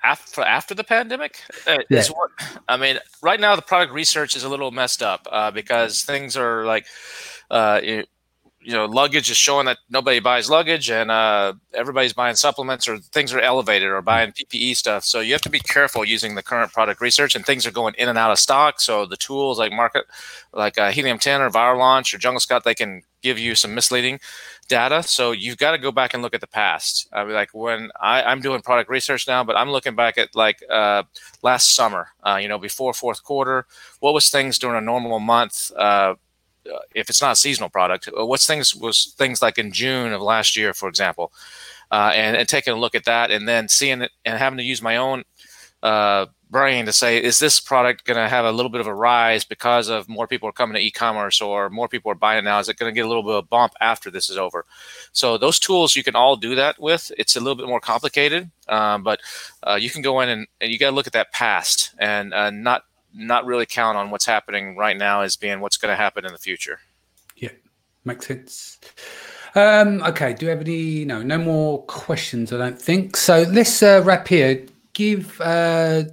after 0.03 0.43
after 0.43 0.75
the 0.75 0.85
pandemic 0.85 1.41
uh, 1.66 1.79
yeah. 1.91 1.99
is 1.99 2.09
what 2.09 2.31
I 2.69 2.77
mean. 2.77 2.99
Right 3.23 3.41
now, 3.41 3.57
the 3.57 3.62
product 3.62 3.93
research 3.93 4.37
is 4.37 4.45
a 4.45 4.49
little 4.49 4.71
messed 4.71 5.03
up 5.03 5.27
uh, 5.31 5.51
because 5.51 6.03
things 6.03 6.37
are 6.37 6.64
like, 6.64 6.87
uh, 7.51 7.81
you, 8.61 8.73
know, 8.73 8.87
luggage 8.87 9.31
is 9.31 9.37
showing 9.37 9.67
that 9.67 9.79
nobody 9.89 10.21
buys 10.21 10.51
luggage, 10.51 10.91
and 10.91 11.11
uh, 11.11 11.55
everybody's 11.75 12.13
buying 12.13 12.37
supplements 12.37 12.89
or 12.89 12.99
things 12.99 13.33
are 13.33 13.41
elevated 13.41 13.89
or 13.89 14.03
buying 14.03 14.33
PPE 14.33 14.77
stuff. 14.77 15.05
So 15.05 15.21
you 15.21 15.33
have 15.33 15.43
to 15.43 15.51
be 15.51 15.61
careful 15.61 16.05
using 16.05 16.35
the 16.35 16.43
current 16.43 16.73
product 16.73 17.01
research, 17.01 17.35
and 17.35 17.45
things 17.45 17.67
are 17.67 17.71
going 17.71 17.95
in 17.99 18.09
and 18.09 18.19
out 18.19 18.31
of 18.31 18.39
stock. 18.39 18.81
So 18.81 19.07
the 19.07 19.17
tools 19.17 19.59
like 19.59 19.73
market, 19.73 20.05
like 20.53 20.79
uh, 20.79 20.91
Helium 20.91 21.19
10 21.19 21.41
or 21.41 21.51
Viral 21.51 21.79
Launch 21.79 22.13
or 22.13 22.19
Jungle 22.19 22.41
Scout, 22.41 22.65
they 22.65 22.75
can 22.75 23.03
give 23.23 23.39
you 23.39 23.55
some 23.55 23.75
misleading 23.75 24.21
data. 24.69 25.03
So 25.03 25.33
you've 25.33 25.57
got 25.57 25.73
to 25.73 25.79
go 25.79 25.91
back 25.91 26.15
and 26.15 26.23
look 26.23 26.35
at 26.35 26.41
the 26.41 26.47
past. 26.47 27.09
I 27.13 27.25
mean, 27.25 27.35
like 27.35 27.53
when 27.53 27.91
I, 28.01 28.23
I'm 28.23 28.41
doing 28.41 28.61
product 28.63 28.91
research 28.91 29.27
now, 29.27 29.43
but 29.45 29.57
I'm 29.57 29.71
looking 29.71 29.97
back 29.97 30.19
at 30.19 30.35
like 30.35 30.63
uh, 30.71 31.05
last 31.43 31.75
summer, 31.75 32.09
uh, 32.25 32.39
you 32.41 32.49
know, 32.49 32.59
before 32.59 32.93
fourth 32.93 33.23
quarter, 33.25 33.67
what 34.01 34.15
was 34.15 34.31
things 34.31 34.59
during 34.59 34.77
a 34.77 34.81
normal 34.81 35.19
month? 35.19 35.73
Uh, 36.67 36.79
if 36.95 37.09
it's 37.09 37.23
not 37.23 37.33
a 37.33 37.37
seasonal 37.37 37.69
product, 37.69 38.09
uh, 38.09 38.25
what's 38.25 38.47
things 38.47 38.75
was 38.75 39.15
things 39.19 39.43
like 39.43 39.59
in 39.59 39.73
June 39.73 40.13
of 40.13 40.21
last 40.21 40.57
year, 40.57 40.75
for 40.75 40.89
example, 40.89 41.33
uh, 41.91 42.13
and, 42.15 42.37
and 42.37 42.49
taking 42.49 42.73
a 42.73 42.77
look 42.77 42.95
at 42.95 43.05
that, 43.05 43.31
and 43.31 43.49
then 43.49 43.69
seeing 43.69 44.03
it 44.03 44.13
and 44.25 44.39
having 44.39 44.59
to 44.59 44.65
use 44.65 44.83
my 44.83 44.97
own 44.97 45.25
uh, 45.83 46.27
brain 46.51 46.87
to 46.87 46.93
say, 46.93 47.23
is 47.23 47.39
this 47.39 47.61
product 47.61 48.05
going 48.05 48.17
to 48.17 48.29
have 48.29 48.45
a 48.45 48.53
little 48.53 48.71
bit 48.71 48.81
of 48.81 48.87
a 48.87 48.95
rise 48.95 49.45
because 49.45 49.89
of 49.89 50.09
more 50.09 50.27
people 50.27 50.49
are 50.49 50.53
coming 50.53 50.75
to 50.75 50.81
e-commerce 50.81 51.41
or 51.41 51.69
more 51.71 51.89
people 51.89 52.11
are 52.11 52.17
buying 52.17 52.45
now? 52.45 52.59
Is 52.59 52.69
it 52.69 52.79
going 52.79 52.93
to 52.93 52.95
get 52.95 53.05
a 53.05 53.09
little 53.09 53.23
bit 53.23 53.33
of 53.33 53.45
a 53.45 53.47
bump 53.47 53.75
after 53.81 54.11
this 54.11 54.31
is 54.31 54.37
over? 54.39 54.65
So 55.13 55.39
those 55.39 55.59
tools 55.59 55.95
you 55.95 56.03
can 56.03 56.17
all 56.17 56.37
do 56.37 56.55
that 56.55 56.81
with. 56.81 57.13
It's 57.19 57.37
a 57.37 57.41
little 57.41 57.55
bit 57.55 57.69
more 57.69 57.81
complicated, 57.81 58.51
um, 58.69 59.03
but 59.03 59.21
uh, 59.63 59.79
you 59.81 59.91
can 59.91 60.03
go 60.03 60.21
in 60.21 60.29
and, 60.29 60.47
and 60.61 60.71
you 60.73 60.79
got 60.79 60.91
to 60.91 60.97
look 60.97 61.07
at 61.07 61.13
that 61.13 61.33
past 61.33 61.95
and 61.99 62.33
uh, 62.33 62.51
not 62.51 62.85
not 63.15 63.47
really 63.47 63.67
count 63.67 63.97
on 63.97 64.11
what's 64.11 64.27
happening 64.27 64.77
right 64.77 64.97
now 64.97 65.23
as 65.23 65.37
being 65.37 65.61
what's 65.61 65.77
going 65.77 65.93
to 65.93 65.97
happen 65.97 66.25
in 66.25 66.33
the 66.33 66.39
future. 66.39 66.79
Yeah, 67.37 67.51
makes 68.05 68.27
sense. 68.27 68.79
Um, 69.55 70.03
okay, 70.03 70.35
do 70.35 70.47
you 70.47 70.51
have 70.51 70.61
any? 70.61 71.05
No, 71.05 71.23
no 71.23 71.39
more 71.39 71.85
questions. 71.85 72.53
I 72.53 72.59
don't 72.59 72.81
think 72.81 73.17
so. 73.17 73.43
Let's 73.51 73.83
uh, 73.83 74.03
wrap 74.05 74.29
here. 74.29 74.67
Give 74.93 75.41
uh, 75.41 76.05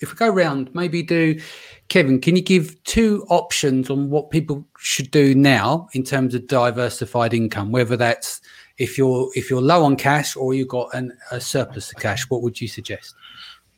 if 0.00 0.12
we 0.12 0.16
go 0.16 0.28
around, 0.28 0.74
maybe 0.74 1.02
do 1.02 1.40
Kevin, 1.88 2.20
can 2.20 2.36
you 2.36 2.42
give 2.42 2.82
two 2.84 3.26
options 3.28 3.90
on 3.90 4.10
what 4.10 4.30
people 4.30 4.66
should 4.78 5.10
do 5.10 5.34
now 5.34 5.88
in 5.92 6.02
terms 6.02 6.34
of 6.34 6.46
diversified 6.46 7.34
income, 7.34 7.72
whether 7.72 7.96
that's 7.96 8.40
if 8.78 8.98
you're 8.98 9.30
if 9.34 9.50
you're 9.50 9.62
low 9.62 9.84
on 9.84 9.96
cash 9.96 10.36
or 10.36 10.54
you've 10.54 10.68
got 10.68 10.92
an, 10.94 11.16
a 11.30 11.40
surplus 11.40 11.92
of 11.92 11.98
cash, 11.98 12.28
what 12.30 12.42
would 12.42 12.60
you 12.60 12.68
suggest? 12.68 13.14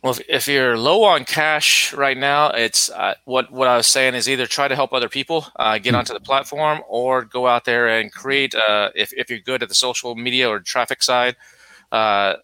Well, 0.07 0.15
if, 0.15 0.21
if 0.29 0.47
you're 0.47 0.79
low 0.79 1.03
on 1.03 1.25
cash 1.25 1.93
right 1.93 2.17
now, 2.17 2.51
it's 2.51 2.91
uh, 2.91 3.15
what 3.25 3.51
what 3.51 3.67
I 3.67 3.77
was 3.77 3.89
saying 3.89 4.15
is 4.15 4.29
either 4.29 4.47
try 4.47 4.69
to 4.69 4.77
help 4.77 4.93
other 4.93 5.09
people 5.09 5.49
uh, 5.57 5.79
get 5.79 5.95
mm. 5.95 5.99
onto 5.99 6.13
the 6.13 6.21
platform, 6.21 6.83
or 6.89 7.25
go 7.25 7.49
out 7.49 7.65
there 7.65 7.89
and 7.89 8.13
create. 8.13 8.55
Uh, 8.55 8.91
if 8.95 9.13
if 9.15 9.29
you're 9.29 9.41
good 9.41 9.65
at 9.65 9.69
the 9.69 9.75
social 9.75 10.15
media 10.15 10.49
or 10.49 10.61
traffic 10.61 11.03
side, 11.03 11.35
uh, 11.91 12.35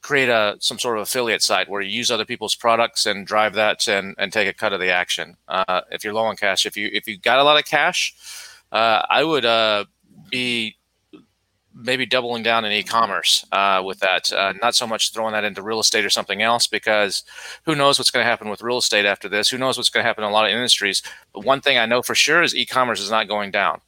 create 0.00 0.28
a 0.28 0.56
some 0.58 0.80
sort 0.80 0.96
of 0.96 1.02
affiliate 1.02 1.42
site 1.42 1.68
where 1.68 1.80
you 1.80 1.96
use 1.96 2.10
other 2.10 2.24
people's 2.24 2.56
products 2.56 3.06
and 3.06 3.24
drive 3.24 3.54
that 3.54 3.86
and, 3.86 4.16
and 4.18 4.32
take 4.32 4.48
a 4.48 4.52
cut 4.52 4.72
of 4.72 4.80
the 4.80 4.90
action. 4.90 5.36
Uh, 5.46 5.82
if 5.92 6.02
you're 6.02 6.14
low 6.14 6.24
on 6.24 6.34
cash, 6.34 6.66
if 6.66 6.76
you 6.76 6.90
if 6.92 7.06
you 7.06 7.16
got 7.16 7.38
a 7.38 7.44
lot 7.44 7.56
of 7.56 7.64
cash, 7.64 8.16
uh, 8.72 9.02
I 9.08 9.22
would 9.22 9.44
uh, 9.44 9.84
be 10.28 10.74
maybe 11.74 12.06
doubling 12.06 12.42
down 12.42 12.64
in 12.64 12.72
e-commerce 12.72 13.44
uh, 13.52 13.82
with 13.84 14.00
that. 14.00 14.32
Uh, 14.32 14.52
not 14.60 14.74
so 14.74 14.86
much 14.86 15.12
throwing 15.12 15.32
that 15.32 15.44
into 15.44 15.62
real 15.62 15.80
estate 15.80 16.04
or 16.04 16.10
something 16.10 16.42
else 16.42 16.66
because 16.66 17.22
who 17.64 17.74
knows 17.74 17.98
what's 17.98 18.10
going 18.10 18.24
to 18.24 18.28
happen 18.28 18.48
with 18.48 18.62
real 18.62 18.78
estate 18.78 19.04
after 19.04 19.28
this? 19.28 19.48
Who 19.48 19.58
knows 19.58 19.76
what's 19.76 19.88
going 19.88 20.02
to 20.02 20.06
happen 20.06 20.24
in 20.24 20.30
a 20.30 20.32
lot 20.32 20.46
of 20.46 20.52
industries? 20.52 21.02
But 21.32 21.44
one 21.44 21.60
thing 21.60 21.78
I 21.78 21.86
know 21.86 22.02
for 22.02 22.14
sure 22.14 22.42
is 22.42 22.54
e-commerce 22.54 23.00
is 23.00 23.10
not 23.10 23.28
going 23.28 23.50
down. 23.50 23.80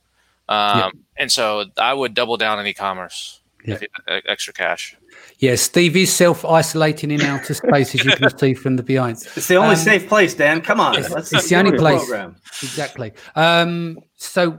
Um, 0.48 0.78
yeah. 0.78 0.90
And 1.16 1.32
so 1.32 1.64
I 1.78 1.94
would 1.94 2.14
double 2.14 2.36
down 2.36 2.58
in 2.58 2.66
e-commerce. 2.66 3.40
Yeah. 3.66 3.78
extra 4.06 4.52
cash. 4.52 4.94
Yeah, 5.38 5.54
Steve 5.54 5.96
is 5.96 6.12
self 6.12 6.44
isolating 6.44 7.10
in 7.10 7.22
outer 7.22 7.54
space, 7.54 7.94
as 7.94 8.04
you 8.04 8.12
can 8.14 8.38
see 8.38 8.52
from 8.52 8.76
the 8.76 8.82
behind. 8.82 9.16
It's 9.36 9.48
the 9.48 9.56
only 9.56 9.70
um, 9.70 9.76
safe 9.76 10.06
place, 10.06 10.34
Dan. 10.34 10.60
Come 10.60 10.80
on. 10.80 10.98
It's, 10.98 11.32
it's 11.32 11.48
the 11.48 11.56
only 11.56 11.78
place. 11.78 12.00
Program. 12.00 12.36
Exactly. 12.62 13.12
Um, 13.34 14.00
so, 14.16 14.58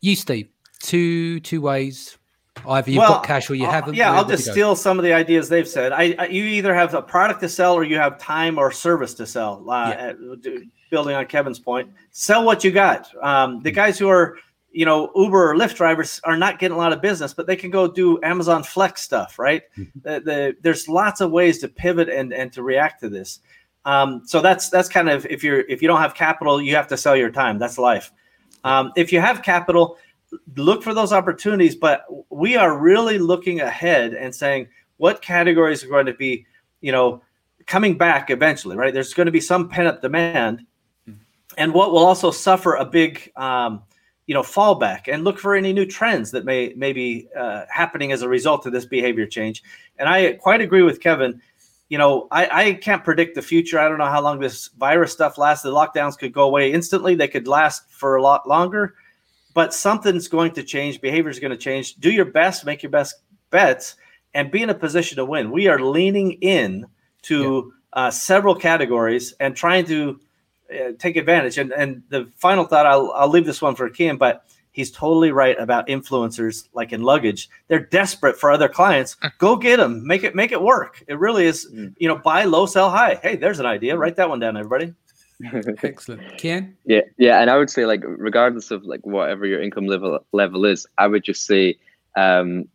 you, 0.00 0.16
Steve, 0.16 0.48
two 0.80 1.38
two 1.40 1.60
ways. 1.60 2.18
Either 2.66 2.90
you've 2.90 2.98
well, 2.98 3.14
got 3.14 3.24
cash 3.24 3.50
or 3.50 3.54
you 3.54 3.66
haven't. 3.66 3.94
Yeah, 3.94 4.12
I'll 4.12 4.26
just 4.26 4.50
steal 4.50 4.76
some 4.76 4.98
of 4.98 5.04
the 5.04 5.12
ideas 5.12 5.48
they've 5.48 5.66
said. 5.66 5.92
I, 5.92 6.14
I, 6.18 6.26
you 6.26 6.44
either 6.44 6.74
have 6.74 6.94
a 6.94 7.02
product 7.02 7.40
to 7.40 7.48
sell 7.48 7.74
or 7.74 7.82
you 7.82 7.96
have 7.96 8.18
time 8.18 8.58
or 8.58 8.70
service 8.70 9.14
to 9.14 9.26
sell. 9.26 9.64
Uh, 9.68 10.12
yeah. 10.44 10.58
building 10.90 11.14
on 11.14 11.26
Kevin's 11.26 11.58
point, 11.58 11.90
sell 12.10 12.44
what 12.44 12.62
you 12.62 12.70
got. 12.70 13.08
Um, 13.22 13.62
the 13.62 13.72
mm. 13.72 13.74
guys 13.74 13.98
who 13.98 14.08
are 14.08 14.36
you 14.72 14.86
know, 14.86 15.10
Uber 15.14 15.50
or 15.50 15.54
Lyft 15.54 15.76
drivers 15.76 16.20
are 16.24 16.36
not 16.36 16.58
getting 16.58 16.74
a 16.74 16.78
lot 16.78 16.92
of 16.92 17.02
business, 17.02 17.34
but 17.34 17.46
they 17.46 17.56
can 17.56 17.70
go 17.70 17.86
do 17.86 18.18
Amazon 18.22 18.62
Flex 18.62 19.02
stuff, 19.02 19.38
right? 19.38 19.62
Mm-hmm. 19.76 19.98
The, 20.02 20.20
the, 20.20 20.56
there's 20.62 20.88
lots 20.88 21.20
of 21.20 21.30
ways 21.30 21.58
to 21.58 21.68
pivot 21.68 22.08
and 22.08 22.32
and 22.32 22.52
to 22.54 22.62
react 22.62 23.00
to 23.00 23.08
this. 23.08 23.40
Um, 23.84 24.22
so 24.24 24.40
that's 24.40 24.70
that's 24.70 24.88
kind 24.88 25.08
of 25.08 25.26
if 25.26 25.44
you're 25.44 25.60
if 25.60 25.82
you 25.82 25.88
don't 25.88 26.00
have 26.00 26.14
capital, 26.14 26.60
you 26.60 26.74
have 26.74 26.88
to 26.88 26.96
sell 26.96 27.16
your 27.16 27.30
time. 27.30 27.58
That's 27.58 27.78
life. 27.78 28.12
Um, 28.64 28.92
if 28.96 29.12
you 29.12 29.20
have 29.20 29.42
capital, 29.42 29.98
look 30.56 30.82
for 30.82 30.94
those 30.94 31.12
opportunities. 31.12 31.76
But 31.76 32.06
we 32.30 32.56
are 32.56 32.78
really 32.78 33.18
looking 33.18 33.60
ahead 33.60 34.14
and 34.14 34.34
saying 34.34 34.68
what 34.96 35.22
categories 35.22 35.84
are 35.84 35.88
going 35.88 36.06
to 36.06 36.14
be, 36.14 36.46
you 36.80 36.92
know, 36.92 37.22
coming 37.66 37.96
back 37.96 38.30
eventually, 38.30 38.76
right? 38.76 38.92
There's 38.92 39.14
going 39.14 39.26
to 39.26 39.32
be 39.32 39.40
some 39.40 39.68
pent 39.68 39.88
up 39.88 40.02
demand, 40.02 40.64
mm-hmm. 41.08 41.20
and 41.58 41.72
what 41.72 41.92
will 41.92 42.04
also 42.04 42.30
suffer 42.30 42.74
a 42.74 42.84
big 42.84 43.30
um, 43.36 43.82
you 44.26 44.34
know 44.34 44.42
fallback. 44.42 45.12
And 45.12 45.24
look 45.24 45.38
for 45.38 45.54
any 45.54 45.72
new 45.72 45.86
trends 45.86 46.30
that 46.32 46.44
may 46.44 46.72
may 46.76 46.92
be 46.92 47.28
uh, 47.36 47.64
happening 47.68 48.12
as 48.12 48.22
a 48.22 48.28
result 48.28 48.66
of 48.66 48.72
this 48.72 48.86
behavior 48.86 49.26
change. 49.26 49.62
And 49.98 50.08
i 50.08 50.32
quite 50.32 50.60
agree 50.60 50.82
with 50.82 51.00
kevin. 51.00 51.40
You 51.88 51.98
know 51.98 52.28
I, 52.30 52.68
I 52.68 52.72
can't 52.74 53.04
predict 53.04 53.34
the 53.34 53.42
future. 53.42 53.78
I 53.78 53.88
don't 53.88 53.98
know 53.98 54.06
how 54.06 54.22
long 54.22 54.40
this 54.40 54.68
virus 54.68 55.12
stuff 55.12 55.38
lasts. 55.38 55.64
The 55.64 55.70
lockdowns 55.70 56.18
could 56.18 56.32
go 56.32 56.44
away 56.44 56.72
instantly. 56.72 57.14
They 57.14 57.28
could 57.28 57.48
last 57.48 57.90
for 57.90 58.16
a 58.16 58.22
lot 58.22 58.48
longer 58.48 58.94
but 59.54 59.74
something's 59.74 60.28
going 60.28 60.52
to 60.52 60.62
change 60.62 61.00
behavior 61.00 61.30
is 61.30 61.40
going 61.40 61.50
to 61.50 61.56
change 61.56 61.94
do 61.96 62.10
your 62.10 62.24
best 62.24 62.64
make 62.64 62.82
your 62.82 62.90
best 62.90 63.16
bets 63.50 63.96
and 64.34 64.50
be 64.50 64.62
in 64.62 64.70
a 64.70 64.74
position 64.74 65.16
to 65.16 65.24
win 65.24 65.50
we 65.50 65.68
are 65.68 65.80
leaning 65.80 66.32
in 66.40 66.86
to 67.22 67.72
yeah. 67.94 68.00
uh, 68.00 68.10
several 68.10 68.54
categories 68.54 69.34
and 69.40 69.56
trying 69.56 69.84
to 69.86 70.20
uh, 70.72 70.92
take 70.98 71.16
advantage. 71.16 71.58
And 71.58 71.72
and 71.72 72.02
the 72.08 72.30
final 72.36 72.64
thought, 72.64 72.86
I'll 72.86 73.12
I'll 73.14 73.28
leave 73.28 73.46
this 73.46 73.62
one 73.62 73.74
for 73.74 73.88
Kim, 73.88 74.16
but 74.16 74.44
he's 74.72 74.90
totally 74.90 75.30
right 75.30 75.58
about 75.58 75.86
influencers 75.88 76.68
like 76.72 76.92
in 76.92 77.02
luggage. 77.02 77.50
They're 77.68 77.86
desperate 77.86 78.38
for 78.38 78.50
other 78.50 78.68
clients. 78.68 79.16
Mm. 79.16 79.32
Go 79.38 79.56
get 79.56 79.78
them. 79.78 80.06
Make 80.06 80.24
it 80.24 80.34
make 80.34 80.52
it 80.52 80.62
work. 80.62 81.02
It 81.08 81.18
really 81.18 81.46
is. 81.46 81.70
Mm. 81.72 81.94
You 81.98 82.08
know, 82.08 82.16
buy 82.16 82.44
low, 82.44 82.66
sell 82.66 82.90
high. 82.90 83.18
Hey, 83.22 83.36
there's 83.36 83.58
an 83.58 83.66
idea. 83.66 83.96
Write 83.96 84.16
that 84.16 84.28
one 84.28 84.40
down, 84.40 84.56
everybody. 84.56 84.94
Excellent. 85.82 86.22
Kian? 86.38 86.74
Yeah, 86.84 87.02
yeah, 87.18 87.40
and 87.40 87.50
I 87.50 87.58
would 87.58 87.70
say 87.70 87.86
like 87.86 88.02
regardless 88.04 88.70
of 88.70 88.84
like 88.84 89.04
whatever 89.04 89.46
your 89.46 89.60
income 89.60 89.86
level 89.86 90.24
level 90.32 90.64
is, 90.64 90.86
I 90.98 91.06
would 91.06 91.24
just 91.24 91.46
say 91.46 91.76
um, 92.16 92.68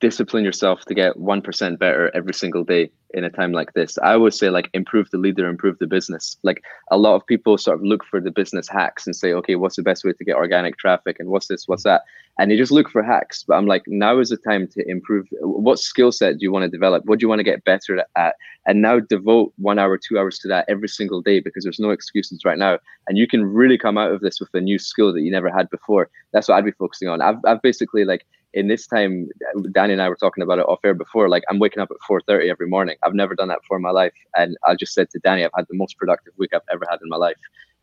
discipline 0.00 0.44
yourself 0.44 0.84
to 0.84 0.94
get 0.94 1.16
1% 1.16 1.78
better 1.78 2.10
every 2.14 2.34
single 2.34 2.64
day 2.64 2.90
in 3.14 3.24
a 3.24 3.30
time 3.30 3.52
like 3.52 3.72
this. 3.72 3.98
I 3.98 4.12
always 4.12 4.38
say 4.38 4.50
like 4.50 4.68
improve 4.74 5.10
the 5.10 5.18
leader, 5.18 5.48
improve 5.48 5.78
the 5.78 5.86
business. 5.86 6.36
Like 6.42 6.62
a 6.90 6.98
lot 6.98 7.16
of 7.16 7.26
people 7.26 7.56
sort 7.56 7.78
of 7.78 7.84
look 7.84 8.04
for 8.04 8.20
the 8.20 8.30
business 8.30 8.68
hacks 8.68 9.06
and 9.06 9.16
say, 9.16 9.32
okay, 9.32 9.56
what's 9.56 9.76
the 9.76 9.82
best 9.82 10.04
way 10.04 10.12
to 10.12 10.24
get 10.24 10.36
organic 10.36 10.76
traffic 10.76 11.16
and 11.18 11.30
what's 11.30 11.48
this, 11.48 11.66
what's 11.66 11.84
that? 11.84 12.02
And 12.38 12.50
you 12.50 12.58
just 12.58 12.72
look 12.72 12.90
for 12.90 13.02
hacks. 13.02 13.42
But 13.42 13.54
I'm 13.54 13.66
like, 13.66 13.82
now 13.86 14.18
is 14.18 14.28
the 14.28 14.36
time 14.36 14.68
to 14.68 14.88
improve. 14.88 15.26
What 15.40 15.78
skill 15.78 16.12
set 16.12 16.38
do 16.38 16.44
you 16.44 16.52
want 16.52 16.64
to 16.64 16.70
develop? 16.70 17.04
What 17.06 17.18
do 17.18 17.24
you 17.24 17.28
want 17.28 17.40
to 17.40 17.44
get 17.44 17.64
better 17.64 18.04
at? 18.16 18.34
And 18.66 18.82
now 18.82 19.00
devote 19.00 19.52
one 19.56 19.78
hour, 19.78 19.98
two 19.98 20.18
hours 20.18 20.38
to 20.40 20.48
that 20.48 20.66
every 20.68 20.88
single 20.88 21.22
day 21.22 21.40
because 21.40 21.64
there's 21.64 21.80
no 21.80 21.90
excuses 21.90 22.44
right 22.44 22.58
now. 22.58 22.78
And 23.08 23.16
you 23.18 23.26
can 23.26 23.44
really 23.44 23.78
come 23.78 23.98
out 23.98 24.12
of 24.12 24.20
this 24.20 24.40
with 24.40 24.50
a 24.54 24.60
new 24.60 24.78
skill 24.78 25.12
that 25.14 25.22
you 25.22 25.30
never 25.30 25.50
had 25.50 25.68
before. 25.70 26.10
That's 26.32 26.48
what 26.48 26.56
I'd 26.56 26.64
be 26.64 26.72
focusing 26.72 27.08
on. 27.08 27.20
I've, 27.22 27.38
I've 27.46 27.62
basically 27.62 28.04
like 28.04 28.26
in 28.52 28.68
this 28.68 28.86
time, 28.86 29.28
Danny 29.72 29.92
and 29.92 30.02
I 30.02 30.08
were 30.08 30.16
talking 30.16 30.42
about 30.42 30.58
it 30.58 30.66
off 30.66 30.80
air 30.84 30.94
before. 30.94 31.28
Like 31.28 31.44
I'm 31.48 31.58
waking 31.58 31.80
up 31.80 31.90
at 31.90 31.98
4:30 32.08 32.50
every 32.50 32.66
morning. 32.66 32.96
I've 33.02 33.14
never 33.14 33.34
done 33.34 33.48
that 33.48 33.60
before 33.62 33.76
in 33.76 33.82
my 33.82 33.90
life, 33.90 34.12
and 34.36 34.56
I 34.66 34.74
just 34.74 34.94
said 34.94 35.10
to 35.10 35.18
Danny, 35.20 35.44
I've 35.44 35.50
had 35.56 35.66
the 35.68 35.76
most 35.76 35.96
productive 35.98 36.32
week 36.36 36.50
I've 36.54 36.62
ever 36.72 36.84
had 36.90 37.00
in 37.02 37.08
my 37.08 37.16
life. 37.16 37.36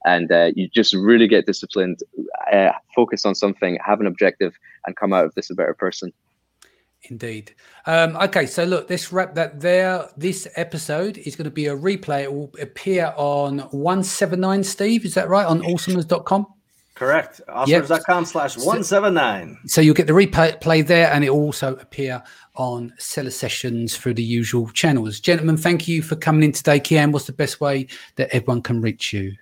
And 0.05 0.32
uh, 0.32 0.51
you 0.55 0.70
just 0.70 0.93
really 0.93 1.28
get 1.28 1.45
disciplined, 1.45 1.99
uh, 2.53 2.72
focus 2.95 3.26
on 3.26 3.36
something, 3.36 3.78
have 3.84 3.99
an 3.99 4.07
objective, 4.07 4.53
and 4.86 4.95
come 4.95 5.11
out 5.11 5.26
of 5.26 5.34
this 5.36 5.49
a 5.49 5.55
better 5.55 5.74
person. 5.74 6.13
Indeed. 7.03 7.55
Um, 7.86 8.15
okay, 8.18 8.45
so 8.45 8.63
look, 8.63 8.89
let's 8.89 9.11
wrap 9.11 9.36
that 9.36 9.59
there. 9.59 10.09
This 10.18 10.47
episode 10.55 11.18
is 11.18 11.36
going 11.36 11.45
to 11.45 11.51
be 11.51 11.68
a 11.68 11.76
replay. 11.76 12.24
It 12.24 12.34
will 12.34 12.51
appear 12.59 13.13
on 13.18 13.59
179, 13.59 14.63
Steve. 14.63 15.05
Is 15.05 15.13
that 15.15 15.30
right? 15.30 15.45
On 15.45 15.61
awesomers.com? 15.61 16.47
Correct. 16.97 17.41
Awesomers.com 17.47 18.23
yep. 18.23 18.27
slash 18.27 18.57
179. 18.57 19.59
So 19.67 19.81
you'll 19.81 19.93
get 19.93 20.07
the 20.07 20.13
replay 20.13 20.85
there 20.85 21.11
and 21.13 21.23
it 21.23 21.29
will 21.29 21.41
also 21.41 21.75
appear 21.75 22.23
on 22.55 22.91
seller 22.97 23.29
sessions 23.29 23.95
through 23.95 24.15
the 24.15 24.23
usual 24.23 24.67
channels. 24.69 25.19
Gentlemen, 25.19 25.57
thank 25.57 25.87
you 25.87 26.01
for 26.01 26.15
coming 26.15 26.41
in 26.41 26.51
today. 26.53 26.79
Kian, 26.79 27.11
what's 27.11 27.27
the 27.27 27.33
best 27.33 27.61
way 27.61 27.85
that 28.15 28.33
everyone 28.33 28.63
can 28.63 28.81
reach 28.81 29.13
you? 29.13 29.33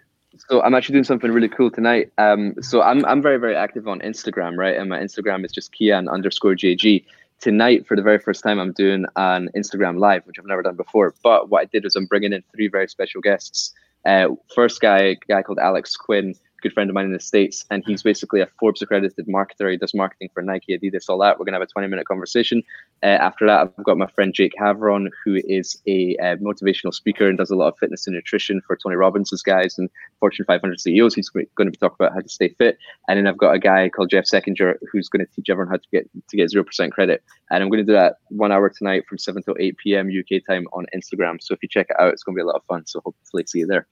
So 0.50 0.62
I'm 0.64 0.76
actually 0.76 0.94
doing 0.94 1.06
something 1.06 1.32
really 1.32 1.48
cool 1.48 1.72
tonight. 1.72 2.12
Um, 2.18 2.56
so 2.62 2.82
I'm 2.82 3.06
I'm 3.06 3.22
very 3.22 3.38
very 3.38 3.56
active 3.56 3.88
on 3.88 4.02
Instagram, 4.02 4.58
right? 4.58 4.76
And 4.76 4.90
my 4.90 5.00
Instagram 5.00 5.46
is 5.46 5.52
just 5.54 5.74
Kian 5.74 6.12
underscore 6.12 6.56
JG. 6.56 7.06
Tonight, 7.40 7.88
for 7.88 7.96
the 7.96 8.02
very 8.02 8.20
first 8.20 8.44
time, 8.44 8.60
I'm 8.60 8.74
doing 8.74 9.06
an 9.16 9.50
Instagram 9.56 9.98
live, 9.98 10.26
which 10.26 10.38
I've 10.40 10.46
never 10.46 10.62
done 10.62 10.76
before. 10.76 11.14
But 11.24 11.50
what 11.50 11.62
I 11.62 11.66
did 11.66 11.86
was 11.86 11.96
I'm 11.96 12.06
bringing 12.06 12.34
in 12.34 12.44
three 12.54 12.68
very 12.68 12.88
special 12.88 13.22
guests. 13.22 13.74
Uh, 14.06 14.28
first 14.54 14.82
guy, 14.82 15.18
guy 15.28 15.42
called 15.42 15.60
Alex 15.60 15.96
Quinn 15.96 16.36
good 16.66 16.74
friend 16.74 16.90
of 16.90 16.96
mine 16.96 17.06
in 17.06 17.12
the 17.12 17.20
States, 17.20 17.64
and 17.70 17.84
he's 17.86 18.02
basically 18.02 18.42
a 18.42 18.48
Forbes 18.60 18.82
accredited 18.82 19.28
marketer. 19.28 19.70
He 19.70 19.78
does 19.78 19.94
marketing 19.94 20.30
for 20.34 20.42
Nike, 20.42 20.76
Adidas, 20.76 21.08
all 21.10 21.20
that. 21.20 21.38
We're 21.38 21.46
going 21.46 21.54
to 21.54 21.60
have 21.60 21.68
a 21.70 21.72
20 21.72 21.88
minute 21.88 22.08
conversation. 22.08 22.64
Uh, 23.04 23.18
after 23.28 23.46
that, 23.46 23.60
I've 23.78 23.86
got 23.86 24.00
my 24.00 24.08
friend 24.08 24.34
Jake 24.34 24.54
Havron, 24.60 25.10
who 25.24 25.40
is 25.48 25.80
a 25.88 26.18
uh, 26.18 26.38
motivational 26.38 26.92
speaker 26.92 27.30
and 27.30 27.38
does 27.38 27.52
a 27.52 27.56
lot 27.56 27.68
of 27.68 27.78
fitness 27.78 28.08
and 28.08 28.16
nutrition 28.16 28.62
for 28.66 28.76
Tony 28.76 28.96
Robbins' 28.96 29.44
guys 29.44 29.78
and 29.78 29.92
Fortune 30.20 30.44
500 30.46 30.80
CEOs. 30.82 31.14
He's 31.14 31.30
going 31.30 31.46
to 31.60 31.66
be 31.66 31.78
talking 31.78 31.98
about 32.00 32.14
how 32.14 32.22
to 32.22 32.30
stay 32.30 32.50
fit. 32.50 32.80
And 33.08 33.20
then 33.20 33.28
I've 33.28 33.38
got 33.38 33.54
a 33.54 33.60
guy 33.60 33.88
called 33.90 34.10
Jeff 34.10 34.26
Seckinger, 34.26 34.78
who's 34.92 35.08
going 35.08 35.24
to 35.24 35.32
teach 35.32 35.52
everyone 35.52 35.70
how 35.70 35.78
to 35.78 35.90
get 35.92 36.10
to 36.30 36.36
get 36.36 36.52
0% 36.52 36.92
credit. 36.92 37.24
And 37.52 37.62
I'm 37.62 37.70
going 37.70 37.86
to 37.86 37.92
do 37.92 37.94
that 37.94 38.16
one 38.30 38.52
hour 38.52 38.72
tonight 38.76 39.04
from 39.08 39.20
7 39.20 39.44
till 39.44 39.56
8 39.60 39.78
p.m. 39.78 40.10
UK 40.10 40.42
time 40.50 40.66
on 40.74 40.88
Instagram. 40.96 41.38
So 41.42 41.54
if 41.54 41.62
you 41.62 41.70
check 41.70 41.88
it 41.92 42.00
out, 42.00 42.12
it's 42.12 42.24
going 42.24 42.36
to 42.36 42.40
be 42.40 42.44
a 42.44 42.48
lot 42.48 42.56
of 42.56 42.64
fun. 42.66 42.88
So 42.88 43.02
hopefully 43.02 43.44
see 43.46 43.60
you 43.60 43.68
there. 43.68 43.86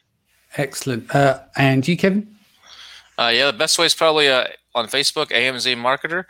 Excellent. 0.58 1.14
Uh, 1.14 1.42
and 1.56 1.88
you, 1.88 1.98
Kevin? 1.98 2.33
Uh, 3.18 3.32
yeah, 3.34 3.46
the 3.48 3.58
best 3.58 3.78
way 3.78 3.86
is 3.86 3.94
probably 3.94 4.28
uh, 4.28 4.46
on 4.74 4.88
Facebook, 4.88 5.28
AMZ 5.28 5.76
Marketer, 5.78 6.26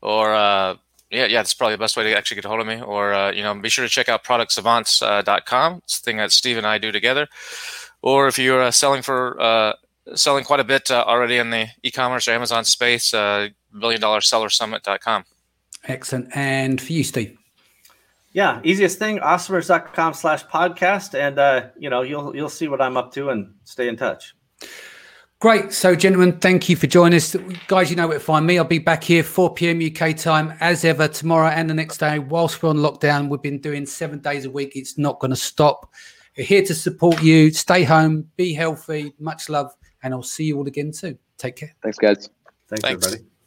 or 0.00 0.34
uh, 0.34 0.76
yeah, 1.10 1.26
yeah, 1.26 1.38
that's 1.38 1.54
probably 1.54 1.74
the 1.74 1.80
best 1.80 1.96
way 1.96 2.04
to 2.04 2.16
actually 2.16 2.36
get 2.36 2.44
a 2.44 2.48
hold 2.48 2.60
of 2.60 2.66
me. 2.66 2.80
Or 2.80 3.14
uh, 3.14 3.32
you 3.32 3.42
know, 3.42 3.54
be 3.54 3.68
sure 3.68 3.84
to 3.84 3.88
check 3.88 4.08
out 4.08 4.24
productsavants.com. 4.24 5.72
Uh, 5.72 5.76
it's 5.78 6.00
the 6.00 6.04
thing 6.04 6.18
that 6.18 6.32
Steve 6.32 6.58
and 6.58 6.66
I 6.66 6.78
do 6.78 6.92
together. 6.92 7.28
Or 8.02 8.28
if 8.28 8.38
you're 8.38 8.62
uh, 8.62 8.70
selling 8.70 9.02
for 9.02 9.40
uh, 9.40 9.72
selling 10.14 10.44
quite 10.44 10.60
a 10.60 10.64
bit 10.64 10.90
uh, 10.90 11.04
already 11.06 11.36
in 11.38 11.50
the 11.50 11.68
e-commerce 11.82 12.28
or 12.28 12.32
Amazon 12.32 12.64
space, 12.64 13.12
uh, 13.14 13.48
billion 13.78 14.00
dollar 14.00 14.20
Excellent. 15.84 16.28
And 16.34 16.80
for 16.80 16.92
you, 16.92 17.04
Steve. 17.04 17.36
Yeah, 18.32 18.60
easiest 18.62 18.98
thing, 18.98 19.18
awesomers.com 19.18 20.14
slash 20.14 20.44
podcast. 20.46 21.18
And 21.18 21.38
uh, 21.38 21.68
you 21.78 21.88
know, 21.88 22.02
you'll 22.02 22.36
you'll 22.36 22.48
see 22.50 22.68
what 22.68 22.80
I'm 22.80 22.96
up 22.96 23.12
to 23.14 23.30
and 23.30 23.54
stay 23.64 23.88
in 23.88 23.96
touch. 23.96 24.34
Great. 25.40 25.72
So, 25.72 25.94
gentlemen, 25.94 26.36
thank 26.40 26.68
you 26.68 26.74
for 26.74 26.88
joining 26.88 27.16
us. 27.16 27.36
Guys, 27.68 27.90
you 27.90 27.96
know 27.96 28.08
where 28.08 28.18
to 28.18 28.24
find 28.24 28.44
me. 28.44 28.58
I'll 28.58 28.64
be 28.64 28.80
back 28.80 29.04
here 29.04 29.22
4 29.22 29.54
p.m. 29.54 29.80
UK 29.80 30.16
time 30.16 30.52
as 30.58 30.84
ever 30.84 31.06
tomorrow 31.06 31.46
and 31.46 31.70
the 31.70 31.74
next 31.74 31.98
day. 31.98 32.18
Whilst 32.18 32.60
we're 32.60 32.70
on 32.70 32.78
lockdown, 32.78 33.28
we've 33.28 33.40
been 33.40 33.60
doing 33.60 33.86
seven 33.86 34.18
days 34.18 34.46
a 34.46 34.50
week. 34.50 34.72
It's 34.74 34.98
not 34.98 35.20
going 35.20 35.30
to 35.30 35.36
stop. 35.36 35.92
We're 36.36 36.42
here 36.42 36.64
to 36.64 36.74
support 36.74 37.22
you. 37.22 37.52
Stay 37.52 37.84
home, 37.84 38.28
be 38.36 38.52
healthy. 38.52 39.14
Much 39.20 39.48
love. 39.48 39.72
And 40.02 40.12
I'll 40.12 40.24
see 40.24 40.44
you 40.44 40.58
all 40.58 40.66
again 40.66 40.92
soon. 40.92 41.16
Take 41.36 41.54
care. 41.54 41.72
Thanks, 41.84 41.98
guys. 41.98 42.28
Thanks, 42.68 42.82
Thanks. 42.82 43.06
everybody. 43.06 43.37